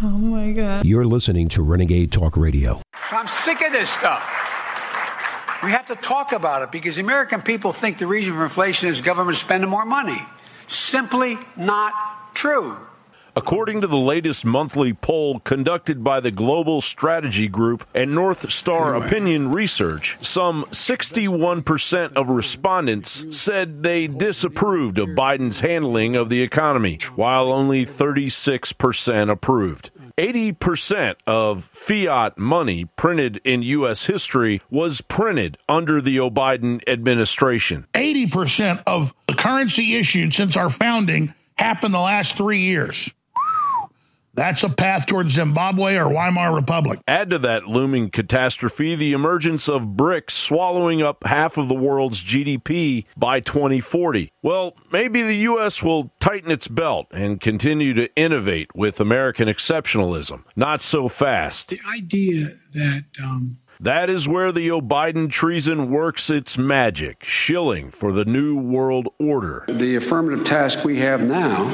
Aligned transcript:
Oh 0.00 0.06
my 0.10 0.52
God. 0.52 0.84
You're 0.84 1.06
listening 1.06 1.48
to 1.50 1.62
Renegade 1.62 2.12
Talk 2.12 2.36
Radio. 2.36 2.80
I'm 3.10 3.26
sick 3.26 3.60
of 3.62 3.72
this 3.72 3.90
stuff. 3.90 4.22
We 5.64 5.72
have 5.72 5.86
to 5.88 5.96
talk 5.96 6.30
about 6.32 6.62
it 6.62 6.70
because 6.70 6.94
the 6.94 7.02
American 7.02 7.42
people 7.42 7.72
think 7.72 7.98
the 7.98 8.06
reason 8.06 8.34
for 8.34 8.44
inflation 8.44 8.88
is 8.88 9.00
government 9.00 9.38
spending 9.38 9.68
more 9.68 9.84
money. 9.84 10.24
Simply 10.68 11.36
not 11.56 11.92
true. 12.32 12.76
According 13.38 13.82
to 13.82 13.86
the 13.86 13.96
latest 13.96 14.44
monthly 14.44 14.92
poll 14.92 15.38
conducted 15.38 16.02
by 16.02 16.18
the 16.18 16.32
Global 16.32 16.80
Strategy 16.80 17.46
Group 17.46 17.86
and 17.94 18.12
North 18.12 18.50
Star 18.50 18.96
anyway. 18.96 19.06
Opinion 19.06 19.52
Research, 19.52 20.18
some 20.20 20.64
61% 20.72 22.14
of 22.14 22.30
respondents 22.30 23.24
said 23.30 23.84
they 23.84 24.08
disapproved 24.08 24.98
of 24.98 25.10
Biden's 25.10 25.60
handling 25.60 26.16
of 26.16 26.30
the 26.30 26.42
economy, 26.42 26.98
while 27.14 27.52
only 27.52 27.86
36% 27.86 29.30
approved. 29.30 29.92
80% 30.16 31.14
of 31.28 31.62
fiat 31.62 32.38
money 32.38 32.86
printed 32.96 33.40
in 33.44 33.62
U.S. 33.62 34.04
history 34.04 34.60
was 34.68 35.00
printed 35.00 35.58
under 35.68 36.00
the 36.00 36.16
Biden 36.16 36.80
administration. 36.88 37.86
80% 37.94 38.82
of 38.88 39.14
the 39.28 39.34
currency 39.34 39.94
issued 39.94 40.34
since 40.34 40.56
our 40.56 40.70
founding 40.70 41.32
happened 41.54 41.94
the 41.94 42.00
last 42.00 42.36
three 42.36 42.62
years. 42.62 43.12
That's 44.38 44.62
a 44.62 44.68
path 44.68 45.06
towards 45.06 45.32
Zimbabwe 45.32 45.96
or 45.96 46.08
Weimar 46.08 46.54
Republic. 46.54 47.00
Add 47.08 47.30
to 47.30 47.38
that 47.40 47.66
looming 47.66 48.08
catastrophe 48.10 48.94
the 48.94 49.12
emergence 49.12 49.68
of 49.68 49.82
BRICS 49.82 50.30
swallowing 50.30 51.02
up 51.02 51.24
half 51.24 51.58
of 51.58 51.66
the 51.66 51.74
world's 51.74 52.22
GDP 52.22 53.06
by 53.16 53.40
2040. 53.40 54.30
Well, 54.40 54.76
maybe 54.92 55.22
the 55.22 55.34
U.S. 55.34 55.82
will 55.82 56.12
tighten 56.20 56.52
its 56.52 56.68
belt 56.68 57.08
and 57.10 57.40
continue 57.40 57.94
to 57.94 58.14
innovate 58.14 58.72
with 58.76 59.00
American 59.00 59.48
exceptionalism. 59.48 60.44
Not 60.54 60.82
so 60.82 61.08
fast. 61.08 61.70
The 61.70 61.80
idea 61.92 62.46
that 62.74 63.06
um, 63.20 63.58
that 63.80 64.10
is 64.10 64.28
where 64.28 64.52
the 64.52 64.70
O'Biden 64.70 65.30
treason 65.30 65.90
works 65.90 66.30
its 66.30 66.58
magic, 66.58 67.22
shilling 67.24 67.90
for 67.90 68.12
the 68.12 68.24
new 68.24 68.56
world 68.58 69.08
order. 69.18 69.64
The 69.68 69.96
affirmative 69.96 70.44
task 70.44 70.84
we 70.84 70.98
have 70.98 71.22
now 71.22 71.68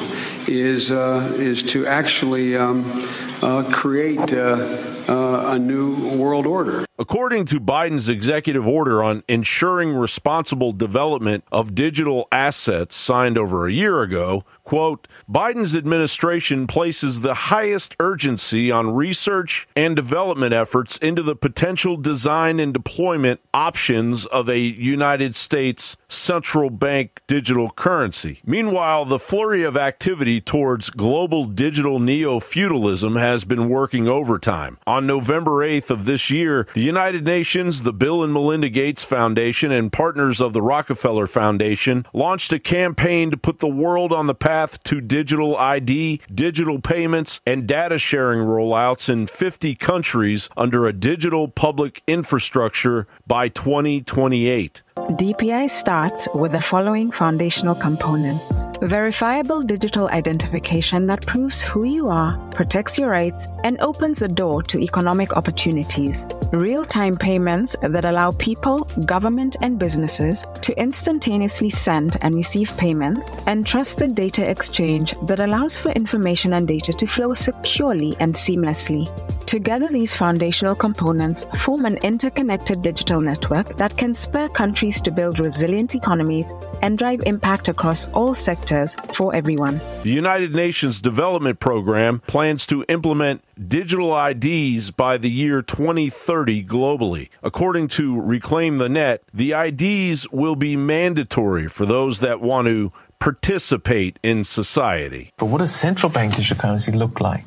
is 0.47 0.91
uh, 0.91 1.35
is 1.37 1.63
to 1.65 1.87
actually 1.87 2.57
um, 2.57 3.09
uh, 3.43 3.71
create 3.73 4.33
uh, 4.33 4.93
uh 5.09 5.53
a 5.55 5.59
new 5.59 6.17
world 6.17 6.47
order. 6.47 6.85
According 6.97 7.47
to 7.47 7.59
Biden's 7.59 8.09
executive 8.09 8.69
order 8.69 9.03
on 9.03 9.25
ensuring 9.27 9.97
responsible 9.97 10.71
development 10.71 11.43
of 11.51 11.75
digital 11.75 12.29
assets 12.31 12.95
signed 12.95 13.37
over 13.37 13.67
a 13.67 13.73
year 13.73 14.01
ago, 14.03 14.45
quote, 14.63 15.09
Biden's 15.29 15.75
administration 15.75 16.69
places 16.69 17.21
the 17.21 17.35
highest 17.35 17.97
urgency 17.99 18.71
on 18.71 18.95
research 18.95 19.67
and 19.75 19.97
development 19.97 20.55
efforts 20.55 20.97
into 20.99 21.25
the 21.25 21.35
potential 21.35 21.97
design 21.97 22.61
and 22.61 22.73
deployment 22.73 23.41
options 23.53 24.25
of 24.27 24.49
a 24.49 24.61
United 24.61 25.35
States 25.35 25.97
central 26.15 26.71
bank 26.71 27.21
digital 27.27 27.71
currency. 27.71 28.41
Meanwhile, 28.45 29.05
the 29.05 29.19
flurry 29.19 29.65
of 29.65 29.77
activity 29.77 30.41
towards 30.41 30.91
global 30.91 31.45
digital 31.45 31.99
neo 31.99 32.41
feudalism 32.41 33.17
has 33.17 33.45
been 33.45 33.69
working 33.69 34.09
overtime. 34.09 34.79
On 34.87 35.07
November 35.07 35.67
8th 35.67 35.91
of 35.91 36.05
this 36.05 36.31
year, 36.31 36.67
the 36.75 36.81
United 36.81 37.25
Nations, 37.25 37.83
the 37.83 37.93
Bill 37.93 38.23
and 38.23 38.33
Melinda 38.33 38.69
Gates 38.69 39.05
Foundation, 39.05 39.73
and 39.73 39.93
partners 39.93 40.41
of 40.41 40.53
the 40.53 40.63
Rockefeller 40.63 41.27
Foundation 41.27 42.07
launched 42.13 42.53
a 42.53 42.59
campaign 42.59 43.31
to 43.31 43.37
put 43.37 43.59
the 43.59 43.69
world 43.69 44.13
on 44.13 44.27
the 44.27 44.35
path 44.35 44.83
to 44.85 45.01
digital 45.01 45.57
ID, 45.57 46.21
digital 46.35 46.81
payments, 46.81 47.41
and 47.47 47.67
data 47.67 47.99
sharing 47.99 48.41
rollouts 48.41 49.09
in 49.09 49.27
50 49.27 49.75
countries 49.75 50.49
under 50.57 50.87
a 50.87 50.93
digital 50.93 51.49
public 51.49 52.03
infrastructure 52.07 53.07
by 53.27 53.49
2028. 53.49 54.83
DPI 54.97 55.69
starts 55.69 56.29
with 56.37 56.53
the 56.53 56.61
following 56.61 57.11
foundational 57.11 57.75
components 57.75 58.53
verifiable 58.83 59.63
digital 59.63 60.09
identification 60.09 61.07
that 61.07 61.25
proves 61.27 61.63
who 61.63 61.85
you 61.85 62.09
are, 62.09 62.37
protects 62.51 62.99
your 62.99 63.11
rights, 63.11 63.47
and 63.65 63.81
opens 63.81 64.19
the 64.19 64.29
door 64.29 64.63
to 64.63 64.79
economic 64.79 65.37
opportunities, 65.37 66.27
real 66.53 66.85
time 66.85 67.17
payments 67.17 67.75
that 67.83 68.05
allow 68.05 68.31
people, 68.33 68.81
government, 69.07 69.57
and 69.63 69.79
businesses 69.79 70.45
to 70.61 70.79
instantaneously 70.79 71.71
send 71.71 72.19
and 72.21 72.35
receive 72.35 72.77
payments, 72.77 73.43
and 73.47 73.67
trusted 73.67 74.15
data 74.15 74.49
exchange 74.49 75.15
that 75.23 75.41
allows 75.41 75.79
for 75.79 75.91
information 75.93 76.55
and 76.55 76.69
data 76.69 76.93
to 76.93 77.07
flow 77.07 77.33
securely 77.33 78.15
and 78.21 78.35
seamlessly. 78.35 79.05
Together, 79.47 79.89
these 79.89 80.15
foundational 80.15 80.75
components 80.75 81.47
form 81.57 81.85
an 81.85 81.97
interconnected 81.99 82.83
digital 82.83 83.21
network 83.21 83.77
that 83.77 83.97
can 83.97 84.15
spur 84.15 84.49
countries 84.49 84.84
to 84.93 85.11
build 85.11 85.41
resilient 85.41 85.95
economies 85.95 86.53
and 86.83 86.99
drive 86.99 87.23
impact 87.27 87.69
across 87.69 88.09
all 88.13 88.35
sectors 88.35 88.95
for 89.13 89.35
everyone. 89.35 89.81
The 90.03 90.11
United 90.11 90.55
Nations 90.55 91.01
Development 91.01 91.59
Program 91.59 92.21
plans 92.27 92.67
to 92.67 92.85
implement 92.89 93.43
digital 93.69 94.17
IDs 94.17 94.91
by 94.91 95.17
the 95.17 95.31
year 95.31 95.63
2030 95.63 96.65
globally. 96.65 97.31
According 97.43 97.89
to 97.89 98.21
Reclaim 98.21 98.77
the 98.77 98.89
Net, 98.89 99.23
the 99.33 99.53
IDs 99.53 100.31
will 100.31 100.57
be 100.57 100.77
mandatory 100.77 101.69
for 101.69 101.87
those 101.87 102.21
that 102.21 102.41
want 102.41 102.69
to 102.69 102.93
participate 103.19 104.19
in 104.23 104.45
society. 104.45 105.33
But 105.39 105.47
what 105.47 105.59
does 105.59 105.75
central 105.75 106.13
bank 106.13 106.37
digital 106.37 106.61
currency 106.61 106.93
look 106.93 107.21
like? 107.21 107.45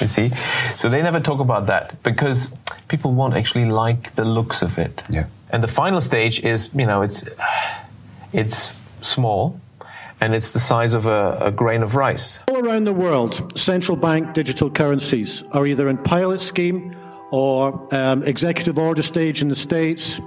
You 0.00 0.06
see? 0.06 0.30
So 0.76 0.88
they 0.88 1.02
never 1.02 1.20
talk 1.20 1.40
about 1.40 1.66
that 1.66 2.02
because 2.02 2.52
people 2.88 3.12
won't 3.12 3.34
actually 3.34 3.66
like 3.66 4.14
the 4.14 4.24
looks 4.24 4.62
of 4.62 4.78
it. 4.78 5.02
Yeah. 5.08 5.26
And 5.52 5.62
the 5.62 5.68
final 5.68 6.00
stage 6.00 6.42
is, 6.42 6.70
you 6.74 6.86
know, 6.86 7.02
it's 7.02 7.24
it's 8.32 8.74
small 9.02 9.60
and 10.20 10.34
it's 10.34 10.50
the 10.50 10.60
size 10.60 10.94
of 10.94 11.06
a, 11.06 11.36
a, 11.40 11.50
grain 11.50 11.82
of 11.82 11.96
rice. 11.96 12.38
All 12.48 12.64
around 12.64 12.84
the 12.84 12.92
world, 12.92 13.58
central 13.58 13.96
bank 13.96 14.34
digital 14.34 14.70
currencies 14.70 15.42
are 15.50 15.66
either 15.66 15.88
in 15.88 15.98
pilot 15.98 16.40
scheme 16.40 16.96
or 17.32 17.88
um, 17.92 18.22
executive 18.22 18.78
order 18.78 19.02
stage 19.02 19.42
in 19.42 19.48
the 19.48 19.54
States, 19.54 20.20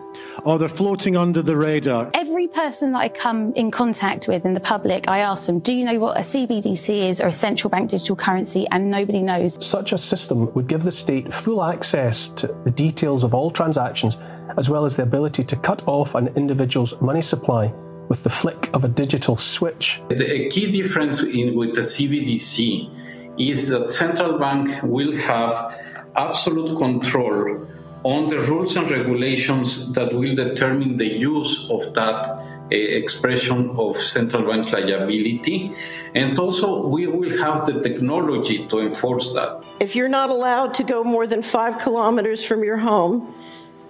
or 0.43 0.59
they're 0.59 0.67
floating 0.67 1.15
under 1.15 1.41
the 1.41 1.55
radar. 1.55 2.09
Every 2.13 2.47
person 2.47 2.91
that 2.91 2.97
I 2.97 3.09
come 3.09 3.53
in 3.53 3.71
contact 3.71 4.27
with 4.27 4.43
in 4.43 4.53
the 4.53 4.59
public, 4.59 5.07
I 5.07 5.19
ask 5.19 5.45
them, 5.45 5.59
do 5.59 5.71
you 5.71 5.85
know 5.85 5.99
what 5.99 6.17
a 6.17 6.21
CBDC 6.21 7.09
is 7.09 7.21
or 7.21 7.27
a 7.27 7.33
central 7.33 7.69
bank 7.69 7.91
digital 7.91 8.15
currency? 8.15 8.67
And 8.71 8.91
nobody 8.91 9.21
knows. 9.21 9.63
Such 9.65 9.93
a 9.93 9.97
system 9.97 10.51
would 10.55 10.67
give 10.67 10.83
the 10.83 10.91
state 10.91 11.31
full 11.31 11.63
access 11.63 12.27
to 12.29 12.47
the 12.65 12.71
details 12.71 13.23
of 13.23 13.33
all 13.33 13.49
transactions, 13.51 14.17
as 14.57 14.69
well 14.69 14.85
as 14.85 14.95
the 14.95 15.03
ability 15.03 15.43
to 15.43 15.55
cut 15.55 15.87
off 15.87 16.15
an 16.15 16.27
individual's 16.35 16.99
money 17.01 17.21
supply 17.21 17.73
with 18.07 18.23
the 18.23 18.29
flick 18.29 18.69
of 18.73 18.83
a 18.83 18.87
digital 18.87 19.35
switch. 19.35 20.01
The 20.09 20.49
key 20.49 20.71
difference 20.71 21.23
in, 21.23 21.55
with 21.55 21.75
the 21.75 21.81
CBDC 21.81 23.39
is 23.39 23.67
that 23.69 23.91
central 23.91 24.37
bank 24.39 24.81
will 24.83 25.15
have 25.17 25.81
absolute 26.15 26.77
control 26.77 27.67
on 28.03 28.29
the 28.29 28.39
rules 28.39 28.75
and 28.75 28.89
regulations 28.89 29.91
that 29.93 30.13
will 30.13 30.35
determine 30.35 30.97
the 30.97 31.07
use 31.07 31.67
of 31.71 31.93
that 31.95 32.27
uh, 32.71 32.75
expression 32.75 33.75
of 33.77 33.97
central 33.97 34.45
bank 34.45 34.71
liability. 34.71 35.73
And 36.13 36.37
also, 36.39 36.87
we 36.87 37.07
will 37.07 37.37
have 37.39 37.65
the 37.65 37.81
technology 37.81 38.67
to 38.67 38.79
enforce 38.79 39.33
that. 39.33 39.63
If 39.79 39.95
you're 39.95 40.09
not 40.09 40.29
allowed 40.29 40.73
to 40.75 40.83
go 40.83 41.03
more 41.03 41.27
than 41.27 41.41
five 41.41 41.79
kilometers 41.79 42.45
from 42.45 42.63
your 42.63 42.77
home, 42.77 43.34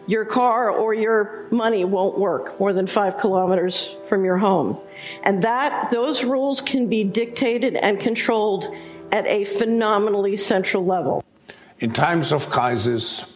your 0.08 0.26
car 0.26 0.70
or 0.70 0.94
your 0.94 1.48
money 1.52 1.84
won't 1.84 2.20
work 2.20 2.60
more 2.60 2.74
than 2.74 2.88
five 2.88 3.18
kilometers 3.18 3.96
from 4.08 4.24
your 4.24 4.38
home. 4.38 4.78
And 5.24 5.42
that, 5.44 5.92
those 5.92 6.24
rules 6.24 6.62
can 6.62 6.88
be 6.88 7.04
dictated 7.04 7.76
and 7.76 8.00
controlled 8.00 8.66
at 9.12 9.26
a 9.28 9.44
phenomenally 9.46 10.38
central 10.38 10.86
level. 10.86 11.24
In 11.80 11.92
times 11.92 12.32
of 12.32 12.50
crisis, 12.50 13.32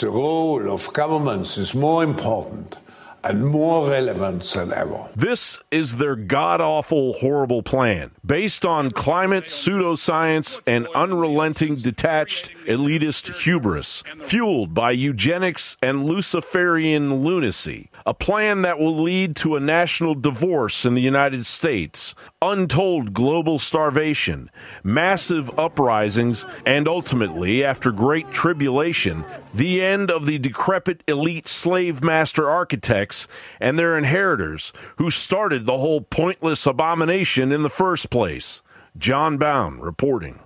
the 0.00 0.10
role 0.10 0.70
of 0.70 0.92
governments 0.92 1.58
is 1.58 1.74
more 1.74 2.02
important 2.02 2.78
and 3.24 3.46
more 3.46 3.88
relevant 3.88 4.42
than 4.44 4.72
ever. 4.72 5.08
This 5.14 5.60
is 5.70 5.96
their 5.96 6.16
god 6.16 6.60
awful, 6.60 7.12
horrible 7.14 7.62
plan, 7.62 8.10
based 8.24 8.66
on 8.66 8.90
climate 8.90 9.44
pseudoscience 9.44 10.60
and 10.66 10.86
unrelenting, 10.94 11.76
detached, 11.76 12.52
elitist 12.66 13.42
hubris, 13.42 14.02
fueled 14.18 14.74
by 14.74 14.90
eugenics 14.90 15.76
and 15.82 16.04
Luciferian 16.04 17.22
lunacy. 17.22 17.90
A 18.04 18.14
plan 18.14 18.62
that 18.62 18.78
will 18.78 19.00
lead 19.00 19.36
to 19.36 19.54
a 19.54 19.60
national 19.60 20.14
divorce 20.14 20.84
in 20.84 20.94
the 20.94 21.02
United 21.02 21.46
States, 21.46 22.14
untold 22.40 23.14
global 23.14 23.58
starvation, 23.58 24.50
massive 24.82 25.56
uprisings, 25.58 26.44
and 26.66 26.88
ultimately, 26.88 27.64
after 27.64 27.92
great 27.92 28.30
tribulation, 28.32 29.24
the 29.54 29.80
end 29.80 30.10
of 30.10 30.26
the 30.26 30.38
decrepit 30.38 31.02
elite 31.06 31.46
slave 31.46 32.02
master 32.02 32.50
architects 32.50 33.28
and 33.60 33.78
their 33.78 33.96
inheritors 33.96 34.72
who 34.96 35.10
started 35.10 35.64
the 35.64 35.78
whole 35.78 36.00
pointless 36.00 36.66
abomination 36.66 37.52
in 37.52 37.62
the 37.62 37.70
first 37.70 38.10
place. 38.10 38.62
John 38.98 39.38
Bowne 39.38 39.78
reporting. 39.78 40.40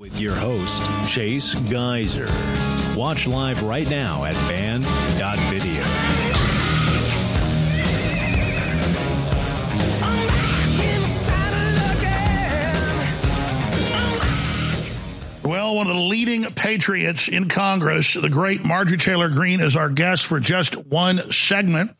With 0.00 0.18
your 0.18 0.34
host, 0.34 0.80
Chase 1.10 1.52
Geiser. 1.68 2.26
Watch 2.98 3.26
live 3.26 3.62
right 3.62 3.88
now 3.90 4.24
at 4.24 4.32
band.video. 4.48 5.82
Well, 15.46 15.76
one 15.76 15.86
of 15.86 15.94
the 15.94 16.00
leading 16.00 16.44
patriots 16.54 17.28
in 17.28 17.50
Congress, 17.50 18.14
the 18.14 18.30
great 18.30 18.64
Marjorie 18.64 18.96
Taylor 18.96 19.28
Greene, 19.28 19.60
is 19.60 19.76
our 19.76 19.90
guest 19.90 20.24
for 20.24 20.40
just 20.40 20.76
one 20.76 21.30
segment. 21.30 21.94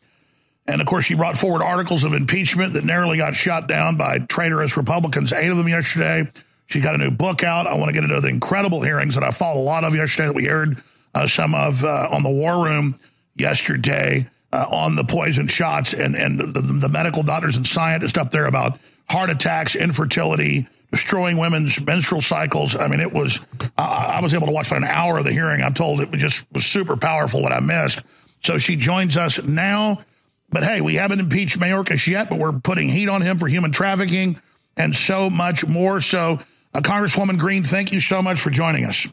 And 0.67 0.81
of 0.81 0.87
course, 0.87 1.05
she 1.05 1.13
brought 1.13 1.37
forward 1.37 1.63
articles 1.63 2.05
of 2.05 2.15
impeachment 2.15 2.73
that 2.73 2.85
narrowly 2.85 3.19
got 3.19 3.35
shot 3.35 3.69
down 3.69 3.99
by 3.99 4.21
traitorous 4.21 4.79
Republicans, 4.79 5.35
eight 5.35 5.51
of 5.51 5.59
them 5.59 5.69
yesterday. 5.69 6.33
She 6.71 6.81
got 6.81 6.95
a 6.95 6.99
new 6.99 7.11
book 7.11 7.43
out. 7.43 7.67
I 7.67 7.75
want 7.75 7.89
to 7.89 7.93
get 7.93 8.05
into 8.05 8.21
the 8.21 8.29
incredible 8.29 8.81
hearings 8.81 9.17
that 9.17 9.25
I 9.25 9.33
followed 9.33 9.61
a 9.61 9.65
lot 9.65 9.85
of 9.85 9.95
yesterday 9.95 10.29
that 10.29 10.35
we 10.35 10.45
heard 10.45 10.83
uh, 11.15 11.27
some 11.27 11.55
of 11.55 11.85
uh, 11.85 12.09
on 12.11 12.23
the 12.23 12.31
War 12.31 12.65
Room 12.65 12.99
yesterday 13.37 14.29
uh, 14.53 14.67
on 14.71 14.95
the 14.95 15.03
poison 15.05 15.49
shots 15.49 15.93
and, 15.95 16.15
and 16.15 16.39
the, 16.55 16.61
the 16.61 16.89
medical 16.89 17.25
doctors 17.25 17.57
and 17.57 17.67
scientists 17.67 18.17
up 18.17 18.31
there 18.31 18.47
about 18.47 18.79
heart 19.09 19.31
attacks, 19.31 19.75
infertility, 19.75 20.69
destroying 20.93 21.39
women's 21.39 21.81
menstrual 21.81 22.21
cycles. 22.23 22.77
I 22.77 22.87
mean, 22.87 23.01
it 23.01 23.13
was, 23.13 23.41
I, 23.77 24.21
was 24.21 24.33
able 24.33 24.47
to 24.47 24.53
watch 24.53 24.69
about 24.69 24.83
an 24.83 24.89
hour 24.89 25.19
of 25.19 25.25
the 25.25 25.33
hearing. 25.33 25.63
I'm 25.63 25.75
told 25.75 26.01
it 26.01 26.11
was 26.13 26.21
just 26.21 26.45
was 26.53 26.65
super 26.65 26.97
powerful 26.97 27.43
what 27.43 27.53
I 27.53 27.59
missed. 27.59 28.03
So 28.45 28.59
she 28.59 28.77
joins 28.77 29.17
us 29.17 29.43
now. 29.43 30.05
But 30.51 30.65
hey, 30.65 30.81
we 30.81 30.95
haven't 30.95 31.19
impeached 31.19 31.59
Mayorkas 31.59 32.07
yet, 32.07 32.31
but 32.31 32.39
we're 32.39 32.53
putting 32.53 32.89
heat 32.89 33.09
on 33.09 33.23
him 33.23 33.39
for 33.39 33.49
human 33.49 33.73
trafficking 33.73 34.41
and 34.77 34.95
so 34.95 35.31
much 35.31 35.67
more. 35.67 36.01
So, 36.01 36.41
uh, 36.75 36.81
Congresswoman 36.81 37.39
Greene, 37.39 37.65
thank 37.65 37.93
you 37.93 38.01
so 38.01 38.23
much 38.23 38.41
for 38.41 38.51
joining 38.51 38.85
us. 38.85 39.09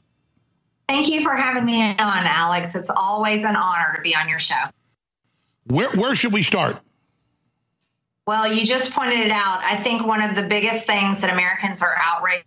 Thank 0.88 1.10
you 1.10 1.22
for 1.22 1.36
having 1.36 1.66
me 1.66 1.82
on, 1.82 1.98
Alex. 2.00 2.76
It's 2.76 2.90
always 2.90 3.44
an 3.44 3.56
honor 3.56 3.94
to 3.96 4.02
be 4.02 4.16
on 4.16 4.30
your 4.30 4.40
show. 4.40 4.56
Where, 5.66 5.90
where 5.92 6.16
should 6.16 6.32
we 6.32 6.44
start? 6.44 6.80
Well, 8.26 8.52
you 8.52 8.66
just 8.66 8.92
pointed 8.92 9.20
it 9.20 9.32
out. 9.32 9.62
I 9.64 9.78
think 9.78 10.06
one 10.06 10.22
of 10.22 10.36
the 10.36 10.44
biggest 10.44 10.86
things 10.86 11.22
that 11.22 11.32
Americans 11.32 11.82
are 11.82 11.96
outraged 11.98 12.46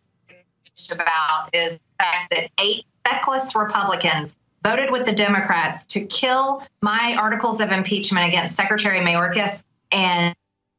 about 0.91 1.51
is 1.55 1.75
the 1.75 2.05
fact 2.05 2.31
that 2.35 2.51
eight 2.61 2.85
feckless 3.05 3.55
Republicans 3.55 4.37
voted 4.63 4.91
with 4.91 5.07
the 5.07 5.13
Democrats 5.13 5.87
to 5.87 6.05
kill 6.05 6.63
my 6.83 7.17
articles 7.19 7.61
of 7.61 7.73
impeachment 7.73 8.29
against 8.29 8.55
Secretary 8.55 9.01
Mayorkas, 9.01 9.65
and, 9.91 10.35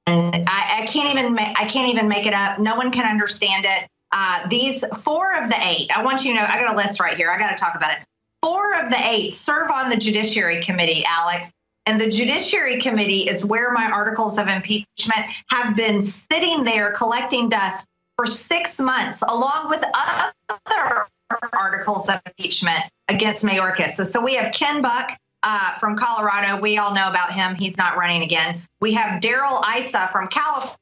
and 0.06 0.48
I, 0.48 0.84
I, 0.84 0.86
can't 0.88 1.18
even 1.18 1.34
ma- 1.34 1.54
I 1.58 1.66
can't 1.66 1.90
even 1.90 2.08
make 2.08 2.28
it 2.28 2.34
up. 2.34 2.60
No 2.60 2.76
one 2.76 2.92
can 2.92 3.10
understand 3.10 3.66
it. 3.66 3.90
Uh, 4.12 4.48
these 4.48 4.84
four 5.00 5.34
of 5.36 5.50
the 5.50 5.58
eight, 5.62 5.90
I 5.96 6.04
want 6.04 6.26
you 6.26 6.34
to 6.34 6.40
know, 6.40 6.46
I 6.46 6.60
got 6.60 6.74
a 6.74 6.78
list 6.78 7.00
right 7.00 7.16
here. 7.16 7.32
I 7.32 7.38
got 7.38 7.52
to 7.52 7.56
talk 7.56 7.76
about 7.76 7.92
it. 7.92 8.00
Four 8.42 8.76
of 8.76 8.90
the 8.90 9.00
eight 9.00 9.34
serve 9.34 9.72
on 9.72 9.90
the 9.90 9.98
Judiciary 9.98 10.62
Committee, 10.64 11.06
Alex. 11.08 11.50
And 11.86 12.00
the 12.00 12.10
Judiciary 12.10 12.80
Committee 12.80 13.22
is 13.22 13.44
where 13.44 13.72
my 13.72 13.86
articles 13.86 14.38
of 14.38 14.48
impeachment 14.48 15.26
have 15.48 15.76
been 15.76 16.02
sitting 16.04 16.64
there 16.64 16.92
collecting 16.92 17.50
dust 17.50 17.88
for 18.18 18.26
six 18.26 18.80
months, 18.80 19.24
along 19.28 19.70
with 19.70 19.84
other 19.94 21.08
articles 21.54 22.08
of 22.10 22.22
impeachment 22.26 22.84
against 23.08 23.44
Mayorkas. 23.44 23.94
So, 23.94 24.04
so 24.04 24.22
we 24.22 24.36
have 24.36 24.54
Ken 24.54 24.82
Buck 24.82 25.18
uh, 25.44 25.74
from 25.76 25.98
Colorado. 25.98 26.60
We 26.62 26.78
all 26.78 26.94
know 26.94 27.10
about 27.10 27.34
him. 27.34 27.56
He's 27.56 27.78
not 27.78 27.98
running 27.98 28.22
again. 28.22 28.62
We 28.80 28.94
have 28.94 29.22
Darrell 29.22 29.64
Issa 29.76 30.10
from 30.12 30.28
California. 30.28 30.78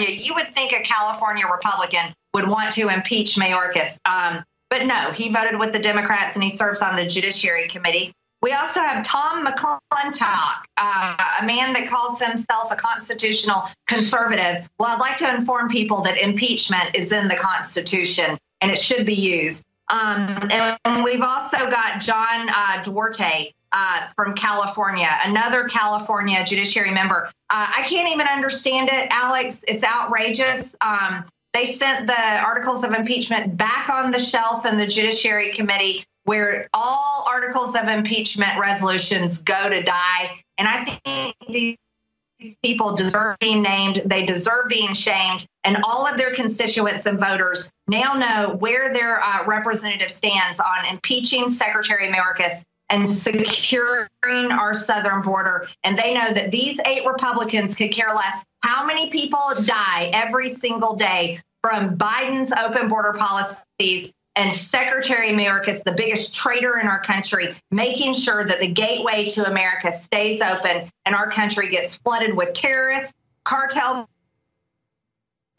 You 0.00 0.34
would 0.34 0.48
think 0.48 0.72
a 0.72 0.80
California 0.80 1.44
Republican 1.50 2.14
would 2.34 2.48
want 2.48 2.74
to 2.74 2.88
impeach 2.88 3.36
Mayorkas. 3.36 3.98
Um, 4.04 4.44
but 4.68 4.84
no, 4.86 5.12
he 5.12 5.28
voted 5.28 5.58
with 5.58 5.72
the 5.72 5.78
Democrats 5.78 6.34
and 6.34 6.42
he 6.42 6.50
serves 6.50 6.82
on 6.82 6.96
the 6.96 7.06
Judiciary 7.06 7.68
Committee. 7.68 8.12
We 8.42 8.52
also 8.52 8.80
have 8.80 9.04
Tom 9.04 9.46
McClintock, 9.46 10.64
uh, 10.76 11.16
a 11.40 11.46
man 11.46 11.72
that 11.72 11.88
calls 11.88 12.20
himself 12.20 12.70
a 12.70 12.76
constitutional 12.76 13.62
conservative. 13.88 14.68
Well, 14.78 14.90
I'd 14.90 15.00
like 15.00 15.16
to 15.18 15.34
inform 15.34 15.68
people 15.68 16.02
that 16.02 16.18
impeachment 16.18 16.94
is 16.94 17.12
in 17.12 17.28
the 17.28 17.36
Constitution 17.36 18.38
and 18.60 18.70
it 18.70 18.78
should 18.78 19.06
be 19.06 19.14
used. 19.14 19.64
Um, 19.88 20.48
and 20.50 21.04
we've 21.04 21.22
also 21.22 21.58
got 21.70 22.00
John 22.00 22.48
uh, 22.48 22.82
Duarte 22.82 23.52
uh, 23.76 24.08
from 24.16 24.34
California, 24.34 25.08
another 25.26 25.64
California 25.68 26.42
judiciary 26.46 26.92
member. 26.92 27.30
Uh, 27.50 27.66
I 27.76 27.84
can't 27.86 28.08
even 28.10 28.26
understand 28.26 28.88
it, 28.90 29.08
Alex. 29.10 29.62
It's 29.68 29.84
outrageous. 29.84 30.74
Um, 30.80 31.26
they 31.52 31.74
sent 31.74 32.06
the 32.06 32.40
articles 32.42 32.84
of 32.84 32.92
impeachment 32.92 33.56
back 33.58 33.90
on 33.90 34.12
the 34.12 34.18
shelf 34.18 34.64
in 34.64 34.78
the 34.78 34.86
Judiciary 34.86 35.52
Committee, 35.52 36.06
where 36.24 36.68
all 36.72 37.26
articles 37.30 37.76
of 37.76 37.88
impeachment 37.88 38.58
resolutions 38.58 39.42
go 39.42 39.68
to 39.68 39.82
die. 39.82 40.40
And 40.56 40.66
I 40.66 40.84
think 41.04 41.36
these 41.46 42.56
people 42.62 42.96
deserve 42.96 43.38
being 43.40 43.60
named. 43.60 44.02
They 44.06 44.24
deserve 44.24 44.68
being 44.70 44.94
shamed. 44.94 45.46
And 45.64 45.78
all 45.84 46.06
of 46.06 46.16
their 46.16 46.34
constituents 46.34 47.04
and 47.04 47.20
voters 47.20 47.70
now 47.86 48.14
know 48.14 48.56
where 48.58 48.94
their 48.94 49.20
uh, 49.22 49.44
representative 49.44 50.10
stands 50.10 50.60
on 50.60 50.86
impeaching 50.90 51.50
Secretary 51.50 52.10
Mayorkas 52.10 52.64
and 52.90 53.06
securing 53.06 54.08
our 54.52 54.74
southern 54.74 55.22
border. 55.22 55.68
And 55.84 55.98
they 55.98 56.14
know 56.14 56.32
that 56.32 56.50
these 56.50 56.78
eight 56.86 57.06
Republicans 57.06 57.74
could 57.74 57.92
care 57.92 58.14
less 58.14 58.44
how 58.60 58.84
many 58.84 59.10
people 59.10 59.40
die 59.64 60.10
every 60.12 60.48
single 60.48 60.96
day 60.96 61.40
from 61.62 61.96
Biden's 61.96 62.52
open 62.52 62.88
border 62.88 63.12
policies 63.12 64.12
and 64.36 64.52
Secretary 64.52 65.30
Mayorkas, 65.30 65.82
the 65.82 65.92
biggest 65.92 66.34
traitor 66.34 66.78
in 66.78 66.88
our 66.88 67.00
country, 67.00 67.54
making 67.70 68.12
sure 68.12 68.44
that 68.44 68.60
the 68.60 68.68
gateway 68.68 69.28
to 69.30 69.46
America 69.46 69.90
stays 69.92 70.42
open 70.42 70.90
and 71.06 71.14
our 71.14 71.30
country 71.30 71.70
gets 71.70 71.96
flooded 71.96 72.36
with 72.36 72.52
terrorists, 72.52 73.14
cartel 73.44 74.08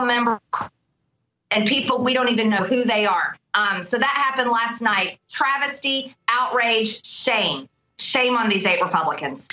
members, 0.02 0.40
and 1.50 1.68
people 1.68 2.04
we 2.04 2.14
don't 2.14 2.30
even 2.30 2.50
know 2.50 2.58
who 2.58 2.84
they 2.84 3.06
are. 3.06 3.36
Um, 3.54 3.84
so 3.84 3.98
that 3.98 4.06
happened 4.06 4.52
last 4.52 4.82
night. 4.82 5.20
Travesty, 5.30 6.16
outrage, 6.30 7.06
shame. 7.06 7.68
Shame 8.00 8.38
on 8.38 8.50
these 8.50 8.66
eight 8.66 8.82
Republicans. 8.82 9.48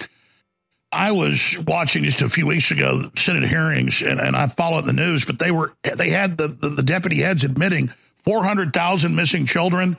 I 0.93 1.11
was 1.11 1.57
watching 1.67 2.05
just 2.05 2.23
a 2.23 2.29
few 2.29 2.47
weeks 2.47 2.71
ago 2.71 3.11
Senate 3.17 3.49
hearings, 3.49 4.01
and, 4.01 4.21
and 4.21 4.37
I 4.37 4.47
followed 4.47 4.87
the 4.87 4.93
news, 4.93 5.25
but 5.25 5.39
they 5.39 5.51
were 5.51 5.73
they 5.83 6.11
had 6.11 6.39
the, 6.39 6.49
the, 6.49 6.69
the 6.69 6.83
deputy 6.83 7.17
heads 7.17 7.43
admitting 7.43 7.93
400,000 8.19 9.15
missing 9.15 9.45
children, 9.45 9.97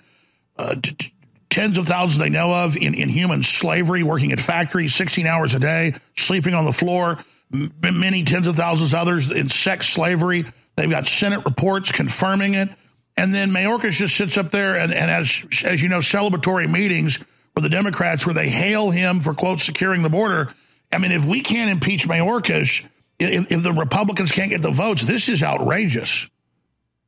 uh, 0.58 0.75
t- 0.82 1.14
tens 1.50 1.78
of 1.78 1.86
thousands 1.86 2.18
they 2.18 2.30
know 2.30 2.52
of 2.52 2.75
in, 2.78 2.94
in 2.94 3.10
human 3.10 3.44
slavery, 3.44 4.04
working 4.04 4.32
at 4.32 4.40
factories 4.40 4.96
16 4.96 5.28
hours 5.28 5.54
a 5.54 5.60
day, 5.60 5.94
sleeping 6.18 6.54
on 6.54 6.66
the 6.66 6.72
floor, 6.72 7.20
m- 7.54 7.72
many 7.82 8.24
tens 8.24 8.48
of 8.48 8.56
thousands 8.56 8.94
others 8.94 9.32
in 9.32 9.50
sex 9.50 9.90
slavery. 9.90 10.46
They've 10.75 10.90
got 10.90 11.08
Senate 11.08 11.44
reports 11.46 11.92
confirming 11.92 12.56
it. 12.56 12.70
And 13.17 13.34
then 13.34 13.51
Mayorkas 13.51 13.91
just 13.91 14.15
sits 14.15 14.38
up 14.38 14.51
there 14.51 14.75
and, 14.75 14.93
and 14.93 15.10
as, 15.10 15.43
as 15.63 15.81
you 15.81 15.89
know, 15.89 16.00
celebratory 16.00 16.69
meetings 16.69 17.17
with 17.55 17.63
the 17.63 17.69
Democrats 17.69 18.25
where 18.25 18.36
they 18.36 18.50
hail 18.50 18.91
him 18.91 19.22
for, 19.22 19.34
quote, 19.34 19.62
securing 19.62 20.01
the 20.01 20.10
border. 20.10 20.53
I 20.91 20.98
mean, 20.98 21.12
if 21.12 21.24
we 21.24 21.41
can't 21.41 21.69
impeach 21.69 22.07
Mayorkas, 22.07 22.86
if, 23.17 23.51
if 23.51 23.63
the 23.63 23.72
Republicans 23.72 24.31
can't 24.31 24.50
get 24.50 24.62
the 24.62 24.72
votes, 24.72 25.03
this 25.03 25.29
is 25.29 25.41
outrageous. 25.41 26.27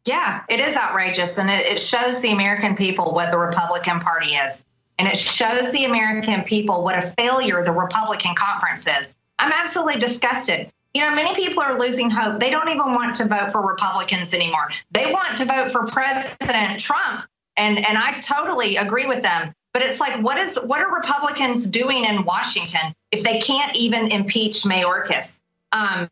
Yeah, 0.05 0.43
it 0.47 0.61
is 0.61 0.77
outrageous. 0.77 1.37
And 1.37 1.49
it, 1.49 1.65
it 1.65 1.79
shows 1.79 2.21
the 2.21 2.31
American 2.31 2.75
people 2.77 3.13
what 3.13 3.29
the 3.29 3.37
Republican 3.37 3.99
Party 3.99 4.35
is. 4.35 4.65
And 4.97 5.07
it 5.07 5.17
shows 5.17 5.71
the 5.73 5.83
American 5.83 6.43
people 6.43 6.83
what 6.83 6.97
a 6.97 7.07
failure 7.17 7.63
the 7.63 7.73
Republican 7.73 8.33
conference 8.35 8.87
is. 8.87 9.15
I'm 9.37 9.51
absolutely 9.51 9.99
disgusted. 9.99 10.71
You 10.98 11.04
know, 11.04 11.13
many 11.13 11.36
people 11.36 11.62
are 11.62 11.77
losing 11.77 12.10
hope. 12.10 12.39
They 12.39 12.50
don't 12.50 12.70
even 12.70 12.96
want 12.96 13.18
to 13.18 13.27
vote 13.27 13.51
for 13.51 13.62
Republicans 13.62 14.34
anymore. 14.34 14.72
They 14.89 15.13
want 15.13 15.38
to 15.38 15.46
vote 15.46 15.72
for 15.72 15.86
President 15.86 16.80
Trump. 16.80 17.24
And 17.56 17.77
and 17.77 18.00
I 18.00 18.20
totally 18.20 18.77
agree 18.77 19.06
with 19.06 19.22
them. 19.22 19.54
But 19.74 19.84
it's 19.84 20.00
like, 20.00 20.20
what 20.24 20.39
is 20.39 20.58
what 20.63 20.82
are 20.82 20.92
Republicans 20.92 21.68
doing 21.68 22.04
in 22.04 22.25
Washington 22.25 22.96
if 23.12 23.22
they 23.22 23.39
can't 23.42 23.75
even 23.75 24.12
impeach 24.12 24.63
Mayorkas? 24.63 25.44
Um, 25.72 26.10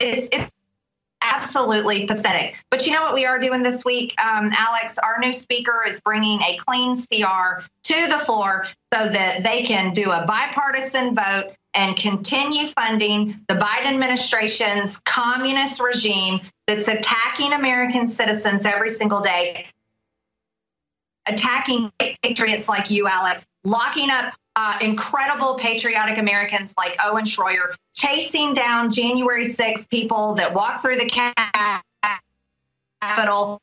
it's, 0.00 0.28
it's 0.32 0.52
absolutely 1.22 2.06
pathetic. 2.06 2.56
But 2.70 2.86
you 2.86 2.92
know 2.92 3.02
what 3.02 3.14
we 3.14 3.24
are 3.24 3.38
doing 3.38 3.62
this 3.62 3.84
week, 3.84 4.20
um, 4.20 4.50
Alex? 4.52 4.98
Our 4.98 5.20
new 5.20 5.32
speaker 5.32 5.84
is 5.86 6.00
bringing 6.00 6.42
a 6.42 6.58
clean 6.66 6.96
CR 6.96 7.62
to 7.84 8.08
the 8.08 8.18
floor 8.18 8.66
so 8.92 9.08
that 9.08 9.44
they 9.44 9.62
can 9.62 9.94
do 9.94 10.10
a 10.10 10.26
bipartisan 10.26 11.14
vote 11.14 11.54
and 11.74 11.96
continue 11.96 12.68
funding 12.68 13.40
the 13.48 13.54
Biden 13.54 13.86
administration's 13.86 14.96
communist 14.98 15.80
regime 15.80 16.40
that's 16.66 16.88
attacking 16.88 17.52
American 17.52 18.06
citizens 18.06 18.64
every 18.64 18.88
single 18.88 19.20
day, 19.20 19.66
attacking 21.26 21.92
patriots 22.22 22.68
like 22.68 22.90
you, 22.90 23.08
Alex, 23.08 23.44
locking 23.64 24.10
up 24.10 24.34
uh, 24.56 24.78
incredible 24.80 25.56
patriotic 25.56 26.18
Americans 26.18 26.72
like 26.76 26.96
Owen 27.04 27.24
Schroyer, 27.24 27.74
chasing 27.94 28.54
down 28.54 28.90
January 28.90 29.44
6 29.44 29.86
people 29.88 30.34
that 30.34 30.54
walk 30.54 30.80
through 30.80 30.96
the 30.96 31.10
Capitol, 33.02 33.60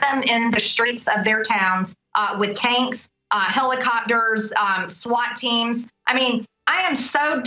them 0.00 0.22
in 0.22 0.50
the 0.50 0.60
streets 0.60 1.08
of 1.08 1.24
their 1.24 1.42
towns 1.42 1.94
uh, 2.14 2.36
with 2.38 2.56
tanks, 2.56 3.10
uh, 3.30 3.40
helicopters, 3.50 4.52
um, 4.52 4.88
SWAT 4.88 5.36
teams. 5.36 5.86
I 6.06 6.14
mean, 6.14 6.46
I 6.68 6.82
am 6.82 6.96
so 6.96 7.42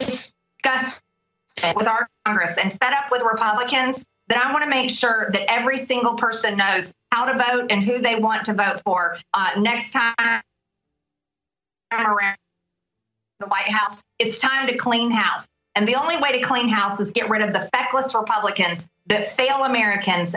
disgusted 0.00 1.02
with 1.76 1.86
our 1.86 2.08
Congress 2.24 2.58
and 2.58 2.72
fed 2.72 2.92
up 2.92 3.12
with 3.12 3.22
Republicans 3.22 4.04
that 4.28 4.44
I 4.44 4.52
want 4.52 4.64
to 4.64 4.70
make 4.70 4.90
sure 4.90 5.30
that 5.30 5.48
every 5.48 5.78
single 5.78 6.14
person 6.14 6.56
knows 6.56 6.92
how 7.12 7.32
to 7.32 7.38
vote 7.38 7.70
and 7.70 7.82
who 7.82 7.98
they 7.98 8.16
want 8.16 8.44
to 8.46 8.54
vote 8.54 8.82
for 8.84 9.18
uh, 9.32 9.50
next 9.56 9.92
time 9.92 10.42
around 11.92 12.36
the 13.38 13.46
White 13.46 13.68
House. 13.68 14.02
It's 14.18 14.38
time 14.38 14.66
to 14.66 14.76
clean 14.76 15.12
house. 15.12 15.46
And 15.76 15.86
the 15.86 15.94
only 15.94 16.16
way 16.16 16.32
to 16.32 16.40
clean 16.40 16.68
house 16.68 16.98
is 16.98 17.12
get 17.12 17.30
rid 17.30 17.42
of 17.42 17.52
the 17.52 17.68
feckless 17.72 18.14
Republicans 18.14 18.86
that 19.06 19.36
fail 19.36 19.62
Americans 19.62 20.34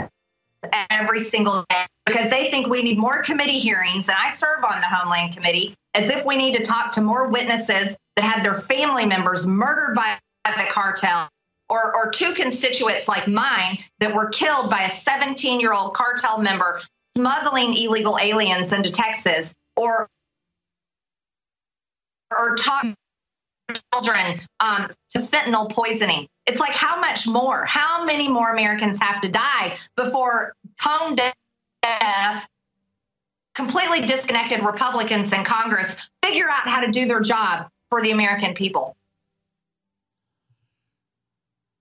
every 0.91 1.19
single 1.19 1.65
day 1.69 1.85
because 2.05 2.29
they 2.29 2.51
think 2.51 2.67
we 2.67 2.83
need 2.83 2.99
more 2.99 3.23
committee 3.23 3.59
hearings. 3.59 4.07
And 4.07 4.17
I 4.19 4.35
serve 4.35 4.63
on 4.63 4.79
the 4.81 4.87
Homeland 4.87 5.33
Committee 5.33 5.75
as 5.93 6.09
if 6.09 6.25
we 6.25 6.35
need 6.37 6.55
to 6.55 6.63
talk 6.63 6.91
to 6.93 7.01
more 7.01 7.29
witnesses 7.29 7.97
that 8.15 8.23
had 8.23 8.43
their 8.43 8.59
family 8.61 9.05
members 9.05 9.47
murdered 9.47 9.95
by 9.95 10.17
the 10.45 10.65
cartel. 10.71 11.29
Or, 11.71 11.95
or 11.95 12.09
two 12.09 12.33
constituents 12.33 13.07
like 13.07 13.27
mine 13.27 13.77
that 13.99 14.15
were 14.15 14.29
killed 14.29 14.71
by 14.71 14.85
a 14.85 14.89
17 14.89 15.59
year 15.59 15.71
old 15.71 15.93
cartel 15.93 16.39
member 16.39 16.81
smuggling 17.15 17.75
illegal 17.75 18.17
aliens 18.19 18.73
into 18.73 18.89
Texas, 18.89 19.53
or 19.75 20.07
or 22.31 22.55
talk 22.55 22.85
children 23.93 24.41
um, 24.59 24.89
to 25.13 25.19
fentanyl 25.19 25.71
poisoning. 25.71 26.27
It's 26.45 26.59
like 26.59 26.71
how 26.71 26.99
much 26.99 27.27
more? 27.27 27.65
How 27.65 28.03
many 28.03 28.27
more 28.27 28.51
Americans 28.51 28.99
have 28.99 29.21
to 29.21 29.29
die 29.29 29.77
before 29.95 30.53
tone 30.81 31.15
deaf, 31.15 32.47
completely 33.59 34.05
disconnected 34.05 34.63
Republicans 34.63 35.33
in 35.33 35.43
Congress 35.43 36.09
figure 36.23 36.49
out 36.49 36.65
how 36.65 36.79
to 36.79 36.89
do 36.89 37.05
their 37.05 37.19
job 37.19 37.67
for 37.89 38.01
the 38.01 38.11
American 38.11 38.53
people? 38.53 38.95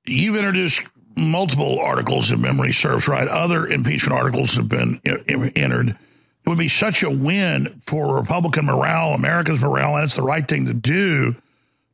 You've 0.05 0.35
introduced 0.35 0.83
multiple 1.15 1.79
articles, 1.79 2.33
if 2.33 2.39
memory 2.41 2.73
serves 2.73 3.07
right. 3.07 3.29
Other 3.29 3.69
impeachment 3.69 4.19
articles 4.19 4.57
have 4.57 4.69
been 4.69 5.01
entered. 5.05 5.91
It 5.91 6.49
would 6.49 6.59
be 6.59 6.69
such 6.69 7.05
a 7.05 7.11
win 7.11 7.81
for 7.87 8.17
Republican 8.17 8.65
morale, 8.67 9.15
America's 9.15 9.61
morale, 9.61 9.97
and 9.97 10.05
it's 10.05 10.15
the 10.15 10.23
right 10.23 10.47
thing 10.47 10.67
to 10.67 10.75
do 10.75 11.37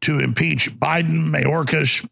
to 0.02 0.18
impeach 0.18 0.74
Biden, 0.78 1.28
Mayorkas, 1.28 2.08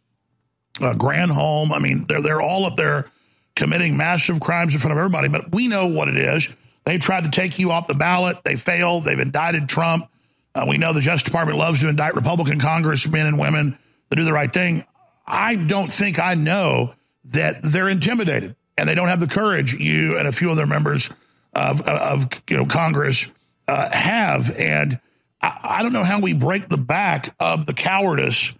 uh, 0.80 0.92
Granholm. 0.92 1.72
I 1.72 1.78
mean, 1.78 2.04
they're 2.06 2.20
they're 2.20 2.42
all 2.42 2.66
up 2.66 2.76
there 2.76 3.10
committing 3.56 3.96
massive 3.96 4.40
crimes 4.40 4.74
in 4.74 4.80
front 4.80 4.92
of 4.92 4.98
everybody. 4.98 5.28
But 5.28 5.52
we 5.52 5.68
know 5.68 5.86
what 5.86 6.08
it 6.08 6.16
is. 6.18 6.50
They 6.84 6.98
tried 6.98 7.24
to 7.24 7.30
take 7.30 7.58
you 7.58 7.70
off 7.70 7.86
the 7.86 7.94
ballot. 7.94 8.38
They 8.44 8.56
failed. 8.56 9.04
They've 9.04 9.18
indicted 9.18 9.68
Trump. 9.68 10.08
Uh, 10.54 10.66
we 10.68 10.78
know 10.78 10.92
the 10.92 11.00
Justice 11.00 11.24
Department 11.24 11.58
loves 11.58 11.80
to 11.80 11.88
indict 11.88 12.14
Republican 12.14 12.60
congressmen 12.60 13.26
and 13.26 13.38
women 13.38 13.78
that 14.08 14.16
do 14.16 14.24
the 14.24 14.32
right 14.32 14.52
thing. 14.52 14.84
I 15.26 15.54
don't 15.54 15.90
think 15.90 16.18
I 16.18 16.34
know 16.34 16.94
that 17.26 17.60
they're 17.62 17.88
intimidated 17.88 18.56
and 18.76 18.88
they 18.88 18.94
don't 18.94 19.08
have 19.08 19.20
the 19.20 19.26
courage 19.26 19.74
you 19.74 20.18
and 20.18 20.26
a 20.26 20.32
few 20.32 20.50
other 20.50 20.66
members 20.66 21.08
of, 21.54 21.80
of 21.82 22.28
you 22.48 22.56
know 22.56 22.66
Congress 22.66 23.26
uh, 23.68 23.90
have. 23.90 24.50
And 24.50 25.00
I, 25.40 25.58
I, 25.62 25.82
don't 25.82 25.92
know 25.92 26.04
how 26.04 26.20
we 26.20 26.32
break 26.32 26.68
the 26.68 26.78
back 26.78 27.34
of 27.38 27.66
the 27.66 27.74
cowardice 27.74 28.52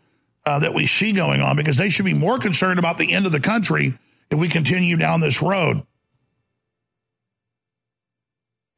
uh, 0.46 0.60
that 0.60 0.74
we 0.74 0.86
see 0.86 1.12
going 1.12 1.40
on 1.40 1.56
because 1.56 1.76
they 1.76 1.88
should 1.88 2.04
be 2.04 2.14
more 2.14 2.38
concerned 2.38 2.78
about 2.78 2.98
the 2.98 3.12
end 3.12 3.26
of 3.26 3.32
the 3.32 3.40
country 3.40 3.98
if 4.30 4.38
we 4.38 4.48
continue 4.48 4.96
down 4.96 5.20
this 5.20 5.42
road. 5.42 5.82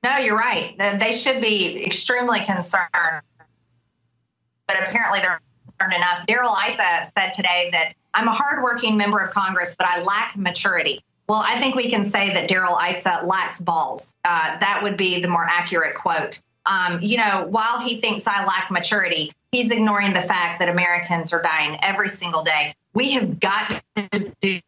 No, 0.04 0.18
you're 0.18 0.36
right. 0.36 0.76
They 0.78 1.12
should 1.12 1.40
be 1.40 1.82
extremely 1.82 2.40
concerned, 2.44 2.90
but 2.92 4.78
apparently 4.82 5.20
they're 5.20 5.40
concerned 5.66 5.94
enough. 5.94 6.26
Darrell 6.26 6.54
Issa 6.68 7.10
said 7.16 7.32
today 7.32 7.70
that 7.72 7.94
I'm 8.12 8.28
a 8.28 8.32
hardworking 8.32 8.98
member 8.98 9.18
of 9.18 9.30
Congress, 9.30 9.74
but 9.74 9.88
I 9.88 10.02
lack 10.02 10.36
maturity. 10.36 11.02
Well, 11.26 11.42
I 11.42 11.58
think 11.58 11.74
we 11.74 11.88
can 11.88 12.04
say 12.04 12.34
that 12.34 12.50
Darrell 12.50 12.78
Issa 12.86 13.22
lacks 13.24 13.58
balls. 13.58 14.14
Uh, 14.26 14.58
that 14.58 14.82
would 14.82 14.98
be 14.98 15.22
the 15.22 15.28
more 15.28 15.46
accurate 15.48 15.94
quote. 15.94 16.42
Um, 16.66 17.00
you 17.00 17.16
know, 17.16 17.46
while 17.48 17.80
he 17.80 17.96
thinks 17.96 18.26
I 18.26 18.44
lack 18.44 18.70
maturity, 18.70 19.32
he's 19.52 19.70
ignoring 19.70 20.12
the 20.12 20.20
fact 20.20 20.60
that 20.60 20.68
Americans 20.68 21.32
are 21.32 21.40
dying 21.40 21.78
every 21.82 22.10
single 22.10 22.44
day. 22.44 22.74
We 22.92 23.12
have 23.12 23.40
got 23.40 23.82
to 23.96 24.32
do 24.42 24.60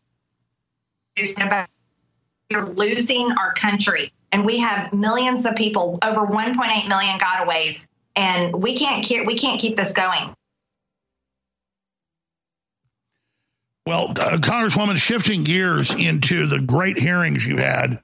something 1.19 1.47
about 1.47 1.69
we're 2.51 2.65
losing 2.65 3.33
our 3.33 3.53
country. 3.53 4.13
And 4.37 4.45
we 4.45 4.59
have 4.59 4.93
millions 4.93 5.47
of 5.47 5.57
people, 5.57 5.99
over 6.03 6.27
1.8 6.27 6.89
million 6.89 7.19
gotaways, 7.19 7.89
and 8.15 8.55
we 8.55 8.77
can't 8.77 9.27
we 9.27 9.39
can't 9.39 9.59
keep 9.59 9.79
this 9.79 9.95
going. 9.95 10.35
Well, 13.87 14.11
uh, 14.11 14.37
Congresswoman, 14.37 14.99
shifting 14.99 15.43
gears 15.43 15.95
into 15.95 16.47
the 16.49 16.59
great 16.59 16.99
hearings 16.99 17.47
you 17.47 17.57
had, 17.57 18.03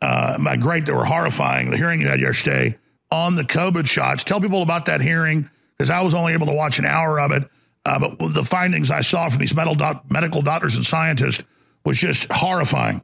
uh, 0.00 0.38
by 0.38 0.56
great, 0.56 0.86
they 0.86 0.92
were 0.92 1.04
horrifying, 1.04 1.70
the 1.70 1.76
hearing 1.76 2.00
you 2.00 2.08
had 2.08 2.22
yesterday 2.22 2.78
on 3.10 3.34
the 3.34 3.44
COVID 3.44 3.86
shots. 3.86 4.24
Tell 4.24 4.40
people 4.40 4.62
about 4.62 4.86
that 4.86 5.02
hearing, 5.02 5.50
because 5.76 5.90
I 5.90 6.00
was 6.00 6.14
only 6.14 6.32
able 6.32 6.46
to 6.46 6.54
watch 6.54 6.78
an 6.78 6.86
hour 6.86 7.20
of 7.20 7.32
it. 7.32 7.50
Uh, 7.84 7.98
but 7.98 8.32
the 8.32 8.44
findings 8.44 8.90
I 8.90 9.02
saw 9.02 9.28
from 9.28 9.40
these 9.40 9.52
doc- 9.52 10.10
medical 10.10 10.40
doctors 10.40 10.76
and 10.76 10.86
scientists 10.86 11.44
was 11.84 11.98
just 11.98 12.32
horrifying. 12.32 13.02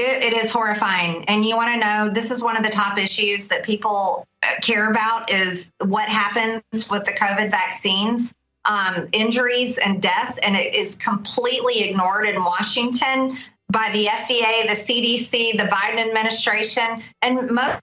It, 0.00 0.24
it 0.24 0.36
is 0.36 0.50
horrifying. 0.50 1.26
And 1.26 1.44
you 1.44 1.56
want 1.56 1.74
to 1.74 1.86
know 1.86 2.10
this 2.10 2.30
is 2.30 2.42
one 2.42 2.56
of 2.56 2.62
the 2.62 2.70
top 2.70 2.96
issues 2.96 3.48
that 3.48 3.64
people 3.64 4.26
care 4.62 4.90
about 4.90 5.30
is 5.30 5.72
what 5.84 6.08
happens 6.08 6.62
with 6.90 7.04
the 7.04 7.12
COVID 7.12 7.50
vaccines 7.50 8.34
um, 8.64 9.08
injuries 9.12 9.78
and 9.78 10.02
deaths, 10.02 10.38
and 10.38 10.56
it 10.56 10.74
is 10.74 10.96
completely 10.96 11.82
ignored 11.82 12.26
in 12.26 12.42
Washington 12.42 13.36
by 13.70 13.90
the 13.92 14.06
FDA, 14.06 14.66
the 14.68 14.74
CDC, 14.74 15.56
the 15.56 15.64
Biden 15.64 15.98
administration, 15.98 17.02
and 17.22 17.50
most, 17.50 17.80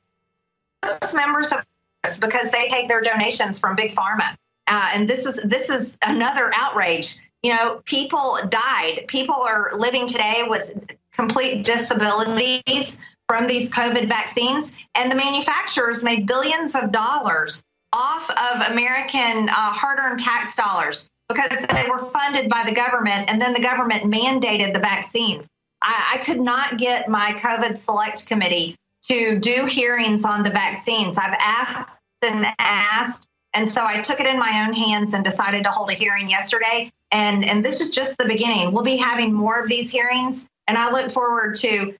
most 0.83 1.13
members 1.13 1.51
of 1.51 1.63
Congress 2.03 2.19
because 2.19 2.51
they 2.51 2.67
take 2.67 2.87
their 2.87 3.01
donations 3.01 3.57
from 3.57 3.75
big 3.75 3.95
pharma. 3.95 4.35
Uh, 4.67 4.89
and 4.93 5.09
this 5.09 5.25
is 5.25 5.39
this 5.43 5.69
is 5.69 5.97
another 6.05 6.51
outrage. 6.53 7.17
You 7.41 7.55
know, 7.55 7.81
people 7.85 8.37
died. 8.49 9.05
People 9.07 9.35
are 9.35 9.71
living 9.77 10.07
today 10.07 10.43
with 10.45 10.71
complete 11.17 11.65
disabilities 11.65 12.99
from 13.27 13.47
these 13.47 13.69
COVID 13.69 14.07
vaccines, 14.07 14.71
and 14.95 15.11
the 15.11 15.15
manufacturers 15.15 16.03
made 16.03 16.27
billions 16.27 16.75
of 16.75 16.91
dollars 16.91 17.63
off 17.91 18.29
of 18.29 18.71
American 18.71 19.49
uh, 19.49 19.71
hard 19.73 19.99
earned 19.99 20.19
tax 20.19 20.55
dollars 20.55 21.09
because 21.29 21.65
they 21.67 21.85
were 21.89 22.05
funded 22.11 22.49
by 22.49 22.63
the 22.65 22.73
government 22.73 23.29
and 23.29 23.41
then 23.41 23.53
the 23.53 23.61
government 23.61 24.03
mandated 24.03 24.73
the 24.73 24.79
vaccines. 24.79 25.47
I, 25.81 26.15
I 26.15 26.23
could 26.23 26.39
not 26.39 26.77
get 26.77 27.09
my 27.09 27.33
COVID 27.33 27.77
select 27.77 28.27
committee 28.27 28.75
to 29.09 29.39
do 29.39 29.65
hearings 29.65 30.25
on 30.25 30.43
the 30.43 30.49
vaccines. 30.49 31.17
I've 31.17 31.37
asked 31.39 31.99
and 32.21 32.45
asked. 32.59 33.27
And 33.53 33.67
so 33.67 33.85
I 33.85 34.01
took 34.01 34.19
it 34.19 34.27
in 34.27 34.37
my 34.37 34.65
own 34.65 34.73
hands 34.73 35.13
and 35.13 35.23
decided 35.23 35.63
to 35.63 35.71
hold 35.71 35.89
a 35.89 35.93
hearing 35.93 36.29
yesterday. 36.29 36.91
And, 37.11 37.45
and 37.45 37.63
this 37.63 37.81
is 37.81 37.91
just 37.91 38.17
the 38.17 38.25
beginning. 38.25 38.71
We'll 38.71 38.83
be 38.83 38.97
having 38.97 39.33
more 39.33 39.59
of 39.59 39.69
these 39.69 39.89
hearings. 39.89 40.45
And 40.67 40.77
I 40.77 40.91
look 40.91 41.11
forward 41.11 41.55
to 41.57 41.95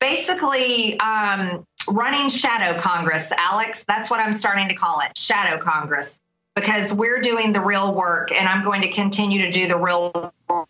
basically 0.00 0.98
um, 1.00 1.66
running 1.88 2.28
shadow 2.28 2.78
Congress, 2.80 3.30
Alex. 3.36 3.84
That's 3.86 4.10
what 4.10 4.20
I'm 4.20 4.34
starting 4.34 4.68
to 4.68 4.74
call 4.74 5.00
it 5.00 5.16
shadow 5.16 5.62
Congress 5.62 6.20
because 6.54 6.92
we're 6.92 7.20
doing 7.20 7.52
the 7.52 7.60
real 7.60 7.94
work 7.94 8.32
and 8.32 8.48
I'm 8.48 8.64
going 8.64 8.82
to 8.82 8.90
continue 8.90 9.42
to 9.42 9.52
do 9.52 9.68
the 9.68 9.76
real 9.76 10.32
work. 10.48 10.68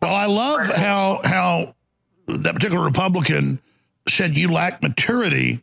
Well, 0.00 0.14
I 0.14 0.26
love 0.26 0.66
how 0.66 1.20
how 1.24 1.74
that 2.26 2.54
particular 2.54 2.84
Republican 2.84 3.60
said 4.08 4.36
you 4.36 4.50
lack 4.50 4.82
maturity. 4.82 5.62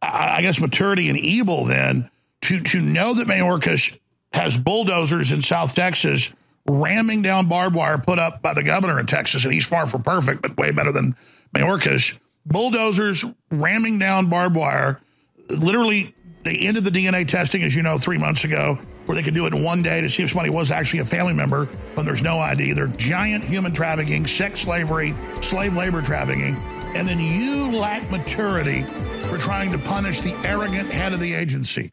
I 0.00 0.42
guess 0.42 0.60
maturity 0.60 1.08
and 1.08 1.18
evil 1.18 1.64
then 1.64 2.08
to 2.42 2.60
to 2.60 2.80
know 2.80 3.14
that 3.14 3.26
Mayorkas 3.26 3.96
has 4.32 4.56
bulldozers 4.56 5.32
in 5.32 5.42
South 5.42 5.74
Texas 5.74 6.32
ramming 6.68 7.22
down 7.22 7.48
barbed 7.48 7.74
wire 7.74 7.98
put 7.98 8.18
up 8.18 8.42
by 8.42 8.54
the 8.54 8.62
governor 8.62 9.00
in 9.00 9.06
Texas, 9.06 9.44
and 9.44 9.52
he's 9.52 9.66
far 9.66 9.86
from 9.86 10.02
perfect, 10.02 10.42
but 10.42 10.56
way 10.56 10.70
better 10.70 10.92
than 10.92 11.16
Mayorkas 11.54 12.16
bulldozers 12.48 13.24
ramming 13.50 13.98
down 13.98 14.26
barbed 14.26 14.56
wire. 14.56 15.00
Literally, 15.48 16.14
they 16.44 16.56
ended 16.56 16.84
the 16.84 16.90
DNA 16.90 17.26
testing, 17.26 17.62
as 17.62 17.74
you 17.74 17.82
know, 17.82 17.98
three 17.98 18.18
months 18.18 18.44
ago, 18.44 18.78
where 19.06 19.16
they 19.16 19.22
could 19.22 19.34
do 19.34 19.46
it 19.46 19.54
in 19.54 19.62
one 19.62 19.82
day 19.82 20.00
to 20.00 20.10
see 20.10 20.22
if 20.22 20.30
somebody 20.30 20.50
was 20.50 20.70
actually 20.70 21.00
a 21.00 21.04
family 21.04 21.32
member 21.32 21.66
when 21.94 22.06
there's 22.06 22.22
no 22.22 22.38
ID. 22.38 22.72
They're 22.72 22.86
giant 22.86 23.44
human 23.44 23.72
trafficking, 23.72 24.26
sex 24.26 24.60
slavery, 24.60 25.14
slave 25.40 25.74
labor 25.74 26.02
trafficking. 26.02 26.56
And 26.94 27.06
then 27.06 27.18
you 27.18 27.70
lack 27.76 28.10
maturity 28.10 28.82
for 29.28 29.38
trying 29.38 29.70
to 29.72 29.78
punish 29.78 30.20
the 30.20 30.32
arrogant 30.44 30.90
head 30.90 31.12
of 31.12 31.20
the 31.20 31.34
agency. 31.34 31.92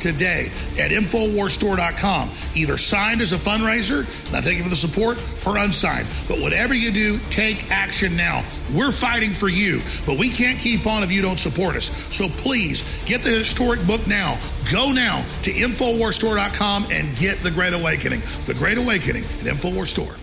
today 0.00 0.50
at 0.78 0.90
InfoWarsStore.com. 0.90 2.30
Either 2.54 2.78
signed 2.78 3.20
as 3.20 3.32
a 3.32 3.36
fundraiser, 3.36 4.00
I 4.34 4.40
thank 4.40 4.56
you 4.56 4.62
for 4.62 4.68
the 4.68 4.76
support, 4.76 5.22
or 5.46 5.58
unsigned. 5.58 6.06
But 6.26 6.40
whatever 6.40 6.74
you 6.74 6.90
do, 6.90 7.18
take 7.30 7.70
action 7.70 8.16
now. 8.16 8.44
We're 8.74 8.92
fighting 8.92 9.32
for 9.32 9.48
you, 9.48 9.80
but 10.06 10.18
we 10.18 10.28
can't 10.30 10.58
keep 10.58 10.86
on 10.86 11.02
if 11.02 11.12
you 11.12 11.22
don't 11.22 11.38
support 11.38 11.76
us. 11.76 11.86
So 12.14 12.28
please 12.28 12.82
get 13.06 13.22
the 13.22 13.30
historic 13.30 13.84
book 13.86 14.06
now. 14.06 14.38
Go 14.72 14.92
now 14.92 15.24
to 15.42 15.52
InfoWarsStore.com 15.52 16.86
and 16.90 17.16
get 17.16 17.38
The 17.38 17.50
Great 17.50 17.72
Awakening. 17.72 18.20
The 18.46 18.54
Great 18.54 18.78
Awakening 18.78 19.24
at 19.24 19.46
InfoWars 19.46 19.86
Store. 19.86 20.14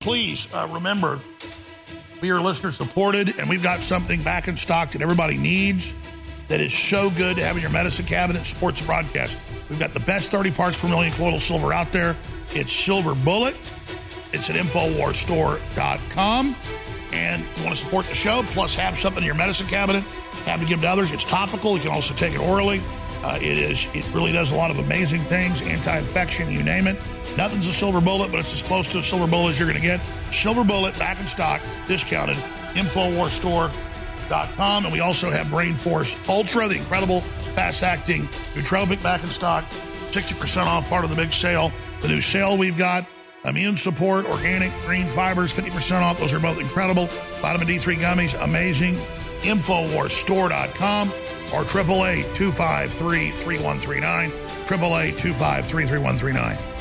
Please 0.00 0.46
uh, 0.54 0.68
remember, 0.70 1.20
we 2.20 2.30
are 2.30 2.40
listener 2.40 2.70
supported, 2.70 3.40
and 3.40 3.48
we've 3.48 3.62
got 3.62 3.82
something 3.82 4.22
back 4.22 4.46
in 4.46 4.56
stock 4.56 4.92
that 4.92 5.02
everybody 5.02 5.36
needs 5.36 5.94
that 6.48 6.60
is 6.60 6.72
so 6.72 7.10
good 7.10 7.36
to 7.36 7.44
have 7.44 7.56
in 7.56 7.62
your 7.62 7.70
medicine 7.70 8.06
cabinet, 8.06 8.46
supports 8.46 8.80
the 8.80 8.86
broadcast. 8.86 9.38
We've 9.68 9.78
got 9.78 9.94
the 9.94 10.00
best 10.00 10.30
30 10.30 10.50
parts 10.52 10.78
per 10.78 10.88
million 10.88 11.12
colloidal 11.12 11.40
silver 11.40 11.72
out 11.72 11.92
there. 11.92 12.16
It's 12.54 12.72
Silver 12.72 13.14
Bullet. 13.14 13.56
It's 14.32 14.50
at 14.50 14.56
InfoWarsStore.com. 14.56 16.56
And 17.12 17.44
you 17.56 17.64
want 17.64 17.76
to 17.76 17.82
support 17.82 18.06
the 18.06 18.14
show, 18.14 18.42
plus 18.48 18.74
have 18.74 18.98
something 18.98 19.22
in 19.22 19.26
your 19.26 19.34
medicine 19.34 19.66
cabinet, 19.66 20.02
have 20.44 20.60
to 20.60 20.66
give 20.66 20.80
to 20.82 20.88
others. 20.88 21.12
It's 21.12 21.24
topical. 21.24 21.76
You 21.76 21.82
can 21.82 21.92
also 21.92 22.14
take 22.14 22.34
it 22.34 22.40
orally. 22.40 22.82
Uh, 23.22 23.38
it 23.40 23.58
is. 23.58 23.86
It 23.94 24.08
really 24.12 24.32
does 24.32 24.52
a 24.52 24.56
lot 24.56 24.70
of 24.70 24.78
amazing 24.78 25.22
things, 25.22 25.62
anti-infection, 25.62 26.52
you 26.52 26.62
name 26.62 26.86
it. 26.86 26.96
Nothing's 27.36 27.66
a 27.66 27.72
silver 27.72 28.00
bullet, 28.00 28.30
but 28.30 28.40
it's 28.40 28.52
as 28.52 28.62
close 28.62 28.90
to 28.92 28.98
a 28.98 29.02
silver 29.02 29.26
bullet 29.26 29.50
as 29.50 29.58
you're 29.58 29.68
going 29.68 29.80
to 29.80 29.86
get. 29.86 30.00
Silver 30.32 30.62
bullet 30.62 30.96
back 30.98 31.18
in 31.18 31.26
stock, 31.26 31.60
discounted. 31.86 32.36
InfoWarsStore.com 32.74 33.95
com, 34.28 34.84
and 34.84 34.92
we 34.92 35.00
also 35.00 35.30
have 35.30 35.50
Brain 35.50 35.74
Force 35.74 36.14
Ultra, 36.28 36.68
the 36.68 36.76
incredible 36.76 37.22
fast-acting 37.54 38.28
nootropic 38.54 39.02
back 39.02 39.24
in 39.24 39.30
stock, 39.30 39.64
60% 40.10 40.66
off, 40.66 40.86
part 40.88 41.04
of 41.04 41.10
the 41.10 41.16
big 41.16 41.32
sale. 41.32 41.72
The 42.00 42.08
new 42.08 42.20
sale 42.20 42.58
we've 42.58 42.76
got, 42.76 43.06
immune 43.44 43.76
support, 43.76 44.26
organic 44.26 44.72
green 44.84 45.06
fibers, 45.08 45.56
50% 45.56 46.02
off. 46.02 46.18
Those 46.18 46.34
are 46.34 46.40
both 46.40 46.58
incredible. 46.58 47.06
Vitamin 47.40 47.68
D3 47.68 47.96
gummies, 47.96 48.34
amazing. 48.42 48.96
Infowarsstore.com 49.40 51.10
or 51.54 51.64
888-253-3139, 51.64 54.30
888-253-3139. 54.66 56.75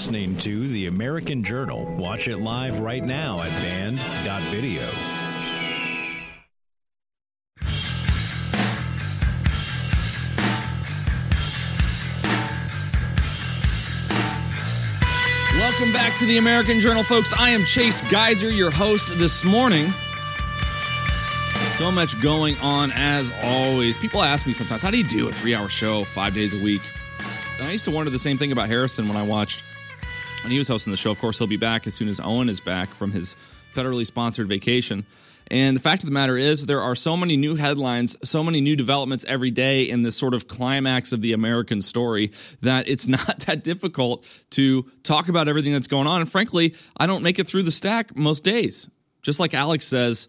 Listening 0.00 0.34
to 0.34 0.66
The 0.68 0.86
American 0.86 1.44
Journal. 1.44 1.84
Watch 1.96 2.26
it 2.26 2.38
live 2.38 2.80
right 2.80 3.04
now 3.04 3.42
at 3.42 3.50
band.video. 3.60 4.80
Welcome 15.60 15.92
back 15.92 16.18
to 16.18 16.24
the 16.24 16.38
American 16.38 16.80
Journal, 16.80 17.02
folks. 17.02 17.34
I 17.34 17.50
am 17.50 17.66
Chase 17.66 18.00
Geiser, 18.10 18.50
your 18.50 18.70
host 18.70 19.06
this 19.18 19.44
morning. 19.44 19.92
So 21.76 21.92
much 21.92 22.18
going 22.22 22.56
on 22.60 22.90
as 22.94 23.30
always. 23.42 23.98
People 23.98 24.22
ask 24.22 24.46
me 24.46 24.54
sometimes, 24.54 24.80
how 24.80 24.90
do 24.90 24.96
you 24.96 25.04
do 25.04 25.28
a 25.28 25.32
three 25.32 25.54
hour 25.54 25.68
show 25.68 26.04
five 26.04 26.32
days 26.32 26.58
a 26.58 26.64
week? 26.64 26.80
And 27.58 27.68
I 27.68 27.72
used 27.72 27.84
to 27.84 27.90
wonder 27.90 28.10
the 28.10 28.18
same 28.18 28.38
thing 28.38 28.50
about 28.50 28.70
Harrison 28.70 29.06
when 29.06 29.18
I 29.18 29.22
watched 29.22 29.62
when 30.42 30.50
he 30.50 30.58
was 30.58 30.68
hosting 30.68 30.90
the 30.90 30.96
show. 30.96 31.10
Of 31.10 31.18
course, 31.18 31.38
he'll 31.38 31.46
be 31.46 31.56
back 31.56 31.86
as 31.86 31.94
soon 31.94 32.08
as 32.08 32.20
Owen 32.20 32.48
is 32.48 32.60
back 32.60 32.94
from 32.94 33.12
his 33.12 33.36
federally 33.74 34.06
sponsored 34.06 34.48
vacation. 34.48 35.06
And 35.50 35.76
the 35.76 35.80
fact 35.80 36.02
of 36.02 36.06
the 36.06 36.12
matter 36.12 36.36
is, 36.36 36.66
there 36.66 36.80
are 36.80 36.94
so 36.94 37.16
many 37.16 37.36
new 37.36 37.56
headlines, 37.56 38.16
so 38.22 38.44
many 38.44 38.60
new 38.60 38.76
developments 38.76 39.24
every 39.26 39.50
day 39.50 39.82
in 39.82 40.02
this 40.02 40.16
sort 40.16 40.32
of 40.32 40.46
climax 40.46 41.10
of 41.10 41.20
the 41.20 41.32
American 41.32 41.80
story 41.82 42.30
that 42.60 42.88
it's 42.88 43.06
not 43.08 43.40
that 43.40 43.64
difficult 43.64 44.24
to 44.50 44.88
talk 45.02 45.28
about 45.28 45.48
everything 45.48 45.72
that's 45.72 45.88
going 45.88 46.06
on. 46.06 46.20
And 46.20 46.30
frankly, 46.30 46.74
I 46.96 47.06
don't 47.06 47.22
make 47.22 47.38
it 47.38 47.48
through 47.48 47.64
the 47.64 47.72
stack 47.72 48.16
most 48.16 48.44
days. 48.44 48.88
Just 49.22 49.40
like 49.40 49.52
Alex 49.52 49.86
says 49.86 50.28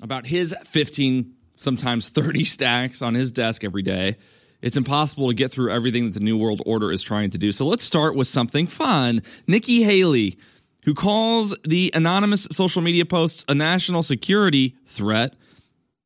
about 0.00 0.26
his 0.26 0.54
15, 0.66 1.34
sometimes 1.56 2.08
30 2.10 2.44
stacks 2.44 3.02
on 3.02 3.14
his 3.14 3.30
desk 3.30 3.64
every 3.64 3.82
day 3.82 4.16
it's 4.62 4.76
impossible 4.76 5.28
to 5.28 5.34
get 5.34 5.52
through 5.52 5.72
everything 5.72 6.04
that 6.06 6.14
the 6.14 6.20
New 6.20 6.36
World 6.36 6.62
Order 6.66 6.90
is 6.90 7.02
trying 7.02 7.30
to 7.30 7.38
do. 7.38 7.52
So 7.52 7.64
let's 7.66 7.84
start 7.84 8.16
with 8.16 8.26
something 8.26 8.66
fun. 8.66 9.22
Nikki 9.46 9.82
Haley, 9.82 10.38
who 10.84 10.94
calls 10.94 11.54
the 11.64 11.92
anonymous 11.94 12.48
social 12.50 12.82
media 12.82 13.04
posts 13.04 13.44
a 13.48 13.54
national 13.54 14.02
security 14.02 14.76
threat 14.86 15.34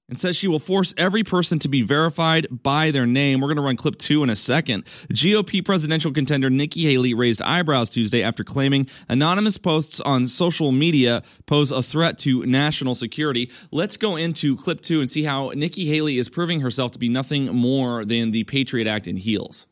and 0.09 0.21
says 0.21 0.37
she 0.37 0.49
will 0.49 0.59
force 0.59 0.93
every 0.97 1.25
person 1.25 1.59
to 1.61 1.69
be 1.69 1.83
verified 1.83 2.47
by 2.51 2.91
their 2.91 3.07
name. 3.07 3.41
We're 3.41 3.49
going 3.49 3.57
to 3.57 3.63
run 3.63 3.77
clip 3.77 3.97
two 3.97 4.23
in 4.23 4.31
a 4.31 4.37
second. 4.37 4.85
GOP 5.13 5.65
presidential 5.65 6.13
contender 6.13 6.51
Nikki 6.51 6.83
Haley 6.83 7.15
raised 7.15 7.41
eyebrows 7.41 7.89
Tuesday 7.89 8.23
after 8.23 8.45
claiming 8.45 8.89
anonymous 9.09 9.57
posts 9.59 10.01
on 10.01 10.27
social 10.27 10.73
media 10.73 11.23
pose 11.47 11.71
a 11.71 11.83
threat 11.83 12.19
to 12.19 12.45
national 12.45 12.95
security. 12.95 13.51
Let's 13.71 13.97
go 13.97 14.17
into 14.17 14.57
clip 14.57 14.81
two 14.81 15.01
and 15.01 15.09
see 15.09 15.23
how 15.23 15.51
Nikki 15.55 15.87
Haley 15.87 16.19
is 16.19 16.29
proving 16.29 16.61
herself 16.61 16.91
to 16.93 16.99
be 16.99 17.09
nothing 17.09 17.47
more 17.47 18.05
than 18.05 18.33
the 18.33 18.45
Patriot 18.45 18.87
Act 18.87 19.07
in 19.07 19.17
heels. 19.17 19.67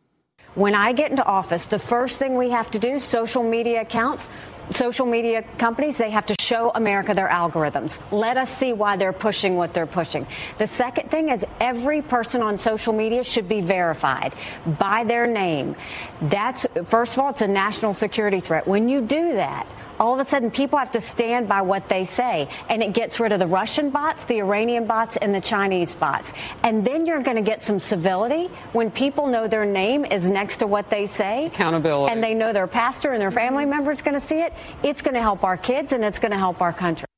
When 0.55 0.75
I 0.75 0.93
get 0.93 1.13
into 1.13 1.25
office, 1.25 1.65
the 1.67 1.79
first 1.79 2.19
thing 2.19 2.37
we 2.37 2.51
have 2.51 2.73
to 2.73 2.79
do, 2.81 2.99
social 2.99 3.45
media 3.45 3.83
accounts, 3.83 4.29
social 4.71 5.07
media 5.07 5.43
companies, 5.59 5.97
they 5.97 6.11
have 6.11 6.27
to 6.27 6.35
show 6.41 6.71
America 6.75 7.15
their 7.15 7.29
algorithms. 7.29 7.99
Let 8.11 8.37
us 8.37 8.51
see 8.51 8.73
why 8.73 8.97
they're 8.97 9.13
pushing 9.13 9.57
what 9.57 9.75
they're 9.75 9.87
pushing. 9.87 10.27
The 10.59 10.67
second 10.67 11.11
thing 11.11 11.29
is 11.29 11.45
every 11.61 12.03
person 12.03 12.43
on 12.43 12.59
social 12.59 12.93
media 12.93 13.25
should 13.25 13.49
be 13.49 13.61
verified 13.61 14.35
by 14.79 15.05
their 15.05 15.27
name. 15.27 15.77
That's, 16.23 16.67
first 16.87 17.15
of 17.15 17.21
all, 17.21 17.31
it's 17.31 17.43
a 17.43 17.49
national 17.49 17.95
security 17.95 18.41
threat. 18.41 18.67
When 18.67 18.89
you 18.89 19.01
do 19.01 19.33
that, 19.35 19.67
all 20.01 20.19
of 20.19 20.27
a 20.27 20.29
sudden 20.29 20.51
people 20.51 20.79
have 20.79 20.91
to 20.93 21.01
stand 21.01 21.47
by 21.47 21.61
what 21.61 21.89
they 21.89 22.05
say. 22.05 22.49
And 22.69 22.83
it 22.83 22.95
gets 22.95 23.21
rid 23.21 23.33
of 23.33 23.39
the 23.39 23.47
Russian 23.47 23.91
bots, 23.91 24.25
the 24.25 24.39
Iranian 24.39 24.87
bots, 24.87 25.19
and 25.19 25.35
the 25.35 25.41
Chinese 25.41 25.95
bots. 25.95 26.33
And 26.65 26.85
then 26.85 27.05
you're 27.05 27.23
going 27.23 27.37
to 27.37 27.43
get 27.43 27.61
some 27.61 27.79
civility 27.79 28.47
when 28.73 28.91
people 28.91 29.27
know 29.27 29.47
their 29.47 29.67
name 29.67 30.07
is 30.07 30.29
next 30.29 30.57
to 30.59 30.67
what 30.67 30.89
they 30.89 31.07
say. 31.07 31.47
Accountability. 31.47 32.13
And 32.13 32.25
they 32.25 32.35
know 32.35 32.53
their 32.53 32.67
pastor 32.67 33.13
and 33.13 33.21
their 33.21 33.31
family 33.31 33.67
members 33.67 34.01
going 34.01 34.19
to 34.19 34.27
see 34.27 34.41
it. 34.41 34.55
It's 34.83 35.03
going 35.03 35.15
to 35.15 35.21
help 35.21 35.45
our 35.45 35.59
kids 35.59 35.93
and 35.93 36.03
it's 36.03 36.19
going 36.19 36.33
to 36.33 36.39
help 36.39 36.63
our 36.63 36.73
country. 36.73 37.10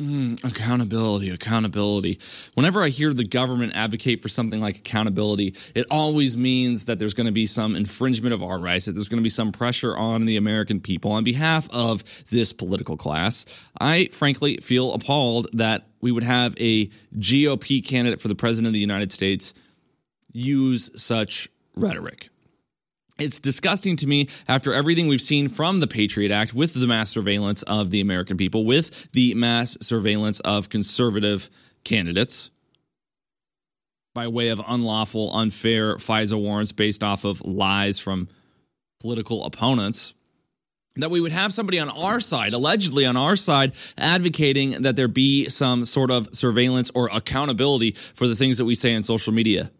Mm, 0.00 0.42
accountability, 0.42 1.30
accountability. 1.30 2.18
Whenever 2.54 2.82
I 2.82 2.88
hear 2.88 3.14
the 3.14 3.24
government 3.24 3.74
advocate 3.76 4.22
for 4.22 4.28
something 4.28 4.60
like 4.60 4.78
accountability, 4.78 5.54
it 5.72 5.86
always 5.88 6.36
means 6.36 6.86
that 6.86 6.98
there's 6.98 7.14
going 7.14 7.26
to 7.26 7.32
be 7.32 7.46
some 7.46 7.76
infringement 7.76 8.34
of 8.34 8.42
our 8.42 8.58
rights, 8.58 8.86
that 8.86 8.92
there's 8.92 9.08
going 9.08 9.20
to 9.20 9.24
be 9.24 9.28
some 9.28 9.52
pressure 9.52 9.96
on 9.96 10.24
the 10.24 10.36
American 10.36 10.80
people 10.80 11.12
on 11.12 11.22
behalf 11.22 11.68
of 11.70 12.02
this 12.28 12.52
political 12.52 12.96
class. 12.96 13.44
I 13.80 14.06
frankly 14.06 14.56
feel 14.56 14.92
appalled 14.94 15.46
that 15.52 15.86
we 16.00 16.10
would 16.10 16.24
have 16.24 16.56
a 16.58 16.90
GOP 17.16 17.86
candidate 17.86 18.20
for 18.20 18.26
the 18.26 18.34
president 18.34 18.66
of 18.66 18.72
the 18.72 18.80
United 18.80 19.12
States 19.12 19.54
use 20.32 20.90
such 20.96 21.48
rhetoric 21.76 22.30
it's 23.18 23.38
disgusting 23.38 23.96
to 23.96 24.06
me 24.06 24.28
after 24.48 24.72
everything 24.74 25.06
we've 25.06 25.20
seen 25.20 25.48
from 25.48 25.80
the 25.80 25.86
Patriot 25.86 26.32
Act 26.32 26.52
with 26.52 26.74
the 26.74 26.86
mass 26.86 27.10
surveillance 27.10 27.62
of 27.62 27.90
the 27.90 28.00
American 28.00 28.36
people, 28.36 28.64
with 28.64 29.12
the 29.12 29.34
mass 29.34 29.76
surveillance 29.80 30.40
of 30.40 30.68
conservative 30.68 31.48
candidates 31.84 32.50
by 34.14 34.28
way 34.28 34.48
of 34.48 34.60
unlawful, 34.66 35.36
unfair 35.36 35.96
FISA 35.96 36.40
warrants 36.40 36.72
based 36.72 37.02
off 37.02 37.24
of 37.24 37.40
lies 37.42 37.98
from 37.98 38.28
political 39.00 39.44
opponents. 39.44 40.14
That 40.96 41.10
we 41.10 41.20
would 41.20 41.32
have 41.32 41.52
somebody 41.52 41.80
on 41.80 41.90
our 41.90 42.20
side, 42.20 42.54
allegedly 42.54 43.04
on 43.04 43.16
our 43.16 43.34
side, 43.34 43.72
advocating 43.98 44.82
that 44.82 44.94
there 44.94 45.08
be 45.08 45.48
some 45.48 45.84
sort 45.84 46.12
of 46.12 46.28
surveillance 46.32 46.90
or 46.94 47.08
accountability 47.12 47.96
for 48.14 48.28
the 48.28 48.36
things 48.36 48.58
that 48.58 48.64
we 48.64 48.76
say 48.76 48.94
on 48.94 49.02
social 49.02 49.32
media. 49.32 49.72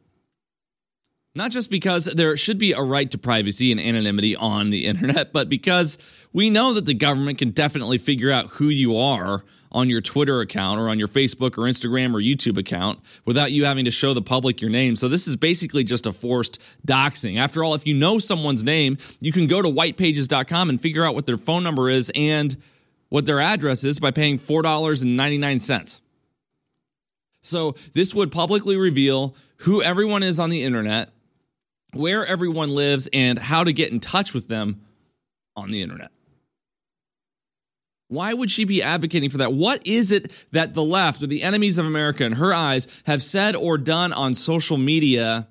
Not 1.37 1.51
just 1.51 1.69
because 1.69 2.05
there 2.05 2.37
should 2.37 2.59
be 2.59 2.73
a 2.73 2.81
right 2.81 3.11
to 3.11 3.19
privacy 3.19 3.73
and 3.73 3.81
anonymity 3.81 4.37
on 4.37 4.71
the 4.71 4.87
internet, 4.87 5.33
but 5.33 5.49
because 5.49 5.99
we 6.33 6.49
know 6.49 6.75
that 6.75 6.87
the 6.87 6.95
government 6.95 7.39
can 7.39 7.51
definitely 7.51 7.99
figure 7.99 8.31
out 8.31 8.51
who 8.51 8.69
you 8.69 8.97
are 8.97 9.43
on 9.73 9.91
your 9.91 10.01
Twitter 10.01 10.41
account 10.41 10.79
or 10.79 10.89
on 10.89 11.01
your 11.01 11.09
Facebook 11.09 11.59
or 11.59 11.63
Instagram 11.63 12.15
or 12.15 12.21
YouTube 12.21 12.57
account 12.57 13.01
without 13.25 13.51
you 13.51 13.65
having 13.65 13.85
to 13.85 13.91
show 13.91 14.15
the 14.15 14.23
public 14.23 14.61
your 14.61 14.71
name. 14.71 14.95
So 14.95 15.09
this 15.09 15.27
is 15.27 15.35
basically 15.35 15.83
just 15.83 16.07
a 16.07 16.13
forced 16.13 16.61
doxing. 16.87 17.37
After 17.39 17.65
all, 17.65 17.75
if 17.75 17.85
you 17.85 17.95
know 17.95 18.21
someone's 18.21 18.63
name, 18.63 18.99
you 19.19 19.33
can 19.33 19.49
go 19.49 19.61
to 19.61 19.69
whitepages.com 19.69 20.69
and 20.69 20.81
figure 20.81 21.05
out 21.05 21.17
what 21.17 21.27
their 21.27 21.39
phone 21.39 21.65
number 21.65 21.91
is 21.91 22.13
and 22.15 22.57
what 23.09 23.27
their 23.27 23.41
address 23.41 23.83
is 23.83 23.99
by 23.99 24.13
paying 24.13 24.39
$4.99. 24.39 26.01
So 27.43 27.75
this 27.93 28.15
would 28.15 28.31
publicly 28.31 28.77
reveal 28.77 29.35
who 29.59 29.83
everyone 29.83 30.23
is 30.23 30.39
on 30.39 30.51
the 30.51 30.63
internet, 30.63 31.11
where 31.95 32.27
everyone 32.27 32.71
lives, 32.71 33.09
and 33.13 33.39
how 33.39 33.65
to 33.65 33.73
get 33.73 33.93
in 33.93 34.01
touch 34.01 34.35
with 34.35 34.49
them 34.49 34.83
on 35.57 35.71
the 35.71 35.83
internet. 35.83 36.11
Why 38.09 38.35
would 38.35 38.51
she 38.51 38.65
be 38.65 38.83
advocating 38.83 39.31
for 39.31 39.39
that? 39.39 39.53
What 39.53 39.87
is 39.87 40.13
it 40.13 40.31
that 40.53 40.75
the 40.75 40.85
left 40.85 41.23
or 41.23 41.27
the 41.27 41.43
enemies 41.43 41.79
of 41.79 41.87
America, 41.87 42.25
in 42.25 42.33
her 42.33 42.53
eyes, 42.53 42.87
have 43.07 43.23
said 43.23 43.57
or 43.57 43.79
done 43.79 44.13
on 44.13 44.35
social 44.35 44.77
media 44.77 45.49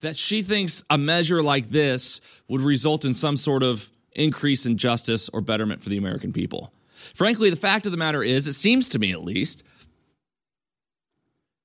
that 0.00 0.16
she 0.16 0.42
thinks 0.42 0.82
a 0.90 0.98
measure 0.98 1.42
like 1.42 1.70
this 1.70 2.20
would 2.48 2.60
result 2.60 3.04
in 3.04 3.14
some 3.14 3.36
sort 3.36 3.62
of 3.62 3.88
increase 4.10 4.66
in 4.66 4.76
justice 4.76 5.30
or 5.32 5.40
betterment 5.40 5.82
for 5.82 5.90
the 5.90 5.96
American 5.96 6.32
people? 6.32 6.72
Frankly, 7.14 7.48
the 7.48 7.56
fact 7.56 7.86
of 7.86 7.92
the 7.92 7.98
matter 7.98 8.22
is, 8.22 8.46
it 8.46 8.54
seems 8.54 8.88
to 8.88 8.98
me 8.98 9.12
at 9.12 9.22
least, 9.22 9.62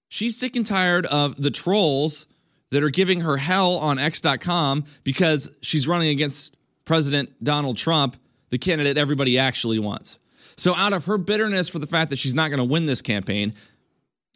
she's 0.08 0.38
sick 0.38 0.56
and 0.56 0.65
tired 0.65 1.06
of 1.08 1.41
the 1.41 1.51
trolls 1.51 2.27
that 2.71 2.84
are 2.84 2.89
giving 2.89 3.21
her 3.21 3.38
hell 3.38 3.77
on 3.77 3.97
X.com 3.99 4.86
because 5.03 5.49
she's 5.62 5.88
running 5.88 6.10
against 6.10 6.56
President 6.86 7.32
Donald 7.43 7.77
Trump 7.77 8.17
the 8.49 8.58
candidate 8.58 8.97
everybody 8.97 9.38
actually 9.38 9.80
wants. 9.80 10.17
So, 10.56 10.75
out 10.75 10.93
of 10.93 11.06
her 11.06 11.17
bitterness 11.17 11.69
for 11.69 11.80
the 11.80 11.88
fact 11.88 12.10
that 12.10 12.17
she's 12.17 12.34
not 12.34 12.47
going 12.47 12.60
to 12.60 12.65
win 12.65 12.86
this 12.86 13.01
campaign, 13.01 13.53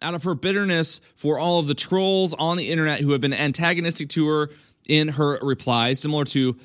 out 0.01 0.13
of 0.13 0.23
her 0.23 0.35
bitterness 0.35 0.99
for 1.15 1.39
all 1.39 1.59
of 1.59 1.67
the 1.67 1.73
trolls 1.73 2.33
on 2.33 2.57
the 2.57 2.69
internet 2.69 2.99
who 2.99 3.11
have 3.11 3.21
been 3.21 3.33
antagonistic 3.33 4.09
to 4.09 4.27
her 4.27 4.49
in 4.85 5.07
her 5.07 5.39
replies, 5.41 5.99
similar 5.99 6.25
to 6.25 6.57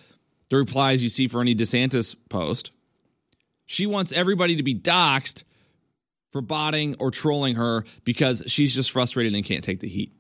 the 0.49 0.57
replies 0.57 1.03
you 1.03 1.09
see 1.09 1.29
for 1.29 1.41
any 1.41 1.55
DeSantis 1.55 2.17
post, 2.29 2.71
she 3.67 3.87
wants 3.87 4.13
everybody 4.13 4.57
to 4.57 4.63
be 4.63 4.75
doxxed 4.75 5.43
for 6.33 6.41
botting 6.41 6.97
or 6.99 7.11
trolling 7.11 7.57
her 7.57 7.85
because 8.05 8.43
she's 8.47 8.75
just 8.75 8.91
frustrated 8.91 9.35
and 9.35 9.45
can't 9.45 9.65
take 9.65 9.81
the 9.81 9.89
heat. 9.89 10.13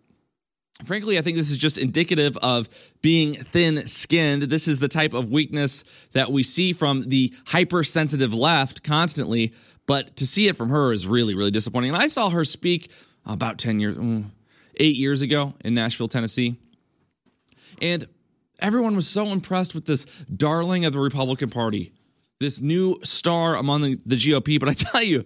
Frankly, 0.84 1.18
I 1.18 1.22
think 1.22 1.36
this 1.36 1.50
is 1.50 1.56
just 1.56 1.78
indicative 1.78 2.36
of 2.38 2.68
being 3.00 3.42
thin 3.44 3.86
skinned. 3.88 4.42
This 4.42 4.68
is 4.68 4.78
the 4.78 4.88
type 4.88 5.14
of 5.14 5.30
weakness 5.30 5.84
that 6.12 6.30
we 6.30 6.42
see 6.42 6.72
from 6.74 7.08
the 7.08 7.32
hypersensitive 7.46 8.34
left 8.34 8.82
constantly, 8.82 9.54
but 9.86 10.16
to 10.16 10.26
see 10.26 10.48
it 10.48 10.56
from 10.56 10.68
her 10.68 10.92
is 10.92 11.06
really, 11.06 11.34
really 11.34 11.50
disappointing. 11.50 11.94
And 11.94 12.02
I 12.02 12.08
saw 12.08 12.28
her 12.28 12.44
speak 12.44 12.90
about 13.24 13.58
10 13.58 13.80
years, 13.80 13.96
mm, 13.96 14.26
eight 14.76 14.96
years 14.96 15.22
ago 15.22 15.54
in 15.64 15.74
Nashville, 15.74 16.08
Tennessee. 16.08 16.56
And 17.80 18.06
everyone 18.60 18.96
was 18.96 19.08
so 19.08 19.26
impressed 19.26 19.74
with 19.74 19.86
this 19.86 20.04
darling 20.34 20.84
of 20.84 20.92
the 20.92 21.00
Republican 21.00 21.48
Party, 21.48 21.92
this 22.38 22.60
new 22.60 22.98
star 23.02 23.56
among 23.56 23.82
the, 23.82 24.00
the 24.04 24.16
GOP. 24.16 24.60
But 24.60 24.68
I 24.68 24.74
tell 24.74 25.02
you, 25.02 25.24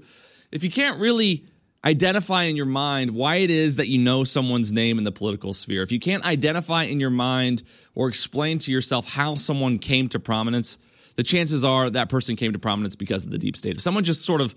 if 0.52 0.62
you 0.62 0.70
can't 0.70 1.00
really 1.00 1.44
identify 1.84 2.44
in 2.44 2.56
your 2.56 2.66
mind 2.66 3.12
why 3.12 3.36
it 3.36 3.50
is 3.50 3.76
that 3.76 3.88
you 3.88 3.98
know 3.98 4.24
someone's 4.24 4.72
name 4.72 4.98
in 4.98 5.04
the 5.04 5.12
political 5.12 5.52
sphere, 5.52 5.82
if 5.82 5.92
you 5.92 6.00
can't 6.00 6.24
identify 6.24 6.84
in 6.84 7.00
your 7.00 7.10
mind 7.10 7.62
or 7.94 8.08
explain 8.08 8.58
to 8.60 8.72
yourself 8.72 9.08
how 9.08 9.34
someone 9.34 9.78
came 9.78 10.08
to 10.10 10.20
prominence, 10.20 10.78
the 11.16 11.22
chances 11.22 11.64
are 11.64 11.90
that 11.90 12.08
person 12.08 12.36
came 12.36 12.52
to 12.52 12.58
prominence 12.58 12.96
because 12.96 13.24
of 13.24 13.30
the 13.30 13.38
deep 13.38 13.56
state. 13.56 13.76
If 13.76 13.82
someone 13.82 14.04
just 14.04 14.24
sort 14.24 14.40
of 14.40 14.54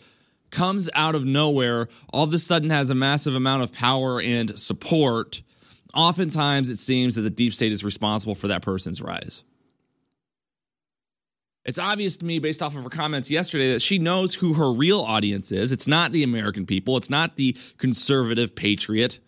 comes 0.50 0.90
out 0.94 1.16
of 1.16 1.26
nowhere, 1.26 1.88
all 2.12 2.24
of 2.24 2.34
a 2.34 2.38
sudden 2.38 2.70
has 2.70 2.90
a 2.90 2.96
massive 2.96 3.36
amount 3.36 3.64
of 3.64 3.72
power 3.72 4.22
and 4.22 4.58
support, 4.60 5.42
oftentimes 5.94 6.70
it 6.70 6.80
seems 6.80 7.16
that 7.16 7.22
the 7.22 7.30
deep 7.30 7.54
state 7.54 7.72
is 7.72 7.84
responsible 7.84 8.36
for 8.36 8.50
that 8.50 8.62
person's 8.62 9.02
rise. 9.02 9.44
It's 11.66 11.80
obvious 11.80 12.18
to 12.18 12.26
me, 12.26 12.40
based 12.40 12.62
off 12.62 12.76
of 12.76 12.84
her 12.84 12.90
comments 12.90 13.30
yesterday, 13.30 13.74
that 13.74 13.82
she 13.82 13.98
knows 13.98 14.36
who 14.36 14.54
her 14.54 14.72
real 14.72 15.02
audience 15.02 15.52
is. 15.52 15.72
It's 15.72 15.88
not 15.88 16.12
the 16.12 16.24
American 16.24 16.66
people, 16.66 16.98
it's 16.98 17.10
not 17.10 17.36
the 17.36 17.56
conservative 17.78 18.54
patriot, 18.54 19.20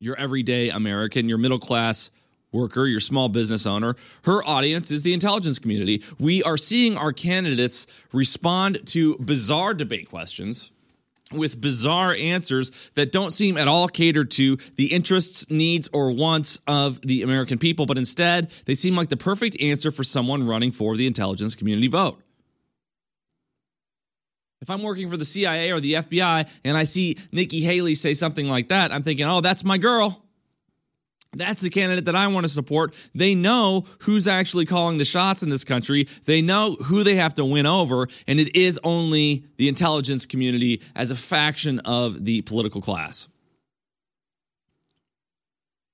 your 0.00 0.16
everyday 0.16 0.70
American, 0.70 1.28
your 1.28 1.38
middle 1.38 1.58
class 1.58 2.10
worker, 2.52 2.86
your 2.86 3.00
small 3.00 3.28
business 3.28 3.66
owner. 3.66 3.96
Her 4.22 4.42
audience 4.46 4.90
is 4.90 5.02
the 5.02 5.12
intelligence 5.12 5.58
community. 5.58 6.02
We 6.18 6.42
are 6.42 6.56
seeing 6.56 6.96
our 6.96 7.12
candidates 7.12 7.86
respond 8.12 8.86
to 8.86 9.16
bizarre 9.18 9.74
debate 9.74 10.08
questions 10.08 10.70
with 11.32 11.60
bizarre 11.60 12.14
answers 12.14 12.70
that 12.94 13.10
don't 13.10 13.32
seem 13.32 13.56
at 13.56 13.68
all 13.68 13.88
catered 13.88 14.30
to 14.32 14.58
the 14.76 14.92
interests, 14.92 15.50
needs, 15.50 15.88
or 15.92 16.12
wants 16.12 16.58
of 16.66 17.00
the 17.02 17.22
American 17.22 17.58
people, 17.58 17.86
but 17.86 17.98
instead 17.98 18.50
they 18.64 18.74
seem 18.74 18.94
like 18.94 19.08
the 19.08 19.16
perfect 19.16 19.60
answer 19.60 19.90
for 19.90 20.04
someone 20.04 20.46
running 20.46 20.72
for 20.72 20.96
the 20.96 21.06
intelligence 21.06 21.54
community 21.54 21.88
vote. 21.88 22.22
If 24.60 24.70
I'm 24.70 24.82
working 24.82 25.10
for 25.10 25.16
the 25.16 25.24
CIA 25.24 25.70
or 25.72 25.80
the 25.80 25.94
FBI 25.94 26.48
and 26.64 26.76
I 26.76 26.84
see 26.84 27.18
Nikki 27.30 27.60
Haley 27.60 27.94
say 27.94 28.14
something 28.14 28.48
like 28.48 28.68
that, 28.68 28.92
I'm 28.92 29.02
thinking, 29.02 29.26
oh, 29.26 29.40
that's 29.40 29.64
my 29.64 29.78
girl. 29.78 30.25
That's 31.36 31.60
the 31.60 31.70
candidate 31.70 32.06
that 32.06 32.16
I 32.16 32.26
want 32.28 32.44
to 32.44 32.52
support. 32.52 32.94
They 33.14 33.34
know 33.34 33.84
who's 34.00 34.26
actually 34.26 34.66
calling 34.66 34.98
the 34.98 35.04
shots 35.04 35.42
in 35.42 35.50
this 35.50 35.64
country. 35.64 36.08
They 36.24 36.40
know 36.40 36.76
who 36.76 37.04
they 37.04 37.16
have 37.16 37.34
to 37.34 37.44
win 37.44 37.66
over, 37.66 38.08
and 38.26 38.40
it 38.40 38.56
is 38.56 38.80
only 38.82 39.44
the 39.58 39.68
intelligence 39.68 40.24
community 40.24 40.80
as 40.94 41.10
a 41.10 41.16
faction 41.16 41.80
of 41.80 42.24
the 42.24 42.40
political 42.42 42.80
class. 42.80 43.28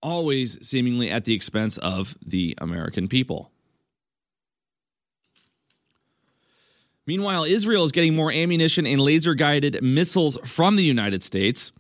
Always 0.01 0.65
seemingly 0.67 1.11
at 1.11 1.25
the 1.25 1.35
expense 1.35 1.77
of 1.79 2.17
the 2.25 2.55
American 2.59 3.09
people. 3.09 3.51
Meanwhile, 7.05 7.45
Israel 7.45 7.85
is 7.85 7.91
getting 7.91 8.15
more 8.15 8.33
ammunition 8.33 8.87
and 8.87 9.01
laser 9.01 9.35
guided 9.35 9.83
missiles 9.83 10.39
from 10.45 10.77
the 10.77 10.85
United 10.85 11.25
States. 11.25 11.73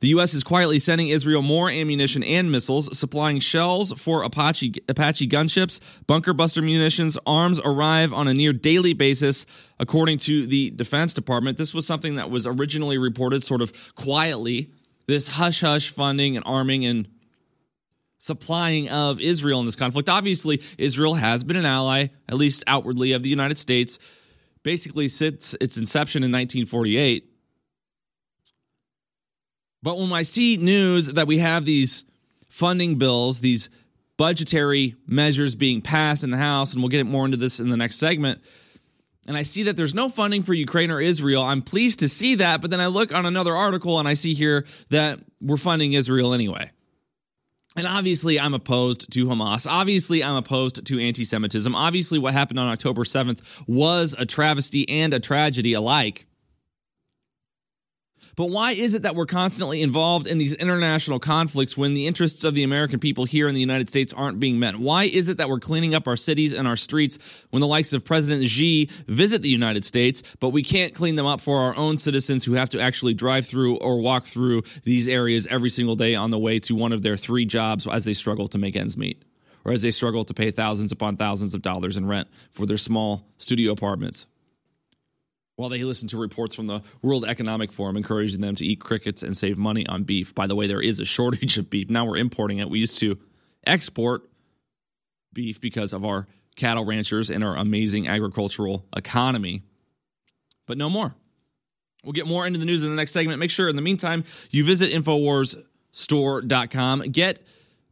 The 0.00 0.08
U.S. 0.08 0.32
is 0.32 0.42
quietly 0.42 0.78
sending 0.78 1.10
Israel 1.10 1.42
more 1.42 1.70
ammunition 1.70 2.22
and 2.22 2.50
missiles, 2.50 2.96
supplying 2.98 3.38
shells 3.38 3.92
for 4.00 4.22
Apache, 4.22 4.82
Apache 4.88 5.28
gunships, 5.28 5.78
bunker 6.06 6.32
buster 6.32 6.62
munitions. 6.62 7.18
Arms 7.26 7.60
arrive 7.62 8.14
on 8.14 8.26
a 8.26 8.32
near 8.32 8.54
daily 8.54 8.94
basis, 8.94 9.44
according 9.78 10.16
to 10.18 10.46
the 10.46 10.70
Defense 10.70 11.12
Department. 11.12 11.58
This 11.58 11.74
was 11.74 11.86
something 11.86 12.14
that 12.14 12.30
was 12.30 12.46
originally 12.46 12.96
reported 12.96 13.42
sort 13.42 13.60
of 13.60 13.74
quietly. 13.94 14.72
This 15.06 15.28
hush 15.28 15.60
hush 15.60 15.90
funding 15.90 16.34
and 16.34 16.46
arming 16.46 16.86
and 16.86 17.06
supplying 18.16 18.88
of 18.88 19.20
Israel 19.20 19.60
in 19.60 19.66
this 19.66 19.76
conflict. 19.76 20.08
Obviously, 20.08 20.62
Israel 20.78 21.14
has 21.14 21.44
been 21.44 21.56
an 21.56 21.66
ally, 21.66 22.06
at 22.26 22.36
least 22.36 22.64
outwardly, 22.66 23.12
of 23.12 23.22
the 23.22 23.28
United 23.28 23.58
States, 23.58 23.98
basically 24.62 25.08
since 25.08 25.54
its 25.60 25.76
inception 25.76 26.22
in 26.22 26.32
1948. 26.32 27.29
But 29.82 29.98
when 29.98 30.12
I 30.12 30.22
see 30.22 30.56
news 30.56 31.06
that 31.06 31.26
we 31.26 31.38
have 31.38 31.64
these 31.64 32.04
funding 32.48 32.98
bills, 32.98 33.40
these 33.40 33.70
budgetary 34.16 34.96
measures 35.06 35.54
being 35.54 35.80
passed 35.80 36.24
in 36.24 36.30
the 36.30 36.36
House, 36.36 36.74
and 36.74 36.82
we'll 36.82 36.90
get 36.90 37.06
more 37.06 37.24
into 37.24 37.36
this 37.36 37.60
in 37.60 37.70
the 37.70 37.76
next 37.76 37.96
segment, 37.96 38.40
and 39.26 39.36
I 39.36 39.42
see 39.42 39.64
that 39.64 39.76
there's 39.76 39.94
no 39.94 40.08
funding 40.08 40.42
for 40.42 40.54
Ukraine 40.54 40.90
or 40.90 41.00
Israel, 41.00 41.42
I'm 41.42 41.62
pleased 41.62 42.00
to 42.00 42.08
see 42.08 42.36
that. 42.36 42.60
But 42.60 42.70
then 42.70 42.80
I 42.80 42.86
look 42.86 43.14
on 43.14 43.26
another 43.26 43.54
article 43.54 43.98
and 43.98 44.08
I 44.08 44.14
see 44.14 44.34
here 44.34 44.66
that 44.88 45.20
we're 45.40 45.56
funding 45.56 45.92
Israel 45.92 46.34
anyway. 46.34 46.70
And 47.76 47.86
obviously, 47.86 48.40
I'm 48.40 48.54
opposed 48.54 49.12
to 49.12 49.26
Hamas. 49.26 49.70
Obviously, 49.70 50.24
I'm 50.24 50.34
opposed 50.34 50.84
to 50.84 51.00
anti 51.00 51.24
Semitism. 51.24 51.72
Obviously, 51.72 52.18
what 52.18 52.32
happened 52.32 52.58
on 52.58 52.66
October 52.66 53.04
7th 53.04 53.40
was 53.68 54.14
a 54.18 54.26
travesty 54.26 54.88
and 54.88 55.14
a 55.14 55.20
tragedy 55.20 55.74
alike. 55.74 56.26
But 58.40 58.48
why 58.48 58.72
is 58.72 58.94
it 58.94 59.02
that 59.02 59.14
we're 59.14 59.26
constantly 59.26 59.82
involved 59.82 60.26
in 60.26 60.38
these 60.38 60.54
international 60.54 61.18
conflicts 61.18 61.76
when 61.76 61.92
the 61.92 62.06
interests 62.06 62.42
of 62.42 62.54
the 62.54 62.62
American 62.62 62.98
people 62.98 63.26
here 63.26 63.48
in 63.48 63.54
the 63.54 63.60
United 63.60 63.90
States 63.90 64.14
aren't 64.14 64.40
being 64.40 64.58
met? 64.58 64.76
Why 64.76 65.04
is 65.04 65.28
it 65.28 65.36
that 65.36 65.50
we're 65.50 65.60
cleaning 65.60 65.94
up 65.94 66.08
our 66.08 66.16
cities 66.16 66.54
and 66.54 66.66
our 66.66 66.74
streets 66.74 67.18
when 67.50 67.60
the 67.60 67.66
likes 67.66 67.92
of 67.92 68.02
President 68.02 68.46
Xi 68.46 68.88
visit 69.06 69.42
the 69.42 69.50
United 69.50 69.84
States, 69.84 70.22
but 70.38 70.48
we 70.54 70.62
can't 70.62 70.94
clean 70.94 71.16
them 71.16 71.26
up 71.26 71.42
for 71.42 71.58
our 71.58 71.76
own 71.76 71.98
citizens 71.98 72.42
who 72.42 72.54
have 72.54 72.70
to 72.70 72.80
actually 72.80 73.12
drive 73.12 73.46
through 73.46 73.76
or 73.76 74.00
walk 74.00 74.24
through 74.24 74.62
these 74.84 75.06
areas 75.06 75.46
every 75.50 75.68
single 75.68 75.94
day 75.94 76.14
on 76.14 76.30
the 76.30 76.38
way 76.38 76.58
to 76.60 76.74
one 76.74 76.94
of 76.94 77.02
their 77.02 77.18
three 77.18 77.44
jobs 77.44 77.86
as 77.86 78.06
they 78.06 78.14
struggle 78.14 78.48
to 78.48 78.56
make 78.56 78.74
ends 78.74 78.96
meet? 78.96 79.22
Or 79.66 79.72
as 79.72 79.82
they 79.82 79.90
struggle 79.90 80.24
to 80.24 80.32
pay 80.32 80.50
thousands 80.50 80.92
upon 80.92 81.18
thousands 81.18 81.52
of 81.52 81.60
dollars 81.60 81.98
in 81.98 82.06
rent 82.06 82.26
for 82.52 82.64
their 82.64 82.78
small 82.78 83.22
studio 83.36 83.72
apartments 83.72 84.24
while 85.56 85.68
they 85.68 85.84
listen 85.84 86.08
to 86.08 86.16
reports 86.16 86.54
from 86.54 86.66
the 86.66 86.80
World 87.02 87.24
Economic 87.24 87.72
Forum 87.72 87.96
encouraging 87.96 88.40
them 88.40 88.54
to 88.56 88.64
eat 88.64 88.80
crickets 88.80 89.22
and 89.22 89.36
save 89.36 89.58
money 89.58 89.86
on 89.86 90.04
beef. 90.04 90.34
By 90.34 90.46
the 90.46 90.54
way, 90.54 90.66
there 90.66 90.80
is 90.80 91.00
a 91.00 91.04
shortage 91.04 91.58
of 91.58 91.68
beef. 91.68 91.90
Now 91.90 92.06
we're 92.06 92.16
importing 92.16 92.58
it. 92.58 92.70
We 92.70 92.78
used 92.78 92.98
to 92.98 93.18
export 93.66 94.22
beef 95.32 95.60
because 95.60 95.92
of 95.92 96.04
our 96.04 96.26
cattle 96.56 96.84
ranchers 96.84 97.30
and 97.30 97.44
our 97.44 97.56
amazing 97.56 98.08
agricultural 98.08 98.84
economy, 98.96 99.62
but 100.66 100.76
no 100.78 100.90
more. 100.90 101.14
We'll 102.04 102.12
get 102.12 102.26
more 102.26 102.46
into 102.46 102.58
the 102.58 102.64
news 102.64 102.82
in 102.82 102.90
the 102.90 102.96
next 102.96 103.12
segment. 103.12 103.38
Make 103.38 103.50
sure 103.50 103.68
in 103.68 103.76
the 103.76 103.82
meantime 103.82 104.24
you 104.50 104.64
visit 104.64 104.90
InfoWarsStore.com. 104.92 107.00
Get 107.12 107.46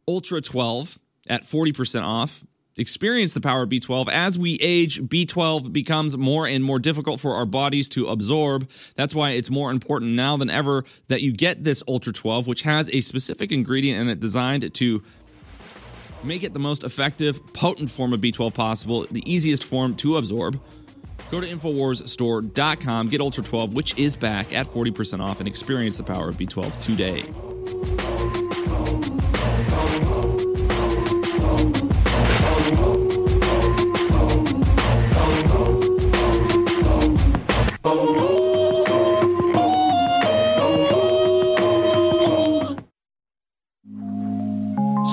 Ultra 0.07 0.41
12 0.41 0.97
at 1.27 1.43
40% 1.43 2.03
off. 2.03 2.43
Experience 2.79 3.33
the 3.33 3.41
power 3.41 3.63
of 3.63 3.69
B12. 3.69 4.07
As 4.09 4.39
we 4.39 4.53
age, 4.61 5.01
B12 5.01 5.73
becomes 5.73 6.17
more 6.17 6.47
and 6.47 6.63
more 6.63 6.79
difficult 6.79 7.19
for 7.19 7.35
our 7.35 7.45
bodies 7.45 7.89
to 7.89 8.07
absorb. 8.07 8.69
That's 8.95 9.13
why 9.13 9.31
it's 9.31 9.49
more 9.49 9.69
important 9.69 10.13
now 10.13 10.37
than 10.37 10.49
ever 10.49 10.85
that 11.09 11.21
you 11.21 11.33
get 11.33 11.65
this 11.65 11.83
Ultra 11.89 12.13
12, 12.13 12.47
which 12.47 12.61
has 12.61 12.89
a 12.93 13.01
specific 13.01 13.51
ingredient 13.51 13.99
in 13.99 14.07
it 14.07 14.21
designed 14.21 14.73
to 14.73 15.03
make 16.23 16.43
it 16.43 16.53
the 16.53 16.59
most 16.59 16.85
effective, 16.85 17.41
potent 17.53 17.91
form 17.91 18.13
of 18.13 18.21
B12 18.21 18.53
possible, 18.53 19.05
the 19.11 19.29
easiest 19.29 19.65
form 19.65 19.93
to 19.97 20.15
absorb. 20.15 20.57
Go 21.31 21.41
to 21.41 21.47
InfoWarsStore.com, 21.47 23.09
get 23.09 23.19
Ultra 23.19 23.43
12, 23.43 23.73
which 23.73 23.97
is 23.99 24.15
back 24.15 24.53
at 24.53 24.67
40% 24.67 25.19
off, 25.19 25.39
and 25.39 25.49
experience 25.49 25.97
the 25.97 26.03
power 26.03 26.29
of 26.29 26.37
B12 26.37 26.79
today. 26.79 27.25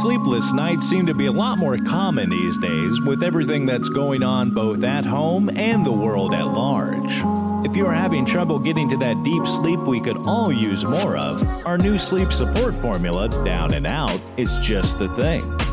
Sleepless 0.02 0.52
nights 0.52 0.88
seem 0.88 1.06
to 1.06 1.14
be 1.14 1.26
a 1.26 1.32
lot 1.32 1.58
more 1.58 1.78
common 1.78 2.28
these 2.28 2.58
days 2.58 3.00
with 3.02 3.22
everything 3.22 3.66
that's 3.66 3.88
going 3.88 4.24
on 4.24 4.52
both 4.52 4.82
at 4.82 5.04
home 5.04 5.48
and 5.48 5.86
the 5.86 5.92
world 5.92 6.34
at 6.34 6.48
large. 6.48 7.22
If 7.64 7.76
you 7.76 7.86
are 7.86 7.94
having 7.94 8.26
trouble 8.26 8.58
getting 8.58 8.88
to 8.88 8.96
that 8.96 9.22
deep 9.22 9.46
sleep 9.46 9.78
we 9.80 10.00
could 10.00 10.16
all 10.18 10.52
use 10.52 10.84
more 10.84 11.16
of, 11.16 11.64
our 11.64 11.78
new 11.78 12.00
sleep 12.00 12.32
support 12.32 12.74
formula, 12.80 13.28
Down 13.44 13.74
and 13.74 13.86
Out, 13.86 14.20
is 14.36 14.58
just 14.58 14.98
the 14.98 15.08
thing. 15.10 15.65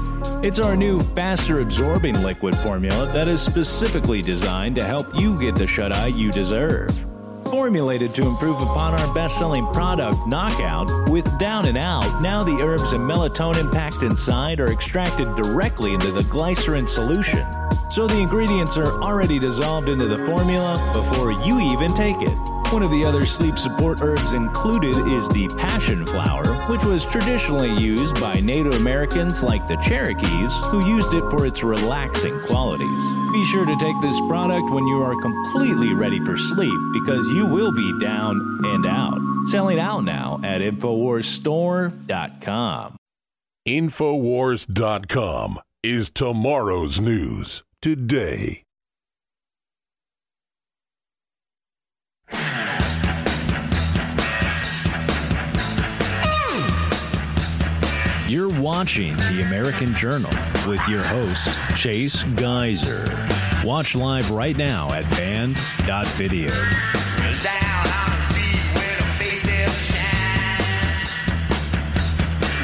It's 0.44 0.60
our 0.60 0.76
new 0.76 1.00
faster 1.00 1.62
absorbing 1.62 2.22
liquid 2.22 2.54
formula 2.58 3.10
that 3.14 3.30
is 3.30 3.42
specifically 3.42 4.22
designed 4.22 4.76
to 4.76 4.84
help 4.84 5.08
you 5.18 5.40
get 5.40 5.56
the 5.56 5.66
shut 5.66 5.96
eye 5.96 6.08
you 6.08 6.34
deserve. 6.34 6.92
Formulated 7.46 8.14
to 8.16 8.28
improve 8.28 8.58
upon 8.58 8.94
our 8.94 9.14
best 9.14 9.38
selling 9.38 9.66
product, 9.68 10.18
Knockout, 10.28 11.10
with 11.10 11.24
Down 11.40 11.66
and 11.66 11.78
Out, 11.78 12.22
now 12.22 12.44
the 12.44 12.62
herbs 12.62 12.92
and 12.92 13.10
melatonin 13.10 13.72
packed 13.72 14.04
inside 14.04 14.60
are 14.60 14.70
extracted 14.70 15.34
directly 15.38 15.94
into 15.94 16.12
the 16.12 16.24
glycerin 16.24 16.90
solution. 16.90 17.40
So 17.94 18.08
the 18.08 18.18
ingredients 18.18 18.76
are 18.76 18.92
already 19.04 19.38
dissolved 19.38 19.88
into 19.88 20.08
the 20.08 20.18
formula 20.26 20.82
before 20.94 21.32
you 21.32 21.60
even 21.60 21.96
take 21.96 22.20
it. 22.24 22.36
One 22.74 22.82
of 22.82 22.90
the 22.90 23.06
other 23.06 23.28
sleep 23.28 23.60
support 23.60 24.02
herbs 24.02 24.34
included 24.34 24.98
is 24.98 25.30
the 25.30 25.48
passion 25.60 26.08
flower, 26.08 26.56
which 26.72 26.84
was 26.84 27.06
traditionally 27.06 27.80
used 27.80 28.20
by 28.20 28.40
Native 28.40 28.74
Americans 28.74 29.44
like 29.44 29.68
the 29.68 29.76
Cherokees, 29.76 30.52
who 30.72 30.84
used 30.88 31.14
it 31.14 31.22
for 31.30 31.46
its 31.46 31.62
relaxing 31.62 32.40
qualities. 32.48 32.88
Be 33.32 33.46
sure 33.52 33.68
to 33.68 33.78
take 33.80 34.02
this 34.02 34.20
product 34.28 34.72
when 34.72 34.88
you 34.88 35.04
are 35.04 35.22
completely 35.22 35.94
ready 35.94 36.20
for 36.26 36.36
sleep 36.36 36.74
because 36.94 37.28
you 37.28 37.46
will 37.46 37.72
be 37.72 38.00
down 38.00 38.60
and 38.64 38.88
out. 38.88 39.20
Selling 39.50 39.78
out 39.78 40.04
now 40.04 40.40
at 40.44 40.62
InfoWarsStore.com. 40.62 42.96
Infowars.com 43.68 45.60
is 45.84 46.10
tomorrow's 46.10 47.00
news 47.00 47.62
today. 47.84 48.64
You're 58.30 58.48
watching 58.48 59.18
The 59.18 59.44
American 59.46 59.94
Journal 59.98 60.32
with 60.66 60.80
your 60.88 61.04
host, 61.04 61.50
Chase 61.76 62.24
Geiser. 62.38 63.28
Watch 63.66 63.96
live 63.96 64.32
right 64.32 64.56
now 64.56 64.94
at 64.94 65.04
band.video. 65.18 66.52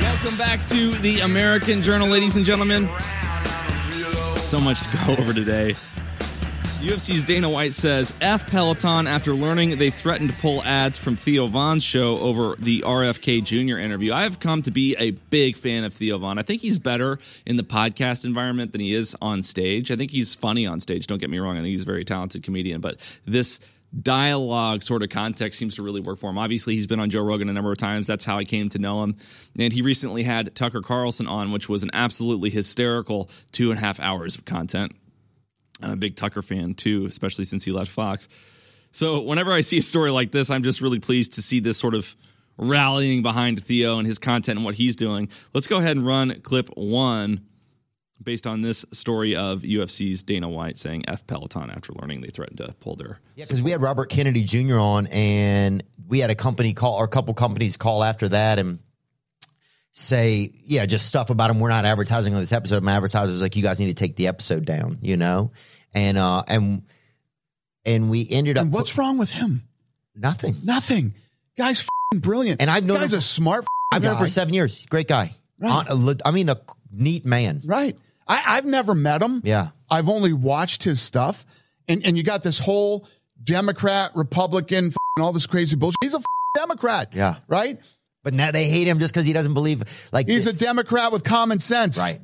Welcome 0.02 0.38
back 0.38 0.66
to 0.70 0.92
the 1.00 1.20
American 1.20 1.84
Journal, 1.84 2.08
ladies 2.08 2.38
and 2.38 2.46
gentlemen. 2.46 2.88
So 4.50 4.60
much 4.60 4.80
to 4.90 4.98
go 5.06 5.16
over 5.22 5.32
today. 5.32 5.76
UFC's 6.82 7.24
Dana 7.24 7.48
White 7.48 7.76
says 7.76 8.12
F 8.20 8.50
Peloton 8.50 9.06
after 9.06 9.36
learning 9.36 9.78
they 9.78 9.92
threatened 9.92 10.32
to 10.32 10.36
pull 10.42 10.64
ads 10.64 10.98
from 10.98 11.16
Theo 11.16 11.46
Von's 11.46 11.84
show 11.84 12.18
over 12.18 12.56
the 12.58 12.82
RFK 12.82 13.44
Jr. 13.44 13.78
interview. 13.78 14.12
I 14.12 14.24
have 14.24 14.40
come 14.40 14.64
to 14.64 14.72
be 14.72 14.96
a 14.98 15.12
big 15.12 15.56
fan 15.56 15.84
of 15.84 15.94
Theo 15.94 16.18
Von. 16.18 16.40
I 16.40 16.42
think 16.42 16.64
he's 16.64 16.80
better 16.80 17.20
in 17.46 17.58
the 17.58 17.64
podcast 17.64 18.26
environment 18.26 18.72
than 18.72 18.82
he 18.82 18.96
is 18.96 19.16
on 19.22 19.44
stage. 19.44 19.92
I 19.92 19.96
think 19.96 20.10
he's 20.10 20.34
funny 20.34 20.66
on 20.66 20.80
stage. 20.80 21.06
Don't 21.06 21.20
get 21.20 21.30
me 21.30 21.38
wrong. 21.38 21.56
I 21.56 21.60
think 21.60 21.70
he's 21.70 21.84
a 21.84 21.86
very 21.86 22.04
talented 22.04 22.42
comedian, 22.42 22.82
but 22.82 23.00
this 23.28 23.60
dialogue 23.98 24.84
sort 24.84 25.02
of 25.02 25.10
context 25.10 25.58
seems 25.58 25.76
to 25.76 25.84
really 25.84 26.02
work 26.02 26.20
for 26.20 26.30
him. 26.30 26.38
Obviously, 26.38 26.76
he's 26.76 26.88
been 26.88 27.00
on 27.00 27.10
Joe 27.10 27.24
Rogan 27.24 27.50
a 27.50 27.54
number 27.54 27.72
of 27.72 27.78
times. 27.78 28.06
That's 28.08 28.24
how 28.24 28.38
I 28.38 28.44
came 28.44 28.70
to 28.70 28.80
know 28.80 29.04
him. 29.04 29.18
And 29.58 29.74
he 29.74 29.82
recently 29.82 30.24
had 30.24 30.56
Tucker 30.56 30.82
Carlson 30.82 31.28
on, 31.28 31.52
which 31.52 31.68
was 31.68 31.84
an 31.84 31.90
absolutely 31.94 32.50
hysterical 32.50 33.30
two 33.52 33.72
and 33.72 33.80
a 33.80 33.82
half 33.82 34.00
hours 34.00 34.36
of 34.36 34.46
content. 34.46 34.94
I'm 35.82 35.92
a 35.92 35.96
big 35.96 36.16
Tucker 36.16 36.42
fan 36.42 36.74
too, 36.74 37.06
especially 37.06 37.46
since 37.46 37.64
he 37.64 37.72
left 37.72 37.92
Fox. 37.92 38.28
So 38.92 39.22
whenever 39.22 39.54
I 39.54 39.62
see 39.62 39.78
a 39.78 39.82
story 39.82 40.12
like 40.12 40.32
this, 40.32 40.50
I'm 40.50 40.64
just 40.64 40.82
really 40.82 41.00
pleased 41.00 41.34
to 41.34 41.42
see 41.42 41.60
this 41.60 41.78
sort 41.78 41.96
of 41.96 42.16
rallying 42.58 43.22
behind 43.22 43.64
Theo 43.64 43.98
and 43.98 44.08
his 44.08 44.20
content 44.20 44.58
and 44.58 44.66
what 44.66 44.76
he's 44.76 44.96
doing. 44.96 45.30
Let's 45.54 45.68
go 45.68 45.78
ahead 45.78 45.96
and 45.96 46.06
run 46.06 46.42
clip 46.42 46.70
one 46.76 47.46
based 48.22 48.46
on 48.48 48.62
this 48.62 48.86
story 48.92 49.36
of 49.36 49.62
UFC's 49.62 50.24
Dana 50.24 50.50
White 50.50 50.78
saying 50.78 51.04
F 51.08 51.26
Peloton 51.28 51.70
after 51.70 51.94
learning 51.94 52.22
they 52.22 52.30
threatened 52.30 52.58
to 52.58 52.74
pull 52.80 52.96
their. 52.96 53.20
Yeah, 53.36 53.46
because 53.46 53.62
we 53.64 53.72
had 53.72 53.82
Robert 53.82 54.10
Kennedy 54.10 54.44
Jr. 54.44 54.78
on, 54.78 55.08
and 55.08 55.84
we 56.08 56.20
had 56.20 56.30
a 56.30 56.36
company 56.36 56.74
call, 56.74 56.96
or 56.96 57.06
a 57.06 57.10
couple 57.10 57.34
companies 57.34 57.78
call 57.78 58.04
after 58.04 58.30
that 58.30 58.60
and 58.60 58.80
say, 59.92 60.52
yeah, 60.66 60.86
just 60.86 61.06
stuff 61.08 61.30
about 61.30 61.50
him. 61.50 61.60
We're 61.60 61.70
not 61.70 61.86
advertising 61.86 62.34
on 62.34 62.42
this 62.42 62.52
episode. 62.54 62.84
My 62.84 62.94
advertiser's 62.94 63.42
like, 63.42 63.56
you 63.56 63.64
guys 63.64 63.80
need 63.80 63.88
to 63.88 63.94
take 63.94 64.16
the 64.16 64.28
episode 64.28 64.66
down, 64.66 65.00
you 65.02 65.18
know? 65.18 65.52
And, 65.94 66.18
uh, 66.18 66.44
and, 66.48 66.84
and 67.86 68.10
we 68.10 68.28
ended 68.30 68.58
up. 68.58 68.64
And 68.66 68.74
what's 68.74 68.98
wrong 68.98 69.18
with 69.18 69.32
him? 69.32 69.64
Nothing. 70.16 70.58
Nothing. 70.64 71.14
Guy's 71.58 71.82
f***ing 71.82 72.20
brilliant. 72.20 72.62
And 72.62 72.70
I've 72.70 72.84
known 72.84 73.00
Guy's 73.00 73.14
him 73.14 73.20
a 73.20 73.22
smart. 73.22 73.66
I've 73.92 74.04
known 74.04 74.14
him 74.16 74.20
for 74.24 74.28
seven 74.28 74.54
years. 74.54 74.86
Great 74.86 75.08
guy. 75.08 75.36
Right. 75.60 75.90
On- 75.90 76.18
I 76.24 76.32
mean, 76.32 76.50
a 76.50 76.58
neat 76.92 77.26
man. 77.26 77.62
Right. 77.66 77.98
I, 78.30 78.44
I've 78.46 78.66
never 78.66 78.96
met 78.96 79.22
him. 79.22 79.42
Yeah. 79.44 79.70
I've 79.90 80.08
only 80.08 80.32
watched 80.32 80.84
his 80.84 81.02
stuff. 81.02 81.46
And 81.88 82.06
and 82.06 82.16
you 82.16 82.24
got 82.24 82.44
this 82.44 82.60
whole 82.60 83.08
Democrat, 83.44 84.12
Republican, 84.16 84.94
all 85.20 85.34
this 85.34 85.48
crazy 85.48 85.76
bullshit. 85.76 85.98
He's 86.02 86.14
a 86.14 86.22
Democrat. 86.56 87.14
Yeah. 87.14 87.38
Right? 87.48 87.80
But 88.24 88.34
now 88.34 88.52
they 88.52 88.68
hate 88.68 88.88
him 88.88 89.00
just 89.00 89.14
because 89.14 89.26
he 89.26 89.34
doesn't 89.34 89.54
believe 89.56 89.82
like 90.14 90.28
He's 90.28 90.46
this. 90.46 90.62
a 90.62 90.64
Democrat 90.66 91.12
with 91.12 91.24
common 91.24 91.60
sense. 91.60 91.98
Right. 91.98 92.22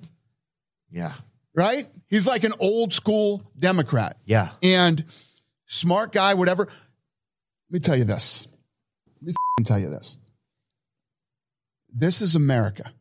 Yeah. 0.92 1.14
Right? 1.56 1.88
He's 2.08 2.28
like 2.28 2.44
an 2.44 2.54
old 2.60 2.94
school 2.94 3.42
Democrat. 3.58 4.18
Yeah. 4.26 4.50
And 4.62 5.04
smart 5.66 6.12
guy, 6.12 6.36
whatever. 6.36 6.66
Let 6.66 7.72
me 7.72 7.80
tell 7.80 7.96
you 7.96 8.04
this. 8.04 8.46
Let 9.22 9.28
me 9.28 9.32
f***ing 9.32 9.66
tell 9.66 9.80
you 9.80 9.90
this. 9.90 10.20
This 11.92 12.22
is 12.22 12.36
America. 12.36 12.92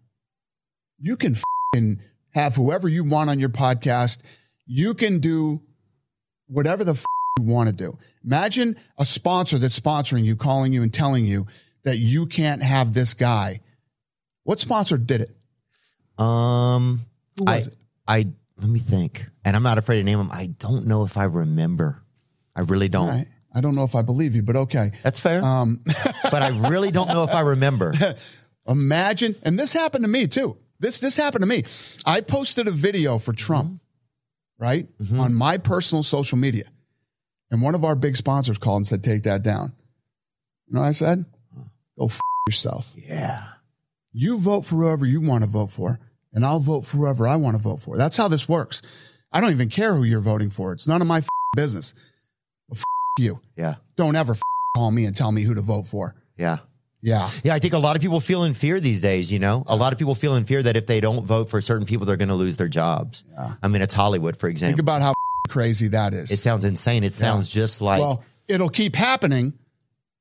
You 0.99 1.17
can 1.17 1.35
f***ing 1.35 2.01
have 2.35 2.55
whoever 2.55 2.89
you 2.89 3.05
want 3.05 3.31
on 3.31 3.39
your 3.39 3.49
podcast. 3.49 4.19
You 4.67 4.95
can 4.95 5.21
do 5.21 5.63
whatever 6.47 6.85
the 6.85 6.93
f- 6.93 7.05
you 7.39 7.45
want 7.45 7.69
to 7.69 7.75
do. 7.75 7.99
Imagine 8.25 8.77
a 8.99 9.05
sponsor 9.05 9.59
that's 9.59 9.79
sponsoring 9.79 10.25
you, 10.25 10.37
calling 10.37 10.73
you 10.73 10.83
and 10.83 10.93
telling 10.93 11.27
you 11.27 11.47
that 11.85 11.99
you 11.99 12.27
can't 12.27 12.63
have 12.63 12.93
this 12.93 13.15
guy. 13.15 13.61
What 14.45 14.61
sponsor 14.61 14.99
did 14.99 15.23
it? 15.23 16.23
Um, 16.23 17.07
Who 17.39 17.45
I, 17.47 17.57
it? 17.59 17.77
I 18.07 18.27
let 18.59 18.71
me 18.71 18.79
think, 18.79 19.27
and 19.45 19.57
I'm 19.57 19.63
not 19.63 19.79
afraid 19.79 19.99
to 19.99 20.05
name 20.05 20.19
them. 20.19 20.31
I 20.33 20.47
don't 20.47 20.87
know 20.87 21.05
if 21.05 21.17
I 21.17 21.25
remember. 21.25 22.03
I 22.55 22.61
really 22.61 22.89
don't. 22.89 23.09
Right. 23.09 23.27
I 23.55 23.61
don't 23.61 23.75
know 23.75 23.85
if 23.85 23.95
I 23.95 24.03
believe 24.03 24.35
you, 24.35 24.43
but 24.43 24.57
okay. 24.57 24.93
That's 25.03 25.21
fair. 25.21 25.43
Um, 25.43 25.81
but 26.23 26.43
I 26.43 26.69
really 26.69 26.91
don't 26.91 27.09
know 27.09 27.25
if 27.25 27.35
I 27.35 27.41
remember. 27.41 27.95
Imagine, 28.67 29.37
and 29.43 29.59
this 29.59 29.73
happened 29.73 30.05
to 30.05 30.09
me 30.09 30.27
too. 30.27 30.57
This 30.85 31.01
this 31.01 31.17
happened 31.17 31.41
to 31.41 31.47
me. 31.47 31.63
I 32.05 32.21
posted 32.21 32.69
a 32.69 32.71
video 32.71 33.17
for 33.19 33.33
Trump, 33.33 33.81
right, 34.59 34.87
mm-hmm. 34.99 35.19
on 35.19 35.35
my 35.35 35.57
personal 35.57 36.03
social 36.03 36.37
media, 36.37 36.65
And 37.51 37.63
one 37.63 37.75
of 37.75 37.85
our 37.87 37.97
big 37.97 38.19
sponsors 38.19 38.59
called 38.59 38.81
and 38.81 38.87
said, 38.87 39.03
take 39.03 39.23
that 39.23 39.43
down. 39.43 39.73
You 40.67 40.75
know 40.75 40.81
what 40.81 40.89
I 40.89 40.93
said? 40.93 41.25
Go 41.99 42.07
f- 42.07 42.21
yourself. 42.47 42.93
Yeah. 42.97 43.45
You 44.13 44.37
vote 44.39 44.67
for 44.67 44.75
whoever 44.77 45.07
you 45.07 45.23
want 45.23 45.43
to 45.43 45.49
vote 45.49 45.71
for, 45.71 46.01
and 46.35 46.45
I'll 46.45 46.61
vote 46.61 46.85
for 46.85 46.99
whoever 46.99 47.27
I 47.27 47.37
want 47.37 47.57
to 47.57 47.63
vote 47.63 47.81
for. 47.81 47.97
That's 47.97 48.19
how 48.19 48.29
this 48.29 48.47
works. 48.47 48.83
I 49.33 49.41
don't 49.41 49.53
even 49.53 49.71
care 49.71 49.95
who 49.95 50.05
you're 50.05 50.21
voting 50.21 50.51
for. 50.51 50.75
It's 50.75 50.87
none 50.87 51.01
of 51.01 51.07
my 51.07 51.19
f- 51.19 51.29
business. 51.57 51.95
Well, 52.69 52.77
f- 52.77 52.85
you. 53.19 53.41
Yeah. 53.57 53.77
Don't 53.97 54.17
ever 54.17 54.35
f- 54.35 54.43
call 54.77 54.91
me 54.91 55.07
and 55.07 55.17
tell 55.17 55.33
me 55.33 55.45
who 55.45 55.55
to 55.55 55.63
vote 55.63 55.87
for. 55.87 56.15
Yeah. 56.37 56.59
Yeah. 57.05 57.31
Yeah, 57.45 57.55
I 57.55 57.59
think 57.59 57.75
a 57.75 57.79
lot 57.79 57.97
of 57.97 58.03
people 58.03 58.19
feel 58.19 58.45
in 58.45 58.55
fear 58.55 58.81
these 58.81 59.03
days, 59.03 59.31
you 59.31 59.39
know? 59.39 59.63
A 59.67 59.77
lot 59.77 59.93
of 59.93 59.99
people 59.99 60.15
feel 60.15 60.37
in 60.37 60.45
fear 60.47 60.63
that 60.63 60.75
if 60.75 60.87
they 60.87 61.01
don't 61.01 61.27
vote 61.27 61.51
for 61.51 61.61
certain 61.61 61.85
people, 61.87 62.07
they're 62.07 62.17
going 62.17 62.31
to 62.31 62.35
lose 62.35 62.57
their 62.57 62.69
jobs. 62.69 63.25
Yeah. 63.31 63.53
I 63.63 63.69
mean, 63.69 63.83
it's 63.83 63.93
Hollywood, 63.93 64.39
for 64.39 64.49
example. 64.49 64.73
Think 64.79 64.81
about 64.81 65.03
how 65.03 65.13
crazy 65.51 65.89
that 65.89 66.15
is. 66.15 66.31
it 66.31 66.39
sounds 66.39 66.65
insane. 66.65 67.05
It 67.05 67.13
sounds 67.13 67.51
just 67.51 67.83
like. 67.83 68.01
well, 68.01 68.25
it'll 68.49 68.71
keep 68.71 68.97
happening 68.97 69.53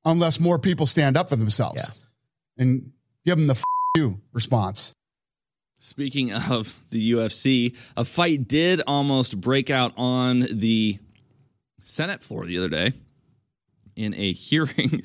unless 0.04 0.38
more 0.38 0.58
people 0.58 0.86
stand 0.86 1.16
up 1.16 1.30
for 1.30 1.36
themselves 1.36 1.90
and 2.58 2.92
give 3.24 3.38
them 3.38 3.46
the 3.46 3.54
f- 3.54 3.64
you 3.96 4.20
response. 4.34 4.92
Speaking 5.78 6.34
of 6.34 6.74
the 6.90 7.12
UFC, 7.12 7.74
a 7.96 8.04
fight 8.04 8.46
did 8.46 8.82
almost 8.86 9.40
break 9.40 9.70
out 9.70 9.94
on 9.96 10.46
the 10.52 10.98
Senate 11.82 12.22
floor 12.22 12.44
the 12.44 12.58
other 12.58 12.68
day 12.68 12.92
in 13.96 14.12
a 14.14 14.32
hearing. 14.34 15.02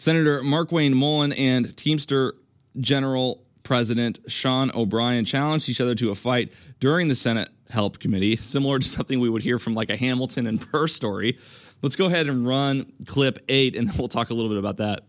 Senator 0.00 0.40
Markwayne 0.40 0.94
Mullin 0.94 1.30
and 1.34 1.76
Teamster 1.76 2.32
General 2.80 3.44
President 3.62 4.18
Sean 4.28 4.70
O'Brien 4.74 5.26
challenged 5.26 5.68
each 5.68 5.78
other 5.78 5.94
to 5.96 6.08
a 6.08 6.14
fight 6.14 6.54
during 6.80 7.08
the 7.08 7.14
Senate 7.14 7.50
Help 7.68 7.98
Committee, 7.98 8.36
similar 8.38 8.78
to 8.78 8.88
something 8.88 9.20
we 9.20 9.28
would 9.28 9.42
hear 9.42 9.58
from 9.58 9.74
like 9.74 9.90
a 9.90 9.98
Hamilton 9.98 10.46
and 10.46 10.58
Burr 10.72 10.88
story. 10.88 11.38
Let's 11.82 11.96
go 11.96 12.06
ahead 12.06 12.28
and 12.28 12.48
run 12.48 12.90
clip 13.04 13.40
eight, 13.50 13.76
and 13.76 13.88
then 13.88 13.96
we'll 13.98 14.08
talk 14.08 14.30
a 14.30 14.34
little 14.34 14.48
bit 14.48 14.56
about 14.56 14.78
that. 14.78 15.04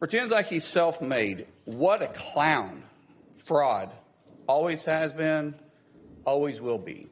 Pretends 0.00 0.32
like 0.32 0.48
he's 0.48 0.64
self 0.64 1.00
made. 1.00 1.46
What 1.64 2.02
a 2.02 2.08
clown. 2.08 2.82
Fraud. 3.36 3.92
Always 4.48 4.84
has 4.86 5.12
been, 5.12 5.54
always 6.24 6.60
will 6.60 6.78
be. 6.78 7.06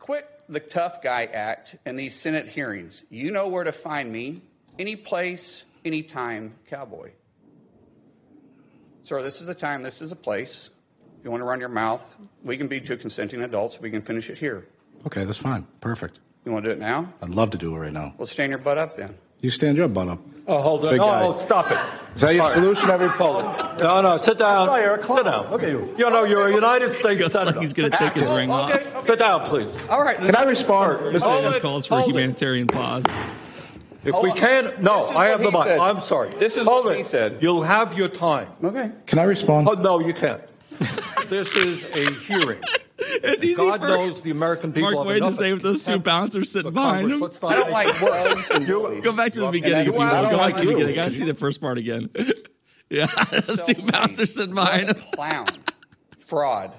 Quit 0.00 0.28
the 0.50 0.60
tough 0.60 1.00
guy 1.00 1.24
act 1.24 1.76
in 1.86 1.96
these 1.96 2.14
Senate 2.14 2.46
hearings. 2.46 3.02
You 3.08 3.30
know 3.30 3.48
where 3.48 3.64
to 3.64 3.72
find 3.72 4.12
me. 4.12 4.42
Any 4.78 4.96
place, 4.96 5.62
anytime, 5.84 6.54
cowboy. 6.68 7.10
Sir, 9.02 9.22
this 9.22 9.40
is 9.40 9.48
a 9.48 9.54
time, 9.54 9.82
this 9.82 10.00
is 10.00 10.12
a 10.12 10.16
place. 10.16 10.70
If 11.18 11.24
you 11.24 11.30
want 11.30 11.40
to 11.42 11.44
run 11.46 11.60
your 11.60 11.68
mouth, 11.68 12.16
we 12.42 12.56
can 12.56 12.68
be 12.68 12.80
two 12.80 12.96
consenting 12.96 13.42
adults. 13.42 13.80
We 13.80 13.90
can 13.90 14.02
finish 14.02 14.30
it 14.30 14.38
here. 14.38 14.66
Okay, 15.06 15.24
that's 15.24 15.38
fine. 15.38 15.66
Perfect. 15.80 16.20
You 16.44 16.52
want 16.52 16.64
to 16.64 16.70
do 16.70 16.72
it 16.76 16.78
now? 16.78 17.12
I'd 17.22 17.30
love 17.30 17.50
to 17.50 17.58
do 17.58 17.74
it 17.74 17.78
right 17.78 17.92
now. 17.92 18.14
Well, 18.18 18.26
stand 18.26 18.50
your 18.50 18.58
butt 18.58 18.78
up 18.78 18.96
then. 18.96 19.14
You 19.40 19.50
stand 19.50 19.76
your 19.76 19.88
butt 19.88 20.08
up. 20.08 20.20
Oh, 20.46 20.60
hold 20.62 20.84
on. 20.84 20.92
Big 20.92 21.00
Oh, 21.00 21.34
oh, 21.34 21.38
stop 21.38 21.70
it. 21.70 21.78
Is 22.14 22.20
that 22.22 22.34
your 22.34 22.42
All 22.44 22.48
right. 22.50 22.54
solution? 22.56 22.90
Every 22.90 23.08
Poland. 23.10 23.78
No, 23.78 24.00
no, 24.02 24.16
sit 24.16 24.38
down. 24.38 24.68
Sit 25.02 25.24
down. 25.24 25.46
Okay. 25.46 25.70
You 25.70 25.94
you 25.98 26.10
know, 26.10 26.24
you're 26.24 26.48
a 26.48 26.54
United 26.54 26.94
States 26.94 27.32
Senator. 27.32 27.60
he's 27.60 27.72
gonna 27.72 27.90
take 27.90 28.12
his 28.14 28.22
down. 28.24 28.36
ring 28.36 28.50
off. 28.50 28.70
Okay. 28.72 29.00
Sit 29.02 29.18
down, 29.18 29.44
please. 29.46 29.86
All 29.88 30.02
right. 30.02 30.16
Can 30.18 30.34
I 30.36 30.44
respond? 30.44 31.00
Hold 31.00 31.14
This 31.14 31.22
calls 31.62 31.86
for 31.86 31.94
a 31.94 31.96
Hold 31.98 32.10
it. 32.10 32.14
humanitarian 32.14 32.66
pause. 32.68 33.04
If 34.04 34.12
Hold 34.12 34.24
we 34.24 34.30
on. 34.32 34.36
can, 34.36 34.74
no, 34.82 35.00
I 35.08 35.26
have 35.28 35.40
the 35.42 35.50
he 35.50 35.56
mic. 35.56 35.66
said. 35.66 35.78
I'm 35.78 36.00
sorry. 36.00 36.30
This 36.38 36.56
is 36.56 36.64
Hold 36.66 36.84
what 36.86 36.94
it. 36.94 36.98
he 36.98 37.02
said. 37.04 37.38
You'll 37.40 37.62
have 37.62 37.96
your 37.96 38.08
time. 38.08 38.48
Okay. 38.62 38.90
Can 39.06 39.18
I 39.18 39.22
respond? 39.24 39.68
Oh, 39.68 39.72
no, 39.74 39.98
you 40.00 40.12
can't. 40.12 40.42
this 41.28 41.54
is 41.56 41.84
a 41.84 42.12
hearing. 42.12 42.60
It's 42.96 43.42
easy 43.42 43.54
God 43.56 43.80
for 43.80 43.88
knows 43.88 44.20
the 44.22 44.30
American 44.30 44.72
people 44.72 44.92
Mark 44.92 44.98
have 44.98 45.06
Wade 45.06 45.20
to 45.20 45.26
enough 45.26 45.38
say 45.38 45.52
with 45.52 45.62
those 45.62 45.82
two 45.84 45.98
bouncers 45.98 46.50
sitting 46.52 46.70
for 46.70 46.74
behind 46.74 47.10
Congress. 47.10 47.14
him. 47.16 47.20
Let's 47.22 47.42
not 47.42 47.52
I 47.52 47.56
don't 47.56 47.64
make- 47.72 48.00
like 48.00 48.34
words 48.36 48.50
and 48.50 48.68
You- 48.68 48.80
bullies. 48.80 49.04
Go 49.04 49.12
back 49.16 49.32
to 49.32 49.40
the 49.40 49.48
beginning 49.48 49.80
if 49.88 49.94
you 49.94 49.98
I 49.98 50.22
don't 50.22 50.30
Go 50.30 50.36
like 50.36 50.54
back 50.54 50.62
to 50.62 50.66
the 50.66 50.70
you. 50.70 50.76
beginning. 50.78 50.98
I 51.00 51.02
gotta 51.04 51.14
see 51.14 51.24
the 51.24 51.34
first 51.34 51.60
part 51.60 51.76
again. 51.78 52.08
yeah, 52.90 53.06
those 53.32 53.62
two 53.64 53.82
bouncers 53.90 54.34
sitting 54.34 54.54
behind 54.54 54.90
him. 54.90 55.02
clown. 55.12 55.48
Fraud. 56.18 56.72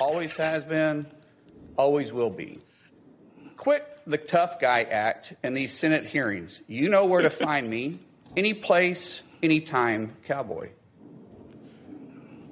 Always 0.00 0.34
has 0.36 0.64
been, 0.64 1.06
always 1.76 2.12
will 2.12 2.30
be. 2.30 2.60
Quit 3.56 3.93
the 4.06 4.18
tough 4.18 4.60
guy 4.60 4.82
act 4.82 5.34
in 5.42 5.54
these 5.54 5.72
Senate 5.72 6.06
hearings. 6.06 6.60
You 6.66 6.88
know 6.88 7.06
where 7.06 7.22
to 7.22 7.30
find 7.30 7.68
me. 7.68 8.00
Any 8.36 8.54
place, 8.54 9.22
anytime, 9.42 10.16
cowboy. 10.24 10.70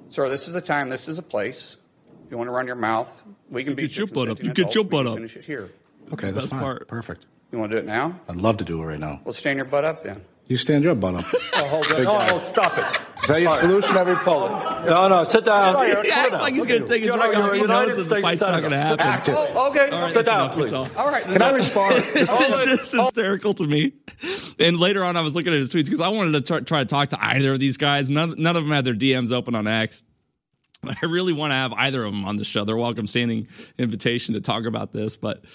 Sir, 0.09 0.29
this 0.29 0.47
is 0.47 0.55
a 0.55 0.61
time, 0.61 0.89
this 0.89 1.07
is 1.07 1.17
a 1.17 1.21
place. 1.23 1.77
If 2.25 2.31
you 2.31 2.37
want 2.37 2.47
to 2.47 2.51
run 2.51 2.67
your 2.67 2.75
mouth, 2.75 3.23
we 3.49 3.63
can 3.63 3.75
be 3.75 3.83
get 3.87 3.97
your 3.97 4.07
butt 4.07 4.29
up. 4.29 4.37
consenting 4.37 4.45
You 4.47 4.65
get 4.65 4.75
your 4.75 4.83
butt 4.85 5.07
up. 5.07 5.15
Finish 5.15 5.35
it 5.37 5.45
here. 5.45 5.71
Okay, 6.13 6.27
that's 6.31 6.45
Best 6.45 6.49
fine. 6.51 6.61
part. 6.61 6.87
Perfect. 6.87 7.25
You 7.51 7.59
want 7.59 7.71
to 7.71 7.77
do 7.77 7.83
it 7.83 7.85
now? 7.87 8.19
I'd 8.29 8.35
love 8.37 8.57
to 8.57 8.63
do 8.63 8.81
it 8.81 8.85
right 8.85 8.99
now. 8.99 9.21
Well, 9.23 9.33
stand 9.33 9.57
your 9.57 9.65
butt 9.65 9.83
up 9.85 10.03
then. 10.03 10.23
You 10.47 10.57
stand 10.57 10.83
your 10.83 10.95
butt 10.95 11.15
up. 11.15 11.25
Oh, 11.55 11.67
hold 11.67 11.85
on. 11.93 12.05
Oh, 12.07 12.27
oh, 12.31 12.45
stop 12.45 12.77
it. 12.77 13.01
Is 13.23 13.29
that 13.29 13.39
your 13.39 13.49
All 13.51 13.55
right. 13.55 13.61
solution? 13.61 13.95
Every 13.95 14.15
Poland. 14.17 14.85
No, 14.85 15.07
no, 15.07 15.23
sit 15.23 15.45
down. 15.45 15.85
He 15.85 15.91
Sit 15.91 16.09
acts 16.11 16.31
like 16.33 16.53
he's 16.53 16.65
gonna 16.65 16.85
take 16.85 17.03
his 17.03 17.13
you. 17.13 17.21
ring 17.21 17.31
You're 17.31 17.43
off. 17.43 17.51
a 17.51 17.55
He 17.55 17.61
knows 17.61 17.69
United 17.69 17.91
that 17.91 17.95
the 17.95 18.03
States 18.03 18.21
fight's 18.21 18.41
not 18.41 18.61
gonna 18.61 18.81
happen. 18.81 19.23
Sit 19.23 19.33
down. 19.33 19.47
Oh, 19.55 19.69
okay. 19.69 19.89
All 19.89 20.01
right, 20.01 20.13
Sit 20.13 20.25
down, 20.25 20.49
please. 20.49 20.63
yourself. 20.63 20.97
All 20.97 21.09
right. 21.09 21.23
Can 21.23 21.41
I 21.41 21.51
respond? 21.51 21.95
This 22.13 22.29
is 22.29 22.65
just 22.65 22.95
oh. 22.95 23.05
hysterical 23.05 23.53
to 23.53 23.63
me. 23.65 23.93
And 24.59 24.77
later 24.79 25.03
on, 25.05 25.15
I 25.15 25.21
was 25.21 25.35
looking 25.35 25.53
at 25.53 25.59
his 25.59 25.69
tweets 25.69 25.85
because 25.85 26.01
I 26.01 26.09
wanted 26.09 26.31
to 26.33 26.41
try, 26.41 26.59
try 26.61 26.79
to 26.79 26.85
talk 26.85 27.09
to 27.09 27.23
either 27.23 27.53
of 27.53 27.59
these 27.59 27.77
guys. 27.77 28.09
None, 28.09 28.35
none 28.37 28.57
of 28.57 28.63
them 28.63 28.71
had 28.73 28.83
their 28.83 28.95
DMs 28.95 29.31
open 29.31 29.55
on 29.55 29.67
X. 29.67 30.03
But 30.81 30.97
I 31.01 31.05
really 31.05 31.31
want 31.33 31.51
to 31.51 31.55
have 31.55 31.71
either 31.73 32.03
of 32.03 32.11
them 32.11 32.25
on 32.25 32.35
the 32.35 32.43
show. 32.43 32.65
They're 32.65 32.75
welcome 32.75 33.07
standing 33.07 33.47
invitation 33.77 34.33
to 34.33 34.41
talk 34.41 34.65
about 34.65 34.91
this. 34.91 35.15
But 35.15 35.45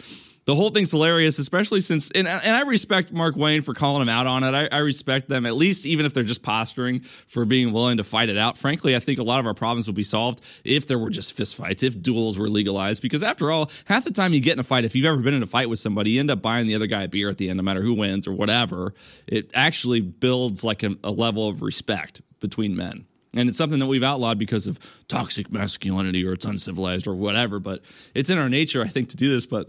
the 0.48 0.54
whole 0.54 0.70
thing's 0.70 0.90
hilarious, 0.90 1.38
especially 1.38 1.82
since, 1.82 2.11
and, 2.14 2.26
and 2.26 2.56
I 2.56 2.62
respect 2.62 3.12
Markwayne 3.12 3.62
for 3.62 3.74
calling 3.74 4.00
him 4.00 4.08
out 4.08 4.26
on 4.26 4.44
it. 4.44 4.54
I, 4.54 4.74
I 4.74 4.78
respect 4.78 5.28
them, 5.28 5.44
at 5.44 5.56
least 5.56 5.84
even 5.84 6.06
if 6.06 6.14
they're 6.14 6.22
just 6.22 6.40
posturing, 6.40 7.00
for 7.00 7.44
being 7.44 7.70
willing 7.70 7.98
to 7.98 8.04
fight 8.04 8.30
it 8.30 8.38
out. 8.38 8.56
Frankly, 8.56 8.96
I 8.96 8.98
think 8.98 9.18
a 9.18 9.22
lot 9.22 9.40
of 9.40 9.46
our 9.46 9.52
problems 9.52 9.88
would 9.88 9.94
be 9.94 10.02
solved 10.02 10.42
if 10.64 10.87
there 10.87 10.98
were 10.98 11.11
just 11.11 11.37
fistfights, 11.37 11.82
if 11.82 12.00
duels 12.00 12.38
were 12.38 12.48
legalized. 12.48 13.02
Because 13.02 13.22
after 13.22 13.50
all, 13.50 13.70
half 13.84 14.04
the 14.04 14.11
time 14.11 14.32
you 14.32 14.40
get 14.40 14.54
in 14.54 14.58
a 14.58 14.64
fight, 14.64 14.87
if 14.87 14.94
you've 14.94 15.04
ever 15.04 15.18
been 15.18 15.34
in 15.34 15.42
a 15.42 15.46
fight 15.46 15.68
with 15.68 15.80
somebody, 15.80 16.12
you 16.12 16.20
end 16.20 16.30
up 16.30 16.40
buying 16.40 16.66
the 16.66 16.74
other 16.74 16.87
guy 16.87 17.02
a 17.02 17.08
beer 17.08 17.28
at 17.28 17.37
the 17.37 17.50
end, 17.50 17.58
no 17.58 17.62
matter 17.62 17.82
who 17.82 17.92
wins 17.92 18.26
or 18.26 18.32
whatever. 18.32 18.94
It 19.26 19.50
actually 19.52 20.00
builds 20.00 20.64
like 20.64 20.82
a, 20.82 20.96
a 21.04 21.11
level 21.11 21.46
of 21.46 21.61
respect 21.61 22.22
between 22.40 22.74
men. 22.74 23.04
And 23.34 23.50
it's 23.50 23.58
something 23.58 23.80
that 23.80 23.87
we've 23.87 24.02
outlawed 24.02 24.38
because 24.38 24.66
of 24.66 24.78
toxic 25.08 25.52
masculinity 25.52 26.24
or 26.24 26.32
it's 26.32 26.46
uncivilized 26.46 27.06
or 27.06 27.14
whatever. 27.14 27.61
But 27.61 27.82
it's 28.14 28.30
in 28.30 28.38
our 28.38 28.48
nature, 28.48 28.82
I 28.82 28.88
think, 28.88 29.11
to 29.11 29.16
do 29.18 29.28
this. 29.28 29.44
But 29.44 29.68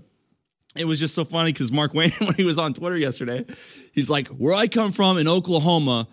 it 0.75 0.85
was 0.85 0.99
just 0.99 1.15
so 1.15 1.25
funny 1.25 1.51
because 1.51 1.71
Markwayne, 1.71 2.17
when 2.25 2.35
he 2.35 2.43
was 2.43 2.59
on 2.59 2.73
Twitter 2.73 2.97
yesterday, 2.97 3.45
he's 3.91 4.09
like, 4.09 4.27
Where 4.27 4.53
I 4.53 4.67
come 4.67 4.91
from 4.91 5.17
in 5.17 5.27
Oklahoma, 5.27 6.07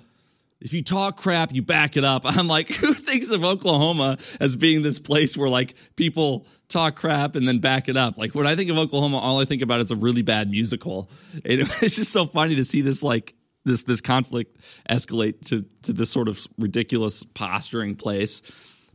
if 0.61 0.73
you 0.73 0.83
talk 0.83 1.19
crap, 1.19 1.53
you 1.53 1.63
back 1.63 1.97
it 1.97 2.05
up. 2.05 2.23
I'm 2.25 2.49
like, 2.49 2.71
who 2.71 2.95
thinks 2.95 3.29
of 3.31 3.45
Oklahoma 3.45 4.19
as 4.41 4.57
being 4.57 4.83
this 4.83 4.99
place 4.99 5.37
where 5.37 5.49
like 5.49 5.75
people 5.97 6.47
talk 6.69 6.97
crap 6.97 7.37
and 7.37 7.47
then 7.47 7.59
back 7.59 7.89
it 7.89 7.97
up? 7.97 8.17
Like 8.17 8.35
when 8.35 8.47
I 8.47 8.57
think 8.57 8.71
of 8.71 8.79
Oklahoma, 8.79 9.19
all 9.19 9.41
I 9.41 9.45
think 9.45 9.63
about 9.63 9.81
is 9.81 9.91
a 9.91 9.97
really 9.97 10.23
bad 10.23 10.51
musical. 10.51 11.11
And 11.45 11.61
it's 11.83 11.97
just 11.97 12.13
so 12.13 12.27
funny 12.27 12.57
to 12.57 12.65
see 12.65 12.81
this 12.81 13.03
like 13.03 13.35
this 13.65 13.83
this 13.83 14.01
conflict 14.01 14.59
escalate 14.89 15.47
to 15.49 15.65
to 15.83 15.93
this 15.93 16.11
sort 16.11 16.29
of 16.29 16.41
ridiculous 16.59 17.23
posturing 17.23 17.95
place. 17.95 18.43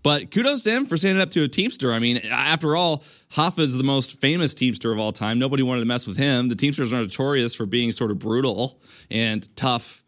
But 0.04 0.32
kudos 0.32 0.64
to 0.64 0.72
him 0.72 0.86
for 0.86 0.98
standing 0.98 1.22
up 1.22 1.32
to 1.32 1.44
a 1.44 1.48
Teamster. 1.48 1.94
I 1.94 2.00
mean, 2.00 2.18
after 2.18 2.76
all, 2.76 3.04
Hoffa 3.34 3.60
is 3.60 3.74
the 3.74 3.84
most 3.84 4.20
famous 4.20 4.56
Teamster 4.56 4.92
of 4.92 5.00
all 5.00 5.12
time. 5.12 5.38
Nobody 5.38 5.64
wanted 5.64 5.82
to 5.82 5.86
mess 5.86 6.08
with 6.08 6.18
him. 6.18 6.50
The 6.50 6.56
Teamsters 6.56 6.92
are 6.94 7.02
notorious 7.02 7.54
for 7.54 7.66
being 7.66 7.92
sort 7.92 8.12
of 8.12 8.20
brutal 8.20 8.80
and 9.10 9.48
tough 9.56 10.04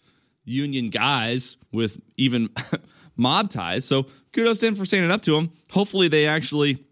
union 0.46 0.90
guys 0.90 1.58
with 1.72 2.02
even 2.18 2.50
mob 3.18 3.50
ties. 3.50 3.86
So 3.86 4.08
kudos 4.32 4.60
to 4.60 4.68
him 4.68 4.76
for 4.76 4.86
standing 4.86 5.12
up 5.12 5.22
to 5.24 5.36
him. 5.36 5.52
Hopefully, 5.72 6.08
they 6.08 6.28
actually 6.28 6.84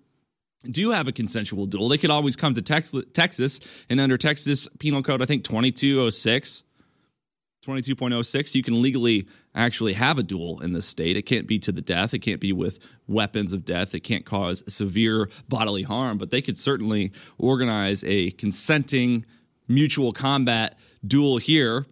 do 0.70 0.92
have 0.92 1.08
a 1.08 1.12
consensual 1.12 1.66
duel. 1.66 1.90
They 1.90 1.98
could 1.98 2.12
always 2.12 2.36
come 2.36 2.54
to 2.54 2.62
Tex- 2.62 2.94
Texas, 3.14 3.60
and 3.90 4.00
under 4.00 4.18
Texas 4.18 4.68
Penal 4.80 5.02
Code, 5.02 5.22
I 5.22 5.26
think 5.26 5.44
2206. 5.44 6.64
22.06, 7.66 8.56
you 8.56 8.64
can 8.64 8.82
legally 8.82 9.28
actually 9.54 9.94
have 9.94 10.18
a 10.18 10.24
duel 10.24 10.60
in 10.62 10.74
this 10.74 10.88
state. 10.88 11.16
It 11.16 11.24
can't 11.24 11.46
be 11.46 11.60
to 11.60 11.72
the 11.72 11.82
death. 11.82 12.14
It 12.14 12.20
can't 12.20 12.42
be 12.42 12.52
with 12.52 12.80
weapons 13.08 13.54
of 13.54 13.66
death. 13.66 13.94
It 13.94 14.00
can't 14.00 14.26
cause 14.26 14.64
severe 14.68 15.30
bodily 15.48 15.84
harm, 15.84 16.18
but 16.18 16.32
they 16.32 16.42
could 16.42 16.58
certainly 16.58 17.12
organize 17.38 18.04
a 18.04 18.32
consenting 18.32 19.26
mutual 19.68 20.12
combat 20.12 20.78
duel 21.06 21.38
here. 21.38 21.86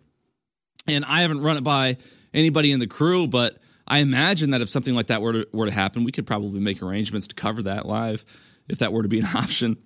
And 0.87 1.05
I 1.05 1.21
haven't 1.21 1.41
run 1.41 1.57
it 1.57 1.63
by 1.63 1.97
anybody 2.33 2.71
in 2.71 2.79
the 2.79 2.87
crew, 2.87 3.27
but 3.27 3.59
I 3.87 3.99
imagine 3.99 4.51
that 4.51 4.61
if 4.61 4.69
something 4.69 4.95
like 4.95 5.07
that 5.07 5.21
were 5.21 5.33
to, 5.33 5.47
were 5.51 5.67
to 5.67 5.71
happen, 5.71 6.03
we 6.03 6.11
could 6.11 6.25
probably 6.25 6.59
make 6.59 6.81
arrangements 6.81 7.27
to 7.27 7.35
cover 7.35 7.61
that 7.63 7.85
live 7.85 8.25
if 8.67 8.79
that 8.79 8.91
were 8.91 9.03
to 9.03 9.09
be 9.09 9.19
an 9.19 9.25
option. 9.35 9.77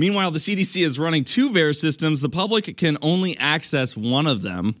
Meanwhile, 0.00 0.30
the 0.30 0.38
CDC 0.38 0.82
is 0.82 0.98
running 0.98 1.24
two 1.24 1.50
VAERS 1.50 1.78
systems. 1.78 2.22
The 2.22 2.30
public 2.30 2.74
can 2.78 2.96
only 3.02 3.36
access 3.36 3.94
one 3.94 4.26
of 4.26 4.40
them. 4.40 4.76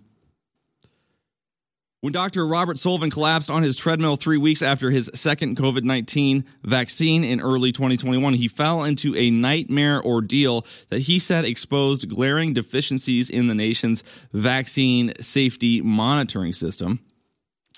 When 2.00 2.14
Dr. 2.14 2.46
Robert 2.46 2.78
Sullivan 2.78 3.10
collapsed 3.10 3.50
on 3.50 3.62
his 3.62 3.76
treadmill 3.76 4.16
three 4.16 4.38
weeks 4.38 4.62
after 4.62 4.90
his 4.90 5.10
second 5.12 5.58
COVID 5.58 5.82
19 5.82 6.46
vaccine 6.62 7.22
in 7.22 7.42
early 7.42 7.70
2021, 7.70 8.32
he 8.32 8.48
fell 8.48 8.82
into 8.82 9.14
a 9.14 9.30
nightmare 9.30 10.02
ordeal 10.02 10.64
that 10.88 11.00
he 11.00 11.18
said 11.18 11.44
exposed 11.44 12.08
glaring 12.08 12.54
deficiencies 12.54 13.28
in 13.28 13.46
the 13.46 13.54
nation's 13.54 14.02
vaccine 14.32 15.12
safety 15.20 15.82
monitoring 15.82 16.54
system. 16.54 16.98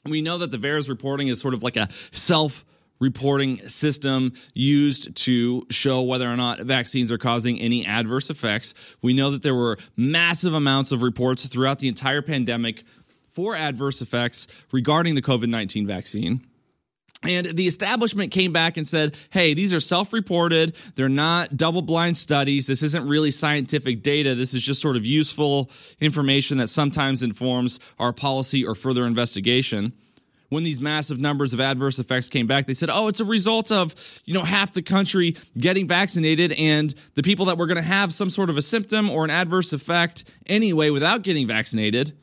We 0.04 0.22
know 0.22 0.38
that 0.38 0.52
the 0.52 0.58
VAERS 0.58 0.88
reporting 0.88 1.26
is 1.26 1.40
sort 1.40 1.54
of 1.54 1.64
like 1.64 1.76
a 1.76 1.88
self 2.12 2.64
reporting 3.02 3.68
system 3.68 4.32
used 4.54 5.14
to 5.16 5.66
show 5.70 6.00
whether 6.02 6.30
or 6.30 6.36
not 6.36 6.60
vaccines 6.60 7.10
are 7.10 7.18
causing 7.18 7.60
any 7.60 7.84
adverse 7.84 8.30
effects. 8.30 8.74
We 9.02 9.12
know 9.12 9.32
that 9.32 9.42
there 9.42 9.56
were 9.56 9.76
massive 9.96 10.54
amounts 10.54 10.92
of 10.92 11.02
reports 11.02 11.44
throughout 11.46 11.80
the 11.80 11.88
entire 11.88 12.22
pandemic 12.22 12.84
for 13.32 13.56
adverse 13.56 14.00
effects 14.00 14.46
regarding 14.70 15.16
the 15.16 15.22
COVID 15.22 15.48
19 15.48 15.86
vaccine. 15.86 16.46
And 17.24 17.56
the 17.56 17.66
establishment 17.68 18.32
came 18.32 18.52
back 18.52 18.76
and 18.76 18.86
said, 18.86 19.16
hey, 19.30 19.54
these 19.54 19.72
are 19.72 19.80
self 19.80 20.12
reported. 20.12 20.74
They're 20.94 21.08
not 21.08 21.56
double 21.56 21.82
blind 21.82 22.16
studies. 22.16 22.66
This 22.66 22.82
isn't 22.82 23.06
really 23.06 23.30
scientific 23.30 24.02
data. 24.02 24.34
This 24.34 24.54
is 24.54 24.62
just 24.62 24.80
sort 24.80 24.96
of 24.96 25.04
useful 25.04 25.70
information 26.00 26.58
that 26.58 26.68
sometimes 26.68 27.22
informs 27.22 27.80
our 27.98 28.12
policy 28.12 28.64
or 28.64 28.74
further 28.74 29.06
investigation. 29.06 29.92
When 30.52 30.64
these 30.64 30.82
massive 30.82 31.18
numbers 31.18 31.54
of 31.54 31.60
adverse 31.60 31.98
effects 31.98 32.28
came 32.28 32.46
back, 32.46 32.66
they 32.66 32.74
said, 32.74 32.90
oh, 32.92 33.08
it's 33.08 33.20
a 33.20 33.24
result 33.24 33.72
of, 33.72 33.94
you 34.26 34.34
know, 34.34 34.42
half 34.42 34.74
the 34.74 34.82
country 34.82 35.34
getting 35.56 35.88
vaccinated 35.88 36.52
and 36.52 36.94
the 37.14 37.22
people 37.22 37.46
that 37.46 37.56
were 37.56 37.66
going 37.66 37.76
to 37.76 37.82
have 37.82 38.12
some 38.12 38.28
sort 38.28 38.50
of 38.50 38.58
a 38.58 38.62
symptom 38.62 39.08
or 39.08 39.24
an 39.24 39.30
adverse 39.30 39.72
effect 39.72 40.24
anyway 40.44 40.90
without 40.90 41.22
getting 41.22 41.46
vaccinated 41.46 42.14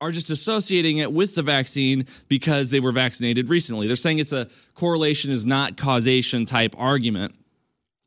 are 0.00 0.10
just 0.10 0.30
associating 0.30 0.98
it 0.98 1.12
with 1.12 1.36
the 1.36 1.42
vaccine 1.42 2.08
because 2.26 2.70
they 2.70 2.80
were 2.80 2.90
vaccinated 2.90 3.48
recently. 3.48 3.86
They're 3.86 3.94
saying 3.94 4.18
it's 4.18 4.32
a 4.32 4.48
correlation 4.74 5.30
is 5.30 5.46
not 5.46 5.76
causation 5.76 6.46
type 6.46 6.74
argument. 6.76 7.36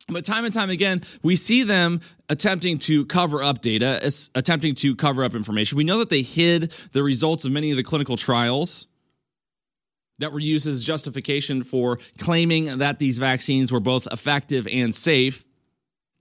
But 0.09 0.25
time 0.25 0.43
and 0.43 0.53
time 0.53 0.71
again, 0.71 1.03
we 1.23 1.37
see 1.37 1.63
them 1.63 2.01
attempting 2.27 2.79
to 2.79 3.05
cover 3.05 3.41
up 3.41 3.61
data, 3.61 4.11
attempting 4.35 4.75
to 4.75 4.93
cover 4.97 5.23
up 5.23 5.35
information. 5.35 5.77
We 5.77 5.85
know 5.85 5.99
that 5.99 6.09
they 6.09 6.21
hid 6.21 6.73
the 6.91 7.01
results 7.01 7.45
of 7.45 7.53
many 7.53 7.71
of 7.71 7.77
the 7.77 7.83
clinical 7.83 8.17
trials 8.17 8.87
that 10.19 10.33
were 10.33 10.39
used 10.39 10.65
as 10.65 10.83
justification 10.83 11.63
for 11.63 11.99
claiming 12.17 12.79
that 12.79 12.99
these 12.99 13.17
vaccines 13.17 13.71
were 13.71 13.79
both 13.79 14.07
effective 14.11 14.67
and 14.67 14.93
safe. 14.93 15.45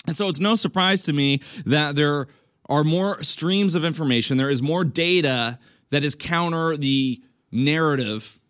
And 0.07 0.16
so 0.16 0.28
it's 0.28 0.40
no 0.40 0.55
surprise 0.55 1.03
to 1.05 1.12
me 1.12 1.40
that 1.64 1.97
there 1.97 2.28
are 2.68 2.84
more 2.84 3.22
streams 3.22 3.74
of 3.74 3.84
information. 3.84 4.36
There 4.36 4.51
is 4.51 4.62
more 4.62 4.84
data 4.84 5.59
that 5.90 6.05
is 6.05 6.14
counter 6.14 6.76
the 6.76 7.22
narrative 7.51 8.40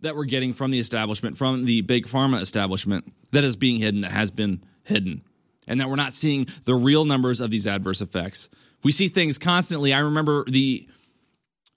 that 0.00 0.14
we're 0.14 0.24
getting 0.24 0.52
from 0.52 0.70
the 0.70 0.78
establishment, 0.78 1.36
from 1.36 1.64
the 1.64 1.80
big 1.80 2.06
pharma 2.06 2.40
establishment 2.40 3.12
that 3.32 3.44
is 3.44 3.56
being 3.56 3.80
hidden, 3.80 4.02
that 4.02 4.12
has 4.12 4.30
been 4.30 4.62
hidden, 4.84 5.22
and 5.66 5.80
that 5.80 5.88
we're 5.88 5.96
not 5.96 6.14
seeing 6.14 6.46
the 6.64 6.74
real 6.74 7.04
numbers 7.04 7.40
of 7.40 7.50
these 7.50 7.66
adverse 7.66 8.00
effects. 8.00 8.48
We 8.84 8.92
see 8.92 9.08
things 9.08 9.38
constantly. 9.38 9.92
I 9.92 10.00
remember 10.00 10.44
the 10.48 10.88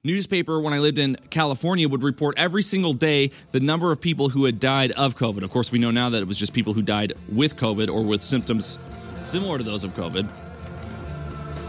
newspaper 0.04 0.60
when 0.60 0.74
I 0.74 0.80
lived 0.80 0.97
in 0.97 1.16
California 1.30 1.88
would 1.88 2.02
report 2.02 2.36
every 2.38 2.64
single 2.64 2.93
day 2.93 3.30
the 3.52 3.60
number 3.60 3.91
of 3.91 4.02
people 4.02 4.30
who 4.30 4.45
had 4.45 4.60
died 4.60 4.91
of 4.93 5.16
COVID. 5.16 5.43
Of 5.43 5.52
course, 5.52 5.72
we 5.72 5.78
know 5.78 5.91
now 5.91 6.10
that 6.10 6.22
it 6.22 6.28
was 6.28 6.38
just 6.38 6.54
people 6.54 6.74
who 6.74 6.82
died 6.82 7.14
with 7.32 7.56
COVID 7.58 7.88
or 7.93 8.04
with 8.04 8.24
symptoms 8.24 8.80
similar 9.26 9.60
to 9.60 9.64
those 9.64 9.84
of 9.84 9.93
COVID. 9.93 10.28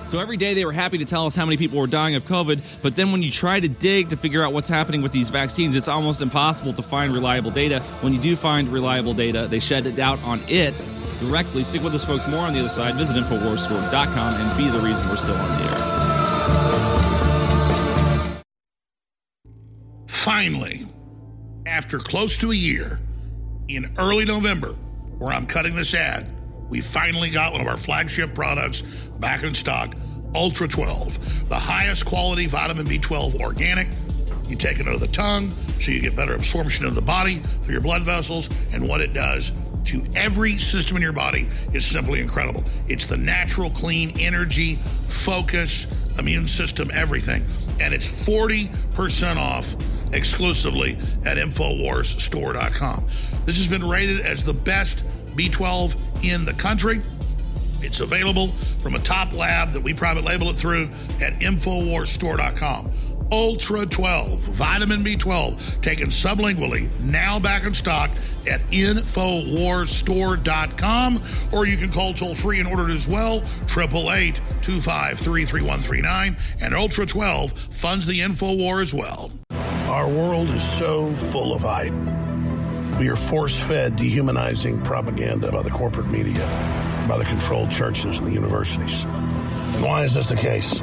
So 0.08 0.18
every 0.18 0.36
day 0.36 0.54
they 0.54 0.64
were 0.64 0.72
happy 0.72 0.98
to 0.98 1.04
tell 1.04 1.26
us 1.26 1.34
how 1.34 1.44
many 1.44 1.56
people 1.56 1.78
were 1.78 1.86
dying 1.86 2.14
of 2.14 2.24
COVID, 2.24 2.60
but 2.82 2.96
then 2.96 3.12
when 3.12 3.22
you 3.22 3.30
try 3.30 3.60
to 3.60 3.68
dig 3.68 4.10
to 4.10 4.16
figure 4.16 4.42
out 4.42 4.52
what's 4.52 4.68
happening 4.68 5.02
with 5.02 5.12
these 5.12 5.30
vaccines, 5.30 5.76
it's 5.76 5.88
almost 5.88 6.20
impossible 6.20 6.72
to 6.74 6.82
find 6.82 7.14
reliable 7.14 7.50
data. 7.50 7.80
When 8.00 8.12
you 8.12 8.20
do 8.20 8.36
find 8.36 8.68
reliable 8.68 9.14
data, 9.14 9.46
they 9.48 9.58
shed 9.58 9.84
doubt 9.96 10.22
on 10.22 10.40
it 10.48 10.82
directly. 11.20 11.64
Stick 11.64 11.82
with 11.82 11.94
us, 11.94 12.04
folks. 12.04 12.26
More 12.28 12.40
on 12.46 12.52
the 12.52 12.60
other 12.60 12.68
side. 12.68 12.94
Visit 12.94 13.16
InfoWarsStore.com 13.16 14.34
and 14.34 14.58
be 14.58 14.68
the 14.68 14.80
reason 14.80 15.08
we're 15.08 15.16
still 15.16 15.36
on 15.36 15.58
the 15.58 15.70
air. 15.70 16.01
Finally, 20.22 20.86
after 21.66 21.98
close 21.98 22.38
to 22.38 22.52
a 22.52 22.54
year, 22.54 23.00
in 23.66 23.92
early 23.98 24.24
November, 24.24 24.68
where 25.18 25.32
I'm 25.32 25.44
cutting 25.44 25.74
this 25.74 25.94
ad, 25.94 26.32
we 26.68 26.80
finally 26.80 27.28
got 27.28 27.50
one 27.50 27.60
of 27.60 27.66
our 27.66 27.76
flagship 27.76 28.32
products 28.32 28.82
back 29.18 29.42
in 29.42 29.52
stock 29.52 29.96
Ultra 30.36 30.68
12, 30.68 31.48
the 31.48 31.58
highest 31.58 32.06
quality 32.06 32.46
vitamin 32.46 32.86
B12 32.86 33.40
organic. 33.40 33.88
You 34.46 34.54
take 34.54 34.78
it 34.78 34.86
under 34.86 35.00
the 35.00 35.08
tongue 35.08 35.52
so 35.80 35.90
you 35.90 36.00
get 36.00 36.14
better 36.14 36.36
absorption 36.36 36.86
of 36.86 36.94
the 36.94 37.02
body 37.02 37.42
through 37.62 37.72
your 37.72 37.82
blood 37.82 38.02
vessels, 38.02 38.48
and 38.72 38.88
what 38.88 39.00
it 39.00 39.14
does 39.14 39.50
to 39.86 40.04
every 40.14 40.56
system 40.56 40.98
in 40.98 41.02
your 41.02 41.12
body 41.12 41.48
is 41.72 41.84
simply 41.84 42.20
incredible. 42.20 42.62
It's 42.86 43.06
the 43.06 43.16
natural, 43.16 43.70
clean 43.70 44.16
energy, 44.20 44.76
focus, 45.08 45.88
immune 46.16 46.46
system, 46.46 46.92
everything. 46.94 47.44
And 47.80 47.92
it's 47.92 48.06
40% 48.06 49.36
off 49.36 49.74
exclusively 50.12 50.98
at 51.24 51.36
InfoWarsStore.com. 51.36 53.06
This 53.44 53.56
has 53.56 53.66
been 53.66 53.86
rated 53.86 54.20
as 54.20 54.44
the 54.44 54.54
best 54.54 55.04
B12 55.34 56.24
in 56.24 56.44
the 56.44 56.54
country. 56.54 57.00
It's 57.80 58.00
available 58.00 58.52
from 58.78 58.94
a 58.94 59.00
top 59.00 59.32
lab 59.32 59.70
that 59.72 59.80
we 59.80 59.92
private 59.92 60.24
label 60.24 60.50
it 60.50 60.56
through 60.56 60.88
at 61.20 61.38
InfoWarsStore.com. 61.40 62.90
Ultra 63.32 63.84
12, 63.86 64.38
vitamin 64.40 65.02
B12, 65.02 65.80
taken 65.80 66.08
sublingually, 66.08 66.90
now 67.00 67.38
back 67.38 67.64
in 67.64 67.72
stock 67.72 68.10
at 68.46 68.60
InfoWarsStore.com. 68.70 71.22
Or 71.50 71.66
you 71.66 71.78
can 71.78 71.90
call 71.90 72.12
toll 72.12 72.34
free 72.34 72.58
and 72.58 72.68
order 72.68 72.90
it 72.90 72.92
as 72.92 73.08
well, 73.08 73.36
888 73.64 74.38
253 74.60 75.46
3139. 75.46 76.36
And 76.60 76.74
Ultra 76.74 77.06
12 77.06 77.52
funds 77.52 78.04
the 78.04 78.20
InfoWar 78.20 78.82
as 78.82 78.92
well. 78.92 79.32
Our 79.88 80.08
world 80.08 80.50
is 80.50 80.62
so 80.62 81.10
full 81.14 81.54
of 81.54 81.62
hype. 81.62 81.94
We 82.98 83.08
are 83.08 83.16
force 83.16 83.58
fed 83.58 83.96
dehumanizing 83.96 84.82
propaganda 84.82 85.50
by 85.50 85.62
the 85.62 85.70
corporate 85.70 86.08
media, 86.08 86.44
by 87.08 87.16
the 87.16 87.24
controlled 87.24 87.70
churches 87.70 88.18
and 88.18 88.26
the 88.26 88.32
universities. 88.32 89.04
And 89.04 89.82
why 89.82 90.02
is 90.02 90.12
this 90.12 90.28
the 90.28 90.36
case? 90.36 90.82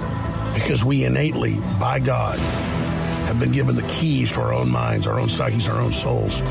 Because 0.54 0.84
we 0.84 1.04
innately, 1.06 1.60
by 1.80 2.00
God, 2.00 2.40
have 3.28 3.40
been 3.40 3.52
given 3.52 3.76
the 3.76 3.84
keys 3.84 4.32
to 4.32 4.42
our 4.42 4.54
own 4.54 4.70
minds, 4.70 5.08
our 5.08 5.20
own 5.20 5.30
psyches, 5.30 5.68
our 5.68 5.80
own 5.80 5.94
souls. 5.94 6.42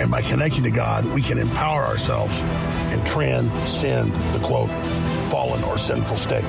And 0.00 0.10
by 0.10 0.22
connecting 0.22 0.64
to 0.64 0.70
God, 0.70 1.04
we 1.04 1.22
can 1.22 1.38
empower 1.38 1.82
ourselves 1.82 2.40
and 2.42 3.06
transcend 3.06 4.12
the 4.12 4.40
quote, 4.40 4.70
fallen 5.26 5.62
or 5.64 5.78
sinful 5.78 6.16
state. 6.16 6.44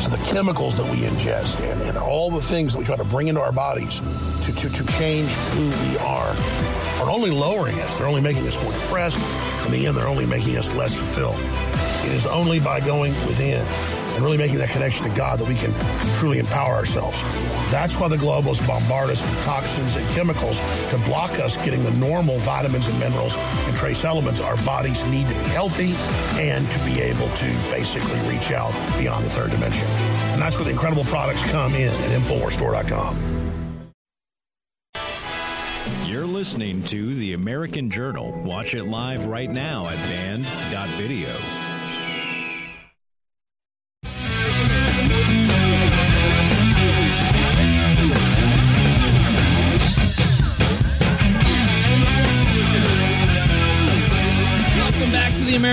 So 0.00 0.10
the 0.10 0.22
chemicals 0.32 0.76
that 0.76 0.90
we 0.90 0.98
ingest 0.98 1.60
and, 1.60 1.80
and 1.82 1.96
all 1.96 2.30
the 2.30 2.42
things 2.42 2.72
that 2.72 2.78
we 2.78 2.84
try 2.84 2.96
to 2.96 3.04
bring 3.04 3.28
into 3.28 3.40
our 3.40 3.52
bodies 3.52 4.00
to, 4.44 4.52
to, 4.54 4.68
to 4.68 4.86
change 4.98 5.30
who 5.30 5.68
we 5.68 5.98
are 5.98 6.34
are 7.00 7.10
only 7.10 7.30
lowering 7.30 7.78
us. 7.80 7.96
They're 7.96 8.06
only 8.06 8.20
making 8.20 8.46
us 8.46 8.62
more 8.62 8.72
depressed. 8.72 9.18
In 9.66 9.72
the 9.72 9.86
end, 9.86 9.96
they're 9.96 10.08
only 10.08 10.26
making 10.26 10.56
us 10.56 10.74
less 10.74 10.96
fulfilled. 10.96 11.38
It 12.06 12.12
is 12.12 12.26
only 12.26 12.60
by 12.60 12.80
going 12.80 13.12
within 13.26 13.64
and 14.14 14.22
really 14.22 14.38
making 14.38 14.58
that 14.58 14.70
connection 14.70 15.08
to 15.08 15.16
God 15.16 15.38
that 15.38 15.48
we 15.48 15.54
can 15.54 15.72
truly 16.18 16.38
empower 16.38 16.74
ourselves. 16.74 17.20
That's 17.70 17.98
why 17.98 18.08
the 18.08 18.16
globalists 18.16 18.66
bombard 18.66 19.10
us 19.10 19.22
with 19.22 19.44
toxins 19.44 19.96
and 19.96 20.08
chemicals 20.10 20.60
to 20.90 20.98
block 21.04 21.30
us 21.40 21.56
getting 21.64 21.82
the 21.82 21.90
normal 21.92 22.38
vitamins 22.38 22.88
and 22.88 22.98
minerals 22.98 23.36
and 23.36 23.76
trace 23.76 24.04
elements 24.04 24.40
our 24.40 24.56
bodies 24.58 25.04
need 25.06 25.28
to 25.28 25.34
be 25.34 25.40
healthy 25.50 25.94
and 26.40 26.70
to 26.70 26.78
be 26.84 27.00
able 27.00 27.28
to 27.36 27.46
basically 27.70 28.20
reach 28.28 28.52
out 28.52 28.72
beyond 28.98 29.24
the 29.24 29.30
third 29.30 29.50
dimension. 29.50 29.86
And 30.32 30.40
that's 30.40 30.56
where 30.56 30.64
the 30.64 30.70
incredible 30.70 31.04
products 31.04 31.42
come 31.50 31.74
in 31.74 31.92
at 31.92 32.20
InfoWarsStore.com. 32.20 33.34
You're 36.06 36.26
listening 36.26 36.84
to 36.84 37.14
The 37.14 37.32
American 37.32 37.90
Journal. 37.90 38.30
Watch 38.42 38.74
it 38.74 38.84
live 38.84 39.26
right 39.26 39.50
now 39.50 39.88
at 39.88 39.96
band.video. 39.96 41.63